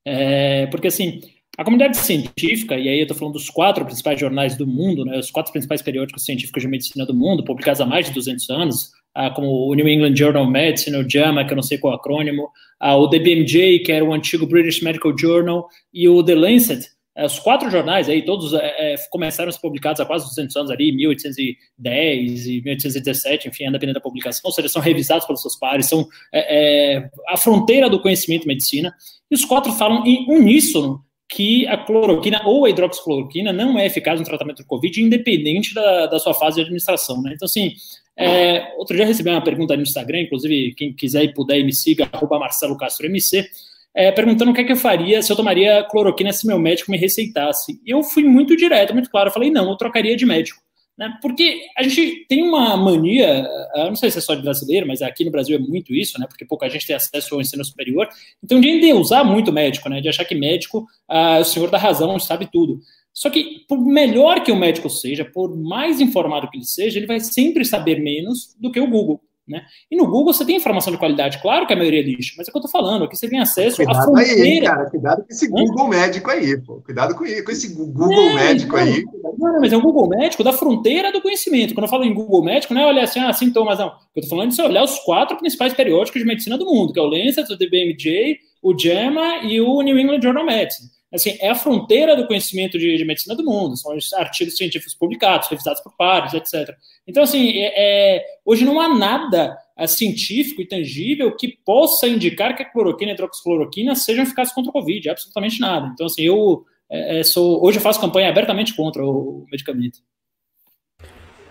é, 0.06 0.68
porque, 0.68 0.88
assim, 0.88 1.22
a 1.58 1.64
comunidade 1.64 1.98
científica, 1.98 2.76
e 2.76 2.88
aí 2.90 2.98
eu 2.98 3.04
estou 3.04 3.18
falando 3.18 3.34
dos 3.34 3.50
quatro 3.50 3.86
principais 3.86 4.20
jornais 4.20 4.58
do 4.58 4.66
mundo, 4.66 5.06
né, 5.06 5.18
os 5.18 5.30
quatro 5.30 5.52
principais 5.52 5.82
periódicos 5.82 6.26
científicos 6.26 6.62
de 6.62 6.68
medicina 6.68 7.06
do 7.06 7.14
mundo, 7.14 7.44
publicados 7.44 7.82
há 7.82 7.86
mais 7.86 8.08
de 8.08 8.14
200 8.14 8.50
anos, 8.50 8.92
ah, 9.14 9.30
como 9.30 9.70
o 9.70 9.74
New 9.74 9.88
England 9.88 10.16
Journal 10.16 10.44
of 10.44 10.52
Medicine, 10.52 10.98
o 10.98 11.10
JAMA, 11.10 11.46
que 11.46 11.52
eu 11.52 11.56
não 11.56 11.64
sei 11.64 11.78
qual 11.78 11.94
é 11.94 11.96
o 11.96 12.00
acrônimo, 12.00 12.50
ah, 12.80 12.96
o 12.96 13.08
DBMJ, 13.08 13.80
que 13.80 13.92
era 13.92 14.04
o 14.04 14.14
antigo 14.14 14.48
British 14.48 14.82
Medical 14.82 15.18
Journal, 15.18 15.68
e 15.94 16.08
o 16.08 16.24
The 16.24 16.36
Lancet, 16.36 16.88
os 17.26 17.40
quatro 17.40 17.70
jornais 17.70 18.08
aí, 18.10 18.24
todos 18.24 18.54
é, 18.54 18.94
é, 18.94 18.96
começaram 19.10 19.50
a 19.50 19.52
ser 19.52 19.60
publicados 19.60 20.00
há 20.00 20.06
quase 20.06 20.26
200 20.26 20.56
anos 20.56 20.72
ali, 20.72 20.92
1810 20.92 22.46
e 22.48 22.62
1817, 22.62 23.50
enfim, 23.50 23.66
dependendo 23.72 23.94
da 23.94 24.02
publicação, 24.02 24.42
ou 24.46 24.52
seja, 24.52 24.70
são 24.70 24.82
revisados 24.82 25.26
pelos 25.26 25.42
seus 25.42 25.56
pares, 25.58 25.88
são 25.88 26.08
é, 26.34 26.96
é, 26.96 27.10
a 27.28 27.38
fronteira 27.38 27.90
do 27.90 28.02
conhecimento 28.02 28.48
medicina, 28.48 28.94
e 29.30 29.36
os 29.36 29.46
quatro 29.46 29.72
falam 29.74 30.06
em 30.06 30.26
uníssono 30.30 31.04
que 31.30 31.66
a 31.68 31.78
cloroquina 31.78 32.42
ou 32.46 32.66
a 32.66 32.70
hidroxicloroquina 32.70 33.54
não 33.54 33.80
é 33.80 33.86
eficaz 33.86 34.20
no 34.20 34.26
tratamento 34.26 34.58
do 34.58 34.66
Covid, 34.66 35.02
independente 35.02 35.74
da, 35.74 36.08
da 36.08 36.20
sua 36.20 36.34
fase 36.34 36.56
de 36.56 36.62
administração, 36.62 37.22
né? 37.22 37.32
Então, 37.34 37.46
assim, 37.46 37.74
é, 38.18 38.74
outro 38.78 38.96
dia 38.96 39.06
recebi 39.06 39.30
uma 39.30 39.42
pergunta 39.42 39.76
no 39.76 39.82
Instagram, 39.82 40.22
inclusive, 40.22 40.74
quem 40.76 40.94
quiser 40.94 41.24
e 41.24 41.34
puder 41.34 41.64
me 41.64 41.74
siga, 41.74 42.10
arroba 42.12 42.38
Marcelo 42.38 42.78
Castro 42.78 43.06
MC, 43.06 43.48
é, 43.96 44.12
perguntando 44.12 44.52
o 44.52 44.54
que, 44.54 44.62
é 44.62 44.64
que 44.64 44.72
eu 44.72 44.78
faria 44.78 45.22
se 45.22 45.32
eu 45.32 45.36
tomaria 45.36 45.84
cloroquina 45.84 46.32
se 46.32 46.48
meu 46.48 46.60
médico 46.60 46.92
me 46.92 46.98
receitasse. 46.98 47.80
Eu 47.86 48.04
fui 48.04 48.24
muito 48.24 48.56
direto, 48.56 48.94
muito 48.94 49.10
claro. 49.10 49.30
Eu 49.30 49.34
falei, 49.34 49.52
não, 49.52 49.70
eu 49.70 49.78
trocaria 49.78 50.16
de 50.16 50.26
médico. 50.26 50.62
Né? 50.98 51.18
Porque 51.22 51.62
a 51.78 51.84
gente 51.84 52.26
tem 52.28 52.44
uma 52.44 52.78
mania, 52.78 53.48
eu 53.76 53.86
não 53.86 53.96
sei 53.96 54.12
se 54.12 54.20
é 54.20 54.22
só 54.22 54.36
de 54.36 54.42
brasileiro, 54.42 54.88
mas 54.88 55.02
aqui 55.02 55.26
no 55.26 55.32
Brasil 55.32 55.56
é 55.56 55.60
muito 55.60 55.94
isso, 55.94 56.20
né? 56.20 56.28
Porque 56.28 56.46
pouca 56.46 56.70
gente 56.70 56.86
tem 56.86 56.96
acesso 56.96 57.34
ao 57.34 57.42
ensino 57.42 57.66
superior. 57.66 58.08
Então, 58.44 58.60
de 58.60 58.94
usar 58.94 59.24
muito 59.24 59.52
médico, 59.52 59.90
né? 59.90 60.00
De 60.00 60.10
achar 60.10 60.26
que 60.26 60.36
médico 60.36 60.86
é 61.10 61.40
o 61.40 61.44
senhor 61.44 61.72
da 61.72 61.78
razão, 61.78 62.20
sabe 62.20 62.48
tudo. 62.52 62.80
Só 63.14 63.30
que, 63.30 63.66
por 63.68 63.80
melhor 63.80 64.44
que 64.44 64.52
o 64.52 64.56
médico 64.56 64.90
seja, 64.90 65.26
por 65.26 65.58
mais 65.58 66.00
informado 66.00 66.50
que 66.50 66.58
ele 66.58 66.66
seja, 66.66 67.00
ele 67.00 67.08
vai 67.08 67.20
sempre 67.20 67.66
saber 67.66 68.00
menos 68.00 68.56
do 68.60 68.72
que 68.72 68.80
o 68.80 68.88
Google. 68.88 69.22
Né? 69.48 69.64
E 69.90 69.98
no 69.98 70.06
Google 70.06 70.34
você 70.34 70.46
tem 70.46 70.56
informação 70.56 70.94
de 70.94 71.00
qualidade, 71.00 71.42
claro 71.42 71.66
que 71.66 71.74
a 71.74 71.76
maioria 71.76 72.00
é 72.00 72.04
lixo, 72.04 72.36
mas 72.38 72.48
é 72.48 72.50
o 72.50 72.54
que 72.54 72.58
eu 72.60 72.62
tô 72.62 72.68
falando, 72.68 73.06
aqui 73.06 73.18
você 73.18 73.28
tem 73.28 73.40
acesso 73.40 73.78
cuidado 73.78 73.98
à 73.98 74.04
fronteira. 74.04 74.44
Aí, 74.44 74.62
cara, 74.62 74.90
cuidado 74.90 75.24
com 75.24 75.34
esse 75.34 75.48
Google 75.48 75.88
médico 75.88 76.30
aí, 76.30 76.62
pô. 76.62 76.82
Cuidado 76.82 77.16
com, 77.16 77.26
com 77.26 77.52
esse 77.52 77.74
Google 77.74 78.12
é, 78.12 78.34
médico 78.36 78.78
aí. 78.78 79.04
Não, 79.38 79.60
mas 79.60 79.74
é 79.74 79.78
um 79.78 79.82
Google 79.82 80.08
médico 80.08 80.44
da 80.44 80.54
fronteira 80.54 81.12
do 81.12 81.22
conhecimento. 81.22 81.74
Quando 81.74 81.86
eu 81.86 81.90
falo 81.90 82.04
em 82.04 82.14
Google 82.14 82.44
médico, 82.44 82.74
não 82.74 82.82
é 82.82 82.88
olhar 82.88 83.04
assim, 83.04 83.20
ah, 83.20 83.34
sintomas, 83.34 83.80
não. 83.80 83.92
Eu 84.16 84.22
tô 84.22 84.30
falando 84.30 84.52
de 84.52 84.62
olhar 84.62 84.84
os 84.84 85.00
quatro 85.00 85.38
principais 85.38 85.74
periódicos 85.74 86.22
de 86.22 86.28
medicina 86.28 86.58
do 86.58 86.66
mundo, 86.66 86.94
que 86.94 87.00
é 87.00 87.02
o 87.02 87.08
Lancet, 87.08 87.52
o 87.52 87.58
DBMJ, 87.58 88.38
o 88.62 88.78
JAMA 88.78 89.44
e 89.44 89.60
o 89.60 89.82
New 89.82 89.98
England 89.98 90.22
Journal 90.22 90.44
of 90.44 90.54
Medicine 90.54 90.90
assim, 91.14 91.38
é 91.40 91.50
a 91.50 91.56
fronteira 91.56 92.16
do 92.16 92.26
conhecimento 92.26 92.80
de, 92.80 92.98
de, 92.98 93.06
medicina 93.06 93.36
do 93.36 93.44
mundo, 93.44 93.76
são 93.76 93.96
os 93.96 94.14
artigos 94.14 94.56
científicos 94.56 94.96
publicados, 94.96 95.50
revisados 95.50 95.82
por 95.82 95.96
pares, 95.98 96.34
etc. 96.34 96.76
Então, 97.06 97.24
assim, 97.24 97.52
é, 97.58 97.74
é, 98.18 98.26
hoje 98.46 98.64
não 98.64 98.80
há 98.80 98.88
nada 98.88 99.58
é, 99.78 99.86
científico 99.88 100.62
e 100.62 100.68
tangível 100.68 101.36
que 101.36 101.58
possa 101.66 102.08
indicar 102.08 102.56
que 102.56 102.64
a 102.64 102.72
cloroquina 102.72 103.12
e 103.12 103.14
a 103.14 103.16
hidroxicloroquina 103.16 103.96
sejam 103.96 104.24
eficazes 104.24 104.54
contra 104.54 104.70
o 104.70 104.74
Covid, 104.74 105.10
absolutamente 105.10 105.60
nada. 105.60 105.92
Então, 105.94 106.06
assim, 106.06 106.24
eu 106.24 106.66
é, 106.92 107.20
é, 107.20 107.24
sou, 107.24 107.64
hoje 107.66 107.78
eu 107.78 107.82
faço 107.82 108.02
campanha 108.02 108.30
abertamente 108.30 108.76
contra 108.76 109.04
o 109.06 109.46
medicamento. 109.50 110.00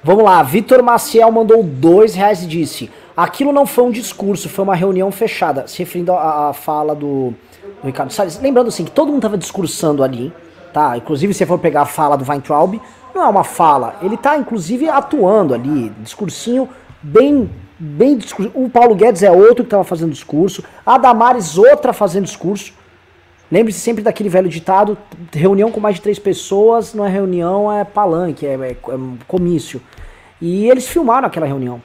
Vamos 0.04 0.24
lá, 0.24 0.42
Vitor 0.42 0.82
Maciel 0.82 1.32
mandou 1.32 1.62
dois 1.62 2.14
reais 2.14 2.42
e 2.42 2.46
disse: 2.46 2.90
aquilo 3.16 3.52
não 3.52 3.66
foi 3.66 3.84
um 3.84 3.90
discurso, 3.90 4.48
foi 4.48 4.62
uma 4.62 4.74
reunião 4.74 5.10
fechada, 5.10 5.66
se 5.66 5.78
referindo 5.78 6.12
à 6.12 6.52
fala 6.52 6.94
do 6.94 7.34
do 7.80 7.86
Ricardo 7.86 8.12
Salles. 8.12 8.40
Lembrando 8.40 8.68
assim 8.68 8.84
que 8.84 8.90
todo 8.90 9.08
mundo 9.08 9.18
estava 9.18 9.38
discursando 9.38 10.02
ali, 10.02 10.32
tá? 10.72 10.96
Inclusive 10.96 11.34
se 11.34 11.46
for 11.46 11.58
pegar 11.58 11.82
a 11.82 11.86
fala 11.86 12.16
do 12.16 12.24
Weintraub, 12.28 12.80
não 13.14 13.22
é 13.22 13.28
uma 13.28 13.44
fala, 13.44 13.96
ele 14.02 14.14
está 14.14 14.36
inclusive 14.36 14.88
atuando 14.88 15.54
ali, 15.54 15.90
discursinho 16.00 16.68
bem 17.02 17.50
bem. 17.80 18.18
O 18.54 18.68
Paulo 18.68 18.94
Guedes 18.94 19.22
é 19.22 19.30
outro 19.30 19.56
que 19.56 19.62
estava 19.62 19.84
fazendo 19.84 20.12
discurso, 20.12 20.62
a 20.84 20.98
Damares 20.98 21.56
outra 21.56 21.92
fazendo 21.92 22.24
discurso. 22.24 22.74
Lembre-se 23.50 23.80
sempre 23.80 24.02
daquele 24.02 24.28
velho 24.28 24.48
ditado: 24.48 24.96
reunião 25.32 25.72
com 25.72 25.80
mais 25.80 25.96
de 25.96 26.02
três 26.02 26.18
pessoas 26.18 26.94
não 26.94 27.04
é 27.04 27.08
reunião, 27.08 27.72
é 27.72 27.84
palanque, 27.84 28.46
é, 28.46 28.54
é, 28.54 28.70
é 28.70 28.76
comício. 29.26 29.80
E 30.40 30.68
eles 30.68 30.86
filmaram 30.86 31.26
aquela 31.26 31.46
reunião. 31.46 31.82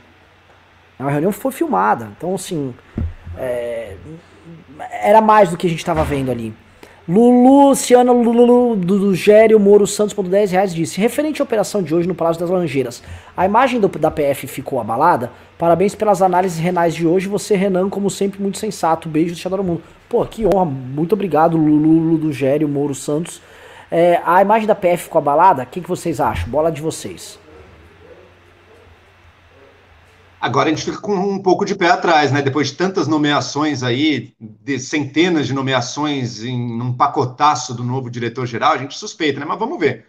A 0.99 1.09
reunião 1.09 1.31
foi 1.31 1.51
filmada. 1.51 2.09
Então, 2.17 2.35
assim, 2.35 2.73
é, 3.37 3.74
era 5.01 5.21
mais 5.21 5.49
do 5.49 5.57
que 5.57 5.67
a 5.67 5.69
gente 5.69 5.79
estava 5.79 6.03
vendo 6.03 6.31
ali. 6.31 6.53
Lulu, 7.07 7.69
Luciana 7.69 8.11
Lulu 8.11 8.75
do 8.75 9.13
Gério 9.13 9.59
Moro 9.59 9.85
Santos, 9.85 10.11
por 10.11 10.27
10 10.27 10.51
reais, 10.51 10.73
disse: 10.73 10.99
referente 10.99 11.39
à 11.39 11.45
operação 11.45 11.83
de 11.83 11.93
hoje 11.93 12.07
no 12.07 12.15
Palácio 12.15 12.39
das 12.39 12.49
Laranjeiras, 12.49 13.03
a 13.37 13.45
imagem 13.45 13.79
do, 13.79 13.87
da 13.87 14.09
PF 14.09 14.47
ficou 14.47 14.79
abalada? 14.79 15.31
Parabéns 15.55 15.93
pelas 15.93 16.23
análises 16.23 16.57
renais 16.57 16.95
de 16.95 17.05
hoje. 17.05 17.27
Você, 17.27 17.55
Renan, 17.55 17.89
como 17.89 18.09
sempre, 18.09 18.41
muito 18.41 18.57
sensato. 18.57 19.07
Beijo 19.07 19.49
do 19.49 19.63
Mundo. 19.63 19.83
Pô, 20.09 20.25
que 20.25 20.47
honra. 20.47 20.65
Muito 20.65 21.13
obrigado, 21.13 21.57
Lulu 21.57 22.17
do 22.17 22.33
Gério 22.33 22.67
Moro 22.67 22.95
Santos. 22.95 23.39
É, 23.91 24.19
a 24.25 24.41
imagem 24.41 24.67
da 24.67 24.73
PF 24.73 25.03
ficou 25.03 25.19
abalada? 25.19 25.61
O 25.61 25.65
que, 25.67 25.81
que 25.81 25.87
vocês 25.87 26.19
acham? 26.19 26.49
Bola 26.49 26.71
de 26.71 26.81
vocês. 26.81 27.39
Agora 30.45 30.69
a 30.69 30.71
gente 30.71 30.85
fica 30.85 30.99
com 30.99 31.15
um 31.15 31.41
pouco 31.41 31.65
de 31.65 31.73
pé 31.73 31.89
atrás, 31.89 32.31
né? 32.31 32.39
Depois 32.39 32.67
de 32.67 32.75
tantas 32.75 33.07
nomeações 33.07 33.81
aí, 33.81 34.35
de 34.39 34.77
centenas 34.79 35.47
de 35.47 35.53
nomeações 35.53 36.43
em 36.43 36.79
um 36.79 36.95
pacotaço 36.95 37.73
do 37.73 37.83
novo 37.83 38.11
diretor-geral, 38.11 38.73
a 38.73 38.77
gente 38.77 38.95
suspeita, 38.95 39.39
né? 39.39 39.45
Mas 39.47 39.57
vamos 39.57 39.79
ver. 39.79 40.05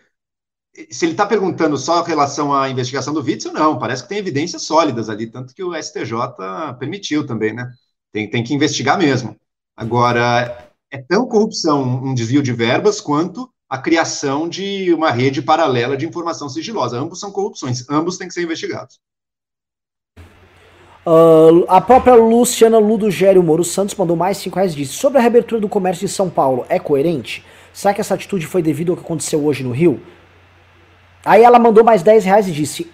Se 0.90 1.06
ele 1.06 1.12
está 1.12 1.24
perguntando 1.24 1.78
só 1.78 2.02
em 2.02 2.06
relação 2.06 2.52
à 2.52 2.68
investigação 2.68 3.14
do 3.14 3.22
Witzel, 3.22 3.50
não, 3.50 3.78
parece 3.78 4.02
que 4.02 4.10
tem 4.10 4.18
evidências 4.18 4.60
sólidas 4.60 5.08
ali, 5.08 5.26
tanto 5.26 5.54
que 5.54 5.64
o 5.64 5.74
STJ 5.74 6.12
permitiu 6.78 7.26
também, 7.26 7.54
né? 7.54 7.72
Tem, 8.12 8.28
tem 8.28 8.44
que 8.44 8.52
investigar 8.52 8.98
mesmo. 8.98 9.34
Agora, 9.74 10.70
é 10.90 10.98
tão 10.98 11.26
corrupção, 11.26 11.82
um 11.82 12.12
desvio 12.12 12.42
de 12.42 12.52
verbas, 12.52 13.00
quanto 13.00 13.50
a 13.70 13.78
criação 13.78 14.46
de 14.46 14.92
uma 14.92 15.10
rede 15.10 15.40
paralela 15.40 15.96
de 15.96 16.04
informação 16.06 16.46
sigilosa. 16.50 16.98
Ambos 16.98 17.20
são 17.20 17.32
corrupções, 17.32 17.88
ambos 17.88 18.18
têm 18.18 18.28
que 18.28 18.34
ser 18.34 18.42
investigados. 18.42 19.00
Uh, 21.06 21.64
a 21.68 21.80
própria 21.80 22.16
Luciana 22.16 22.80
Ludogério 22.80 23.40
Moro 23.40 23.62
Santos 23.62 23.94
mandou 23.94 24.16
mais 24.16 24.38
5 24.38 24.56
reais 24.56 24.72
e 24.72 24.76
disse: 24.76 24.94
Sobre 24.94 25.18
a 25.18 25.20
reabertura 25.20 25.60
do 25.60 25.68
comércio 25.68 26.04
de 26.04 26.12
São 26.12 26.28
Paulo, 26.28 26.66
é 26.68 26.80
coerente? 26.80 27.44
Será 27.72 27.94
que 27.94 28.00
essa 28.00 28.14
atitude 28.14 28.44
foi 28.44 28.60
devido 28.60 28.90
ao 28.90 28.96
que 28.96 29.04
aconteceu 29.04 29.44
hoje 29.44 29.62
no 29.62 29.70
Rio? 29.70 30.00
Aí 31.24 31.44
ela 31.44 31.60
mandou 31.60 31.84
mais 31.84 32.02
10 32.02 32.24
reais 32.24 32.48
e 32.48 32.50
disse: 32.50 32.90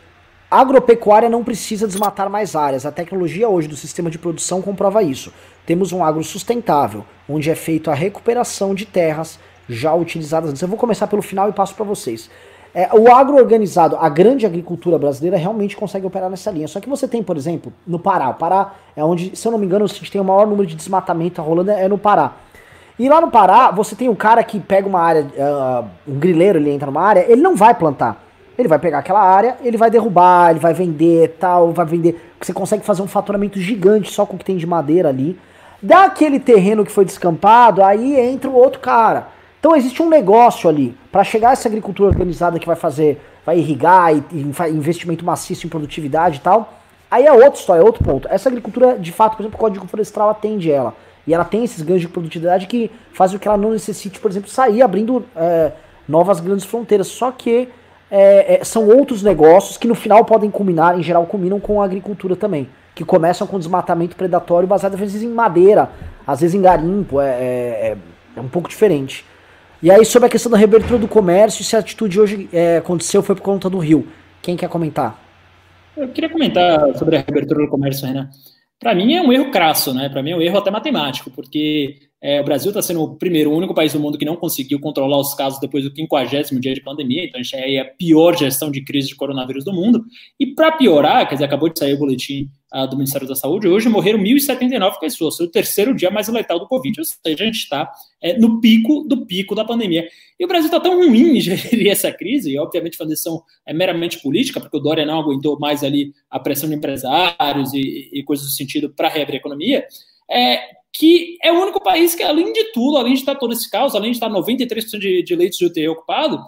Agropecuária 0.51 1.31
não 1.31 1.43
precisa 1.43 1.87
desmatar 1.87 2.29
mais 2.29 2.55
áreas. 2.55 2.85
A 2.85 2.93
tecnologia 2.93 3.49
hoje 3.49 3.67
do 3.67 3.77
sistema 3.77 4.11
de 4.11 4.19
produção 4.19 4.61
comprova 4.61 5.03
isso. 5.03 5.33
Temos 5.65 5.91
um 5.91 6.05
agro 6.05 6.23
sustentável, 6.23 7.07
onde 7.27 7.49
é 7.49 7.55
feita 7.55 7.93
a 7.93 7.95
recuperação 7.95 8.75
de 8.75 8.85
terras 8.85 9.41
já 9.67 9.95
utilizadas 9.95 10.51
antes. 10.51 10.61
Eu 10.61 10.69
vou 10.69 10.77
começar 10.77 11.07
pelo 11.07 11.23
final 11.23 11.49
e 11.49 11.53
passo 11.55 11.75
para 11.75 11.87
vocês. 11.87 12.29
É, 12.75 12.89
o 12.95 13.13
agro 13.13 13.37
organizado, 13.37 13.97
a 14.01 14.09
grande 14.09 14.47
agricultura 14.47 14.99
brasileira 14.99 15.37
realmente 15.37 15.77
consegue 15.77 16.07
operar 16.07 16.31
nessa 16.31 16.51
linha. 16.51 16.67
Só 16.67 16.81
que 16.81 16.89
você 16.89 17.07
tem, 17.07 17.23
por 17.23 17.37
exemplo, 17.37 17.73
no 17.87 17.99
Pará. 17.99 18.31
O 18.31 18.35
Pará 18.35 18.75
é 18.97 19.05
onde, 19.05 19.37
se 19.37 19.47
eu 19.47 19.53
não 19.53 19.59
me 19.59 19.67
engano, 19.67 19.85
a 19.85 19.89
gente 19.89 20.11
tem 20.11 20.21
o 20.21 20.25
maior 20.25 20.47
número 20.47 20.67
de 20.67 20.75
desmatamento 20.75 21.43
rolando 21.43 21.71
é 21.71 21.87
no 21.87 21.99
Pará. 21.99 22.33
E 22.99 23.09
lá 23.09 23.21
no 23.21 23.31
Pará, 23.31 23.71
você 23.71 23.95
tem 23.95 24.09
um 24.09 24.15
cara 24.15 24.43
que 24.43 24.59
pega 24.59 24.89
uma 24.89 25.01
área, 25.01 25.23
uh, 25.23 25.85
um 26.07 26.19
grileiro, 26.19 26.59
ele 26.59 26.71
entra 26.71 26.87
numa 26.87 27.03
área, 27.03 27.27
ele 27.29 27.43
não 27.43 27.57
vai 27.57 27.75
plantar. 27.75 28.23
Ele 28.57 28.69
vai 28.69 28.79
pegar 28.79 28.99
aquela 28.99 29.23
área, 29.23 29.57
ele 29.63 29.77
vai 29.77 29.91
derrubar, 29.91 30.51
ele 30.51 30.61
vai 30.61 30.73
vender 30.73 31.37
tal, 31.39 31.73
vai 31.73 31.85
vender. 31.85 32.33
Você 32.41 32.53
consegue 32.53 32.85
fazer 32.85 33.03
um 33.03 33.09
faturamento 33.09 33.59
gigante 33.59 34.11
só 34.11 34.25
com 34.25 34.37
o 34.37 34.39
que 34.39 34.45
tem 34.45 34.57
de 34.57 34.67
madeira 34.67 35.09
ali. 35.09 35.39
Daquele 35.83 36.39
terreno 36.39 36.85
que 36.85 36.93
foi 36.93 37.05
descampado, 37.05 37.83
aí 37.83 38.19
entra 38.19 38.49
o 38.49 38.55
outro 38.55 38.81
cara. 38.81 39.29
Então 39.63 39.77
existe 39.77 40.03
um 40.03 40.09
negócio 40.09 40.69
ali 40.69 40.93
para 41.13 41.23
chegar 41.23 41.51
a 41.51 41.53
essa 41.53 41.69
agricultura 41.69 42.09
organizada 42.09 42.59
que 42.59 42.67
vai 42.67 42.75
fazer, 42.75 43.23
vai 43.47 43.59
irrigar 43.59 44.13
e, 44.13 44.25
e 44.33 44.41
investimento 44.71 45.25
maciço 45.25 45.69
em 45.69 45.71
produtividade 45.71 46.39
e 46.39 46.41
tal. 46.41 46.73
Aí 47.09 47.25
é 47.25 47.33
outra 47.33 47.61
história, 47.61 47.81
é 47.81 47.85
outro 47.85 48.03
ponto. 48.03 48.27
Essa 48.29 48.49
agricultura, 48.49 48.99
de 48.99 49.13
fato, 49.13 49.37
por 49.37 49.45
exemplo, 49.45 49.57
o 49.57 49.61
Código 49.61 49.87
Florestal 49.87 50.31
atende 50.31 50.69
ela. 50.69 50.93
E 51.25 51.33
ela 51.33 51.45
tem 51.45 51.63
esses 51.63 51.81
ganhos 51.81 52.01
de 52.01 52.09
produtividade 52.09 52.67
que 52.67 52.91
fazem 53.13 53.39
com 53.39 53.43
que 53.43 53.47
ela 53.47 53.57
não 53.57 53.71
necessite, 53.71 54.19
por 54.19 54.33
exemplo, 54.33 54.51
sair 54.51 54.83
abrindo 54.83 55.25
é, 55.37 55.71
novas 56.09 56.41
grandes 56.41 56.65
fronteiras. 56.65 57.07
Só 57.07 57.31
que 57.31 57.69
é, 58.11 58.57
é, 58.57 58.65
são 58.65 58.89
outros 58.89 59.23
negócios 59.23 59.77
que 59.77 59.87
no 59.87 59.95
final 59.95 60.25
podem 60.25 60.51
culminar, 60.51 60.99
em 60.99 61.05
geral, 61.05 61.25
culminam 61.25 61.61
com 61.61 61.81
a 61.81 61.85
agricultura 61.85 62.35
também. 62.35 62.69
Que 62.97 63.05
começam 63.05 63.47
com 63.47 63.61
desmatamento 63.61 64.17
predatório 64.17 64.67
baseado 64.67 64.95
às 64.95 65.01
vezes 65.01 65.23
em 65.23 65.29
madeira, 65.29 65.89
às 66.27 66.41
vezes 66.41 66.53
em 66.53 66.61
garimpo, 66.61 67.21
é, 67.21 67.31
é, 67.31 67.97
é 68.37 68.41
um 68.41 68.49
pouco 68.49 68.69
diferente. 68.69 69.25
E 69.83 69.91
aí, 69.91 70.05
sobre 70.05 70.27
a 70.27 70.31
questão 70.31 70.53
da 70.53 70.57
reabertura 70.57 70.97
do 70.97 71.09
comércio, 71.09 71.65
se 71.65 71.75
a 71.75 71.81
atitude 71.81 72.21
hoje 72.21 72.49
é, 72.53 72.77
aconteceu 72.77 73.21
foi 73.21 73.35
por 73.35 73.43
conta 73.43 73.69
do 73.69 73.79
Rio. 73.79 74.07
Quem 74.41 74.57
quer 74.57 74.69
comentar? 74.69 75.21
Eu 75.97 76.09
queria 76.09 76.31
comentar 76.31 76.97
sobre 76.97 77.17
a 77.17 77.19
reabertura 77.19 77.65
do 77.65 77.69
comércio, 77.69 78.07
Renan. 78.07 78.31
Para 78.79 78.95
mim 78.95 79.15
é 79.15 79.21
um 79.21 79.33
erro 79.33 79.51
crasso, 79.51 79.93
né? 79.93 80.09
Para 80.09 80.23
mim 80.23 80.31
é 80.31 80.37
um 80.37 80.41
erro 80.41 80.59
até 80.59 80.71
matemático, 80.71 81.33
porque 81.33 81.97
é, 82.23 82.41
o 82.41 82.45
Brasil 82.45 82.71
está 82.71 82.81
sendo 82.81 83.03
o 83.03 83.17
primeiro, 83.17 83.51
o 83.51 83.57
único 83.57 83.75
país 83.75 83.93
do 83.93 83.99
mundo 83.99 84.17
que 84.17 84.25
não 84.25 84.37
conseguiu 84.37 84.79
controlar 84.79 85.19
os 85.19 85.35
casos 85.35 85.59
depois 85.59 85.83
do 85.83 85.93
50 85.93 86.61
dia 86.61 86.75
de 86.75 86.81
pandemia, 86.81 87.25
então 87.25 87.41
a 87.41 87.43
gente 87.43 87.57
é 87.57 87.81
a 87.81 87.85
pior 87.85 88.37
gestão 88.37 88.71
de 88.71 88.85
crise 88.85 89.09
de 89.09 89.17
coronavírus 89.17 89.65
do 89.65 89.73
mundo. 89.73 90.05
E 90.39 90.47
para 90.55 90.71
piorar, 90.71 91.29
quer 91.29 91.35
dizer, 91.35 91.47
acabou 91.47 91.69
de 91.69 91.81
sair 91.81 91.95
o 91.95 91.99
boletim 91.99 92.49
do 92.89 92.97
Ministério 92.97 93.29
da 93.29 93.35
Saúde, 93.35 93.69
hoje 93.69 93.89
morreram 93.89 94.19
1.079 94.19 94.99
pessoas, 94.99 95.37
foi 95.37 95.47
o 95.47 95.51
terceiro 95.51 95.95
dia 95.95 96.11
mais 96.11 96.27
letal 96.29 96.59
do 96.59 96.67
Covid, 96.67 97.01
ou 97.01 97.05
seja, 97.05 97.43
a 97.43 97.47
gente 97.47 97.59
está 97.59 97.91
é, 98.21 98.39
no 98.39 98.61
pico 98.61 99.05
do 99.05 99.27
pico 99.27 99.55
da 99.55 99.65
pandemia. 99.65 100.09
E 100.41 100.45
o 100.45 100.49
Brasil 100.49 100.67
está 100.67 100.81
tão 100.81 100.97
ruim 100.97 101.37
em 101.37 101.41
gerir 101.43 101.91
essa 101.91 102.11
crise, 102.11 102.51
e 102.51 102.59
obviamente 102.59 103.01
a 103.01 103.05
decisão 103.05 103.43
é 103.67 103.75
meramente 103.75 104.23
política, 104.23 104.59
porque 104.59 104.77
o 104.77 104.81
Dória 104.81 105.05
não 105.05 105.21
aguentou 105.21 105.59
mais 105.59 105.85
ali 105.85 106.13
a 106.31 106.41
pressão 106.41 106.69
de 106.69 106.75
empresários 106.75 107.75
e, 107.75 108.11
e 108.13 108.23
coisas 108.25 108.47
do 108.47 108.53
sentido 108.53 108.89
para 108.91 109.09
reabrir 109.09 109.37
a 109.37 109.41
economia, 109.41 109.87
é, 110.31 110.61
que 110.93 111.37
é 111.43 111.53
o 111.53 111.61
único 111.61 111.83
país 111.83 112.15
que, 112.15 112.23
além 112.23 112.53
de 112.53 112.73
tudo, 112.73 112.97
além 112.97 113.15
de 113.15 113.21
estar 113.21 113.35
todo 113.35 113.53
esse 113.53 113.71
caos, 113.71 113.95
além 113.95 114.11
de 114.11 114.17
estar 114.17 114.31
93% 114.31 114.99
de, 114.99 115.23
de 115.23 115.37
leitos 115.37 115.59
de 115.59 115.67
UTI 115.67 115.89
ocupado, 115.89 116.39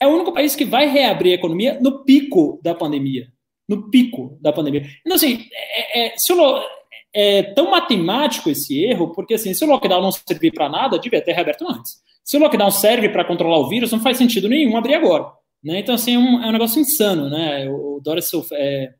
é 0.00 0.06
o 0.06 0.10
único 0.10 0.32
país 0.32 0.54
que 0.54 0.64
vai 0.64 0.86
reabrir 0.88 1.32
a 1.32 1.36
economia 1.36 1.78
no 1.80 2.04
pico 2.04 2.60
da 2.62 2.74
pandemia. 2.74 3.33
No 3.68 3.90
pico 3.90 4.38
da 4.40 4.52
pandemia. 4.52 4.86
Então, 5.04 5.16
assim, 5.16 5.46
é, 5.52 6.06
é, 6.06 6.14
o, 6.32 6.62
é 7.14 7.42
tão 7.54 7.70
matemático 7.70 8.50
esse 8.50 8.84
erro, 8.84 9.12
porque 9.12 9.34
assim, 9.34 9.54
se 9.54 9.64
o 9.64 9.68
lockdown 9.68 10.02
não 10.02 10.12
servir 10.12 10.52
para 10.52 10.68
nada, 10.68 10.98
devia 10.98 11.22
ter 11.22 11.32
reaberto 11.32 11.66
antes. 11.68 12.02
Se 12.22 12.36
o 12.36 12.40
lockdown 12.40 12.70
serve 12.70 13.08
para 13.08 13.24
controlar 13.24 13.58
o 13.58 13.68
vírus, 13.68 13.92
não 13.92 14.00
faz 14.00 14.18
sentido 14.18 14.48
nenhum 14.48 14.76
abrir 14.76 14.94
agora. 14.94 15.26
Né? 15.62 15.78
Então, 15.78 15.94
assim, 15.94 16.14
é 16.14 16.18
um, 16.18 16.42
é 16.42 16.46
um 16.48 16.52
negócio 16.52 16.80
insano, 16.80 17.30
né? 17.30 17.68
O 17.70 18.00
Dória 18.02 18.22
é, 18.52 18.90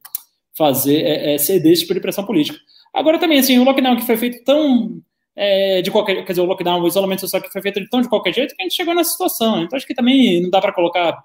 fazer, 0.57 1.03
é, 1.03 1.35
é 1.35 1.39
ceder 1.39 1.73
esse 1.73 1.83
tipo 1.83 1.95
de 1.95 2.01
pressão 2.01 2.25
política. 2.25 2.59
Agora 2.93 3.19
também, 3.19 3.39
assim, 3.39 3.59
o 3.59 3.65
lockdown 3.65 3.97
que 3.97 4.07
foi 4.07 4.17
feito 4.17 4.43
tão 4.45 5.03
é, 5.37 5.83
de 5.83 5.91
qualquer, 5.91 6.25
quer 6.25 6.33
dizer, 6.33 6.43
o 6.43 6.47
lockdown, 6.47 6.81
o 6.81 6.87
isolamento 6.87 7.21
social 7.21 7.43
que 7.43 7.51
foi 7.51 7.61
feito 7.61 7.81
tão 7.91 8.01
de 8.01 8.09
qualquer 8.09 8.33
jeito 8.33 8.55
que 8.55 8.63
a 8.63 8.65
gente 8.65 8.77
chegou 8.77 8.95
nessa 8.95 9.11
situação. 9.11 9.63
Então 9.63 9.77
acho 9.77 9.87
que 9.87 9.95
também 9.95 10.41
não 10.41 10.51
dá 10.51 10.61
para 10.61 10.73
colocar 10.73 11.25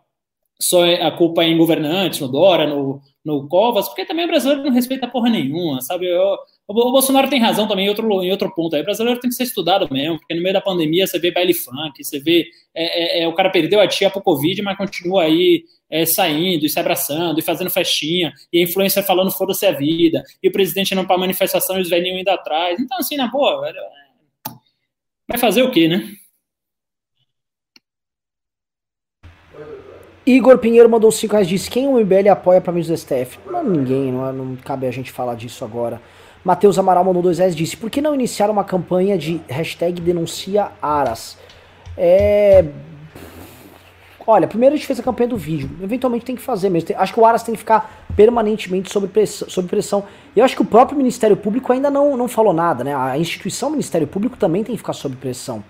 só 0.59 0.83
a 0.83 1.11
culpa 1.11 1.43
em 1.43 1.57
governantes, 1.57 2.19
no 2.19 2.27
Dora, 2.27 2.67
no, 2.67 3.01
no 3.23 3.47
Covas, 3.47 3.87
porque 3.87 4.05
também 4.05 4.25
o 4.25 4.27
brasileiro 4.27 4.63
não 4.63 4.71
respeita 4.71 5.07
porra 5.07 5.29
nenhuma, 5.29 5.81
sabe? 5.81 6.07
Eu, 6.07 6.37
o, 6.67 6.73
Bolsonaro 6.73 7.29
tem 7.29 7.39
razão 7.39 7.67
também 7.67 7.85
em 7.85 7.89
outro, 7.89 8.23
em 8.23 8.31
outro 8.31 8.53
ponto. 8.53 8.75
Aí, 8.75 8.81
o 8.81 8.85
brasileiro 8.85 9.19
tem 9.19 9.29
que 9.29 9.35
ser 9.35 9.43
estudado 9.43 9.87
mesmo, 9.91 10.17
porque 10.19 10.33
no 10.33 10.41
meio 10.41 10.53
da 10.53 10.61
pandemia 10.61 11.05
você 11.05 11.19
vê 11.19 11.31
baile 11.31 11.53
funk, 11.53 12.03
você 12.03 12.19
vê 12.19 12.47
é, 12.73 13.19
é, 13.19 13.23
é 13.23 13.27
o 13.27 13.33
cara 13.33 13.49
perdeu 13.49 13.79
a 13.81 13.87
tia 13.87 14.09
pro 14.09 14.21
Covid, 14.21 14.61
mas 14.61 14.77
continua 14.77 15.23
aí 15.23 15.63
é, 15.89 16.05
saindo 16.05 16.65
e 16.65 16.69
se 16.69 16.79
abraçando 16.79 17.39
e 17.39 17.41
fazendo 17.41 17.69
festinha, 17.69 18.33
e 18.53 18.59
a 18.59 18.63
influência 18.63 19.03
falando 19.03 19.31
foda-se 19.31 19.65
a 19.65 19.71
vida, 19.71 20.23
e 20.41 20.47
o 20.47 20.51
presidente 20.51 20.95
não 20.95 21.05
para 21.05 21.17
manifestação 21.17 21.77
e 21.77 21.81
os 21.81 21.89
velhinhos 21.89 22.21
indo 22.21 22.29
atrás. 22.29 22.79
Então, 22.79 22.97
assim, 22.97 23.17
na 23.17 23.27
boa, 23.27 23.61
velho, 23.61 23.77
é, 23.77 24.51
vai 25.27 25.37
fazer 25.37 25.63
o 25.63 25.71
quê, 25.71 25.87
né? 25.87 26.07
Igor 30.35 30.57
Pinheiro 30.57 30.89
mandou 30.89 31.11
5 31.11 31.31
reais 31.33 31.47
disse: 31.47 31.69
Quem 31.69 31.87
o 31.87 31.99
MBL 31.99 32.29
apoia 32.31 32.61
para 32.61 32.71
mim 32.71 32.81
do 32.81 32.95
STF? 32.95 33.39
Não, 33.45 33.63
ninguém, 33.63 34.11
não, 34.11 34.27
é, 34.27 34.31
não 34.31 34.55
cabe 34.57 34.85
a 34.85 34.91
gente 34.91 35.11
falar 35.11 35.35
disso 35.35 35.65
agora. 35.65 36.01
Matheus 36.43 36.77
Amaral 36.77 37.03
mandou 37.03 37.21
2 37.23 37.39
reais 37.39 37.55
disse: 37.55 37.75
Por 37.75 37.89
que 37.89 38.01
não 38.01 38.13
iniciar 38.13 38.49
uma 38.49 38.63
campanha 38.63 39.17
de 39.17 39.41
hashtag 39.47 39.99
denuncia 40.01 40.69
Aras? 40.81 41.37
É 41.97 42.65
Olha, 44.31 44.47
primeiro 44.47 44.75
a 44.75 44.77
gente 44.77 44.85
fez 44.85 44.99
a 44.99 45.03
campanha 45.03 45.29
do 45.29 45.37
vídeo. 45.37 45.67
Eventualmente 45.81 46.23
tem 46.23 46.35
que 46.35 46.41
fazer 46.43 46.69
mesmo. 46.69 46.89
Acho 46.95 47.11
que 47.11 47.19
o 47.19 47.25
Aras 47.25 47.41
tem 47.41 47.55
que 47.55 47.57
ficar 47.57 48.05
permanentemente 48.15 48.91
sob 48.91 49.07
pressão. 49.07 49.49
Sob 49.49 49.67
pressão. 49.67 50.03
Eu 50.35 50.45
acho 50.45 50.55
que 50.55 50.61
o 50.61 50.65
próprio 50.65 50.95
Ministério 50.95 51.35
Público 51.35 51.73
ainda 51.73 51.89
não, 51.89 52.15
não 52.15 52.27
falou 52.27 52.53
nada, 52.53 52.83
né? 52.83 52.95
A 52.95 53.17
instituição 53.17 53.71
Ministério 53.71 54.05
Público 54.05 54.37
também 54.37 54.63
tem 54.63 54.75
que 54.75 54.77
ficar 54.77 54.93
sob 54.93 55.15
pressão. 55.15 55.63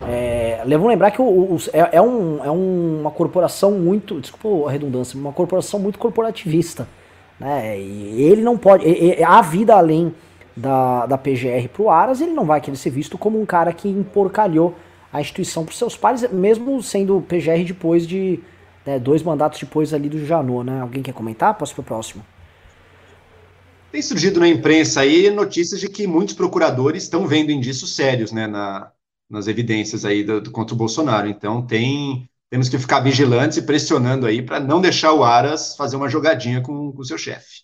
É, 0.00 0.62
vamos 0.64 0.88
lembrar 0.88 1.10
que 1.10 1.20
o, 1.20 1.24
o, 1.24 1.58
é, 1.72 1.96
é, 1.96 2.02
um, 2.02 2.44
é 2.44 2.50
uma 2.50 3.10
corporação 3.10 3.72
muito. 3.72 4.20
Desculpa 4.20 4.68
a 4.68 4.72
redundância, 4.72 5.18
uma 5.18 5.32
corporação 5.32 5.80
muito 5.80 5.98
corporativista. 5.98 6.88
Né? 7.38 7.80
E 7.80 8.22
ele 8.22 8.42
não 8.42 8.56
pode. 8.56 8.86
E, 8.86 9.18
e, 9.18 9.24
a 9.24 9.40
vida 9.40 9.74
além 9.74 10.14
da, 10.56 11.06
da 11.06 11.18
PGR 11.18 11.68
pro 11.72 11.90
Aras, 11.90 12.20
ele 12.20 12.32
não 12.32 12.44
vai 12.44 12.60
querer 12.60 12.76
ser 12.76 12.90
visto 12.90 13.18
como 13.18 13.40
um 13.40 13.46
cara 13.46 13.72
que 13.72 13.88
emporcalhou 13.88 14.74
a 15.12 15.20
instituição 15.20 15.64
para 15.64 15.74
seus 15.74 15.96
pares, 15.96 16.30
mesmo 16.30 16.82
sendo 16.82 17.20
PGR 17.22 17.64
depois 17.64 18.06
de 18.06 18.40
né, 18.84 18.98
dois 18.98 19.22
mandatos 19.22 19.58
depois 19.58 19.94
ali 19.94 20.08
do 20.08 20.24
Janot, 20.24 20.64
né? 20.64 20.80
Alguém 20.80 21.02
quer 21.02 21.12
comentar? 21.12 21.54
Posso 21.54 21.74
para 21.74 21.82
o 21.82 21.84
próximo? 21.84 22.24
Tem 23.90 24.02
surgido 24.02 24.38
na 24.38 24.48
imprensa 24.48 25.00
aí 25.00 25.30
notícias 25.30 25.80
de 25.80 25.88
que 25.88 26.06
muitos 26.06 26.34
procuradores 26.34 27.04
estão 27.04 27.26
vendo 27.26 27.50
indícios 27.50 27.96
sérios, 27.96 28.32
né, 28.32 28.46
na, 28.46 28.90
nas 29.28 29.46
evidências 29.46 30.04
aí 30.04 30.24
do, 30.24 30.40
do, 30.40 30.50
contra 30.50 30.74
o 30.74 30.78
Bolsonaro. 30.78 31.28
Então 31.28 31.62
tem 31.62 32.28
temos 32.50 32.68
que 32.68 32.78
ficar 32.78 33.00
vigilantes 33.00 33.58
e 33.58 33.62
pressionando 33.62 34.26
aí 34.26 34.40
para 34.40 34.58
não 34.58 34.80
deixar 34.80 35.12
o 35.12 35.22
Aras 35.22 35.76
fazer 35.76 35.96
uma 35.96 36.08
jogadinha 36.08 36.62
com 36.62 36.94
o 36.96 37.04
seu 37.04 37.18
chefe. 37.18 37.62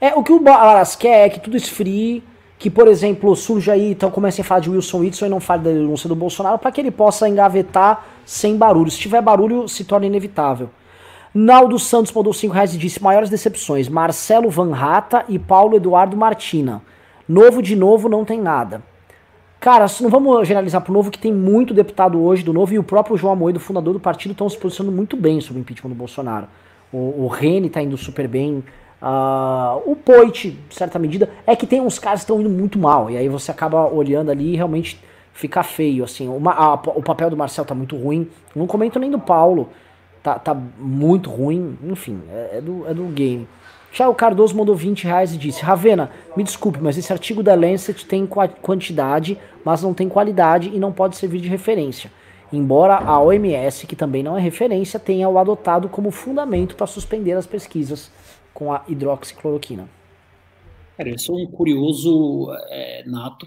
É, 0.00 0.14
o 0.14 0.22
que 0.22 0.32
o 0.32 0.48
Aras 0.48 0.94
quer 0.94 1.26
é 1.26 1.28
que 1.30 1.40
tudo 1.40 1.56
esfrie, 1.56 2.22
que, 2.58 2.68
por 2.68 2.86
exemplo, 2.86 3.34
surja 3.34 3.72
aí, 3.72 3.92
então 3.92 4.10
comece 4.10 4.42
a 4.42 4.44
falar 4.44 4.60
de 4.60 4.68
Wilson 4.68 4.98
Whitson 4.98 5.26
e 5.26 5.28
não 5.30 5.40
fale 5.40 5.62
da 5.62 5.70
denúncia 5.70 6.08
do 6.08 6.14
Bolsonaro, 6.14 6.58
para 6.58 6.70
que 6.70 6.80
ele 6.80 6.90
possa 6.90 7.26
engavetar 7.26 8.06
sem 8.26 8.56
barulho. 8.56 8.90
Se 8.90 8.98
tiver 8.98 9.22
barulho, 9.22 9.66
se 9.66 9.84
torna 9.84 10.06
inevitável. 10.06 10.68
Naldo 11.32 11.78
Santos 11.78 12.12
mandou 12.12 12.34
5 12.34 12.52
reais 12.52 12.74
e 12.74 12.78
disse: 12.78 13.02
maiores 13.02 13.30
decepções, 13.30 13.88
Marcelo 13.88 14.50
Van 14.50 14.74
Rata 14.74 15.24
e 15.28 15.38
Paulo 15.38 15.76
Eduardo 15.76 16.16
Martina. 16.16 16.82
Novo 17.26 17.62
de 17.62 17.76
novo 17.76 18.08
não 18.08 18.24
tem 18.24 18.40
nada. 18.40 18.82
Cara, 19.60 19.84
não 20.00 20.08
vamos 20.08 20.48
generalizar 20.48 20.80
pro 20.80 20.90
Novo, 20.90 21.10
que 21.10 21.18
tem 21.18 21.34
muito 21.34 21.74
deputado 21.74 22.18
hoje 22.18 22.42
do 22.42 22.50
Novo, 22.50 22.72
e 22.72 22.78
o 22.78 22.82
próprio 22.82 23.14
João 23.18 23.34
Amoedo, 23.34 23.60
fundador 23.60 23.92
do 23.92 24.00
partido, 24.00 24.32
estão 24.32 24.48
se 24.48 24.56
posicionando 24.56 24.96
muito 24.96 25.18
bem 25.18 25.38
sobre 25.42 25.60
o 25.60 25.62
impeachment 25.62 25.90
do 25.90 25.94
Bolsonaro. 25.94 26.48
O, 26.90 27.24
o 27.24 27.28
Rene 27.28 27.68
tá 27.68 27.82
indo 27.82 27.94
super 27.98 28.26
bem. 28.26 28.64
Uh, 29.02 29.82
o 29.84 29.94
Poit, 29.94 30.50
de 30.50 30.74
certa 30.74 30.98
medida, 30.98 31.28
é 31.46 31.54
que 31.54 31.66
tem 31.66 31.78
uns 31.78 31.98
caras 31.98 32.20
que 32.20 32.24
estão 32.24 32.40
indo 32.40 32.48
muito 32.48 32.78
mal. 32.78 33.10
E 33.10 33.18
aí 33.18 33.28
você 33.28 33.50
acaba 33.50 33.86
olhando 33.86 34.30
ali 34.30 34.54
e 34.54 34.56
realmente 34.56 34.98
fica 35.34 35.62
feio. 35.62 36.04
assim. 36.04 36.26
Uma, 36.26 36.52
a, 36.52 36.74
o 36.74 37.02
papel 37.02 37.28
do 37.28 37.36
Marcel 37.36 37.66
tá 37.66 37.74
muito 37.74 37.96
ruim. 37.96 38.30
Não 38.56 38.66
comento 38.66 38.98
nem 38.98 39.10
do 39.10 39.18
Paulo. 39.18 39.68
Tá, 40.22 40.38
tá 40.38 40.54
muito 40.54 41.28
ruim. 41.28 41.78
Enfim, 41.84 42.22
é, 42.30 42.58
é 42.58 42.60
do, 42.62 42.86
é 42.88 42.94
do 42.94 43.04
game. 43.08 43.46
Thiago 43.92 44.14
Cardoso 44.14 44.56
mandou 44.56 44.74
20 44.74 45.04
reais 45.04 45.34
e 45.34 45.38
disse: 45.38 45.62
Ravena, 45.62 46.10
me 46.36 46.44
desculpe, 46.44 46.78
mas 46.80 46.96
esse 46.96 47.12
artigo 47.12 47.42
da 47.42 47.54
Lancet 47.54 48.06
tem 48.06 48.26
quantidade, 48.26 49.36
mas 49.64 49.82
não 49.82 49.92
tem 49.92 50.08
qualidade 50.08 50.70
e 50.72 50.78
não 50.78 50.92
pode 50.92 51.16
servir 51.16 51.40
de 51.40 51.48
referência. 51.48 52.10
Embora 52.52 52.96
a 52.96 53.20
OMS, 53.20 53.86
que 53.86 53.94
também 53.94 54.22
não 54.22 54.36
é 54.36 54.40
referência, 54.40 54.98
tenha 54.98 55.28
o 55.28 55.38
adotado 55.38 55.88
como 55.88 56.10
fundamento 56.10 56.74
para 56.74 56.86
suspender 56.86 57.32
as 57.32 57.46
pesquisas 57.46 58.10
com 58.52 58.72
a 58.72 58.84
hidroxicloroquina. 58.88 59.88
Cara, 60.96 61.10
eu 61.10 61.18
sou 61.18 61.38
um 61.40 61.46
curioso 61.46 62.48
é, 62.68 63.04
nato. 63.06 63.46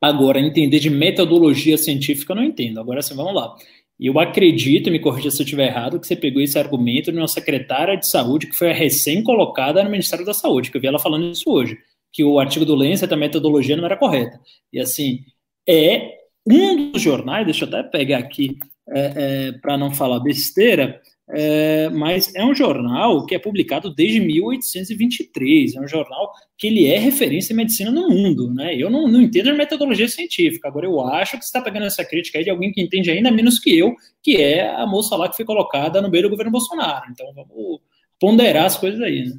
Agora, 0.00 0.40
entender 0.40 0.78
de 0.78 0.88
metodologia 0.88 1.76
científica 1.76 2.32
eu 2.32 2.36
não 2.36 2.44
entendo. 2.44 2.80
Agora 2.80 3.02
sim, 3.02 3.14
vamos 3.14 3.34
lá. 3.34 3.54
E 4.00 4.06
eu 4.06 4.18
acredito, 4.18 4.90
me 4.90 4.98
corrija 4.98 5.30
se 5.30 5.42
eu 5.42 5.44
estiver 5.44 5.66
errado, 5.66 6.00
que 6.00 6.06
você 6.06 6.16
pegou 6.16 6.40
esse 6.40 6.58
argumento 6.58 7.12
de 7.12 7.18
uma 7.18 7.28
secretária 7.28 7.98
de 7.98 8.08
saúde 8.08 8.46
que 8.46 8.56
foi 8.56 8.72
recém-colocada 8.72 9.84
no 9.84 9.90
Ministério 9.90 10.24
da 10.24 10.32
Saúde, 10.32 10.70
que 10.70 10.78
eu 10.78 10.80
vi 10.80 10.86
ela 10.86 10.98
falando 10.98 11.30
isso 11.30 11.50
hoje, 11.50 11.76
que 12.10 12.24
o 12.24 12.38
artigo 12.38 12.64
do 12.64 12.74
Lancet, 12.74 13.12
a 13.12 13.16
metodologia 13.16 13.76
não 13.76 13.84
era 13.84 13.98
correta. 13.98 14.40
E 14.72 14.80
assim, 14.80 15.20
é 15.68 16.14
um 16.48 16.90
dos 16.92 17.02
jornais, 17.02 17.44
deixa 17.44 17.66
eu 17.66 17.68
até 17.68 17.82
pegar 17.82 18.18
aqui 18.20 18.58
é, 18.88 19.12
é, 19.48 19.52
para 19.52 19.76
não 19.76 19.92
falar 19.92 20.18
besteira, 20.20 20.98
é, 21.32 21.88
mas 21.90 22.34
é 22.34 22.44
um 22.44 22.54
jornal 22.54 23.24
que 23.26 23.34
é 23.34 23.38
publicado 23.38 23.94
desde 23.94 24.20
1823, 24.20 25.76
é 25.76 25.80
um 25.80 25.88
jornal 25.88 26.32
que 26.58 26.66
ele 26.66 26.86
é 26.86 26.98
referência 26.98 27.52
em 27.52 27.56
medicina 27.56 27.90
no 27.90 28.08
mundo, 28.08 28.52
né? 28.52 28.74
Eu 28.76 28.90
não, 28.90 29.06
não 29.06 29.20
entendo 29.20 29.50
a 29.50 29.54
metodologia 29.54 30.08
científica, 30.08 30.68
agora 30.68 30.86
eu 30.86 31.00
acho 31.00 31.38
que 31.38 31.44
você 31.44 31.48
está 31.48 31.60
pegando 31.60 31.86
essa 31.86 32.04
crítica 32.04 32.38
aí 32.38 32.44
de 32.44 32.50
alguém 32.50 32.72
que 32.72 32.82
entende 32.82 33.10
ainda 33.10 33.30
menos 33.30 33.58
que 33.58 33.76
eu, 33.76 33.94
que 34.22 34.36
é 34.36 34.68
a 34.68 34.86
moça 34.86 35.16
lá 35.16 35.28
que 35.28 35.36
foi 35.36 35.44
colocada 35.44 36.02
no 36.02 36.10
meio 36.10 36.24
do 36.24 36.30
governo 36.30 36.52
Bolsonaro. 36.52 37.06
Então 37.10 37.26
vamos 37.34 37.80
ponderar 38.18 38.66
as 38.66 38.76
coisas 38.76 39.00
aí, 39.00 39.24
né? 39.24 39.36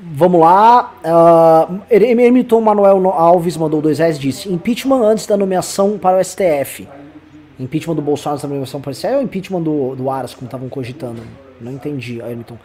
Vamos 0.00 0.40
lá. 0.40 0.94
Uh, 1.04 1.82
Ermiton 1.90 2.60
Manuel 2.60 3.08
Alves 3.08 3.56
mandou 3.56 3.82
dois 3.82 3.98
reais 3.98 4.18
disse: 4.18 4.48
impeachment 4.48 5.02
antes 5.02 5.26
da 5.26 5.36
nomeação 5.36 5.98
para 5.98 6.18
o 6.18 6.24
STF. 6.24 6.86
Impeachment 7.58 7.96
do 7.96 8.02
Bolsonaro 8.02 8.40
na 8.42 8.48
nomeação 8.48 8.80
para 8.80 8.90
o 8.90 8.94
STF 8.94 9.14
ou 9.14 9.22
impeachment 9.22 9.62
do, 9.62 9.96
do 9.96 10.10
Aras, 10.10 10.34
como 10.34 10.46
estavam 10.46 10.68
cogitando? 10.68 11.22
Não 11.60 11.72
entendi, 11.72 12.20
Ermiton. 12.20 12.56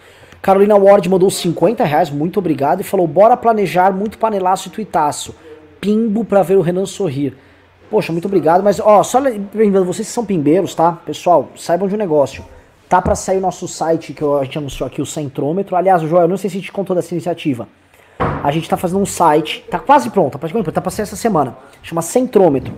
Carolina 0.42 0.76
Ward 0.76 1.10
mandou 1.10 1.32
50 1.32 1.84
reais, 1.84 2.10
muito 2.10 2.38
obrigado, 2.38 2.82
e 2.82 2.84
falou: 2.84 3.08
bora 3.08 3.36
planejar 3.36 3.92
muito 3.92 4.18
panelaço 4.18 4.68
e 4.68 4.72
tuitaço. 4.72 5.34
Pimbo 5.82 6.24
pra 6.24 6.44
ver 6.44 6.58
o 6.58 6.62
Renan 6.62 6.86
sorrir. 6.86 7.36
Poxa, 7.90 8.12
muito 8.12 8.26
obrigado, 8.26 8.64
mas 8.64 8.80
ó, 8.80 9.04
só 9.04 9.20
lembrando, 9.20 9.86
vocês 9.86 10.08
que 10.08 10.14
são 10.14 10.26
pimbeiros, 10.26 10.74
tá? 10.76 10.94
Pessoal, 11.06 11.50
saibam 11.56 11.88
de 11.88 11.96
um 11.96 11.98
negócio. 11.98 12.44
Tá 12.90 13.02
para 13.02 13.16
sair 13.16 13.38
o 13.38 13.42
nosso 13.42 13.68
site 13.68 14.14
que 14.14 14.24
a 14.24 14.44
gente 14.44 14.58
anunciou 14.58 14.86
aqui, 14.86 15.02
o 15.02 15.06
Centrômetro. 15.06 15.76
Aliás, 15.76 16.02
Joel, 16.02 16.28
não 16.28 16.38
sei 16.38 16.50
se 16.50 16.58
a 16.58 16.60
gente 16.60 16.72
contou 16.72 16.96
dessa 16.96 17.14
iniciativa. 17.14 17.68
A 18.20 18.52
gente 18.52 18.70
tá 18.70 18.78
fazendo 18.78 19.02
um 19.02 19.06
site, 19.06 19.66
tá 19.70 19.80
quase 19.80 20.10
pronto, 20.10 20.38
praticamente 20.38 20.72
tá 20.72 20.82
pra 20.82 20.92
sair 20.92 21.04
essa 21.04 21.16
semana. 21.16 21.56
Chama 21.82 22.02
Centrômetro. 22.02 22.78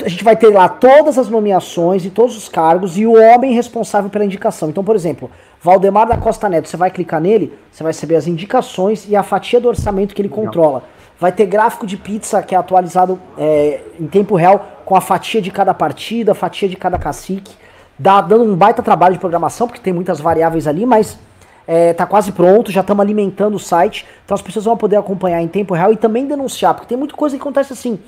A 0.00 0.08
gente 0.08 0.24
vai 0.24 0.36
ter 0.36 0.48
lá 0.48 0.68
todas 0.68 1.18
as 1.18 1.28
nomeações 1.28 2.04
e 2.04 2.10
todos 2.10 2.36
os 2.36 2.48
cargos 2.48 2.96
e 2.96 3.06
o 3.06 3.12
homem 3.12 3.52
responsável 3.52 4.10
pela 4.10 4.24
indicação. 4.24 4.68
Então, 4.68 4.82
por 4.82 4.96
exemplo, 4.96 5.30
Valdemar 5.60 6.08
da 6.08 6.16
Costa 6.16 6.48
Neto, 6.48 6.68
você 6.68 6.76
vai 6.76 6.90
clicar 6.90 7.20
nele, 7.20 7.56
você 7.70 7.82
vai 7.82 7.92
receber 7.92 8.16
as 8.16 8.26
indicações 8.26 9.08
e 9.08 9.14
a 9.14 9.22
fatia 9.22 9.60
do 9.60 9.68
orçamento 9.68 10.14
que 10.14 10.22
ele 10.22 10.28
controla. 10.28 10.84
Vai 11.20 11.30
ter 11.30 11.46
gráfico 11.46 11.86
de 11.86 11.96
pizza 11.96 12.42
que 12.42 12.54
é 12.54 12.58
atualizado 12.58 13.20
é, 13.38 13.80
em 14.00 14.06
tempo 14.06 14.34
real 14.34 14.80
com 14.84 14.96
a 14.96 15.00
fatia 15.00 15.40
de 15.40 15.50
cada 15.50 15.72
partida, 15.72 16.32
a 16.32 16.34
fatia 16.34 16.68
de 16.68 16.76
cada 16.76 16.98
cacique 16.98 17.54
dá, 17.98 18.20
dando 18.20 18.44
um 18.44 18.56
baita 18.56 18.82
trabalho 18.82 19.14
de 19.14 19.20
programação, 19.20 19.68
porque 19.68 19.80
tem 19.80 19.92
muitas 19.92 20.20
variáveis 20.20 20.66
ali, 20.66 20.84
mas 20.84 21.18
é, 21.66 21.92
tá 21.92 22.04
quase 22.04 22.32
pronto, 22.32 22.72
já 22.72 22.80
estamos 22.80 23.00
alimentando 23.00 23.54
o 23.54 23.60
site, 23.60 24.06
então 24.24 24.34
as 24.34 24.42
pessoas 24.42 24.64
vão 24.64 24.76
poder 24.76 24.96
acompanhar 24.96 25.40
em 25.40 25.48
tempo 25.48 25.74
real 25.74 25.92
e 25.92 25.96
também 25.96 26.26
denunciar, 26.26 26.74
porque 26.74 26.88
tem 26.88 26.98
muita 26.98 27.14
coisa 27.14 27.36
que 27.36 27.42
acontece 27.42 27.72
assim. 27.72 27.98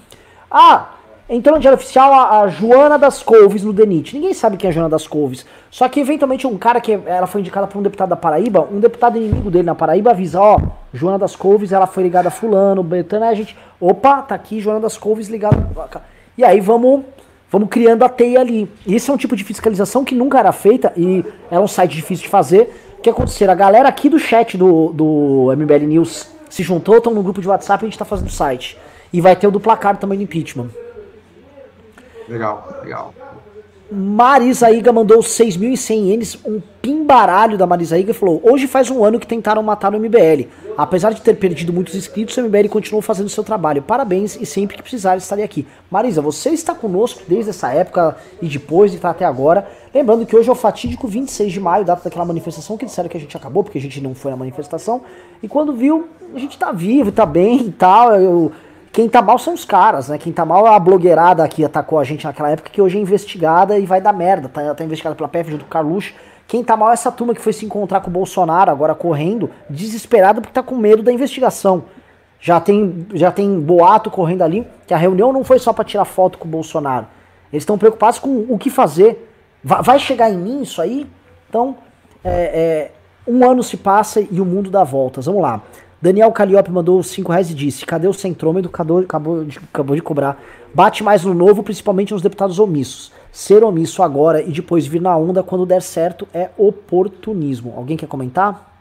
Ah, 0.50 0.88
entrou 1.28 1.54
no 1.56 1.60
diário 1.60 1.78
oficial 1.78 2.12
a, 2.12 2.40
a, 2.40 2.48
Joana 2.48 2.98
das 2.98 3.22
Couves 3.22 3.62
no 3.62 3.72
DENIT. 3.72 4.14
Ninguém 4.14 4.34
sabe 4.34 4.56
quem 4.56 4.68
é 4.68 4.70
a 4.70 4.74
Joana 4.74 4.88
das 4.88 5.06
Couves. 5.06 5.46
Só 5.70 5.88
que 5.88 6.00
eventualmente 6.00 6.46
um 6.46 6.56
cara 6.56 6.80
que 6.80 6.92
ela 7.06 7.26
foi 7.26 7.40
indicada 7.40 7.66
por 7.66 7.78
um 7.78 7.82
deputado 7.82 8.10
da 8.10 8.16
Paraíba, 8.16 8.68
um 8.70 8.80
deputado 8.80 9.16
inimigo 9.16 9.50
dele 9.50 9.64
na 9.64 9.74
Paraíba 9.74 10.10
avisa, 10.10 10.40
ó, 10.40 10.58
Joana 10.92 11.18
das 11.18 11.34
Couves, 11.34 11.72
ela 11.72 11.86
foi 11.86 12.02
ligada 12.02 12.28
a 12.28 12.30
fulano, 12.30 12.82
Betânia, 12.82 13.28
a 13.28 13.34
gente, 13.34 13.56
opa, 13.80 14.22
tá 14.22 14.34
aqui 14.34 14.60
Joana 14.60 14.80
das 14.80 14.96
Couves 14.96 15.28
ligada. 15.28 15.68
E 16.36 16.44
aí 16.44 16.60
vamos 16.60 17.04
Vamos 17.54 17.68
criando 17.68 18.02
a 18.02 18.08
teia 18.08 18.40
ali. 18.40 18.68
E 18.84 18.96
esse 18.96 19.08
é 19.08 19.14
um 19.14 19.16
tipo 19.16 19.36
de 19.36 19.44
fiscalização 19.44 20.04
que 20.04 20.12
nunca 20.12 20.40
era 20.40 20.50
feita 20.50 20.92
e 20.96 21.24
é 21.48 21.60
um 21.60 21.68
site 21.68 21.94
difícil 21.94 22.24
de 22.24 22.28
fazer. 22.28 22.74
O 22.98 23.00
que 23.00 23.08
aconteceu? 23.08 23.48
A 23.48 23.54
galera 23.54 23.88
aqui 23.88 24.08
do 24.08 24.18
chat 24.18 24.58
do, 24.58 24.92
do 24.92 25.54
MBL 25.56 25.86
News 25.86 26.26
se 26.50 26.64
juntou, 26.64 26.96
estão 26.96 27.14
no 27.14 27.22
grupo 27.22 27.40
de 27.40 27.46
WhatsApp 27.46 27.84
e 27.84 27.86
a 27.86 27.86
gente 27.86 27.94
está 27.94 28.04
fazendo 28.04 28.26
o 28.26 28.32
site. 28.32 28.76
E 29.12 29.20
vai 29.20 29.36
ter 29.36 29.46
o 29.46 29.52
do 29.52 29.60
placar 29.60 29.96
também 29.98 30.18
do 30.18 30.24
impeachment. 30.24 30.66
Legal, 32.28 32.80
legal. 32.82 33.14
Marisa 33.90 34.70
Iga 34.72 34.92
mandou 34.92 35.18
6.100 35.18 35.94
ienes, 36.06 36.38
um 36.44 36.60
pimbaralho 36.80 37.58
da 37.58 37.66
Marisa 37.66 37.98
Iga 37.98 38.10
e 38.10 38.14
falou: 38.14 38.40
Hoje 38.42 38.66
faz 38.66 38.90
um 38.90 39.04
ano 39.04 39.20
que 39.20 39.26
tentaram 39.26 39.62
matar 39.62 39.94
o 39.94 40.00
MBL. 40.00 40.48
Apesar 40.76 41.12
de 41.12 41.20
ter 41.20 41.34
perdido 41.34 41.72
muitos 41.72 41.94
inscritos, 41.94 42.36
o 42.36 42.42
MBL 42.42 42.68
continuou 42.68 43.02
fazendo 43.02 43.28
seu 43.28 43.44
trabalho. 43.44 43.82
Parabéns 43.82 44.36
e 44.40 44.46
sempre 44.46 44.76
que 44.76 44.82
precisar 44.82 45.16
estarei 45.16 45.44
aqui. 45.44 45.66
Marisa, 45.90 46.20
você 46.20 46.50
está 46.50 46.74
conosco 46.74 47.22
desde 47.28 47.50
essa 47.50 47.72
época 47.72 48.16
e 48.42 48.48
depois 48.48 48.92
e 48.92 48.96
está 48.96 49.10
até 49.10 49.24
agora. 49.24 49.68
Lembrando 49.94 50.26
que 50.26 50.34
hoje 50.34 50.48
é 50.48 50.52
o 50.52 50.56
fatídico 50.56 51.06
26 51.06 51.52
de 51.52 51.60
maio, 51.60 51.84
data 51.84 52.02
daquela 52.02 52.24
manifestação 52.24 52.76
que 52.76 52.86
disseram 52.86 53.08
que 53.08 53.16
a 53.16 53.20
gente 53.20 53.36
acabou, 53.36 53.62
porque 53.62 53.78
a 53.78 53.80
gente 53.80 54.00
não 54.00 54.14
foi 54.14 54.30
na 54.30 54.36
manifestação. 54.36 55.02
E 55.42 55.46
quando 55.46 55.72
viu, 55.74 56.08
a 56.34 56.38
gente 56.38 56.58
tá 56.58 56.72
vivo, 56.72 57.12
tá 57.12 57.26
bem 57.26 57.66
e 57.66 57.72
tal. 57.72 58.16
Eu, 58.16 58.50
quem 58.94 59.08
tá 59.08 59.20
mal 59.20 59.40
são 59.40 59.54
os 59.54 59.64
caras, 59.64 60.08
né? 60.08 60.16
Quem 60.18 60.32
tá 60.32 60.44
mal 60.44 60.68
é 60.68 60.70
a 60.70 60.78
blogueirada 60.78 61.46
que 61.48 61.64
atacou 61.64 61.98
a 61.98 62.04
gente 62.04 62.24
naquela 62.24 62.50
época, 62.50 62.70
que 62.70 62.80
hoje 62.80 62.96
é 62.96 63.00
investigada 63.00 63.76
e 63.76 63.84
vai 63.84 64.00
dar 64.00 64.12
merda. 64.12 64.48
Tá, 64.48 64.72
tá 64.72 64.84
investigada 64.84 65.16
pela 65.16 65.28
PF 65.28 65.50
junto 65.50 65.64
com 65.64 65.68
o 65.68 65.72
Carluxo. 65.72 66.14
Quem 66.46 66.62
tá 66.62 66.76
mal 66.76 66.90
é 66.90 66.92
essa 66.92 67.10
turma 67.10 67.34
que 67.34 67.40
foi 67.40 67.52
se 67.52 67.66
encontrar 67.66 68.00
com 68.02 68.08
o 68.08 68.12
Bolsonaro 68.12 68.70
agora 68.70 68.94
correndo, 68.94 69.50
desesperado 69.68 70.40
porque 70.40 70.54
tá 70.54 70.62
com 70.62 70.76
medo 70.76 71.02
da 71.02 71.10
investigação. 71.10 71.86
Já 72.38 72.60
tem, 72.60 73.04
já 73.14 73.32
tem 73.32 73.58
boato 73.58 74.12
correndo 74.12 74.42
ali 74.42 74.64
que 74.86 74.94
a 74.94 74.96
reunião 74.96 75.32
não 75.32 75.42
foi 75.42 75.58
só 75.58 75.72
para 75.72 75.84
tirar 75.84 76.04
foto 76.04 76.38
com 76.38 76.46
o 76.46 76.50
Bolsonaro. 76.50 77.08
Eles 77.52 77.62
estão 77.62 77.76
preocupados 77.76 78.20
com 78.20 78.46
o 78.48 78.56
que 78.56 78.70
fazer. 78.70 79.28
Vai, 79.62 79.82
vai, 79.82 79.98
chegar 79.98 80.30
em 80.30 80.36
mim 80.36 80.62
isso 80.62 80.80
aí? 80.80 81.04
Então, 81.48 81.76
é, 82.22 82.30
é, 82.30 82.92
um 83.26 83.44
ano 83.44 83.60
se 83.60 83.76
passa 83.76 84.20
e 84.20 84.40
o 84.40 84.44
mundo 84.44 84.70
dá 84.70 84.84
voltas. 84.84 85.26
Vamos 85.26 85.42
lá. 85.42 85.62
Daniel 86.04 86.30
Calliope 86.32 86.70
mandou 86.70 87.02
5 87.02 87.32
reais 87.32 87.50
e 87.50 87.54
disse: 87.54 87.86
Cadê 87.86 88.06
o 88.06 88.12
centrômetro? 88.12 88.68
Acabou, 88.68 88.98
acabou, 88.98 89.42
de, 89.42 89.56
acabou 89.56 89.96
de 89.96 90.02
cobrar. 90.02 90.38
Bate 90.74 91.02
mais 91.02 91.24
no 91.24 91.32
novo, 91.32 91.62
principalmente 91.62 92.12
nos 92.12 92.20
deputados 92.20 92.58
omissos. 92.58 93.10
Ser 93.32 93.64
omisso 93.64 94.02
agora 94.02 94.42
e 94.42 94.52
depois 94.52 94.86
vir 94.86 95.00
na 95.00 95.16
onda 95.16 95.42
quando 95.42 95.64
der 95.64 95.80
certo 95.80 96.28
é 96.34 96.50
oportunismo. 96.58 97.72
Alguém 97.74 97.96
quer 97.96 98.06
comentar? 98.06 98.73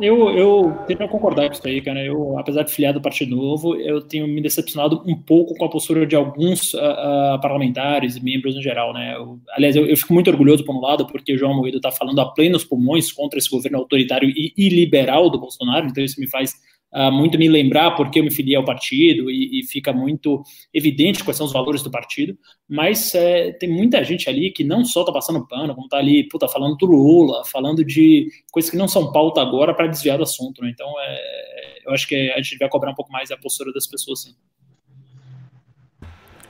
Eu, 0.00 0.30
eu 0.30 0.78
tenho 0.86 0.98
que 0.98 1.08
concordar 1.08 1.48
com 1.48 1.54
isso 1.54 1.66
aí, 1.66 1.80
cara. 1.80 2.04
Eu, 2.04 2.38
apesar 2.38 2.62
de 2.62 2.70
filiar 2.70 2.94
do 2.94 3.00
Partido 3.00 3.34
Novo, 3.34 3.74
eu 3.76 4.00
tenho 4.00 4.28
me 4.28 4.40
decepcionado 4.40 5.02
um 5.04 5.16
pouco 5.16 5.54
com 5.54 5.64
a 5.64 5.68
postura 5.68 6.06
de 6.06 6.14
alguns 6.14 6.72
uh, 6.74 6.78
uh, 6.78 7.40
parlamentares 7.40 8.16
e 8.16 8.22
membros 8.22 8.54
no 8.54 8.62
geral, 8.62 8.92
né? 8.92 9.16
Eu, 9.16 9.40
aliás, 9.50 9.74
eu, 9.74 9.86
eu, 9.86 9.96
fico 9.96 10.14
muito 10.14 10.30
orgulhoso, 10.30 10.64
por 10.64 10.74
um 10.74 10.80
lado, 10.80 11.06
porque 11.06 11.34
o 11.34 11.38
João 11.38 11.54
Moedo 11.54 11.78
está 11.78 11.90
falando 11.90 12.20
a 12.20 12.26
plenos 12.32 12.64
pulmões 12.64 13.10
contra 13.10 13.38
esse 13.38 13.50
governo 13.50 13.78
autoritário 13.78 14.28
e 14.28 14.52
iliberal 14.56 15.28
do 15.30 15.38
Bolsonaro, 15.38 15.86
então 15.86 16.04
isso 16.04 16.20
me 16.20 16.28
faz 16.28 16.54
uh, 16.92 17.12
muito 17.12 17.38
me 17.38 17.48
lembrar 17.48 17.92
porque 17.92 18.18
eu 18.18 18.24
me 18.24 18.30
filiei 18.30 18.56
ao 18.56 18.64
partido 18.64 19.30
e, 19.30 19.60
e, 19.60 19.66
fica 19.66 19.92
muito 19.92 20.42
evidente 20.72 21.24
quais 21.24 21.36
são 21.36 21.46
os 21.46 21.52
valores 21.52 21.82
do 21.82 21.90
partido, 21.90 22.36
mas 22.68 23.14
é, 23.14 23.52
tem 23.52 23.68
muita 23.68 24.02
gente 24.04 24.28
ali 24.28 24.50
que 24.50 24.64
não 24.64 24.84
só 24.84 25.00
está 25.00 25.12
passando 25.12 25.46
pano, 25.46 25.74
como 25.74 25.86
está 25.86 25.98
ali, 25.98 26.28
puta, 26.28 26.48
falando 26.48 26.76
do 26.76 26.86
Lula, 26.86 27.44
falando 27.44 27.84
de 27.84 28.28
coisas 28.50 28.70
que 28.70 28.76
não 28.76 28.88
são 28.88 29.12
pauta 29.12 29.40
agora 29.40 29.74
para 29.74 29.86
desviar 29.86 30.16
do 30.16 30.24
assunto, 30.24 30.62
né? 30.62 30.70
Então, 30.72 30.88
é, 31.00 31.78
eu 31.86 31.92
acho 31.92 32.06
que 32.06 32.30
a 32.32 32.40
gente 32.40 32.58
vai 32.58 32.68
cobrar 32.68 32.90
um 32.90 32.94
pouco 32.94 33.12
mais 33.12 33.30
a 33.30 33.36
postura 33.36 33.72
das 33.72 33.86
pessoas, 33.86 34.22
sim. 34.22 34.34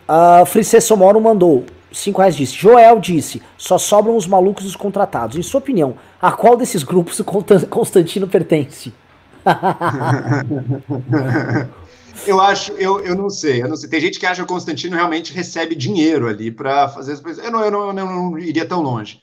A 0.06 0.43
uh, 0.43 0.81
Somoro 0.81 1.20
mandou 1.20 1.66
5 1.93 2.19
reais 2.19 2.36
disse. 2.36 2.56
Joel 2.56 2.98
disse: 2.98 3.43
só 3.56 3.77
sobram 3.77 4.16
os 4.16 4.27
malucos 4.27 4.65
os 4.65 4.77
contratados. 4.77 5.36
Em 5.36 5.43
sua 5.43 5.59
opinião, 5.59 5.97
a 6.20 6.32
qual 6.32 6.56
desses 6.56 6.82
grupos 6.82 7.19
o 7.20 7.24
Constantino 7.24 8.27
pertence? 8.27 8.93
eu 12.26 12.40
acho, 12.40 12.72
eu, 12.72 13.00
eu 13.00 13.14
não 13.14 13.30
sei, 13.30 13.62
eu 13.62 13.68
não 13.68 13.76
sei. 13.76 13.88
Tem 13.88 14.00
gente 14.00 14.18
que 14.18 14.26
acha 14.26 14.44
que 14.44 14.50
o 14.50 14.54
Constantino 14.54 14.96
realmente 14.96 15.32
recebe 15.32 15.74
dinheiro 15.74 16.28
ali 16.28 16.50
para 16.50 16.88
fazer 16.88 17.12
as 17.12 17.20
coisas. 17.20 17.44
Eu 17.44 17.50
não, 17.50 17.64
eu, 17.64 17.70
não, 17.70 17.88
eu 17.88 17.94
não 17.94 18.38
iria 18.38 18.66
tão 18.66 18.82
longe. 18.82 19.20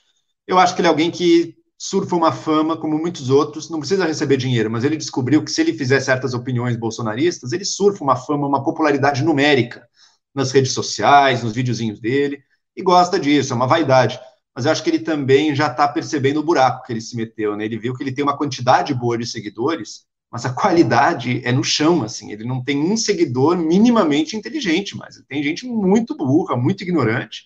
Eu 0.48 0.60
acho 0.60 0.76
que 0.76 0.82
ele 0.82 0.88
é 0.88 0.90
alguém 0.90 1.12
que 1.12 1.56
surfa 1.78 2.16
uma 2.16 2.32
fama 2.32 2.78
como 2.78 2.98
muitos 2.98 3.30
outros, 3.30 3.70
não 3.70 3.80
precisa 3.80 4.06
receber 4.06 4.38
dinheiro, 4.38 4.72
mas 4.72 4.84
ele 4.84 4.98
descobriu 4.98 5.44
que 5.44 5.52
se 5.52 5.62
ele 5.62 5.74
fizer 5.74 6.00
certas 6.00 6.34
opiniões 6.34 6.78
bolsonaristas, 6.78 7.52
ele 7.52 7.66
surfa 7.66 8.04
uma 8.04 8.16
fama, 8.16 8.48
uma 8.48 8.64
popularidade 8.64 9.24
numérica 9.24 9.88
nas 10.34 10.52
redes 10.52 10.72
sociais, 10.72 11.44
nos 11.44 11.54
videozinhos 11.54 12.00
dele, 12.00 12.42
e 12.76 12.82
gosta 12.82 13.20
disso, 13.20 13.54
é 13.54 13.56
uma 13.56 13.68
vaidade. 13.68 14.20
Mas 14.56 14.66
eu 14.66 14.72
acho 14.72 14.84
que 14.84 14.90
ele 14.90 15.00
também 15.00 15.54
já 15.54 15.68
está 15.68 15.88
percebendo 15.88 16.40
o 16.40 16.44
buraco 16.44 16.86
que 16.86 16.94
ele 16.94 17.02
se 17.02 17.16
meteu, 17.16 17.58
né? 17.58 17.66
Ele 17.66 17.78
viu 17.78 17.94
que 17.94 18.02
ele 18.02 18.14
tem 18.14 18.24
uma 18.24 18.38
quantidade 18.38 18.94
boa 18.94 19.18
de 19.18 19.26
seguidores, 19.26 20.06
mas 20.36 20.46
a 20.46 20.52
qualidade 20.52 21.40
é 21.46 21.52
no 21.54 21.64
chão, 21.64 22.04
assim. 22.04 22.34
Ele 22.34 22.44
não 22.44 22.62
tem 22.62 22.78
um 22.78 22.98
seguidor 22.98 23.56
minimamente 23.56 24.36
inteligente, 24.36 24.94
mas 24.98 25.16
tem 25.30 25.42
gente 25.42 25.66
muito 25.66 26.14
burra, 26.14 26.58
muito 26.58 26.84
ignorante, 26.84 27.46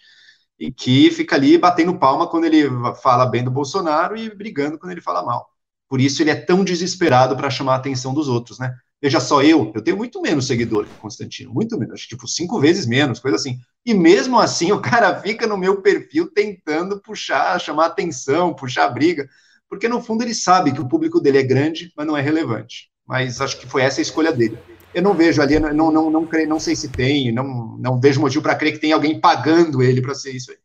e 0.58 0.72
que 0.72 1.12
fica 1.12 1.36
ali 1.36 1.56
batendo 1.56 2.00
palma 2.00 2.26
quando 2.28 2.46
ele 2.46 2.64
fala 3.04 3.28
bem 3.28 3.44
do 3.44 3.52
Bolsonaro 3.52 4.18
e 4.18 4.36
brigando 4.36 4.80
quando 4.80 4.92
ele 4.92 5.02
fala 5.02 5.24
mal. 5.24 5.48
Por 5.88 6.02
isso 6.02 6.24
ele 6.24 6.32
é 6.32 6.36
tão 6.36 6.64
desesperado 6.64 7.38
para 7.38 7.52
chamar 7.52 7.74
a 7.74 7.76
atenção 7.78 8.12
dos 8.12 8.28
outros, 8.28 8.58
né? 8.58 8.74
Veja 9.00 9.20
só, 9.20 9.44
eu, 9.44 9.72
eu 9.76 9.84
tenho 9.84 9.96
muito 9.96 10.20
menos 10.20 10.48
seguidor 10.48 10.88
que 10.88 10.96
Constantino, 10.96 11.54
muito 11.54 11.78
menos, 11.78 12.02
tipo, 12.08 12.28
cinco 12.28 12.60
vezes 12.60 12.88
menos, 12.88 13.20
coisa 13.20 13.38
assim. 13.38 13.60
E 13.86 13.94
mesmo 13.94 14.40
assim, 14.40 14.72
o 14.72 14.82
cara 14.82 15.22
fica 15.22 15.46
no 15.46 15.60
meu 15.60 15.84
perfil 15.84 16.32
tentando 16.34 17.00
puxar, 17.00 17.62
chamar 17.62 17.86
atenção, 17.86 18.52
puxar 18.52 18.90
briga, 18.90 19.30
porque 19.70 19.88
no 19.88 20.02
fundo 20.02 20.24
ele 20.24 20.34
sabe 20.34 20.72
que 20.72 20.82
o 20.82 20.88
público 20.88 21.20
dele 21.20 21.38
é 21.38 21.44
grande, 21.44 21.94
mas 21.96 22.08
não 22.08 22.18
é 22.18 22.22
relevante. 22.22 22.90
Mas 23.08 23.40
acho 23.42 23.60
que 23.60 23.68
foi 23.68 23.84
essa 23.84 24.02
a 24.02 24.04
escolha 24.04 24.32
dele 24.32 24.58
eu 24.94 25.02
não 25.02 25.14
vejo 25.14 25.42
ali, 25.42 25.60
não, 25.60 25.74
não, 25.74 25.92
não, 25.92 26.10
não, 26.10 26.28
não 26.48 26.60
sei 26.60 26.76
se 26.76 26.90
tem, 26.90 27.32
não, 27.32 27.78
não 27.78 28.00
vejo 28.00 28.22
motivo 28.22 28.44
para 28.44 28.56
crer 28.56 28.74
que 28.74 28.80
tem 28.80 28.92
alguém 28.92 29.20
pagando 29.20 29.84
ele 29.84 30.02
para 30.02 30.16
ser 30.16 30.32
isso 30.32 30.52
aí. 30.52 30.58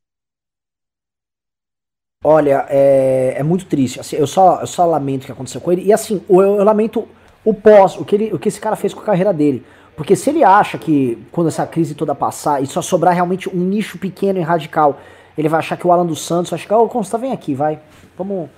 Olha, 2.26 2.66
é, 2.70 3.34
é 3.36 3.42
muito 3.42 3.66
triste. 3.66 4.00
Assim, 4.00 4.16
eu, 4.16 4.26
só, 4.26 4.60
eu 4.62 4.66
só 4.66 4.86
lamento 4.86 5.24
o 5.24 5.26
que 5.26 5.32
aconteceu 5.32 5.60
com 5.60 5.70
ele. 5.70 5.82
E 5.82 5.92
assim, 5.92 6.22
eu, 6.28 6.40
eu 6.40 6.64
lamento 6.64 7.06
o 7.44 7.52
pós, 7.52 7.98
o 7.98 8.04
que, 8.04 8.14
ele, 8.14 8.32
o 8.32 8.38
que 8.38 8.48
esse 8.48 8.58
cara 8.58 8.76
fez 8.76 8.94
com 8.94 9.00
a 9.00 9.04
carreira 9.04 9.32
dele. 9.32 9.64
Porque 9.94 10.16
se 10.16 10.30
ele 10.30 10.42
acha 10.42 10.78
que 10.78 11.18
quando 11.30 11.48
essa 11.48 11.66
crise 11.66 11.94
toda 11.94 12.14
passar 12.14 12.62
e 12.62 12.66
só 12.66 12.80
sobrar 12.80 13.14
realmente 13.14 13.54
um 13.54 13.60
nicho 13.60 13.98
pequeno 13.98 14.38
e 14.38 14.42
radical, 14.42 14.98
ele 15.36 15.50
vai 15.50 15.58
achar 15.58 15.76
que 15.76 15.86
o 15.86 15.92
Alan 15.92 16.06
dos 16.06 16.24
Santos 16.24 16.50
vai 16.50 16.58
chegar, 16.58 16.78
ô 16.78 16.88
Consta, 16.88 17.18
vem 17.18 17.30
aqui, 17.30 17.54
vai. 17.54 17.78
Vamos. 18.16 18.48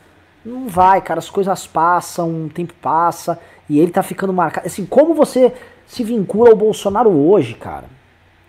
Não 0.46 0.68
vai, 0.68 1.00
cara, 1.00 1.18
as 1.18 1.28
coisas 1.28 1.66
passam, 1.66 2.44
o 2.44 2.48
tempo 2.48 2.72
passa. 2.80 3.36
E 3.68 3.80
ele 3.80 3.90
tá 3.90 4.00
ficando 4.00 4.32
marcado. 4.32 4.64
Assim, 4.64 4.86
como 4.86 5.12
você 5.12 5.52
se 5.88 6.04
vincula 6.04 6.50
ao 6.50 6.56
Bolsonaro 6.56 7.10
hoje, 7.10 7.54
cara? 7.54 7.86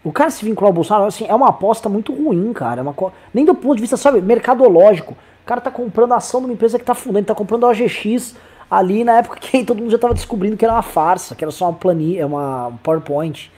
O 0.04 0.12
cara 0.12 0.30
se 0.30 0.46
vincular 0.46 0.70
ao 0.70 0.74
Bolsonaro, 0.74 1.08
assim, 1.08 1.26
é 1.28 1.34
uma 1.34 1.50
aposta 1.50 1.90
muito 1.90 2.14
ruim, 2.14 2.54
cara. 2.54 2.82
É 2.82 2.84
uma 2.84 2.94
co... 2.94 3.12
Nem 3.34 3.44
do 3.44 3.56
ponto 3.56 3.76
de 3.76 3.82
vista, 3.82 3.98
sabe, 3.98 4.22
mercadológico. 4.22 5.14
O 5.14 5.46
cara 5.48 5.60
tá 5.60 5.72
comprando 5.72 6.14
a 6.14 6.18
ação 6.18 6.40
de 6.40 6.46
uma 6.46 6.54
empresa 6.54 6.78
que 6.78 6.86
tá 6.86 6.94
fundando, 6.94 7.26
tá 7.26 7.34
comprando 7.34 7.66
a 7.66 7.70
OGX 7.70 8.36
ali 8.70 9.04
na 9.04 9.18
época 9.18 9.40
que 9.40 9.64
todo 9.66 9.80
mundo 9.80 9.90
já 9.90 9.98
tava 9.98 10.14
descobrindo 10.14 10.56
que 10.56 10.64
era 10.64 10.76
uma 10.76 10.84
farsa, 10.84 11.34
que 11.34 11.44
era 11.44 11.52
só 11.52 11.66
uma 11.66 11.74
planilha, 11.74 12.28
uma 12.28 12.74
PowerPoint. 12.84 13.52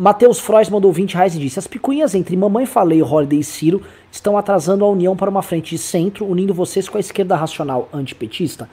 Matheus 0.00 0.40
Frois 0.40 0.70
mandou 0.70 0.90
20 0.90 1.12
reais 1.12 1.34
e 1.34 1.38
disse: 1.38 1.58
As 1.58 1.66
picuinhas 1.66 2.14
entre 2.14 2.34
Mamãe 2.34 2.64
Falei, 2.64 3.02
Holiday 3.02 3.40
e 3.40 3.44
Ciro 3.44 3.82
estão 4.10 4.38
atrasando 4.38 4.82
a 4.82 4.88
união 4.88 5.14
para 5.14 5.28
uma 5.28 5.42
frente 5.42 5.76
de 5.76 5.78
centro, 5.78 6.24
unindo 6.24 6.54
vocês 6.54 6.88
com 6.88 6.96
a 6.96 7.00
esquerda 7.00 7.36
racional 7.36 7.86
antipetista. 7.92 8.66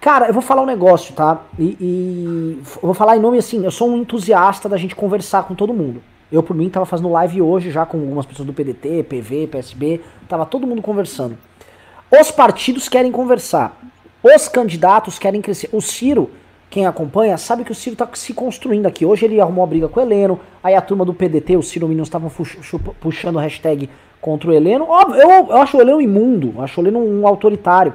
Cara, 0.00 0.28
eu 0.28 0.32
vou 0.32 0.40
falar 0.40 0.62
um 0.62 0.66
negócio, 0.66 1.16
tá? 1.16 1.42
E, 1.58 1.76
e 1.80 2.62
vou 2.80 2.94
falar 2.94 3.16
em 3.16 3.20
nome 3.20 3.38
assim, 3.38 3.64
eu 3.64 3.72
sou 3.72 3.90
um 3.90 3.96
entusiasta 3.96 4.68
da 4.68 4.76
gente 4.76 4.94
conversar 4.94 5.42
com 5.48 5.54
todo 5.56 5.74
mundo. 5.74 6.00
Eu, 6.30 6.44
por 6.44 6.54
mim, 6.54 6.70
tava 6.70 6.86
fazendo 6.86 7.08
live 7.08 7.42
hoje 7.42 7.72
já 7.72 7.84
com 7.84 7.98
algumas 7.98 8.24
pessoas 8.24 8.46
do 8.46 8.52
PDT, 8.52 9.02
PV, 9.02 9.48
PSB, 9.48 10.00
tava 10.28 10.46
todo 10.46 10.64
mundo 10.64 10.80
conversando. 10.80 11.36
Os 12.08 12.30
partidos 12.30 12.88
querem 12.88 13.10
conversar. 13.10 13.76
Os 14.22 14.46
candidatos 14.46 15.18
querem 15.18 15.42
crescer. 15.42 15.70
O 15.72 15.80
Ciro, 15.80 16.30
quem 16.72 16.86
acompanha, 16.86 17.36
sabe 17.36 17.64
que 17.64 17.70
o 17.70 17.74
Ciro 17.74 17.94
tá 17.94 18.08
se 18.14 18.32
construindo 18.32 18.86
aqui. 18.86 19.04
Hoje 19.04 19.26
ele 19.26 19.38
arrumou 19.38 19.62
a 19.62 19.66
briga 19.66 19.90
com 19.90 20.00
o 20.00 20.02
Heleno, 20.02 20.40
aí 20.64 20.74
a 20.74 20.80
turma 20.80 21.04
do 21.04 21.12
PDT, 21.12 21.54
o 21.54 21.62
Ciro 21.62 21.86
Minions 21.86 22.08
estavam 22.08 22.32
puxando 22.98 23.38
hashtag 23.38 23.90
contra 24.22 24.48
o 24.48 24.54
Heleno. 24.54 24.86
Óbvio, 24.88 25.20
eu, 25.20 25.30
eu 25.30 25.56
acho 25.58 25.76
o 25.76 25.80
Heleno 25.82 26.00
imundo, 26.00 26.54
acho 26.62 26.80
o 26.80 26.82
Heleno 26.82 26.98
um 26.98 27.26
autoritário. 27.26 27.92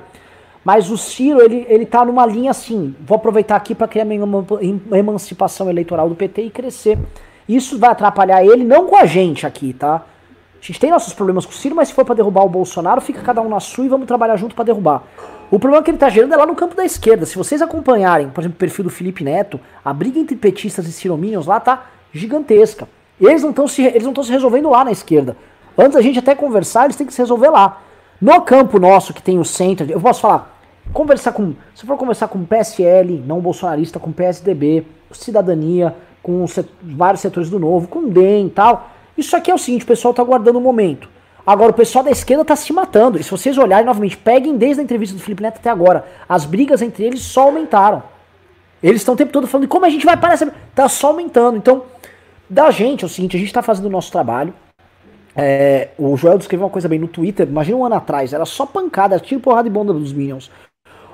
Mas 0.64 0.92
o 0.92 0.98
Ciro, 0.98 1.42
ele, 1.42 1.66
ele 1.68 1.88
tá 1.88 2.06
numa 2.06 2.24
linha 2.28 2.52
assim, 2.52 2.96
vou 3.02 3.16
aproveitar 3.16 3.56
aqui 3.56 3.74
para 3.74 3.88
criar 3.88 4.06
uma 4.06 4.46
emancipação 4.96 5.72
eleitoral 5.72 6.08
do 6.08 6.14
PT 6.14 6.44
e 6.44 6.50
crescer. 6.52 7.00
Isso 7.50 7.80
vai 7.80 7.90
atrapalhar 7.90 8.46
ele, 8.46 8.64
não 8.64 8.86
com 8.86 8.96
a 8.96 9.08
gente 9.08 9.48
aqui, 9.48 9.74
tá? 9.74 10.06
A 10.62 10.66
gente 10.66 10.80
tem 10.80 10.90
nossos 10.90 11.14
problemas 11.14 11.46
com 11.46 11.52
o 11.52 11.56
Ciro, 11.56 11.76
mas 11.76 11.90
se 11.90 11.94
for 11.94 12.04
para 12.04 12.16
derrubar 12.16 12.44
o 12.44 12.50
Bolsonaro, 12.50 13.00
fica 13.02 13.22
cada 13.22 13.42
um 13.42 13.50
na 13.50 13.60
sua 13.60 13.86
e 13.86 13.88
vamos 13.88 14.08
trabalhar 14.08 14.36
junto 14.38 14.56
para 14.56 14.66
derrubar. 14.66 15.04
O 15.50 15.60
problema 15.60 15.84
que 15.84 15.92
ele 15.92 15.98
tá 15.98 16.10
gerando 16.10 16.34
é 16.34 16.38
lá 16.38 16.46
no 16.46 16.56
campo 16.56 16.76
da 16.76 16.84
esquerda. 16.84 17.26
Se 17.26 17.38
vocês 17.38 17.62
acompanharem, 17.62 18.30
por 18.30 18.42
exemplo, 18.42 18.56
o 18.56 18.60
perfil 18.60 18.84
do 18.84 18.90
Felipe 18.90 19.24
Neto, 19.24 19.60
a 19.84 19.94
briga 19.94 20.20
entre 20.20 20.36
petistas 20.36 20.88
e 20.88 20.92
cirominions 20.92 21.46
lá 21.46 21.60
tá 21.60 21.86
gigantesca. 22.12 22.88
Eles 23.20 23.44
não 23.44 23.52
estão 23.52 23.68
se, 23.68 23.84
eles 23.84 24.04
não 24.04 24.24
se 24.24 24.32
resolvendo 24.32 24.70
lá 24.70 24.84
na 24.84 24.92
esquerda. 24.92 25.38
Antes 25.78 25.96
a 25.96 26.02
gente 26.02 26.20
até 26.20 26.36
conversar, 26.36 26.86
eles 26.86 26.96
têm 26.96 27.08
que 27.08 27.14
se 27.14 27.22
resolver 27.22 27.50
lá. 27.50 27.82
No 28.20 28.42
campo 28.42 28.80
nosso, 28.80 29.14
que 29.14 29.22
tem 29.22 29.40
o 29.40 29.46
centro, 29.46 29.90
eu 29.90 30.02
posso 30.02 30.22
falar, 30.22 30.58
Conversar 30.94 31.34
com. 31.34 31.54
Se 31.76 31.86
for 31.86 31.98
conversar 31.98 32.28
com 32.28 32.44
PSL, 32.46 33.24
não 33.26 33.40
bolsonarista, 33.40 34.00
com 34.00 34.12
PSDB, 34.12 34.86
cidadania, 35.12 35.96
com 36.24 36.46
set, 36.48 36.70
vários 36.82 37.22
setores 37.22 37.50
do 37.50 37.60
novo, 37.60 37.88
com 37.88 38.08
DEM 38.08 38.48
e 38.48 38.50
tal. 38.50 38.90
Isso 39.18 39.36
aqui 39.36 39.50
é 39.50 39.54
o 39.56 39.58
seguinte, 39.58 39.84
o 39.84 39.88
pessoal 39.88 40.14
tá 40.14 40.22
aguardando 40.22 40.58
o 40.58 40.62
um 40.62 40.64
momento. 40.64 41.10
Agora, 41.46 41.72
o 41.72 41.74
pessoal 41.74 42.04
da 42.04 42.12
esquerda 42.12 42.44
tá 42.44 42.56
se 42.56 42.74
matando. 42.74 43.18
E 43.18 43.24
se 43.24 43.32
vocês 43.32 43.58
olharem 43.58 43.86
novamente, 43.86 44.18
peguem 44.18 44.58
desde 44.58 44.82
a 44.82 44.84
entrevista 44.84 45.16
do 45.16 45.22
Felipe 45.22 45.42
Neto 45.42 45.58
até 45.58 45.70
agora. 45.70 46.06
As 46.28 46.46
brigas 46.46 46.82
entre 46.82 47.06
eles 47.06 47.22
só 47.22 47.44
aumentaram. 47.44 48.04
Eles 48.84 49.02
estão 49.02 49.14
o 49.14 49.18
tempo 49.18 49.32
todo 49.32 49.48
falando 49.48 49.68
como 49.68 49.86
a 49.86 49.90
gente 49.90 50.06
vai 50.06 50.18
parar 50.18 50.34
essa. 50.34 50.54
Tá 50.76 50.90
só 50.90 51.08
aumentando. 51.08 51.58
Então, 51.58 51.84
da 52.50 52.70
gente 52.70 53.04
é 53.04 53.08
o 53.08 53.10
seguinte: 53.10 53.38
a 53.38 53.40
gente 53.40 53.54
tá 53.54 53.62
fazendo 53.62 53.86
o 53.86 53.90
nosso 53.90 54.12
trabalho. 54.12 54.54
É, 55.36 55.90
o 55.98 56.18
Joel 56.18 56.38
descreveu 56.38 56.66
uma 56.66 56.72
coisa 56.72 56.90
bem 56.90 57.00
no 57.00 57.08
Twitter. 57.08 57.48
Imagina 57.48 57.78
um 57.78 57.86
ano 57.86 57.96
atrás, 57.96 58.34
era 58.34 58.44
só 58.44 58.66
pancada, 58.66 59.20
tiro 59.20 59.40
porrada 59.40 59.68
e 59.68 59.72
bomba 59.72 59.94
dos 59.94 60.12
Minions. 60.12 60.52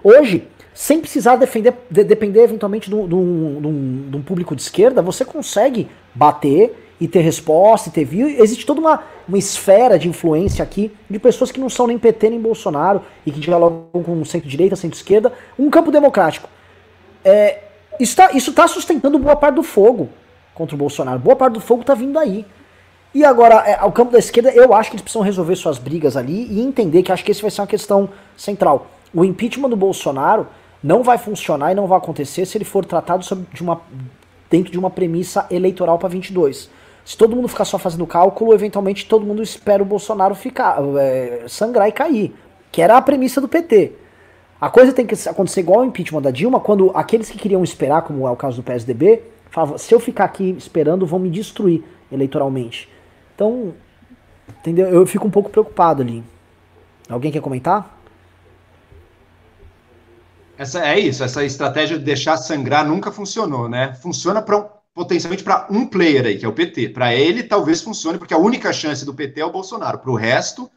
Hoje, 0.03 0.47
sem 0.73 0.99
precisar 0.99 1.35
defender, 1.35 1.73
de, 1.89 2.03
depender 2.03 2.43
eventualmente 2.43 2.89
de 2.89 2.95
um, 2.95 3.07
de, 3.07 3.15
um, 3.15 4.09
de 4.09 4.17
um, 4.17 4.21
público 4.21 4.55
de 4.55 4.61
esquerda, 4.61 5.01
você 5.01 5.23
consegue 5.23 5.89
bater 6.15 6.82
e 6.99 7.07
ter 7.07 7.22
resposta 7.22 7.90
e 7.90 7.91
ter 7.91 8.06
view. 8.06 8.28
Existe 8.28 8.65
toda 8.65 8.80
uma, 8.80 9.03
uma 9.28 9.38
esfera 9.38 9.98
de 9.98 10.07
influência 10.07 10.64
aqui 10.64 10.91
de 11.10 11.20
pessoas 11.20 11.52
que 11.52 11.60
não 11.60 11.70
são 11.70 11.88
nem 11.88 11.98
PT 11.98 12.30
nem 12.30 12.40
Bolsonaro 12.40 13.02
e 13.26 13.32
que 13.32 13.40
dialogam 13.40 14.03
com 14.03 14.26
centro-direita, 14.26 14.76
centro-esquerda. 14.76 15.34
Um 15.57 15.70
campo 15.70 15.91
democrático. 15.91 16.49
É, 17.24 17.60
isso 17.99 18.20
está 18.22 18.30
tá 18.53 18.68
sustentando 18.68 19.18
boa 19.20 19.36
parte 19.36 19.56
do 19.56 19.64
fogo 19.64 20.10
contra 20.53 20.76
o 20.76 20.78
Bolsonaro. 20.78 21.20
Boa 21.20 21.36
parte 21.36 21.53
do 21.53 21.61
fogo 21.61 21.82
está 21.82 21.94
vindo 21.94 22.18
aí. 22.18 22.45
E 23.14 23.24
agora, 23.24 23.56
é, 23.68 23.84
o 23.84 23.91
campo 23.91 24.11
da 24.11 24.20
esquerda, 24.20 24.52
eu 24.52 24.74
acho 24.74 24.90
que 24.90 24.95
eles 24.95 25.03
precisam 25.03 25.22
resolver 25.22 25.56
suas 25.56 25.78
brigas 25.78 26.18
ali 26.18 26.48
e 26.52 26.61
entender 26.61 27.03
que 27.03 27.11
acho 27.11 27.24
que 27.24 27.32
esse 27.32 27.41
vai 27.41 27.52
ser 27.52 27.61
uma 27.61 27.68
questão 27.68 28.10
central 28.36 28.88
o 29.14 29.24
impeachment 29.24 29.70
do 29.70 29.76
Bolsonaro 29.76 30.48
não 30.82 31.03
vai 31.03 31.18
funcionar 31.18 31.72
e 31.72 31.76
não 31.76 31.88
vai 31.88 31.98
acontecer 31.98 32.45
se 32.45 32.57
ele 32.57 32.65
for 32.65 32.84
tratado 32.84 33.24
de 33.53 33.61
uma, 33.61 33.80
dentro 34.49 34.72
de 34.72 34.80
uma 34.80 34.90
premissa 34.90 35.45
eleitoral 35.52 35.98
para 35.99 36.10
22. 36.10 36.70
Se 37.05 37.17
todo 37.17 37.35
mundo 37.35 37.47
ficar 37.47 37.65
só 37.65 37.77
fazendo 37.77 38.07
cálculo, 38.07 38.53
eventualmente 38.53 39.05
todo 39.05 39.25
mundo 39.25 39.43
espera 39.43 39.84
o 39.84 39.85
Bolsonaro 39.85 40.35
ficar 40.35 40.77
é, 40.99 41.43
sangrar 41.47 41.88
e 41.89 41.91
cair, 41.91 42.34
que 42.71 42.81
era 42.81 42.97
a 42.97 43.01
premissa 43.01 43.41
do 43.41 43.47
PT. 43.47 43.93
A 44.59 44.69
coisa 44.69 44.93
tem 44.93 45.05
que 45.05 45.13
acontecer 45.27 45.59
igual 45.59 45.81
ao 45.81 45.85
impeachment 45.85 46.21
da 46.21 46.31
Dilma, 46.31 46.59
quando 46.59 46.91
aqueles 46.95 47.30
que 47.30 47.38
queriam 47.38 47.63
esperar, 47.63 48.03
como 48.03 48.25
é 48.25 48.31
o 48.31 48.35
caso 48.35 48.61
do 48.61 48.63
PSDB, 48.63 49.21
falavam: 49.49 49.77
se 49.77 49.93
eu 49.93 49.99
ficar 49.99 50.23
aqui 50.23 50.55
esperando, 50.57 51.05
vão 51.05 51.19
me 51.19 51.30
destruir 51.30 51.84
eleitoralmente. 52.09 52.89
Então, 53.35 53.73
entendeu? 54.59 54.88
Eu 54.88 55.05
fico 55.05 55.27
um 55.27 55.31
pouco 55.31 55.49
preocupado 55.49 56.01
ali. 56.01 56.23
Alguém 57.09 57.31
quer 57.31 57.41
comentar? 57.41 57.99
Essa, 60.57 60.88
é 60.88 60.99
isso, 60.99 61.23
essa 61.23 61.43
estratégia 61.43 61.97
de 61.97 62.05
deixar 62.05 62.38
sangrar 62.38 62.88
nunca 62.88 63.11
funcionou, 63.11 63.67
né? 63.67 63.93
Funciona 63.95 64.41
para 64.41 64.69
potencialmente 64.94 65.44
para 65.44 65.68
um 65.70 65.88
player 65.88 66.26
aí, 66.26 66.38
que 66.38 66.45
é 66.45 66.48
o 66.48 66.53
PT. 66.53 66.90
Para 66.90 67.14
ele, 67.14 67.44
talvez 67.44 67.82
funcione, 67.82 68.18
porque 68.18 68.34
a 68.34 68.38
única 68.38 68.72
chance 68.72 69.06
do 69.06 69.14
PT 69.14 69.41
é 69.41 69.45
o 69.45 69.52
Bolsonaro. 69.52 69.99
Para 69.99 70.11
o 70.11 70.15
resto, 70.15 70.70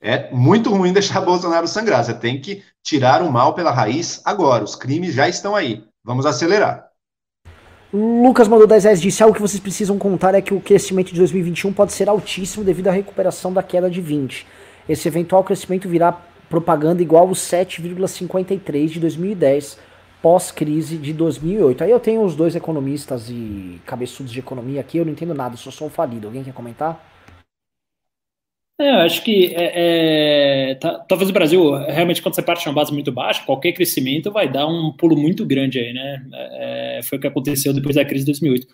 é 0.00 0.32
muito 0.32 0.70
ruim 0.70 0.92
deixar 0.94 1.20
Bolsonaro 1.20 1.68
sangrar. 1.68 2.04
Você 2.04 2.14
tem 2.14 2.40
que 2.40 2.62
tirar 2.82 3.22
o 3.22 3.30
mal 3.30 3.54
pela 3.54 3.70
raiz 3.70 4.20
agora. 4.24 4.64
Os 4.64 4.74
crimes 4.74 5.14
já 5.14 5.28
estão 5.28 5.54
aí. 5.54 5.84
Vamos 6.04 6.24
acelerar. 6.24 6.88
Lucas 7.92 8.48
mandou 8.48 8.66
10 8.66 8.84
reais 8.84 9.00
disse: 9.00 9.22
algo 9.22 9.34
que 9.34 9.40
vocês 9.40 9.60
precisam 9.60 9.98
contar 9.98 10.34
é 10.34 10.42
que 10.42 10.52
o 10.52 10.60
crescimento 10.60 11.12
de 11.12 11.18
2021 11.18 11.72
pode 11.72 11.92
ser 11.92 12.08
altíssimo 12.08 12.64
devido 12.64 12.88
à 12.88 12.92
recuperação 12.92 13.52
da 13.52 13.62
queda 13.62 13.90
de 13.90 14.00
20. 14.00 14.46
Esse 14.88 15.08
eventual 15.08 15.42
crescimento 15.42 15.88
virá 15.88 16.12
propaganda 16.48 17.02
igual 17.02 17.28
aos 17.28 17.40
7,53 17.40 18.88
de 18.88 19.00
2010, 19.00 19.78
pós-crise 20.22 20.96
de 20.98 21.12
2008. 21.12 21.84
Aí 21.84 21.90
eu 21.90 22.00
tenho 22.00 22.22
os 22.22 22.34
dois 22.34 22.56
economistas 22.56 23.28
e 23.30 23.80
cabeçudos 23.86 24.32
de 24.32 24.40
economia 24.40 24.80
aqui, 24.80 24.98
eu 24.98 25.04
não 25.04 25.12
entendo 25.12 25.34
nada, 25.34 25.56
sou 25.56 25.72
só 25.72 25.86
um 25.86 25.90
falido. 25.90 26.26
Alguém 26.26 26.44
quer 26.44 26.52
comentar? 26.52 27.04
É, 28.80 28.90
eu 28.90 28.98
acho 28.98 29.24
que 29.24 29.52
é, 29.56 30.70
é, 30.70 30.74
tá, 30.76 31.00
talvez 31.00 31.28
o 31.28 31.32
Brasil, 31.32 31.74
realmente, 31.86 32.22
quando 32.22 32.36
você 32.36 32.42
parte 32.42 32.62
de 32.62 32.68
uma 32.68 32.74
base 32.76 32.92
muito 32.92 33.10
baixa, 33.10 33.44
qualquer 33.44 33.72
crescimento 33.72 34.30
vai 34.30 34.48
dar 34.48 34.68
um 34.68 34.92
pulo 34.92 35.16
muito 35.16 35.44
grande 35.44 35.80
aí, 35.80 35.92
né? 35.92 36.24
É, 36.32 37.00
foi 37.02 37.18
o 37.18 37.20
que 37.20 37.26
aconteceu 37.26 37.74
depois 37.74 37.96
da 37.96 38.04
crise 38.04 38.24
de 38.24 38.30
2008. 38.30 38.68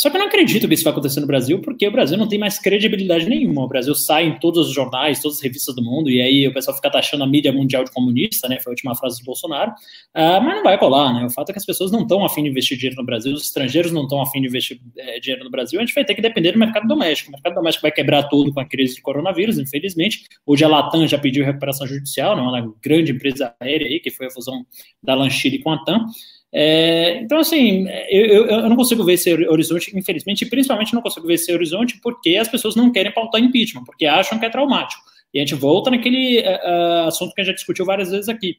Só 0.00 0.08
que 0.08 0.16
eu 0.16 0.18
não 0.18 0.28
acredito 0.28 0.66
que 0.66 0.72
isso 0.72 0.82
vai 0.82 0.94
acontecer 0.94 1.20
no 1.20 1.26
Brasil, 1.26 1.60
porque 1.60 1.86
o 1.86 1.92
Brasil 1.92 2.16
não 2.16 2.26
tem 2.26 2.38
mais 2.38 2.58
credibilidade 2.58 3.28
nenhuma. 3.28 3.64
O 3.64 3.68
Brasil 3.68 3.94
sai 3.94 4.24
em 4.24 4.38
todos 4.38 4.68
os 4.68 4.72
jornais, 4.72 5.20
todas 5.20 5.36
as 5.36 5.44
revistas 5.44 5.74
do 5.74 5.84
mundo, 5.84 6.08
e 6.08 6.22
aí 6.22 6.48
o 6.48 6.54
pessoal 6.54 6.74
fica 6.74 6.90
taxando 6.90 7.22
a 7.22 7.26
mídia 7.26 7.52
mundial 7.52 7.84
de 7.84 7.90
comunista, 7.90 8.48
né? 8.48 8.58
Foi 8.60 8.70
a 8.70 8.72
última 8.72 8.94
frase 8.94 9.20
do 9.20 9.26
Bolsonaro. 9.26 9.72
Uh, 9.72 10.40
mas 10.42 10.56
não 10.56 10.62
vai 10.62 10.78
colar, 10.78 11.12
né? 11.12 11.26
O 11.26 11.28
fato 11.28 11.50
é 11.50 11.52
que 11.52 11.58
as 11.58 11.66
pessoas 11.66 11.92
não 11.92 12.00
estão 12.00 12.24
afim 12.24 12.44
de 12.44 12.48
investir 12.48 12.78
dinheiro 12.78 12.96
no 12.96 13.04
Brasil, 13.04 13.34
os 13.34 13.42
estrangeiros 13.42 13.92
não 13.92 14.04
estão 14.04 14.22
afim 14.22 14.40
de 14.40 14.46
investir 14.46 14.80
é, 14.96 15.20
dinheiro 15.20 15.44
no 15.44 15.50
Brasil, 15.50 15.78
a 15.78 15.84
gente 15.84 15.94
vai 15.94 16.02
ter 16.02 16.14
que 16.14 16.22
depender 16.22 16.52
do 16.52 16.58
mercado 16.58 16.88
doméstico. 16.88 17.28
O 17.28 17.32
mercado 17.32 17.56
doméstico 17.56 17.82
vai 17.82 17.92
quebrar 17.92 18.22
tudo 18.22 18.54
com 18.54 18.60
a 18.60 18.64
crise 18.64 18.96
do 18.96 19.02
coronavírus, 19.02 19.58
infelizmente. 19.58 20.24
Hoje 20.46 20.64
a 20.64 20.68
Latam 20.68 21.06
já 21.06 21.18
pediu 21.18 21.44
recuperação 21.44 21.86
judicial, 21.86 22.34
né? 22.34 22.40
Uma 22.40 22.74
grande 22.82 23.12
empresa 23.12 23.54
aérea 23.60 23.86
aí, 23.86 24.00
que 24.00 24.10
foi 24.10 24.28
a 24.28 24.30
fusão 24.30 24.64
da 25.02 25.14
Lanchile 25.14 25.58
com 25.58 25.70
a 25.70 25.84
TAM. 25.84 26.06
É, 26.52 27.20
então, 27.20 27.38
assim, 27.38 27.86
eu, 28.08 28.46
eu, 28.46 28.68
não 28.68 28.76
consigo 28.76 29.04
ver 29.04 29.14
esse 29.14 29.32
horizonte, 29.32 29.96
infelizmente, 29.96 30.42
e 30.42 30.50
principalmente 30.50 30.92
não 30.92 31.02
consigo 31.02 31.26
ver 31.26 31.34
esse 31.34 31.52
horizonte 31.52 32.00
porque 32.02 32.36
as 32.36 32.48
pessoas 32.48 32.74
não 32.74 32.90
querem 32.90 33.12
pautar 33.12 33.40
impeachment, 33.40 33.84
porque 33.84 34.06
acham 34.06 34.38
que 34.38 34.46
é 34.46 34.50
traumático. 34.50 35.02
E 35.32 35.38
a 35.38 35.42
gente 35.42 35.54
volta 35.54 35.90
naquele 35.90 36.40
uh, 36.40 37.06
assunto 37.06 37.34
que 37.34 37.40
a 37.40 37.44
gente 37.44 37.56
discutiu 37.56 37.84
várias 37.84 38.10
vezes 38.10 38.28
aqui. 38.28 38.56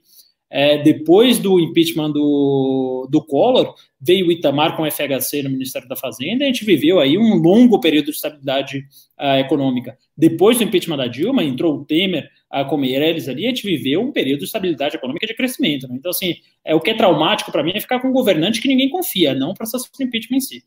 É, 0.53 0.77
depois 0.79 1.39
do 1.39 1.61
impeachment 1.61 2.11
do, 2.11 3.07
do 3.09 3.23
Collor, 3.23 3.73
veio 3.99 4.27
o 4.27 4.31
Itamar 4.31 4.75
com 4.75 4.83
o 4.83 4.91
FHC 4.91 5.43
no 5.43 5.49
Ministério 5.49 5.87
da 5.87 5.95
Fazenda, 5.95 6.43
e 6.43 6.47
a 6.47 6.47
gente 6.47 6.65
viveu 6.65 6.99
aí 6.99 7.17
um 7.17 7.35
longo 7.35 7.79
período 7.79 8.05
de 8.05 8.11
estabilidade 8.11 8.85
uh, 9.19 9.39
econômica. 9.39 9.97
Depois 10.17 10.57
do 10.57 10.63
impeachment 10.63 10.97
da 10.97 11.07
Dilma, 11.07 11.43
entrou 11.43 11.75
o 11.75 11.85
Temer 11.85 12.29
uh, 12.53 12.67
com 12.67 12.77
Meirelles 12.77 13.27
ali, 13.27 13.45
a 13.45 13.49
gente 13.49 13.65
viveu 13.65 14.01
um 14.01 14.11
período 14.11 14.39
de 14.39 14.45
estabilidade 14.45 14.95
econômica 14.95 15.25
de 15.25 15.35
crescimento. 15.35 15.87
Né? 15.87 15.95
Então, 15.97 16.11
assim, 16.11 16.35
é, 16.63 16.75
o 16.75 16.79
que 16.79 16.91
é 16.91 16.97
traumático 16.97 17.51
para 17.51 17.63
mim 17.63 17.71
é 17.75 17.79
ficar 17.79 17.99
com 17.99 18.09
um 18.09 18.13
governante 18.13 18.61
que 18.61 18.67
ninguém 18.67 18.89
confia, 18.89 19.33
não 19.33 19.51
o 19.51 19.55
processo 19.55 19.89
de 19.97 20.03
impeachment 20.03 20.37
em 20.37 20.41
si. 20.41 20.63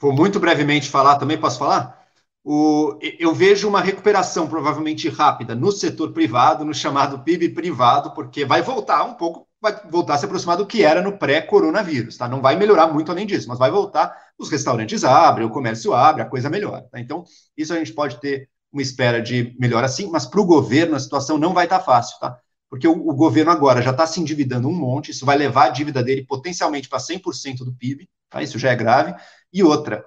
Vou 0.00 0.12
muito 0.12 0.38
brevemente 0.38 0.88
falar 0.90 1.16
também, 1.16 1.38
posso 1.38 1.58
falar? 1.58 2.06
O, 2.44 2.96
eu 3.18 3.34
vejo 3.34 3.68
uma 3.68 3.80
recuperação 3.80 4.46
provavelmente 4.46 5.08
rápida 5.08 5.54
no 5.54 5.72
setor 5.72 6.12
privado, 6.12 6.64
no 6.64 6.72
chamado 6.72 7.18
PIB 7.24 7.48
privado, 7.48 8.12
porque 8.14 8.44
vai 8.44 8.62
voltar 8.62 9.02
um 9.04 9.14
pouco, 9.14 9.48
vai 9.60 9.74
voltar 9.90 10.14
a 10.14 10.18
se 10.18 10.26
aproximar 10.26 10.56
do 10.56 10.66
que 10.66 10.84
era 10.84 11.02
no 11.02 11.18
pré-coronavírus, 11.18 12.16
tá? 12.16 12.28
Não 12.28 12.40
vai 12.40 12.54
melhorar 12.54 12.86
muito 12.86 13.10
além 13.10 13.26
disso, 13.26 13.48
mas 13.48 13.58
vai 13.58 13.70
voltar, 13.70 14.16
os 14.38 14.48
restaurantes 14.48 15.02
abrem, 15.02 15.44
o 15.44 15.50
comércio 15.50 15.92
abre, 15.92 16.22
a 16.22 16.26
coisa 16.26 16.48
melhora, 16.48 16.82
tá? 16.82 17.00
Então, 17.00 17.24
isso 17.56 17.72
a 17.72 17.78
gente 17.78 17.92
pode 17.92 18.20
ter 18.20 18.48
uma 18.72 18.82
espera 18.82 19.20
de 19.20 19.56
melhora 19.58 19.88
sim, 19.88 20.08
mas 20.10 20.26
para 20.26 20.40
o 20.40 20.46
governo 20.46 20.96
a 20.96 21.00
situação 21.00 21.38
não 21.38 21.54
vai 21.54 21.64
estar 21.64 21.78
tá 21.78 21.84
fácil, 21.84 22.18
tá? 22.20 22.38
Porque 22.68 22.86
o, 22.86 22.92
o 22.92 23.14
governo 23.14 23.50
agora 23.50 23.80
já 23.80 23.90
está 23.90 24.06
se 24.06 24.20
endividando 24.20 24.68
um 24.68 24.74
monte, 24.74 25.10
isso 25.10 25.24
vai 25.24 25.36
levar 25.36 25.66
a 25.66 25.70
dívida 25.70 26.02
dele 26.02 26.26
potencialmente 26.26 26.88
para 26.88 26.98
100% 26.98 27.58
do 27.58 27.72
PIB, 27.72 28.08
tá? 28.28 28.42
Isso 28.42 28.58
já 28.58 28.70
é 28.70 28.76
grave. 28.76 29.14
E 29.52 29.62
outra, 29.62 30.04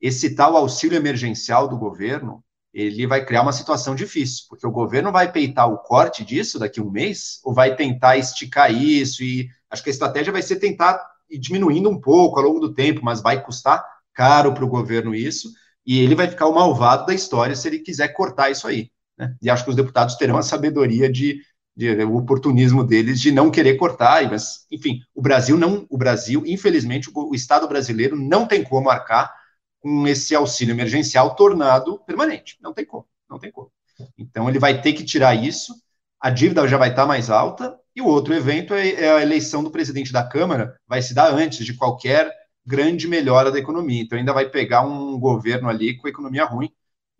esse 0.00 0.34
tal 0.34 0.56
auxílio 0.56 0.96
emergencial 0.96 1.68
do 1.68 1.78
governo, 1.78 2.44
ele 2.72 3.06
vai 3.06 3.24
criar 3.24 3.42
uma 3.42 3.52
situação 3.52 3.94
difícil, 3.94 4.46
porque 4.48 4.66
o 4.66 4.70
governo 4.70 5.12
vai 5.12 5.30
peitar 5.30 5.70
o 5.70 5.78
corte 5.78 6.24
disso 6.24 6.58
daqui 6.58 6.80
a 6.80 6.82
um 6.82 6.90
mês, 6.90 7.40
ou 7.44 7.52
vai 7.52 7.76
tentar 7.76 8.16
esticar 8.16 8.72
isso, 8.72 9.22
e 9.22 9.48
acho 9.70 9.82
que 9.82 9.90
a 9.90 9.92
estratégia 9.92 10.32
vai 10.32 10.42
ser 10.42 10.56
tentar 10.56 11.00
ir 11.30 11.38
diminuindo 11.38 11.88
um 11.88 12.00
pouco 12.00 12.38
ao 12.38 12.46
longo 12.46 12.60
do 12.60 12.72
tempo, 12.74 13.00
mas 13.02 13.20
vai 13.20 13.42
custar 13.42 13.84
caro 14.14 14.52
para 14.52 14.64
o 14.64 14.68
governo 14.68 15.14
isso, 15.14 15.50
e 15.86 16.00
ele 16.00 16.14
vai 16.14 16.28
ficar 16.28 16.46
o 16.46 16.54
malvado 16.54 17.06
da 17.06 17.14
história 17.14 17.56
se 17.56 17.68
ele 17.68 17.78
quiser 17.78 18.08
cortar 18.08 18.50
isso 18.50 18.66
aí. 18.66 18.90
Né? 19.18 19.34
E 19.42 19.50
acho 19.50 19.64
que 19.64 19.70
os 19.70 19.76
deputados 19.76 20.16
terão 20.16 20.36
a 20.36 20.42
sabedoria 20.42 21.10
de, 21.10 21.40
de, 21.76 22.04
o 22.04 22.16
oportunismo 22.16 22.84
deles 22.84 23.20
de 23.20 23.32
não 23.32 23.50
querer 23.50 23.76
cortar, 23.76 24.28
mas, 24.30 24.66
enfim, 24.70 25.00
o 25.14 25.22
Brasil 25.22 25.56
não, 25.56 25.86
o 25.90 25.98
Brasil, 25.98 26.42
infelizmente, 26.46 27.10
o, 27.12 27.30
o 27.30 27.34
Estado 27.34 27.66
brasileiro 27.68 28.16
não 28.16 28.46
tem 28.46 28.62
como 28.62 28.90
arcar 28.90 29.32
com 29.80 30.06
esse 30.06 30.34
auxílio 30.34 30.72
emergencial 30.72 31.34
tornado 31.34 31.98
permanente. 32.06 32.56
Não 32.60 32.72
tem 32.72 32.84
como, 32.84 33.06
não 33.28 33.38
tem 33.38 33.50
como. 33.50 33.70
Então 34.16 34.48
ele 34.48 34.58
vai 34.58 34.80
ter 34.80 34.92
que 34.92 35.04
tirar 35.04 35.34
isso, 35.34 35.74
a 36.20 36.30
dívida 36.30 36.66
já 36.68 36.78
vai 36.78 36.90
estar 36.90 37.06
mais 37.06 37.30
alta, 37.30 37.76
e 37.94 38.00
o 38.00 38.06
outro 38.06 38.32
evento 38.32 38.72
é, 38.74 38.90
é, 38.90 39.12
a 39.12 39.22
eleição 39.22 39.62
do 39.62 39.70
presidente 39.70 40.12
da 40.12 40.24
Câmara, 40.24 40.76
vai 40.86 41.02
se 41.02 41.12
dar 41.12 41.32
antes 41.32 41.64
de 41.64 41.74
qualquer 41.74 42.32
grande 42.66 43.08
melhora 43.08 43.50
da 43.50 43.58
economia. 43.58 44.02
Então 44.02 44.18
ainda 44.18 44.32
vai 44.32 44.48
pegar 44.48 44.82
um 44.82 45.18
governo 45.18 45.68
ali 45.68 45.96
com 45.96 46.08
economia 46.08 46.44
ruim. 46.44 46.70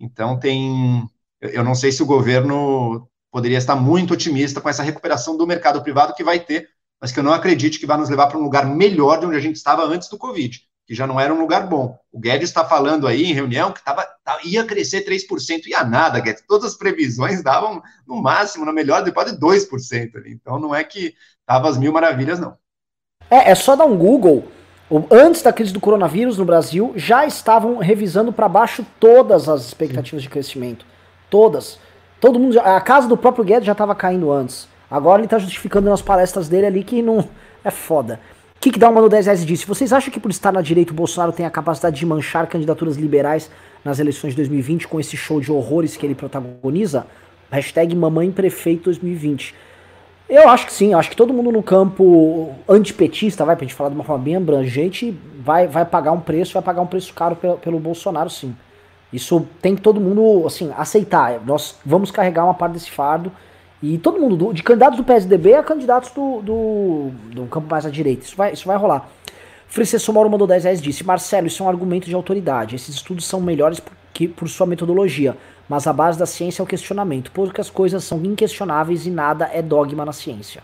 Então 0.00 0.38
tem. 0.38 1.08
Eu 1.40 1.64
não 1.64 1.74
sei 1.74 1.92
se 1.92 2.02
o 2.02 2.06
governo 2.06 3.08
poderia 3.30 3.58
estar 3.58 3.76
muito 3.76 4.14
otimista 4.14 4.60
com 4.60 4.68
essa 4.68 4.82
recuperação 4.82 5.36
do 5.36 5.46
mercado 5.46 5.82
privado 5.82 6.14
que 6.14 6.24
vai 6.24 6.38
ter, 6.38 6.68
mas 7.00 7.12
que 7.12 7.18
eu 7.18 7.24
não 7.24 7.32
acredito 7.32 7.78
que 7.78 7.86
vai 7.86 7.96
nos 7.96 8.10
levar 8.10 8.28
para 8.28 8.38
um 8.38 8.42
lugar 8.42 8.66
melhor 8.66 9.18
de 9.18 9.26
onde 9.26 9.36
a 9.36 9.40
gente 9.40 9.56
estava 9.56 9.84
antes 9.84 10.08
do 10.08 10.18
Covid 10.18 10.60
que 10.86 10.94
já 10.94 11.06
não 11.06 11.18
era 11.18 11.32
um 11.32 11.40
lugar 11.40 11.66
bom. 11.66 11.98
O 12.12 12.18
Guedes 12.18 12.48
está 12.48 12.64
falando 12.64 13.06
aí 13.06 13.24
em 13.24 13.32
reunião 13.32 13.72
que 13.72 13.82
tava, 13.84 14.06
tá, 14.24 14.38
ia 14.44 14.64
crescer 14.64 15.04
3%, 15.04 15.66
ia 15.66 15.84
nada, 15.84 16.20
Guedes. 16.20 16.44
Todas 16.46 16.72
as 16.72 16.76
previsões 16.76 17.42
davam, 17.42 17.82
no 18.06 18.20
máximo, 18.20 18.64
na 18.64 18.72
melhor, 18.72 19.02
de 19.02 19.10
2% 19.10 20.16
ali. 20.16 20.32
Então 20.32 20.58
não 20.58 20.74
é 20.74 20.82
que 20.82 21.14
tava 21.46 21.68
as 21.68 21.78
mil 21.78 21.92
maravilhas, 21.92 22.38
não. 22.38 22.56
É, 23.30 23.50
é 23.50 23.54
só 23.54 23.76
dar 23.76 23.86
um 23.86 23.96
Google. 23.96 24.48
Antes 25.10 25.42
da 25.42 25.52
crise 25.52 25.72
do 25.72 25.80
coronavírus 25.80 26.38
no 26.38 26.44
Brasil, 26.44 26.92
já 26.96 27.26
estavam 27.26 27.78
revisando 27.78 28.32
para 28.32 28.48
baixo 28.48 28.84
todas 29.00 29.48
as 29.48 29.66
expectativas 29.66 30.22
Sim. 30.22 30.28
de 30.28 30.32
crescimento. 30.32 30.86
Todas. 31.30 31.78
Todo 32.20 32.38
mundo. 32.38 32.52
Já, 32.52 32.76
a 32.76 32.80
casa 32.80 33.08
do 33.08 33.16
próprio 33.16 33.44
Guedes 33.44 33.64
já 33.64 33.72
estava 33.72 33.94
caindo 33.94 34.30
antes. 34.30 34.68
Agora 34.90 35.20
ele 35.20 35.26
está 35.26 35.38
justificando 35.38 35.88
nas 35.88 36.02
palestras 36.02 36.48
dele 36.48 36.66
ali 36.66 36.84
que 36.84 37.00
não. 37.00 37.26
É 37.64 37.70
foda 37.70 38.20
que, 38.62 38.70
que 38.70 38.78
dá 38.78 38.88
uma 38.88 39.00
no 39.00 39.08
10 39.08 39.26
reais 39.26 39.44
disse? 39.44 39.66
Vocês 39.66 39.92
acham 39.92 40.12
que 40.12 40.20
por 40.20 40.30
estar 40.30 40.52
na 40.52 40.62
direita 40.62 40.92
o 40.92 40.94
Bolsonaro 40.94 41.32
tem 41.32 41.44
a 41.44 41.50
capacidade 41.50 41.98
de 41.98 42.06
manchar 42.06 42.46
candidaturas 42.46 42.96
liberais 42.96 43.50
nas 43.84 43.98
eleições 43.98 44.30
de 44.30 44.36
2020 44.36 44.86
com 44.86 45.00
esse 45.00 45.16
show 45.16 45.40
de 45.40 45.50
horrores 45.50 45.96
que 45.96 46.06
ele 46.06 46.14
protagoniza? 46.14 47.04
Hashtag 47.50 47.92
Mamãe 47.96 48.30
Prefeito 48.30 48.84
2020. 48.84 49.52
Eu 50.34 50.48
acho 50.48 50.64
que 50.64 50.72
sim, 50.72 50.94
acho 50.94 51.10
que 51.10 51.16
todo 51.16 51.30
mundo 51.30 51.52
no 51.52 51.62
campo 51.62 52.54
antipetista, 52.66 53.44
vai, 53.44 53.54
pra 53.54 53.66
gente 53.66 53.74
falar 53.74 53.90
de 53.90 53.96
uma 53.96 54.02
forma 54.02 54.24
bem 54.24 54.34
abrangente, 54.34 55.14
vai, 55.38 55.66
vai 55.66 55.84
pagar 55.84 56.12
um 56.12 56.20
preço, 56.20 56.54
vai 56.54 56.62
pagar 56.62 56.80
um 56.80 56.86
preço 56.86 57.12
caro 57.12 57.36
pelo, 57.36 57.58
pelo 57.58 57.78
Bolsonaro, 57.78 58.30
sim. 58.30 58.56
Isso 59.12 59.46
tem 59.60 59.76
que 59.76 59.82
todo 59.82 60.00
mundo, 60.00 60.46
assim, 60.46 60.72
aceitar. 60.74 61.38
Nós 61.44 61.78
vamos 61.84 62.10
carregar 62.10 62.44
uma 62.44 62.54
parte 62.54 62.72
desse 62.72 62.90
fardo 62.90 63.30
e 63.82 63.98
todo 63.98 64.18
mundo, 64.18 64.34
do, 64.34 64.54
de 64.54 64.62
candidatos 64.62 64.96
do 64.96 65.04
PSDB 65.04 65.52
a 65.52 65.62
candidatos 65.62 66.10
do, 66.12 66.40
do, 66.40 67.10
do 67.30 67.46
campo 67.48 67.68
mais 67.70 67.84
à 67.84 67.90
direita. 67.90 68.24
Isso 68.24 68.34
vai, 68.34 68.54
isso 68.54 68.66
vai 68.66 68.78
rolar. 68.78 69.06
Francisco 69.68 70.14
Mauro 70.14 70.30
mandou 70.30 70.46
10 70.46 70.64
reais 70.64 70.80
disse: 70.80 71.04
Marcelo, 71.04 71.46
isso 71.46 71.62
é 71.62 71.66
um 71.66 71.68
argumento 71.68 72.06
de 72.06 72.14
autoridade. 72.14 72.74
Esses 72.74 72.94
estudos 72.94 73.26
são 73.26 73.38
melhores 73.38 73.80
por, 73.80 73.92
que, 74.12 74.28
por 74.28 74.48
sua 74.48 74.66
metodologia, 74.66 75.36
mas 75.68 75.86
a 75.86 75.92
base 75.92 76.18
da 76.18 76.26
ciência 76.26 76.62
é 76.62 76.64
o 76.64 76.66
questionamento. 76.66 77.30
Poucas 77.32 77.70
coisas 77.70 78.04
são 78.04 78.22
inquestionáveis 78.24 79.06
e 79.06 79.10
nada 79.10 79.50
é 79.52 79.62
dogma 79.62 80.04
na 80.04 80.12
ciência. 80.12 80.62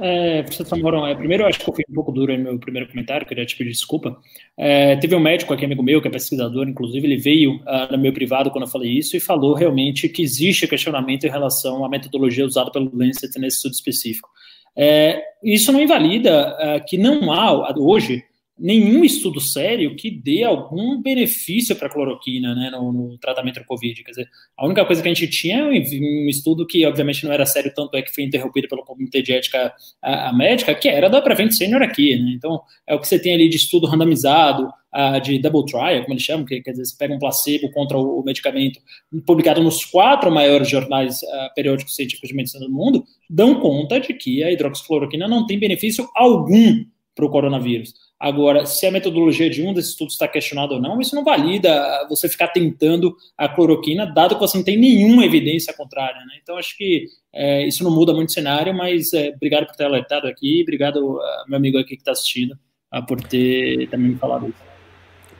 É, 0.00 0.42
professor 0.42 0.78
Moron, 0.78 1.06
é, 1.06 1.14
primeiro 1.14 1.44
eu 1.44 1.46
acho 1.46 1.60
que 1.60 1.68
eu 1.68 1.74
fui 1.74 1.84
um 1.88 1.94
pouco 1.94 2.10
duro 2.10 2.36
no 2.36 2.42
meu 2.42 2.58
primeiro 2.58 2.88
comentário, 2.88 3.26
queria 3.26 3.46
te 3.46 3.56
pedir 3.56 3.70
desculpa. 3.70 4.16
É, 4.56 4.96
teve 4.96 5.14
um 5.14 5.20
médico 5.20 5.54
aqui, 5.54 5.64
amigo 5.64 5.82
meu, 5.82 6.02
que 6.02 6.08
é 6.08 6.10
pesquisador, 6.10 6.68
inclusive, 6.68 7.06
ele 7.06 7.16
veio 7.16 7.56
uh, 7.56 7.92
no 7.92 7.98
meu 7.98 8.12
privado 8.12 8.50
quando 8.50 8.64
eu 8.64 8.70
falei 8.70 8.90
isso 8.90 9.16
e 9.16 9.20
falou 9.20 9.54
realmente 9.54 10.08
que 10.08 10.22
existe 10.22 10.66
questionamento 10.66 11.24
em 11.24 11.30
relação 11.30 11.84
à 11.84 11.88
metodologia 11.88 12.44
usada 12.44 12.70
pelo 12.70 12.90
Lancet 12.92 13.38
nesse 13.38 13.56
estudo 13.56 13.74
específico. 13.74 14.28
É, 14.76 15.22
isso 15.42 15.70
não 15.70 15.80
invalida 15.80 16.56
uh, 16.56 16.84
que 16.84 16.98
não 16.98 17.32
há, 17.32 17.72
hoje, 17.78 18.24
nenhum 18.58 19.04
estudo 19.04 19.40
sério 19.40 19.96
que 19.96 20.10
dê 20.10 20.44
algum 20.44 21.02
benefício 21.02 21.74
para 21.74 21.88
a 21.88 21.90
cloroquina 21.90 22.54
né, 22.54 22.70
no, 22.70 22.92
no, 22.92 23.18
tratamento 23.18 23.58
do 23.58 23.66
Covid. 23.66 24.02
Quer 24.04 24.10
dizer, 24.10 24.28
a 24.56 24.64
única 24.64 24.84
coisa 24.84 25.02
que 25.02 25.08
a 25.08 25.12
gente 25.14 25.28
tinha 25.28 25.58
é 25.58 25.64
um 25.64 26.28
estudo 26.28 26.66
que, 26.66 26.86
obviamente, 26.86 27.24
não 27.24 27.32
era 27.32 27.44
sério, 27.46 27.72
tanto 27.74 27.96
é 27.96 28.02
que 28.02 28.14
foi 28.14 28.24
interrompido 28.24 28.68
pelo 28.68 28.84
Comitê 28.84 29.22
de 29.22 29.32
Ética 29.32 29.74
a, 30.00 30.28
a 30.28 30.32
Médica, 30.32 30.74
que 30.74 30.88
era 30.88 31.08
da 31.08 31.20
Prevent 31.20 31.50
Senior 31.50 31.82
aqui. 31.82 32.16
Né? 32.16 32.32
Então, 32.36 32.60
é 32.86 32.94
o 32.94 33.00
que 33.00 33.08
você 33.08 33.18
tem 33.18 33.34
ali 33.34 33.48
de 33.48 33.56
estudo 33.56 33.88
randomizado, 33.88 34.68
uh, 34.94 35.20
de 35.20 35.38
double 35.40 35.64
trial, 35.66 36.02
como 36.02 36.14
eles 36.14 36.22
chamam, 36.22 36.46
que 36.46 36.60
quer 36.62 36.70
dizer, 36.70 36.84
você 36.84 36.96
pega 36.96 37.14
um 37.14 37.18
placebo 37.18 37.70
contra 37.72 37.98
o, 37.98 38.20
o 38.20 38.24
medicamento, 38.24 38.78
publicado 39.26 39.62
nos 39.62 39.84
quatro 39.84 40.30
maiores 40.30 40.68
jornais 40.68 41.20
uh, 41.22 41.54
periódicos 41.56 41.96
científicos 41.96 42.28
de 42.28 42.36
medicina 42.36 42.64
do 42.64 42.72
mundo, 42.72 43.04
dão 43.28 43.58
conta 43.58 43.98
de 43.98 44.14
que 44.14 44.44
a 44.44 44.52
hidroxicloroquina 44.52 45.26
não 45.26 45.44
tem 45.44 45.58
benefício 45.58 46.08
algum 46.14 46.84
para 47.14 47.24
o 47.24 47.30
coronavírus. 47.30 47.94
Agora, 48.24 48.64
se 48.64 48.86
a 48.86 48.90
metodologia 48.90 49.50
de 49.50 49.62
um 49.62 49.74
desses 49.74 49.90
estudos 49.90 50.14
está 50.14 50.26
questionada 50.26 50.72
ou 50.72 50.80
não, 50.80 50.98
isso 50.98 51.14
não 51.14 51.22
valida 51.22 52.06
você 52.08 52.26
ficar 52.26 52.48
tentando 52.48 53.14
a 53.36 53.46
cloroquina, 53.46 54.06
dado 54.06 54.34
que 54.34 54.40
você 54.40 54.56
não 54.56 54.64
tem 54.64 54.78
nenhuma 54.78 55.26
evidência 55.26 55.74
contrária. 55.74 56.18
Né? 56.20 56.38
Então, 56.42 56.56
acho 56.56 56.74
que 56.74 57.04
é, 57.34 57.68
isso 57.68 57.84
não 57.84 57.90
muda 57.90 58.14
muito 58.14 58.30
o 58.30 58.32
cenário, 58.32 58.74
mas 58.74 59.12
é, 59.12 59.28
obrigado 59.28 59.66
por 59.66 59.76
ter 59.76 59.84
alertado 59.84 60.26
aqui, 60.26 60.62
obrigado 60.62 61.20
meu 61.46 61.58
amigo 61.58 61.76
aqui 61.76 61.96
que 61.96 62.00
está 62.00 62.12
assistindo 62.12 62.58
por 63.06 63.20
ter 63.20 63.90
também 63.90 64.12
me 64.12 64.16
falado 64.16 64.48
isso. 64.48 64.74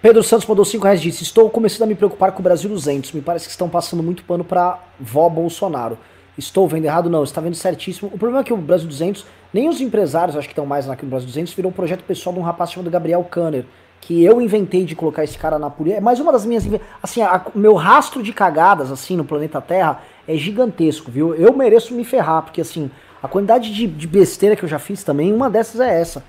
Pedro 0.03 0.23
Santos 0.23 0.47
mandou 0.47 0.67
5 0.67 0.85
reais 0.85 1.01
disse: 1.01 1.23
Estou 1.23 1.49
começando 1.49 1.85
a 1.85 1.87
me 1.87 1.95
preocupar 1.95 2.33
com 2.33 2.41
o 2.41 2.43
Brasil 2.43 2.69
200. 2.69 3.13
Me 3.13 3.23
parece 3.23 3.47
que 3.47 3.53
estão 3.53 3.71
passando 3.71 4.03
muito 4.03 4.25
pano 4.25 4.45
para 4.45 4.93
vó 5.01 5.27
Bolsonaro. 5.31 5.99
Estou 6.37 6.67
vendo 6.67 6.85
errado? 6.85 7.09
Não, 7.09 7.23
está 7.23 7.41
vendo 7.41 7.55
certíssimo. 7.55 8.11
O 8.13 8.19
problema 8.19 8.41
é 8.41 8.45
que 8.45 8.53
o 8.53 8.57
Brasil 8.57 8.89
200, 8.89 9.25
nem 9.53 9.69
os 9.69 9.81
empresários, 9.81 10.37
acho 10.37 10.49
que 10.49 10.53
estão 10.53 10.67
mais 10.67 10.87
naquele 10.87 11.09
Brasil 11.09 11.29
200, 11.29 11.53
virou 11.55 11.71
um 11.71 11.75
projeto 11.75 12.03
pessoal 12.03 12.35
de 12.35 12.41
um 12.41 12.43
rapaz 12.43 12.73
chamado 12.73 12.91
Gabriel 12.91 13.23
Kanner, 13.25 13.65
que 14.01 14.23
eu 14.23 14.41
inventei 14.41 14.85
de 14.85 14.97
colocar 14.97 15.23
esse 15.23 15.39
cara 15.39 15.59
na 15.59 15.71
polícia. 15.71 15.99
É 15.99 16.01
mais 16.01 16.19
uma 16.19 16.33
das 16.33 16.45
minhas. 16.45 16.65
Assim, 17.03 17.21
o 17.55 17.59
meu 17.59 17.75
rastro 17.75 18.23
de 18.23 18.33
cagadas, 18.33 18.91
assim, 18.91 19.17
no 19.17 19.25
planeta 19.25 19.61
Terra 19.61 20.03
é 20.27 20.37
gigantesco, 20.37 21.11
viu? 21.11 21.35
Eu 21.35 21.57
mereço 21.57 21.95
me 21.95 22.05
ferrar, 22.05 22.43
porque, 22.43 22.61
assim, 22.61 22.91
a 23.23 23.29
quantidade 23.29 23.73
de, 23.73 23.87
de 23.87 24.07
besteira 24.07 24.57
que 24.57 24.65
eu 24.65 24.69
já 24.69 24.79
fiz 24.79 25.05
também, 25.05 25.33
uma 25.33 25.49
dessas 25.49 25.81
é 25.81 26.01
essa. 26.01 26.23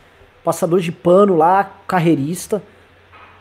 Passador 0.44 0.80
de 0.80 0.92
pano 0.92 1.36
lá, 1.36 1.70
carreirista. 1.88 2.62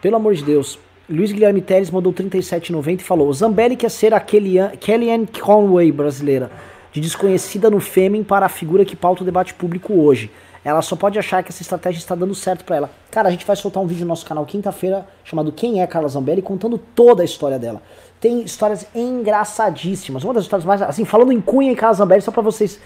Pelo 0.01 0.17
amor 0.17 0.35
de 0.35 0.43
Deus. 0.43 0.79
Luiz 1.09 1.31
Guilherme 1.33 1.61
Teles 1.61 1.91
mandou 1.91 2.13
37,90 2.15 3.01
e 3.01 3.05
falou: 3.05 3.31
Zambelli 3.33 3.77
quer 3.77 3.91
ser 3.91 4.15
a 4.15 4.21
Kellyanne 4.21 5.27
Conway 5.27 5.93
brasileira, 5.93 6.51
de 6.93 7.01
desconhecida 7.01 7.69
no 7.69 7.79
Fêmen 7.79 8.25
para 8.25 8.47
a 8.47 8.49
figura 8.49 8.87
que 8.87 8.97
pauta 8.97 9.23
o 9.23 9.25
debate 9.25 9.53
público 9.53 9.93
hoje. 9.93 10.31
Ela 10.65 10.81
só 10.81 10.97
pode 10.97 11.19
achar 11.19 11.43
que 11.43 11.51
essa 11.51 11.61
estratégia 11.61 11.99
está 11.99 12.15
dando 12.15 12.35
certo 12.35 12.65
para 12.65 12.77
ela. 12.77 12.91
Cara, 13.11 13.29
a 13.29 13.31
gente 13.31 13.45
vai 13.45 13.55
soltar 13.55 13.83
um 13.83 13.87
vídeo 13.87 14.01
no 14.01 14.09
nosso 14.09 14.25
canal 14.25 14.47
quinta-feira 14.47 15.07
chamado 15.23 15.53
Quem 15.53 15.83
é 15.83 15.87
Carla 15.87 16.09
Zambelli, 16.09 16.41
contando 16.41 16.79
toda 16.79 17.21
a 17.21 17.25
história 17.25 17.59
dela. 17.59 17.83
Tem 18.19 18.41
histórias 18.41 18.87
engraçadíssimas. 18.95 20.25
Uma 20.25 20.33
das 20.33 20.45
histórias 20.45 20.65
mais. 20.65 20.81
Assim, 20.81 21.05
falando 21.05 21.33
em 21.33 21.41
Cunha 21.41 21.71
e 21.71 21.77
Carla 21.77 21.97
Zambelli, 21.97 22.23
só 22.23 22.31
para 22.31 22.41
vocês. 22.41 22.81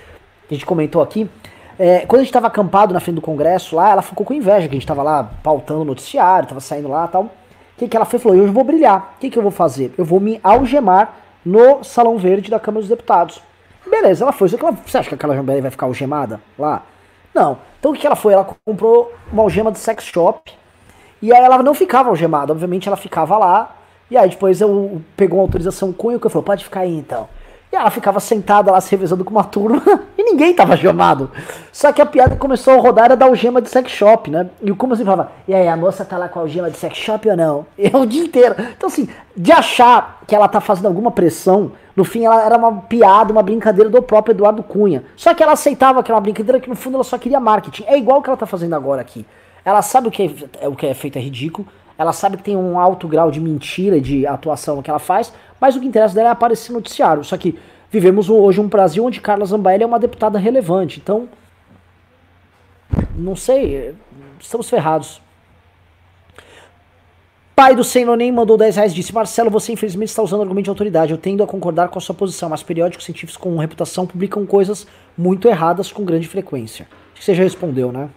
A 0.51 0.53
gente 0.53 0.67
comentou 0.67 1.01
aqui. 1.01 1.31
É, 1.79 2.01
quando 2.01 2.19
a 2.19 2.25
gente 2.25 2.31
estava 2.31 2.49
acampado 2.49 2.93
na 2.93 2.99
frente 2.99 3.15
do 3.15 3.23
Congresso 3.23 3.77
lá, 3.77 3.91
ela 3.91 4.03
ficou 4.03 4.27
com 4.27 4.35
inveja, 4.35 4.67
que 4.67 4.73
a 4.73 4.75
gente 4.75 4.83
estava 4.83 5.05
lá 5.05 5.23
pautando 5.41 5.83
o 5.83 5.85
noticiário, 5.85 6.49
tava 6.49 6.61
saindo 6.61 6.89
lá 6.89 7.05
e 7.05 7.38
tal 7.79 7.87
que, 7.87 7.89
que 7.89 7.97
ela 7.97 8.05
fez? 8.05 8.23
Falou, 8.23 8.37
eu 8.37 8.53
vou 8.53 8.65
brilhar. 8.65 9.15
O 9.17 9.21
que, 9.21 9.31
que 9.31 9.39
eu 9.39 9.43
vou 9.43 9.53
fazer? 9.53 9.95
Eu 9.97 10.05
vou 10.05 10.19
me 10.19 10.41
algemar 10.43 11.15
no 11.45 11.85
Salão 11.85 12.19
Verde 12.19 12.51
da 12.51 12.59
Câmara 12.59 12.81
dos 12.81 12.89
Deputados. 12.89 13.41
Beleza, 13.89 14.25
ela 14.25 14.33
foi. 14.33 14.49
Você 14.49 14.99
acha 14.99 15.09
que 15.09 15.15
aquela 15.15 15.35
Jambelli 15.35 15.61
vai 15.61 15.71
ficar 15.71 15.87
algemada 15.87 16.41
lá? 16.59 16.83
Não. 17.35 17.59
Então 17.79 17.93
o 17.93 17.95
que, 17.95 18.01
que 18.01 18.07
ela 18.07 18.17
foi? 18.17 18.33
Ela 18.33 18.47
comprou 18.65 19.13
uma 19.33 19.43
algema 19.43 19.71
de 19.71 19.79
sex 19.79 20.05
shop. 20.05 20.53
E 21.23 21.33
aí 21.33 21.43
ela 21.43 21.63
não 21.63 21.75
ficava 21.75 22.09
algemada, 22.11 22.53
obviamente 22.53 22.89
ela 22.89 22.97
ficava 22.97 23.39
lá. 23.39 23.77
E 24.11 24.17
aí 24.17 24.29
depois 24.29 24.61
eu 24.61 25.01
pegou 25.17 25.39
uma 25.39 25.45
autorização 25.45 25.93
cunha 25.93 26.19
que 26.19 26.27
eu 26.27 26.31
falou, 26.31 26.45
pode 26.45 26.65
ficar 26.65 26.81
aí 26.81 26.95
então. 26.95 27.29
E 27.71 27.77
ela 27.77 27.91
ficava 27.91 28.19
sentada 28.19 28.73
lá 28.73 28.81
se 28.81 28.91
revezando 28.91 29.25
com 29.25 29.31
uma 29.31 29.45
turma 29.45 29.83
e 30.17 30.23
ninguém 30.23 30.55
tava 30.55 30.77
gemado. 30.77 31.31
Só 31.71 31.93
que 31.93 32.01
a 32.01 32.07
piada 32.07 32.35
começou 32.35 32.75
a 32.75 32.77
rodar 32.79 33.07
era 33.07 33.17
da 33.17 33.27
algema 33.27 33.61
de 33.61 33.69
sex 33.69 33.91
shop, 33.91 34.31
né? 34.31 34.49
E 34.63 34.73
como 34.73 34.95
assim 34.95 35.05
falava, 35.05 35.33
e 35.47 35.55
aí, 35.55 35.69
a 35.69 35.77
moça 35.77 36.05
tá 36.05 36.17
lá 36.17 36.29
com 36.29 36.39
a 36.39 36.43
algema 36.43 36.71
de 36.71 36.79
sex 36.79 36.97
shop 36.97 37.29
ou 37.29 37.37
não? 37.37 37.67
E 37.79 37.95
o 37.95 38.07
dia 38.07 38.25
inteiro. 38.25 38.55
Então, 38.77 38.89
assim, 38.89 39.09
de 39.37 39.53
achar 39.53 40.21
que 40.27 40.35
ela 40.35 40.49
tá 40.49 40.61
fazendo 40.61 40.87
alguma 40.87 41.11
pressão, 41.11 41.73
no 41.95 42.05
fim 42.05 42.25
ela 42.25 42.45
era 42.45 42.57
uma 42.57 42.81
piada, 42.83 43.33
uma 43.33 43.43
brincadeira 43.43 43.91
do 43.91 44.03
próprio 44.03 44.33
Eduardo 44.33 44.63
Cunha. 44.63 45.05
Só 45.17 45.35
que 45.35 45.43
ela 45.43 45.53
aceitava 45.53 46.03
que 46.03 46.11
era 46.11 46.17
uma 46.17 46.23
brincadeira 46.23 46.61
que 46.61 46.69
no 46.69 46.77
fundo 46.77 46.95
ela 46.95 47.05
só 47.05 47.19
queria 47.19 47.39
marketing. 47.39 47.85
É 47.87 47.99
igual 47.99 48.19
o 48.19 48.23
que 48.23 48.31
ela 48.31 48.37
tá 48.37 48.47
fazendo 48.47 48.75
agora 48.75 49.01
aqui. 49.01 49.27
Ela 49.65 49.83
sabe 49.83 50.09
o 50.09 50.11
que 50.11 50.49
é, 50.61 50.69
o 50.69 50.75
que 50.75 50.87
é 50.87 50.95
feito 50.95 51.19
é 51.19 51.21
ridículo, 51.21 51.69
ela 51.99 52.13
sabe 52.13 52.37
que 52.37 52.45
tem 52.45 52.57
um 52.57 52.79
alto 52.79 53.09
grau 53.09 53.29
de 53.29 53.41
mentira, 53.41 54.01
de 54.01 54.25
atuação 54.25 54.81
que 54.81 54.89
ela 54.89 55.01
faz, 55.01 55.33
mas 55.61 55.75
o 55.75 55.81
que 55.81 55.87
interessa 55.87 56.15
dela 56.15 56.29
é 56.29 56.33
aparecer 56.33 56.71
no 56.71 56.79
noticiário. 56.79 57.25
Só 57.25 57.37
que 57.37 57.59
vivemos 57.91 58.31
hoje 58.31 58.61
um 58.61 58.69
Brasil 58.69 59.05
onde 59.05 59.21
Carla 59.21 59.45
Zambelli 59.45 59.83
é 59.83 59.87
uma 59.87 59.99
deputada 59.99 60.39
relevante. 60.39 61.01
Então, 61.01 61.29
não 63.17 63.35
sei, 63.35 63.97
estamos 64.39 64.71
ferrados. 64.71 65.21
Pai 67.59 67.75
do 67.75 67.83
Senonem 67.83 68.31
mandou 68.31 68.57
10 68.57 68.77
reais 68.77 68.95
disse: 68.95 69.13
Marcelo, 69.13 69.51
você 69.51 69.73
infelizmente 69.73 70.11
está 70.11 70.23
usando 70.23 70.43
argumento 70.43 70.67
de 70.67 70.71
autoridade. 70.71 71.11
Eu 71.11 71.19
tendo 71.19 71.43
a 71.43 71.47
concordar 71.49 71.89
com 71.89 71.99
a 71.99 72.01
sua 72.01 72.15
posição, 72.15 72.49
mas 72.49 72.63
periódicos 72.63 73.05
científicos 73.05 73.37
com 73.37 73.59
reputação 73.59 74.07
publicam 74.07 74.47
coisas 74.47 74.87
muito 75.17 75.49
erradas 75.49 75.91
com 75.91 76.05
grande 76.05 76.29
frequência. 76.29 76.87
Acho 77.13 77.19
que 77.19 77.25
você 77.25 77.35
já 77.35 77.43
respondeu, 77.43 77.91
né? 77.91 78.09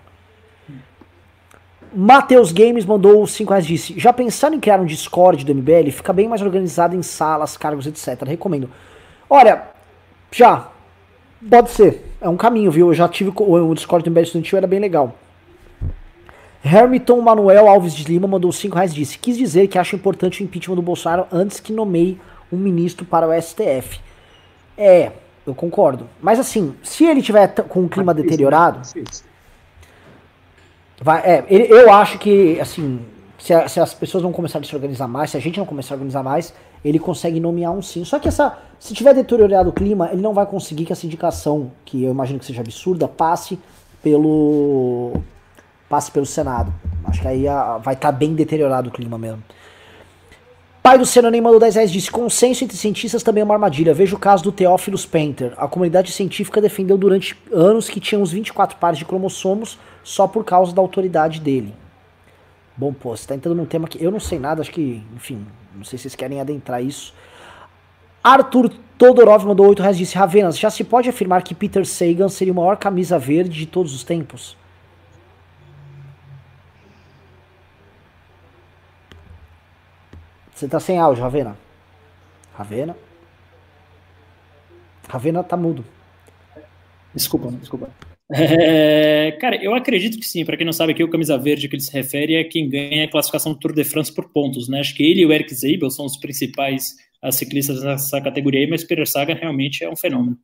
Matheus 1.93 2.53
Games 2.53 2.85
mandou 2.85 3.27
5 3.27 3.49
reais 3.49 3.65
disse: 3.65 3.99
Já 3.99 4.13
pensaram 4.13 4.55
em 4.55 4.59
criar 4.59 4.79
um 4.79 4.85
Discord 4.85 5.43
do 5.43 5.53
MBL? 5.53 5.91
Fica 5.91 6.13
bem 6.13 6.27
mais 6.27 6.41
organizado 6.41 6.95
em 6.95 7.01
salas, 7.01 7.57
cargos, 7.57 7.85
etc. 7.85 8.23
Recomendo. 8.25 8.69
Olha, 9.29 9.63
já. 10.31 10.69
Pode 11.49 11.71
ser. 11.71 12.05
É 12.21 12.29
um 12.29 12.37
caminho, 12.37 12.71
viu? 12.71 12.87
Eu 12.87 12.93
já 12.93 13.09
tive 13.09 13.33
o 13.35 13.73
Discord 13.73 14.03
do 14.03 14.11
MBL 14.11 14.21
Estudantil, 14.21 14.57
era 14.57 14.67
bem 14.67 14.79
legal. 14.79 15.15
Hermiton 16.63 17.19
Manuel 17.19 17.67
Alves 17.67 17.93
de 17.93 18.03
Lima 18.03 18.27
mandou 18.27 18.51
5 18.51 18.75
reais 18.75 18.93
disse: 18.93 19.17
Quis 19.17 19.37
dizer 19.37 19.67
que 19.67 19.77
acho 19.77 19.95
importante 19.95 20.41
o 20.41 20.45
impeachment 20.45 20.75
do 20.75 20.81
Bolsonaro 20.81 21.25
antes 21.31 21.59
que 21.59 21.73
nomeie 21.73 22.21
um 22.51 22.57
ministro 22.57 23.05
para 23.05 23.27
o 23.27 23.41
STF. 23.41 23.99
É, 24.77 25.11
eu 25.45 25.53
concordo. 25.53 26.07
Mas 26.21 26.39
assim, 26.39 26.73
se 26.83 27.03
ele 27.05 27.21
tiver 27.21 27.47
com 27.67 27.81
um 27.81 27.89
clima 27.89 28.13
deteriorado. 28.13 28.81
Vai, 31.01 31.21
é, 31.21 31.45
eu 31.49 31.91
acho 31.91 32.19
que, 32.19 32.59
assim, 32.59 32.99
se, 33.39 33.51
a, 33.51 33.67
se, 33.67 33.79
as 33.79 33.91
pessoas 33.91 34.23
não 34.23 34.31
começarem 34.31 34.63
a 34.65 34.69
se 34.69 34.75
organizar 34.75 35.07
mais, 35.07 35.31
se 35.31 35.37
a 35.37 35.39
gente 35.39 35.57
não 35.57 35.65
começar 35.65 35.95
a 35.95 35.95
organizar 35.95 36.21
mais, 36.21 36.53
ele 36.85 36.99
consegue 36.99 37.39
nomear 37.39 37.71
um 37.71 37.81
sim. 37.81 38.05
Só 38.05 38.19
que 38.19 38.27
essa, 38.27 38.55
se 38.79 38.93
tiver 38.93 39.13
deteriorado 39.15 39.71
o 39.71 39.73
clima, 39.73 40.09
ele 40.11 40.21
não 40.21 40.31
vai 40.31 40.45
conseguir 40.45 40.85
que 40.85 40.93
essa 40.93 41.07
indicação, 41.07 41.71
que 41.83 42.03
eu 42.03 42.11
imagino 42.11 42.37
que 42.37 42.45
seja 42.45 42.61
absurda, 42.61 43.07
passe 43.07 43.57
pelo 44.03 45.13
passe 45.89 46.09
pelo 46.11 46.25
Senado. 46.25 46.71
Acho 47.03 47.21
que 47.21 47.27
aí 47.27 47.47
a, 47.47 47.79
vai 47.79 47.95
estar 47.95 48.11
tá 48.11 48.17
bem 48.17 48.35
deteriorado 48.35 48.89
o 48.89 48.91
clima 48.91 49.17
mesmo. 49.17 49.43
Pai 50.83 50.97
do 50.97 51.05
Senna 51.05 51.29
nem 51.29 51.39
mandou 51.39 51.59
10 51.59 51.75
reais 51.75 51.91
disse: 51.91 52.09
Consenso 52.09 52.63
entre 52.63 52.75
cientistas 52.75 53.21
também 53.21 53.41
é 53.41 53.43
uma 53.43 53.53
armadilha. 53.53 53.93
Veja 53.93 54.15
o 54.15 54.19
caso 54.19 54.43
do 54.43 54.51
Theophilus 54.51 55.05
Painter. 55.05 55.53
A 55.55 55.67
comunidade 55.67 56.11
científica 56.11 56.59
defendeu 56.59 56.97
durante 56.97 57.37
anos 57.51 57.87
que 57.87 57.99
tinha 57.99 58.19
uns 58.19 58.31
24 58.31 58.77
pares 58.77 58.97
de 58.97 59.05
cromossomos 59.05 59.77
só 60.03 60.27
por 60.27 60.43
causa 60.43 60.73
da 60.73 60.81
autoridade 60.81 61.39
dele. 61.39 61.71
Bom, 62.75 62.91
pô, 62.91 63.15
você 63.15 63.27
tá 63.27 63.35
entrando 63.35 63.57
num 63.57 63.65
tema 63.65 63.87
que 63.87 64.03
eu 64.03 64.09
não 64.09 64.19
sei 64.19 64.39
nada, 64.39 64.61
acho 64.61 64.71
que, 64.71 65.03
enfim, 65.15 65.45
não 65.75 65.83
sei 65.83 65.99
se 65.99 66.03
vocês 66.03 66.15
querem 66.15 66.41
adentrar 66.41 66.83
isso. 66.83 67.13
Arthur 68.23 68.71
Todorov 68.97 69.45
mandou 69.45 69.67
8 69.67 69.83
reais 69.83 69.97
disse: 69.99 70.17
Ravenas, 70.17 70.57
já 70.57 70.71
se 70.71 70.83
pode 70.83 71.07
afirmar 71.07 71.43
que 71.43 71.53
Peter 71.53 71.85
Sagan 71.85 72.27
seria 72.27 72.53
o 72.53 72.55
maior 72.55 72.77
camisa 72.77 73.19
verde 73.19 73.59
de 73.59 73.67
todos 73.67 73.93
os 73.93 74.03
tempos? 74.03 74.57
Você 80.61 80.67
tá 80.67 80.79
sem 80.79 80.99
áudio, 80.99 81.23
Ravena. 81.23 81.57
Ravena. 82.53 82.95
Ravena 85.09 85.43
tá 85.43 85.57
mudo. 85.57 85.83
Desculpa, 87.15 87.51
desculpa. 87.53 87.89
É, 88.31 89.31
cara, 89.41 89.55
eu 89.55 89.73
acredito 89.73 90.19
que 90.19 90.25
sim. 90.25 90.45
Para 90.45 90.55
quem 90.55 90.65
não 90.65 90.71
sabe 90.71 90.91
aqui, 90.91 91.03
o 91.03 91.09
camisa 91.09 91.35
verde 91.35 91.67
que 91.67 91.75
ele 91.75 91.81
se 91.81 91.91
refere 91.91 92.35
é 92.35 92.43
quem 92.43 92.69
ganha 92.69 93.05
a 93.05 93.09
classificação 93.09 93.53
do 93.53 93.57
Tour 93.57 93.73
de 93.73 93.83
France 93.83 94.13
por 94.13 94.29
pontos, 94.29 94.69
né? 94.69 94.81
Acho 94.81 94.93
que 94.93 95.01
ele 95.01 95.21
e 95.21 95.25
o 95.25 95.33
Eric 95.33 95.51
Zabel 95.51 95.89
são 95.89 96.05
os 96.05 96.15
principais 96.15 96.95
ciclistas 97.31 97.81
nessa 97.81 98.21
categoria, 98.21 98.67
mas 98.69 98.83
Peter 98.83 99.07
Sagan 99.09 99.33
realmente 99.33 99.83
é 99.83 99.89
um 99.89 99.95
fenômeno. 99.95 100.37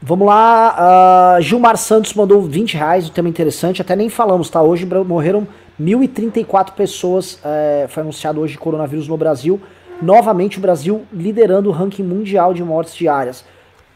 Vamos 0.00 0.26
lá, 0.26 1.36
uh, 1.38 1.42
Gilmar 1.42 1.76
Santos 1.76 2.14
mandou 2.14 2.42
20 2.42 2.74
reais, 2.74 3.08
um 3.08 3.12
tema 3.12 3.28
interessante, 3.28 3.82
até 3.82 3.94
nem 3.94 4.08
falamos, 4.08 4.50
tá? 4.50 4.60
Hoje 4.60 4.84
morreram 4.84 5.46
1.034 5.80 6.72
pessoas, 6.72 7.38
é, 7.44 7.86
foi 7.88 8.02
anunciado 8.02 8.40
hoje 8.40 8.58
coronavírus 8.58 9.08
no 9.08 9.16
Brasil. 9.16 9.60
Novamente 10.00 10.58
o 10.58 10.60
Brasil 10.60 11.02
liderando 11.12 11.68
o 11.68 11.72
ranking 11.72 12.02
mundial 12.02 12.52
de 12.52 12.62
mortes 12.62 12.94
diárias. 12.94 13.44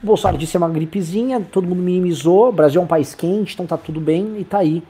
O 0.03 0.07
Bolsonaro 0.07 0.39
disse 0.39 0.53
que 0.53 0.57
é 0.57 0.59
uma 0.59 0.69
gripezinha, 0.69 1.40
todo 1.40 1.66
mundo 1.66 1.82
minimizou. 1.82 2.48
O 2.48 2.53
Brasil 2.53 2.81
é 2.81 2.85
um 2.85 2.86
país 2.86 3.15
quente, 3.15 3.55
então 3.55 3.66
tá 3.66 3.77
tudo 3.77 4.01
bem 4.01 4.36
e 4.39 4.44
tá 4.44 4.59
aí. 4.59 4.82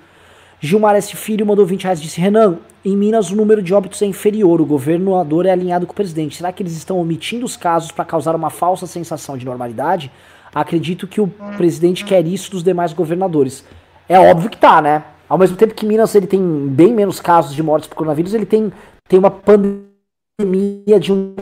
Gilmar 0.61 0.97
S. 0.97 1.15
Filho 1.15 1.47
mandou 1.47 1.67
20 1.67 1.85
reais 1.85 2.01
disse: 2.01 2.21
Renan, 2.21 2.59
em 2.85 2.97
Minas 2.97 3.31
o 3.31 3.37
número 3.37 3.63
de 3.63 3.75
óbitos 3.75 4.01
é 4.03 4.07
inferior, 4.07 4.61
o 4.61 4.67
governador 4.67 5.47
é 5.47 5.51
alinhado 5.51 5.87
com 5.87 5.93
o 5.93 5.97
presidente. 5.97 6.37
Será 6.37 6.51
que 6.51 6.63
eles 6.63 6.77
estão 6.77 6.99
omitindo 6.99 7.45
os 7.45 7.57
casos 7.57 7.93
para 7.93 8.05
causar 8.05 8.35
uma 8.35 8.51
falsa 8.51 8.87
sensação 8.87 9.37
de 9.37 9.45
normalidade? 9.45 10.11
Acredito 10.55 11.07
que 11.07 11.21
o 11.21 11.29
presidente 11.57 12.05
quer 12.05 12.27
isso 12.27 12.51
dos 12.51 12.63
demais 12.63 12.93
governadores. 12.93 13.65
É 14.09 14.19
óbvio 14.19 14.49
que 14.49 14.57
tá, 14.57 14.81
né? 14.81 15.05
Ao 15.29 15.39
mesmo 15.39 15.57
tempo 15.57 15.75
que 15.75 15.87
Minas 15.87 16.15
ele 16.15 16.27
tem 16.27 16.41
bem 16.69 16.93
menos 16.93 17.21
casos 17.21 17.55
de 17.55 17.63
mortes 17.63 17.89
por 17.89 17.97
coronavírus, 17.97 18.35
ele 18.35 18.47
tem, 18.47 18.73
tem 19.09 19.19
uma 19.19 19.31
pandemia 19.31 21.01
de 21.01 21.13
um 21.13 21.35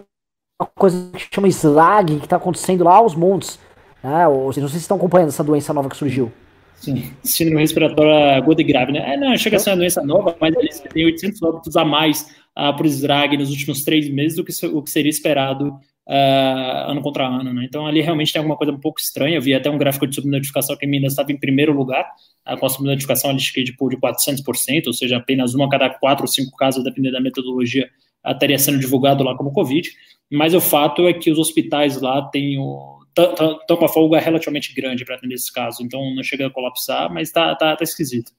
uma 0.61 0.71
coisa 0.75 1.11
que 1.13 1.35
chama 1.35 1.51
slag, 1.51 2.19
que 2.19 2.27
está 2.27 2.37
acontecendo 2.37 2.85
lá 2.85 2.97
aos 2.97 3.15
montes. 3.15 3.59
Né? 4.03 4.27
Ou, 4.29 4.47
não 4.47 4.53
sei 4.53 4.69
se 4.69 4.77
estão 4.79 4.97
acompanhando 4.97 5.29
essa 5.29 5.45
doença 5.45 5.73
nova 5.73 5.89
que 5.89 5.97
surgiu. 5.97 6.33
Sim, 6.77 7.13
síndrome 7.23 7.61
respiratória 7.61 8.37
aguda 8.37 8.61
e 8.61 8.65
grave, 8.65 8.93
né? 8.93 9.15
É, 9.15 9.17
não, 9.17 9.37
chega 9.37 9.57
a 9.57 9.61
ser 9.61 9.71
uma 9.71 9.77
doença 9.77 10.03
nova, 10.03 10.37
mas 10.41 10.55
eles 10.57 10.81
têm 10.81 11.07
800 11.07 11.43
óbitos 11.43 11.77
a 11.77 11.85
mais 11.85 12.29
uh, 12.59 12.77
por 12.77 12.85
SRAG 12.85 13.37
nos 13.37 13.51
últimos 13.51 13.85
três 13.85 14.09
meses 14.11 14.37
do 14.37 14.45
que 14.45 14.53
o 14.67 14.83
que 14.83 14.91
seria 14.91 15.11
esperado 15.11 15.79
uh, 16.07 16.91
ano 16.91 17.01
contra 17.01 17.27
ano, 17.27 17.53
né? 17.53 17.65
Então 17.65 17.87
ali 17.87 18.01
realmente 18.01 18.33
tem 18.33 18.41
alguma 18.41 18.57
coisa 18.57 18.73
um 18.73 18.79
pouco 18.79 19.01
estranha. 19.01 19.37
Eu 19.37 19.43
vi 19.43 19.55
até 19.55 19.71
um 19.71 19.79
gráfico 19.79 20.07
de 20.07 20.15
subnotificação 20.15 20.77
que 20.77 20.87
Minas 20.87 21.13
estava 21.13 21.33
em 21.33 21.39
primeiro 21.39 21.73
lugar, 21.73 22.05
uh, 22.49 22.57
com 22.57 22.67
a 22.67 22.69
subnotificação 22.69 23.31
ali 23.31 23.39
de, 23.39 23.65
tipo, 23.65 23.89
de 23.89 23.97
400%, 23.97 24.87
ou 24.87 24.93
seja, 24.93 25.17
apenas 25.17 25.55
uma 25.55 25.67
a 25.67 25.71
cada 25.71 25.91
quatro 25.91 26.25
ou 26.25 26.29
cinco 26.29 26.57
casos, 26.57 26.85
dependendo 26.85 27.15
da 27.15 27.21
metodologia, 27.21 27.89
estaria 28.27 28.59
sendo 28.59 28.79
divulgado 28.79 29.23
lá 29.23 29.37
como 29.37 29.53
Covid. 29.53 29.91
Mas 30.31 30.55
o 30.55 30.61
fato 30.61 31.07
é 31.07 31.13
que 31.13 31.31
os 31.31 31.39
hospitais 31.39 32.01
lá 32.01 32.23
têm 32.31 32.59
o 32.59 32.95
estão 33.17 33.77
com 33.77 33.85
a 33.85 33.89
folga 33.89 34.19
relativamente 34.19 34.75
grande 34.75 35.05
para 35.05 35.15
atender 35.15 35.35
esses 35.35 35.51
casos, 35.51 35.81
então 35.81 36.15
não 36.15 36.23
chega 36.25 36.49
a 36.49 36.51
colapsar, 36.51 37.13
mas 37.13 37.29
está 37.29 37.55
tá, 37.55 37.77
tá 37.77 37.85
esquisito. 37.85 38.33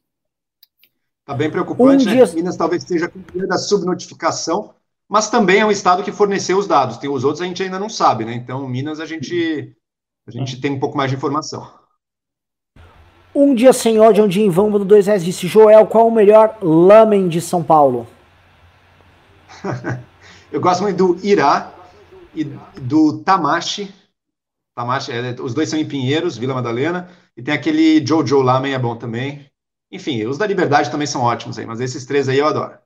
Está 1.21 1.33
bem 1.33 1.49
preocupante, 1.49 2.07
um 2.07 2.13
né? 2.13 2.25
Minas 2.35 2.57
talvez 2.57 2.83
seja 2.83 3.07
campeã 3.07 3.47
da 3.47 3.57
subnotificação, 3.57 4.73
mas 5.09 5.29
também 5.29 5.59
é 5.59 5.65
um 5.65 5.71
estado 5.71 6.03
que 6.03 6.11
forneceu 6.11 6.57
os 6.57 6.67
dados. 6.67 6.97
Tem 6.97 7.09
os 7.09 7.23
outros 7.23 7.41
a 7.41 7.45
gente 7.45 7.61
ainda 7.61 7.79
não 7.79 7.89
sabe, 7.89 8.25
né? 8.25 8.33
Então, 8.33 8.67
Minas 8.67 8.99
a 8.99 9.05
gente 9.05 9.75
a 10.27 10.31
gente 10.31 10.59
tem 10.59 10.71
um 10.71 10.79
pouco 10.79 10.97
mais 10.97 11.11
de 11.11 11.17
informação. 11.17 11.69
Um 13.33 13.53
dia 13.53 13.73
sem 13.73 13.99
ódio, 13.99 14.23
um 14.23 14.27
dia 14.27 14.45
em 14.45 14.49
vão, 14.49 14.71
do 14.71 14.85
dois 14.85 15.07
reais 15.07 15.23
disse, 15.23 15.45
Joel, 15.45 15.85
qual 15.85 16.07
o 16.07 16.11
melhor 16.11 16.57
lamen 16.61 17.27
de 17.27 17.41
São 17.41 17.63
Paulo? 17.63 18.07
Eu 20.51 20.61
gosto 20.61 20.81
muito 20.81 20.95
do 20.97 21.25
Irá 21.25 21.73
e 22.33 22.45
do 22.79 23.19
Tamashi, 23.23 23.93
Tamashi, 24.75 25.11
é, 25.11 25.35
os 25.41 25.53
dois 25.53 25.69
são 25.69 25.79
em 25.79 25.87
Pinheiros, 25.87 26.37
Vila 26.37 26.53
Madalena, 26.53 27.09
e 27.35 27.41
tem 27.41 27.53
aquele 27.53 28.05
Jojo 28.05 28.41
Lamen 28.41 28.73
é 28.73 28.79
bom 28.79 28.95
também. 28.95 29.49
Enfim, 29.91 30.25
os 30.25 30.37
da 30.37 30.45
Liberdade 30.45 30.91
também 30.91 31.07
são 31.07 31.21
ótimos 31.21 31.57
aí, 31.57 31.65
mas 31.65 31.79
esses 31.79 32.05
três 32.05 32.27
aí 32.27 32.39
eu 32.39 32.47
adoro. 32.47 32.77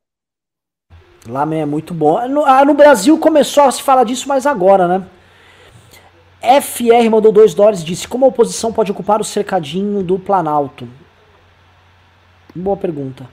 Lamen 1.29 1.61
é 1.61 1.65
muito 1.65 1.93
bom. 1.93 2.27
No, 2.27 2.43
ah, 2.45 2.65
no 2.65 2.73
Brasil 2.73 3.17
começou 3.17 3.63
a 3.63 3.71
se 3.71 3.81
falar 3.81 4.03
disso 4.03 4.27
mais 4.27 4.45
agora, 4.45 4.87
né? 4.87 5.03
FR 6.61 7.09
mandou 7.11 7.31
2 7.31 7.53
dólares 7.53 7.81
e 7.81 7.85
disse: 7.85 8.07
Como 8.07 8.25
a 8.25 8.29
oposição 8.29 8.71
pode 8.71 8.91
ocupar 8.91 9.19
o 9.21 9.25
cercadinho 9.25 10.01
do 10.01 10.17
Planalto? 10.17 10.87
Boa 12.55 12.77
pergunta. 12.77 13.25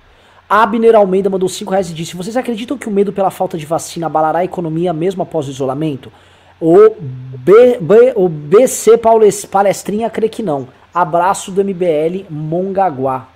Abner 0.49 0.95
Almeida 0.95 1.31
mandou 1.31 1.49
5 1.49 1.71
reais 1.71 1.91
e 1.91 1.95
disse: 1.95 2.17
Vocês 2.17 2.37
acreditam 2.37 2.77
que 2.77 2.89
o 2.89 2.93
medo 2.93 3.13
pela 3.13 3.31
falta 3.31 3.57
de 3.57 3.65
vacina 3.65 4.07
abalará 4.07 4.41
a 4.41 4.45
economia 4.45 4.93
mesmo 4.93 5.23
após 5.23 5.47
o 5.49 5.51
isolamento? 5.51 6.13
O, 6.61 6.95
B, 7.01 7.79
B, 7.81 8.13
o 8.17 8.29
BC 8.29 8.99
Palestrinha 9.51 10.09
crê 10.09 10.29
que 10.29 10.43
não. 10.43 10.69
Abraço 10.93 11.51
do 11.51 11.63
MBL 11.63 12.25
Mongaguá. 12.31 13.29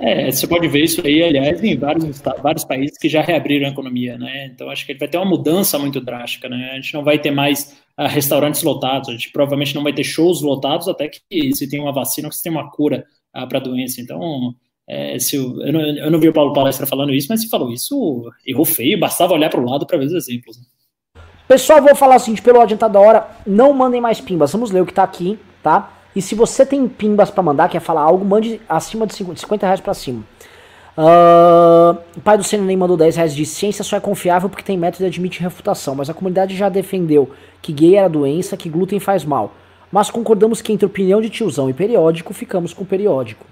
É, 0.00 0.30
você 0.30 0.46
pode 0.46 0.66
ver 0.68 0.84
isso 0.84 1.04
aí, 1.06 1.22
aliás, 1.22 1.62
em 1.62 1.76
vários, 1.76 2.20
vários 2.42 2.64
países 2.64 2.98
que 2.98 3.08
já 3.08 3.22
reabriram 3.22 3.66
a 3.66 3.70
economia, 3.70 4.18
né? 4.18 4.46
Então 4.46 4.68
acho 4.68 4.84
que 4.84 4.94
vai 4.94 5.08
ter 5.08 5.18
uma 5.18 5.24
mudança 5.24 5.78
muito 5.78 6.00
drástica, 6.00 6.48
né? 6.48 6.70
A 6.72 6.74
gente 6.76 6.92
não 6.94 7.04
vai 7.04 7.18
ter 7.18 7.30
mais 7.30 7.76
uh, 7.98 8.06
restaurantes 8.08 8.62
lotados, 8.62 9.08
a 9.08 9.12
gente 9.12 9.30
provavelmente 9.30 9.74
não 9.74 9.82
vai 9.82 9.92
ter 9.92 10.04
shows 10.04 10.42
lotados 10.42 10.88
até 10.88 11.08
que 11.08 11.54
se 11.54 11.68
tem 11.68 11.80
uma 11.80 11.92
vacina, 11.92 12.28
que 12.28 12.36
se 12.36 12.42
tem 12.42 12.52
uma 12.52 12.70
cura 12.70 13.04
uh, 13.36 13.48
para 13.48 13.58
a 13.58 13.62
doença. 13.62 14.00
Então, 14.00 14.54
é, 14.86 15.18
se 15.18 15.36
eu, 15.36 15.60
eu, 15.60 15.72
não, 15.72 15.80
eu 15.80 16.10
não 16.10 16.20
vi 16.20 16.28
o 16.28 16.32
Paulo 16.32 16.52
Palestra 16.52 16.86
falando 16.86 17.14
isso, 17.14 17.28
mas 17.30 17.42
se 17.42 17.48
falou 17.48 17.72
isso, 17.72 18.30
errou 18.46 18.64
feio, 18.64 18.98
bastava 18.98 19.32
olhar 19.32 19.48
para 19.48 19.60
o 19.60 19.64
lado 19.64 19.86
para 19.86 19.96
ver 19.96 20.06
os 20.06 20.12
exemplos. 20.12 20.58
Né? 20.58 20.64
Pessoal, 21.46 21.82
vou 21.82 21.94
falar 21.94 22.16
assim, 22.16 22.34
pelo 22.36 22.60
adiantado 22.60 22.94
da 22.94 23.00
hora, 23.00 23.28
não 23.46 23.72
mandem 23.72 24.00
mais 24.00 24.20
pimbas. 24.20 24.52
Vamos 24.52 24.70
ler 24.70 24.80
o 24.80 24.86
que 24.86 24.94
tá 24.94 25.04
aqui, 25.04 25.38
tá? 25.62 25.93
E 26.14 26.22
se 26.22 26.34
você 26.34 26.64
tem 26.64 26.86
pimbas 26.86 27.30
para 27.30 27.42
mandar, 27.42 27.68
quer 27.68 27.80
falar 27.80 28.02
algo, 28.02 28.24
mande 28.24 28.60
acima 28.68 29.06
de 29.06 29.14
50 29.14 29.66
reais 29.66 29.80
pra 29.80 29.94
cima. 29.94 30.24
Uh, 30.96 31.98
o 32.16 32.20
pai 32.20 32.38
do 32.38 32.44
nem 32.62 32.76
mandou 32.76 32.96
10 32.96 33.16
reais 33.16 33.34
de 33.34 33.44
ciência 33.44 33.82
só 33.82 33.96
é 33.96 34.00
confiável 34.00 34.48
porque 34.48 34.62
tem 34.62 34.78
método 34.78 35.04
e 35.04 35.06
admite 35.08 35.40
refutação, 35.40 35.96
mas 35.96 36.08
a 36.08 36.14
comunidade 36.14 36.56
já 36.56 36.68
defendeu 36.68 37.30
que 37.60 37.72
gay 37.72 37.96
era 37.96 38.08
doença, 38.08 38.56
que 38.56 38.68
glúten 38.68 39.00
faz 39.00 39.24
mal. 39.24 39.52
Mas 39.90 40.08
concordamos 40.08 40.62
que 40.62 40.72
entre 40.72 40.86
opinião 40.86 41.20
de 41.20 41.30
tiozão 41.30 41.68
e 41.68 41.72
periódico, 41.72 42.32
ficamos 42.32 42.72
com 42.72 42.84
periódico. 42.84 43.44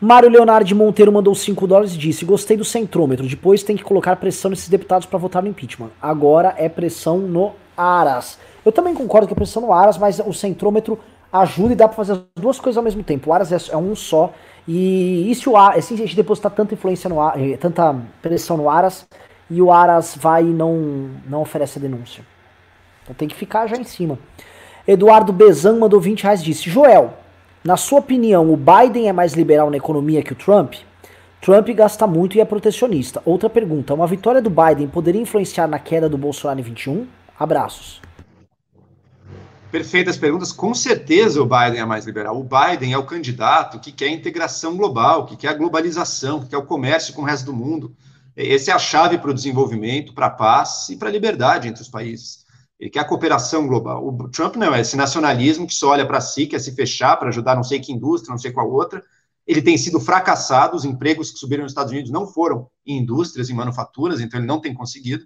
Mário 0.00 0.28
Leonardo 0.28 0.74
Monteiro 0.74 1.12
mandou 1.12 1.34
5 1.34 1.66
dólares 1.66 1.94
e 1.94 1.98
disse: 1.98 2.24
Gostei 2.24 2.56
do 2.56 2.64
centrômetro. 2.64 3.26
Depois 3.26 3.62
tem 3.62 3.76
que 3.76 3.84
colocar 3.84 4.16
pressão 4.16 4.50
nesses 4.50 4.68
deputados 4.68 5.06
para 5.06 5.18
votar 5.18 5.42
no 5.42 5.48
impeachment. 5.48 5.90
Agora 6.00 6.54
é 6.58 6.68
pressão 6.68 7.18
no 7.18 7.52
Aras. 7.76 8.36
Eu 8.64 8.72
também 8.72 8.94
concordo 8.94 9.26
que 9.26 9.32
é 9.32 9.36
pressão 9.36 9.62
no 9.62 9.72
Aras, 9.72 9.98
mas 9.98 10.20
o 10.20 10.32
centrômetro 10.32 10.98
ajuda 11.32 11.72
e 11.72 11.76
dá 11.76 11.88
para 11.88 11.96
fazer 11.96 12.12
as 12.12 12.20
duas 12.36 12.60
coisas 12.60 12.76
ao 12.76 12.84
mesmo 12.84 13.02
tempo. 13.02 13.30
O 13.30 13.32
Aras 13.32 13.52
é, 13.52 13.72
é 13.72 13.76
um 13.76 13.94
só. 13.94 14.32
E, 14.66 15.30
e 15.30 15.34
se, 15.34 15.48
o 15.48 15.56
Aras, 15.56 15.84
se 15.84 15.94
a 15.94 15.96
gente 15.96 16.14
depositar 16.14 16.52
tanta 16.52 16.74
influência 16.74 17.08
no 17.08 17.20
Aras, 17.20 17.58
tanta 17.58 17.96
pressão 18.20 18.56
no 18.56 18.68
Aras, 18.68 19.06
e 19.50 19.60
o 19.60 19.72
Aras 19.72 20.16
vai 20.18 20.44
e 20.44 20.50
não, 20.50 21.10
não 21.26 21.42
oferece 21.42 21.78
a 21.78 21.82
denúncia. 21.82 22.24
Então 23.02 23.14
tem 23.14 23.28
que 23.28 23.34
ficar 23.34 23.66
já 23.66 23.76
em 23.76 23.84
cima. 23.84 24.18
Eduardo 24.86 25.32
Bezan 25.32 25.78
mandou 25.78 26.00
20 26.00 26.22
reais 26.22 26.42
disse: 26.42 26.70
Joel, 26.70 27.14
na 27.64 27.76
sua 27.76 28.00
opinião, 28.00 28.52
o 28.52 28.56
Biden 28.56 29.08
é 29.08 29.12
mais 29.12 29.34
liberal 29.34 29.70
na 29.70 29.76
economia 29.76 30.22
que 30.22 30.32
o 30.32 30.36
Trump? 30.36 30.74
Trump 31.40 31.68
gasta 31.70 32.06
muito 32.06 32.36
e 32.36 32.40
é 32.40 32.44
protecionista. 32.44 33.20
Outra 33.24 33.50
pergunta: 33.50 33.94
uma 33.94 34.06
vitória 34.06 34.40
do 34.40 34.50
Biden 34.50 34.88
poderia 34.88 35.20
influenciar 35.20 35.66
na 35.66 35.78
queda 35.78 36.08
do 36.08 36.16
Bolsonaro 36.16 36.60
em 36.60 36.62
21? 36.62 37.06
Abraços. 37.38 38.00
Perfeitas 39.72 40.18
perguntas. 40.18 40.52
Com 40.52 40.74
certeza 40.74 41.40
o 41.42 41.46
Biden 41.46 41.80
é 41.80 41.84
mais 41.86 42.04
liberal. 42.04 42.38
O 42.38 42.44
Biden 42.44 42.92
é 42.92 42.98
o 42.98 43.06
candidato 43.06 43.80
que 43.80 43.90
quer 43.90 44.08
integração 44.08 44.76
global, 44.76 45.24
que 45.24 45.34
quer 45.34 45.48
a 45.48 45.54
globalização, 45.54 46.40
que 46.40 46.48
quer 46.48 46.58
o 46.58 46.66
comércio 46.66 47.14
com 47.14 47.22
o 47.22 47.24
resto 47.24 47.46
do 47.46 47.54
mundo. 47.54 47.96
Essa 48.36 48.70
é 48.70 48.74
a 48.74 48.78
chave 48.78 49.16
para 49.16 49.30
o 49.30 49.34
desenvolvimento, 49.34 50.12
para 50.12 50.26
a 50.26 50.30
paz 50.30 50.90
e 50.90 50.96
para 50.96 51.08
a 51.08 51.12
liberdade 51.12 51.68
entre 51.68 51.80
os 51.80 51.88
países. 51.88 52.44
Ele 52.78 52.90
quer 52.90 53.00
a 53.00 53.04
cooperação 53.04 53.66
global. 53.66 54.06
O 54.06 54.28
Trump 54.28 54.56
não, 54.56 54.74
é 54.74 54.80
esse 54.82 54.94
nacionalismo 54.94 55.66
que 55.66 55.74
só 55.74 55.88
olha 55.92 56.04
para 56.04 56.20
si, 56.20 56.46
quer 56.46 56.58
se 56.58 56.74
fechar 56.74 57.16
para 57.16 57.30
ajudar 57.30 57.56
não 57.56 57.64
sei 57.64 57.80
que 57.80 57.92
indústria, 57.92 58.30
não 58.30 58.38
sei 58.38 58.52
qual 58.52 58.70
outra. 58.70 59.02
Ele 59.46 59.62
tem 59.62 59.78
sido 59.78 59.98
fracassado, 59.98 60.76
os 60.76 60.84
empregos 60.84 61.30
que 61.30 61.38
subiram 61.38 61.62
nos 61.62 61.72
Estados 61.72 61.92
Unidos 61.92 62.10
não 62.10 62.26
foram 62.26 62.68
em 62.86 62.98
indústrias, 62.98 63.48
em 63.48 63.54
manufaturas, 63.54 64.20
então 64.20 64.38
ele 64.38 64.46
não 64.46 64.60
tem 64.60 64.74
conseguido. 64.74 65.24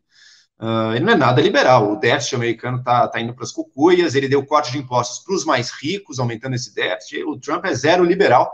Uh, 0.58 0.94
ele 0.94 1.04
não 1.04 1.12
é 1.12 1.16
nada 1.16 1.40
liberal. 1.40 1.92
O 1.92 1.96
déficit 1.96 2.34
americano 2.36 2.78
está 2.78 3.06
tá 3.08 3.20
indo 3.20 3.34
para 3.34 3.44
as 3.44 3.52
cucuias, 3.52 4.14
ele 4.14 4.28
deu 4.28 4.44
corte 4.44 4.72
de 4.72 4.78
impostos 4.78 5.24
para 5.24 5.34
os 5.34 5.44
mais 5.44 5.70
ricos, 5.70 6.18
aumentando 6.18 6.54
esse 6.54 6.74
déficit. 6.74 7.24
O 7.24 7.38
Trump 7.38 7.64
é 7.64 7.74
zero 7.74 8.04
liberal. 8.04 8.50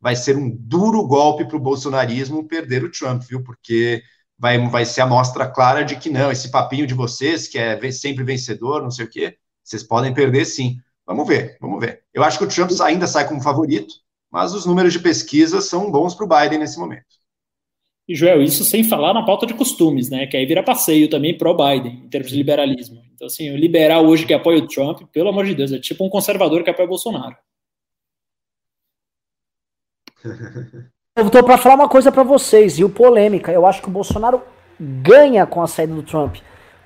Vai 0.00 0.16
ser 0.16 0.36
um 0.36 0.50
duro 0.50 1.06
golpe 1.06 1.44
para 1.44 1.56
o 1.56 1.60
bolsonarismo 1.60 2.46
perder 2.46 2.84
o 2.84 2.90
Trump, 2.90 3.22
viu? 3.22 3.42
Porque 3.42 4.02
vai, 4.38 4.58
vai 4.68 4.84
ser 4.84 5.02
a 5.02 5.06
mostra 5.06 5.46
clara 5.46 5.84
de 5.84 5.96
que 5.96 6.08
não, 6.08 6.30
esse 6.32 6.50
papinho 6.50 6.86
de 6.86 6.94
vocês, 6.94 7.46
que 7.46 7.58
é 7.58 7.90
sempre 7.92 8.24
vencedor, 8.24 8.82
não 8.82 8.90
sei 8.90 9.04
o 9.04 9.10
quê, 9.10 9.36
vocês 9.62 9.82
podem 9.82 10.14
perder 10.14 10.46
sim. 10.46 10.78
Vamos 11.06 11.26
ver, 11.28 11.58
vamos 11.60 11.80
ver. 11.80 12.02
Eu 12.14 12.24
acho 12.24 12.38
que 12.38 12.44
o 12.44 12.48
Trump 12.48 12.70
ainda 12.80 13.06
sai 13.06 13.28
como 13.28 13.42
favorito, 13.42 13.92
mas 14.30 14.54
os 14.54 14.64
números 14.64 14.92
de 14.92 14.98
pesquisa 14.98 15.60
são 15.60 15.90
bons 15.90 16.14
para 16.14 16.24
o 16.24 16.28
Biden 16.28 16.58
nesse 16.58 16.78
momento. 16.78 17.19
E, 18.10 18.14
Joel, 18.16 18.42
isso 18.42 18.64
sem 18.64 18.82
falar 18.82 19.14
na 19.14 19.22
pauta 19.22 19.46
de 19.46 19.54
costumes, 19.54 20.10
né? 20.10 20.26
Que 20.26 20.36
aí 20.36 20.44
vira 20.44 20.64
passeio 20.64 21.08
também 21.08 21.38
pro 21.38 21.56
Biden, 21.56 22.02
em 22.04 22.08
termos 22.08 22.32
de 22.32 22.36
liberalismo. 22.36 23.00
Então, 23.14 23.28
assim, 23.28 23.48
o 23.52 23.56
liberal 23.56 24.04
hoje 24.04 24.26
que 24.26 24.34
apoia 24.34 24.58
o 24.58 24.66
Trump, 24.66 25.02
pelo 25.12 25.28
amor 25.28 25.44
de 25.44 25.54
Deus, 25.54 25.70
é 25.70 25.78
tipo 25.78 26.04
um 26.04 26.08
conservador 26.08 26.64
que 26.64 26.70
apoia 26.70 26.86
o 26.86 26.88
Bolsonaro. 26.88 27.36
Eu 31.16 31.30
tô 31.30 31.44
para 31.44 31.56
falar 31.56 31.76
uma 31.76 31.88
coisa 31.88 32.10
para 32.10 32.24
vocês, 32.24 32.80
e 32.80 32.84
o 32.84 32.88
polêmica, 32.88 33.52
eu 33.52 33.66
acho 33.66 33.82
que 33.82 33.88
o 33.88 33.92
Bolsonaro 33.92 34.42
ganha 34.78 35.44
com 35.44 35.60
a 35.60 35.66
saída 35.66 35.92
do 35.92 36.02
Trump. 36.02 36.36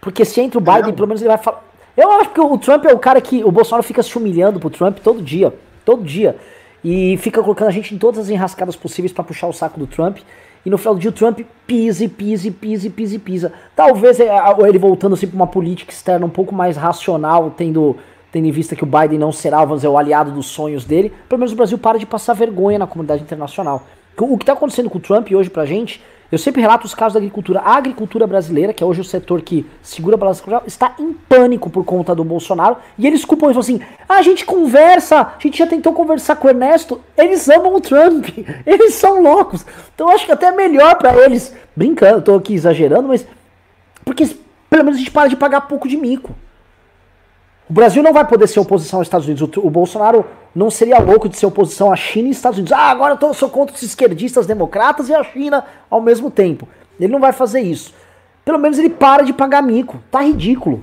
Porque 0.01 0.25
se 0.25 0.41
entra 0.41 0.59
o 0.59 0.63
Biden, 0.63 0.93
pelo 0.93 1.07
menos 1.07 1.23
ele 1.23 1.29
vai 1.29 1.39
falar. 1.39 1.63
Eu 1.97 2.11
acho 2.13 2.31
que 2.31 2.41
o 2.41 2.59
Trump 2.59 2.85
é 2.87 2.93
o 2.93 2.99
cara 2.99 3.21
que. 3.21 3.45
O 3.45 3.53
Bolsonaro 3.53 3.83
fica 3.87 4.03
se 4.03 4.17
humilhando 4.19 4.59
pro 4.59 4.71
Trump 4.71 4.99
todo 4.99 5.23
dia. 5.23 5.55
Todo 5.85 6.03
dia. 6.03 6.37
E 6.83 7.17
fica 7.19 7.43
colocando 7.43 7.69
a 7.69 7.71
gente 7.71 7.95
em 7.95 7.99
todas 7.99 8.21
as 8.21 8.31
enrascadas 8.31 8.77
possíveis 8.77 9.13
para 9.13 9.25
puxar 9.25 9.47
o 9.47 9.53
saco 9.53 9.79
do 9.79 9.87
Trump. 9.87 10.19
E 10.65 10.71
no 10.71 10.79
final 10.79 10.95
do 10.95 11.01
dia 11.01 11.11
o 11.11 11.13
Trump 11.13 11.41
pisa, 11.67 12.09
pisa, 12.09 12.51
pisa, 12.51 12.91
pisa, 12.91 13.19
pisa. 13.19 13.53
Talvez 13.77 14.19
é, 14.19 14.29
ele 14.67 14.79
voltando 14.79 15.15
assim 15.15 15.27
pra 15.27 15.37
uma 15.37 15.47
política 15.47 15.93
externa 15.93 16.25
um 16.25 16.31
pouco 16.31 16.55
mais 16.55 16.77
racional, 16.77 17.51
tendo, 17.51 17.97
tendo 18.33 18.47
em 18.47 18.51
vista 18.51 18.75
que 18.75 18.83
o 18.83 18.87
Biden 18.87 19.19
não 19.19 19.31
será, 19.31 19.65
dizer, 19.65 19.89
o 19.89 19.99
aliado 19.99 20.31
dos 20.31 20.47
sonhos 20.47 20.85
dele. 20.85 21.13
Pelo 21.29 21.39
menos 21.39 21.53
o 21.53 21.57
Brasil 21.57 21.77
para 21.77 21.99
de 21.99 22.07
passar 22.07 22.33
vergonha 22.33 22.79
na 22.79 22.87
comunidade 22.87 23.23
internacional. 23.23 23.83
O 24.17 24.39
que 24.39 24.45
está 24.45 24.53
acontecendo 24.53 24.89
com 24.89 24.99
o 24.99 25.01
Trump 25.01 25.31
hoje 25.33 25.51
pra 25.51 25.67
gente, 25.67 26.01
eu 26.35 26.39
sempre 26.39 26.61
relato 26.61 26.87
os 26.87 26.95
casos 26.95 27.15
da 27.15 27.19
agricultura. 27.19 27.61
A 27.61 27.77
agricultura 27.77 28.27
brasileira, 28.27 28.73
que 28.73 28.83
é 28.83 28.87
hoje 28.87 29.01
o 29.01 29.05
setor 29.05 29.41
que 29.41 29.65
segura 29.83 30.17
a 30.17 30.19
balança 30.19 30.43
comercial, 30.43 30.67
está 30.67 30.95
em 30.99 31.13
pânico 31.13 31.71
por 31.71 31.85
conta 31.85 32.15
do 32.15 32.25
Bolsonaro. 32.25 32.77
E 32.99 33.07
eles 33.07 33.25
culpam 33.25 33.51
isso 33.51 33.61
assim: 33.61 33.81
ah, 34.09 34.17
a 34.17 34.23
gente 34.23 34.45
conversa, 34.45 35.21
a 35.21 35.39
gente 35.39 35.57
já 35.57 35.67
tentou 35.67 35.93
conversar 35.93 36.37
com 36.37 36.49
o 36.49 36.51
Ernesto. 36.51 37.01
Eles 37.17 37.49
amam 37.49 37.75
o 37.75 37.81
Trump, 37.81 38.27
eles 38.67 38.95
são 38.95 39.23
loucos. 39.23 39.65
Então 39.95 40.09
acho 40.09 40.27
que 40.27 40.33
até 40.33 40.47
é 40.47 40.53
melhor 40.53 40.97
para 40.97 41.17
eles, 41.25 41.55
brincando, 41.75 42.23
tô 42.23 42.35
aqui 42.35 42.55
exagerando, 42.55 43.09
mas. 43.09 43.27
Porque 44.05 44.27
pelo 44.69 44.85
menos 44.85 44.97
a 44.97 44.99
gente 44.99 45.11
para 45.11 45.29
de 45.29 45.37
pagar 45.37 45.63
pouco 45.63 45.87
de 45.89 45.97
mico. 45.97 46.35
O 47.69 47.73
Brasil 47.73 48.03
não 48.03 48.13
vai 48.13 48.27
poder 48.27 48.47
ser 48.47 48.61
oposição 48.61 48.99
aos 49.01 49.07
Estados 49.07 49.27
Unidos. 49.27 49.57
O, 49.57 49.67
o 49.67 49.71
Bolsonaro 49.71 50.25
não 50.55 50.71
seria 50.71 50.99
louco 50.99 51.29
de 51.29 51.37
ser 51.37 51.47
oposição 51.47 51.93
à 51.93 51.97
China 51.97 52.29
e 52.29 52.31
Estados 52.31 52.59
Unidos. 52.59 52.73
Ah, 52.73 52.91
agora 52.91 53.19
eu 53.21 53.35
sou 53.35 53.49
contra 53.49 53.75
os 53.75 53.83
esquerdistas 53.83 54.47
democratas 54.47 55.09
e 55.09 55.15
a 55.15 55.25
China 55.25 55.65
ao 55.91 56.01
mesmo 56.01 56.31
tempo. 56.31 56.69
Ele 57.01 57.13
não 57.13 57.21
vai 57.21 57.33
fazer 57.33 57.61
isso. 57.61 57.95
Pelo 58.45 58.59
menos 58.59 58.79
ele 58.79 58.91
para 58.91 59.23
de 59.23 59.33
pagar 59.33 59.63
mico. 59.63 60.03
Tá 60.11 60.21
ridículo. 60.21 60.83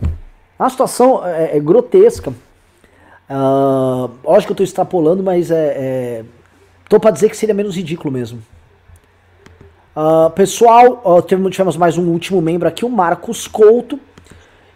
A 0.58 0.70
situação 0.70 1.26
é, 1.26 1.58
é 1.58 1.60
grotesca. 1.60 2.34
Uh, 3.30 4.10
lógico 4.24 4.48
que 4.48 4.52
eu 4.52 4.58
tô 4.58 4.64
extrapolando, 4.64 5.24
mas 5.24 5.52
é, 5.52 5.56
é 5.56 6.26
tô 6.90 7.00
para 7.00 7.12
dizer 7.12 7.30
que 7.30 7.38
seria 7.38 7.56
menos 7.56 7.76
ridículo 7.76 8.12
mesmo. 8.12 8.42
Uh, 9.96 10.30
pessoal, 10.32 11.02
uh, 11.06 11.22
tivemos 11.22 11.78
mais 11.78 11.98
um 11.98 12.10
último 12.10 12.42
membro 12.42 12.68
aqui, 12.68 12.84
o 12.84 12.90
Marcos 12.90 13.48
Couto. 13.48 14.00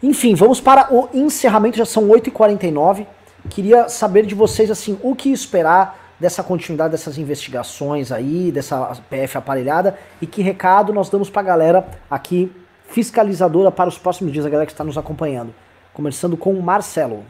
Enfim, 0.05 0.35
vamos 0.35 0.61
para 0.61 0.93
o 0.93 1.09
encerramento, 1.15 1.77
já 1.77 1.83
são 1.83 2.07
8h49. 2.09 3.07
Queria 3.49 3.89
saber 3.89 4.23
de 4.27 4.35
vocês, 4.35 4.69
assim, 4.69 4.99
o 5.01 5.15
que 5.15 5.31
esperar 5.31 6.13
dessa 6.19 6.43
continuidade 6.43 6.91
dessas 6.91 7.17
investigações 7.17 8.11
aí, 8.11 8.51
dessa 8.51 8.95
PF 9.09 9.39
aparelhada, 9.39 9.97
e 10.21 10.27
que 10.27 10.43
recado 10.43 10.93
nós 10.93 11.09
damos 11.09 11.31
para 11.31 11.41
a 11.41 11.45
galera 11.45 11.87
aqui, 12.07 12.51
fiscalizadora 12.87 13.71
para 13.71 13.89
os 13.89 13.97
próximos 13.97 14.31
dias, 14.31 14.45
a 14.45 14.49
galera 14.49 14.67
que 14.67 14.73
está 14.73 14.83
nos 14.83 14.95
acompanhando. 14.95 15.55
Começando 15.91 16.37
com 16.37 16.53
o 16.53 16.61
Marcelo. 16.61 17.23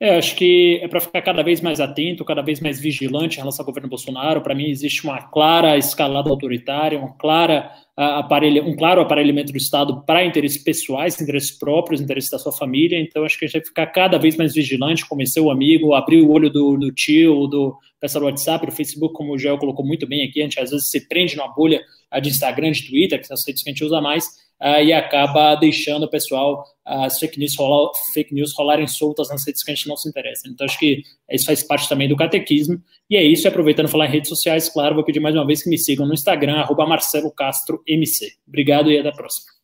É, 0.00 0.16
acho 0.16 0.34
que 0.34 0.80
é 0.82 0.88
para 0.88 1.00
ficar 1.00 1.22
cada 1.22 1.42
vez 1.42 1.60
mais 1.60 1.80
atento, 1.80 2.24
cada 2.24 2.42
vez 2.42 2.60
mais 2.60 2.80
vigilante 2.80 3.36
em 3.36 3.40
relação 3.40 3.62
ao 3.62 3.66
governo 3.66 3.88
Bolsonaro. 3.88 4.40
Para 4.40 4.54
mim, 4.54 4.68
existe 4.68 5.04
uma 5.04 5.22
clara 5.22 5.78
escalada 5.78 6.28
autoritária, 6.28 6.98
uma 6.98 7.12
clara, 7.16 7.70
uh, 7.96 8.18
aparelho, 8.18 8.66
um 8.66 8.74
claro 8.74 9.00
aparelhamento 9.00 9.52
do 9.52 9.58
Estado 9.58 10.02
para 10.04 10.24
interesses 10.24 10.62
pessoais, 10.62 11.20
interesses 11.20 11.52
próprios, 11.52 12.00
interesses 12.00 12.30
da 12.30 12.38
sua 12.38 12.52
família. 12.52 12.98
Então, 13.00 13.24
acho 13.24 13.38
que 13.38 13.44
a 13.44 13.48
gente 13.48 13.58
vai 13.58 13.66
ficar 13.66 13.86
cada 13.86 14.18
vez 14.18 14.36
mais 14.36 14.52
vigilante, 14.54 15.06
convencer 15.06 15.42
o 15.42 15.50
amigo, 15.50 15.94
abrir 15.94 16.22
o 16.22 16.30
olho 16.30 16.50
do, 16.50 16.76
do 16.76 16.92
tio, 16.92 17.46
do 17.46 17.76
pessoal 18.00 18.22
do 18.22 18.26
WhatsApp, 18.26 18.66
do 18.66 18.72
Facebook, 18.72 19.14
como 19.14 19.32
o 19.32 19.38
Joel 19.38 19.58
colocou 19.58 19.86
muito 19.86 20.06
bem 20.06 20.24
aqui. 20.24 20.40
A 20.40 20.44
gente 20.44 20.60
às 20.60 20.70
vezes 20.70 20.90
se 20.90 21.08
prende 21.08 21.36
numa 21.36 21.54
bolha 21.54 21.80
de 22.20 22.28
Instagram, 22.28 22.72
de 22.72 22.88
Twitter, 22.88 23.20
que 23.20 23.26
são 23.26 23.34
as 23.34 23.46
redes 23.46 23.62
que 23.62 23.70
a 23.70 23.72
gente 23.72 23.84
usa 23.84 24.00
mais 24.00 24.43
uh, 24.64 24.82
e 24.82 24.92
acaba 24.92 25.54
deixando 25.56 26.04
o 26.04 26.10
pessoal 26.10 26.64
as 26.86 27.18
fake 27.18 27.38
news, 27.38 27.56
rolar, 27.56 27.92
fake 28.12 28.34
news 28.34 28.52
rolarem 28.56 28.86
soltas 28.86 29.28
nas 29.30 29.46
redes 29.46 29.62
que 29.62 29.70
a 29.70 29.74
gente 29.74 29.88
não 29.88 29.96
se 29.96 30.08
interessa. 30.08 30.48
Então, 30.48 30.66
acho 30.66 30.78
que 30.78 31.02
isso 31.30 31.46
faz 31.46 31.62
parte 31.62 31.88
também 31.88 32.08
do 32.08 32.16
catequismo. 32.16 32.80
E 33.08 33.16
é 33.16 33.22
isso, 33.22 33.46
e 33.46 33.48
aproveitando 33.48 33.88
falar 33.88 34.06
em 34.06 34.10
redes 34.10 34.28
sociais, 34.28 34.68
claro, 34.68 34.94
vou 34.94 35.04
pedir 35.04 35.20
mais 35.20 35.34
uma 35.34 35.46
vez 35.46 35.62
que 35.62 35.70
me 35.70 35.78
sigam 35.78 36.06
no 36.06 36.12
Instagram, 36.12 36.56
arroba 36.56 36.86
Marcelo 36.86 37.30
Castro 37.30 37.82
MC. 37.86 38.32
Obrigado 38.46 38.90
e 38.90 38.98
até 38.98 39.08
a 39.08 39.12
próxima. 39.12 39.54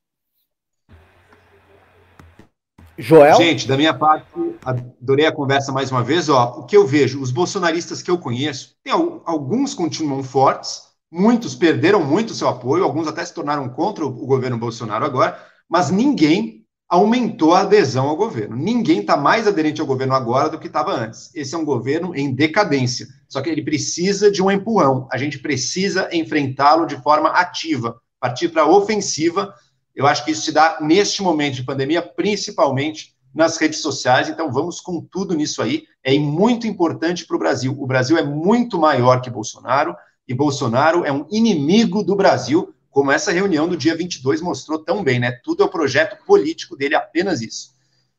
Joel? 2.96 3.36
Gente, 3.36 3.66
da 3.66 3.78
minha 3.78 3.94
parte, 3.94 4.26
adorei 4.62 5.24
a 5.24 5.32
conversa 5.32 5.72
mais 5.72 5.90
uma 5.90 6.02
vez. 6.02 6.28
Ó, 6.28 6.60
o 6.60 6.66
que 6.66 6.76
eu 6.76 6.86
vejo, 6.86 7.20
os 7.20 7.30
bolsonaristas 7.30 8.02
que 8.02 8.10
eu 8.10 8.18
conheço, 8.18 8.76
tem 8.84 8.92
alguns 8.92 9.72
continuam 9.72 10.22
fortes, 10.22 10.89
Muitos 11.12 11.56
perderam 11.56 12.04
muito 12.04 12.34
seu 12.34 12.48
apoio, 12.48 12.84
alguns 12.84 13.08
até 13.08 13.24
se 13.24 13.34
tornaram 13.34 13.68
contra 13.68 14.06
o 14.06 14.10
governo 14.10 14.56
Bolsonaro 14.56 15.04
agora, 15.04 15.36
mas 15.68 15.90
ninguém 15.90 16.60
aumentou 16.88 17.54
a 17.54 17.60
adesão 17.60 18.08
ao 18.08 18.16
governo. 18.16 18.56
Ninguém 18.56 19.00
está 19.00 19.16
mais 19.16 19.46
aderente 19.46 19.80
ao 19.80 19.86
governo 19.86 20.14
agora 20.14 20.48
do 20.48 20.58
que 20.58 20.68
estava 20.68 20.92
antes. 20.92 21.34
Esse 21.34 21.54
é 21.54 21.58
um 21.58 21.64
governo 21.64 22.14
em 22.14 22.34
decadência. 22.34 23.06
Só 23.28 23.40
que 23.40 23.48
ele 23.48 23.62
precisa 23.62 24.30
de 24.30 24.42
um 24.42 24.50
empurrão. 24.50 25.08
A 25.10 25.16
gente 25.16 25.38
precisa 25.38 26.08
enfrentá-lo 26.12 26.86
de 26.86 27.00
forma 27.00 27.28
ativa, 27.30 28.00
partir 28.18 28.48
para 28.48 28.62
a 28.62 28.68
ofensiva. 28.68 29.54
Eu 29.94 30.06
acho 30.06 30.24
que 30.24 30.32
isso 30.32 30.42
se 30.42 30.52
dá 30.52 30.78
neste 30.80 31.22
momento 31.22 31.54
de 31.54 31.64
pandemia, 31.64 32.02
principalmente 32.02 33.14
nas 33.32 33.56
redes 33.56 33.80
sociais. 33.80 34.28
Então 34.28 34.50
vamos 34.50 34.80
com 34.80 35.00
tudo 35.00 35.34
nisso 35.34 35.62
aí. 35.62 35.84
É 36.02 36.16
muito 36.18 36.66
importante 36.66 37.24
para 37.24 37.36
o 37.36 37.38
Brasil. 37.38 37.74
O 37.78 37.86
Brasil 37.86 38.16
é 38.16 38.24
muito 38.24 38.78
maior 38.78 39.20
que 39.20 39.30
Bolsonaro 39.30 39.94
e 40.30 40.34
Bolsonaro 40.34 41.04
é 41.04 41.10
um 41.10 41.26
inimigo 41.28 42.04
do 42.04 42.14
Brasil, 42.14 42.72
como 42.88 43.10
essa 43.10 43.32
reunião 43.32 43.66
do 43.66 43.76
dia 43.76 43.96
22 43.96 44.40
mostrou 44.40 44.78
tão 44.78 45.02
bem, 45.02 45.18
né? 45.18 45.32
Tudo 45.42 45.64
é 45.64 45.66
o 45.66 45.68
projeto 45.68 46.24
político 46.24 46.76
dele, 46.76 46.94
apenas 46.94 47.40
isso. 47.40 47.74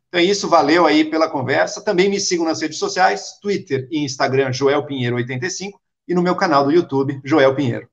Então 0.09 0.19
é 0.19 0.23
isso, 0.25 0.49
valeu 0.49 0.85
aí 0.85 1.05
pela 1.05 1.29
conversa. 1.29 1.81
Também 1.81 2.09
me 2.09 2.19
sigam 2.19 2.43
nas 2.43 2.61
redes 2.61 2.77
sociais, 2.77 3.39
Twitter 3.41 3.87
e 3.89 4.03
Instagram, 4.03 4.51
Joel 4.51 4.85
Pinheiro85, 4.85 5.71
e 6.05 6.13
no 6.13 6.21
meu 6.21 6.35
canal 6.35 6.65
do 6.65 6.71
YouTube, 6.71 7.21
Joel 7.23 7.55
Pinheiro. 7.55 7.87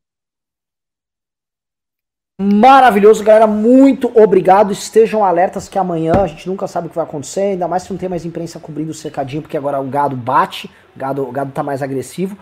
Maravilhoso, 2.41 3.23
galera. 3.23 3.47
Muito 3.47 4.11
obrigado. 4.21 4.73
Estejam 4.73 5.25
alertas 5.25 5.69
que 5.69 5.79
amanhã 5.79 6.15
a 6.25 6.27
gente 6.27 6.49
nunca 6.49 6.67
sabe 6.67 6.89
o 6.89 6.91
que 6.91 6.97
vai 6.97 7.05
acontecer, 7.05 7.53
ainda 7.53 7.69
mais 7.69 7.85
se 7.85 7.91
não 7.93 7.99
tem 7.99 8.09
mais 8.09 8.25
imprensa 8.25 8.59
cobrindo 8.59 8.91
o 8.91 8.95
cercadinho, 8.95 9.43
porque 9.43 9.57
agora 9.57 9.81
o 9.81 9.87
gado 9.87 10.17
bate, 10.17 10.69
o 10.97 10.99
gado, 10.99 11.23
o 11.23 11.31
gado 11.31 11.53
tá 11.53 11.63
mais 11.63 11.83
agressivo. 11.83 12.37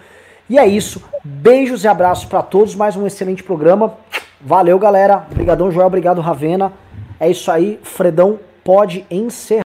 E 0.48 0.58
é 0.58 0.66
isso. 0.66 1.02
Beijos 1.24 1.84
e 1.84 1.88
abraços 1.88 2.24
para 2.24 2.42
todos. 2.42 2.74
Mais 2.74 2.96
um 2.96 3.06
excelente 3.06 3.42
programa. 3.42 3.94
Valeu, 4.40 4.78
galera. 4.78 5.26
Obrigadão, 5.30 5.70
Joel. 5.70 5.88
Obrigado, 5.88 6.20
Ravena. 6.20 6.72
É 7.18 7.28
isso 7.28 7.50
aí. 7.50 7.80
Fredão 7.82 8.38
pode 8.62 9.04
encerrar. 9.10 9.65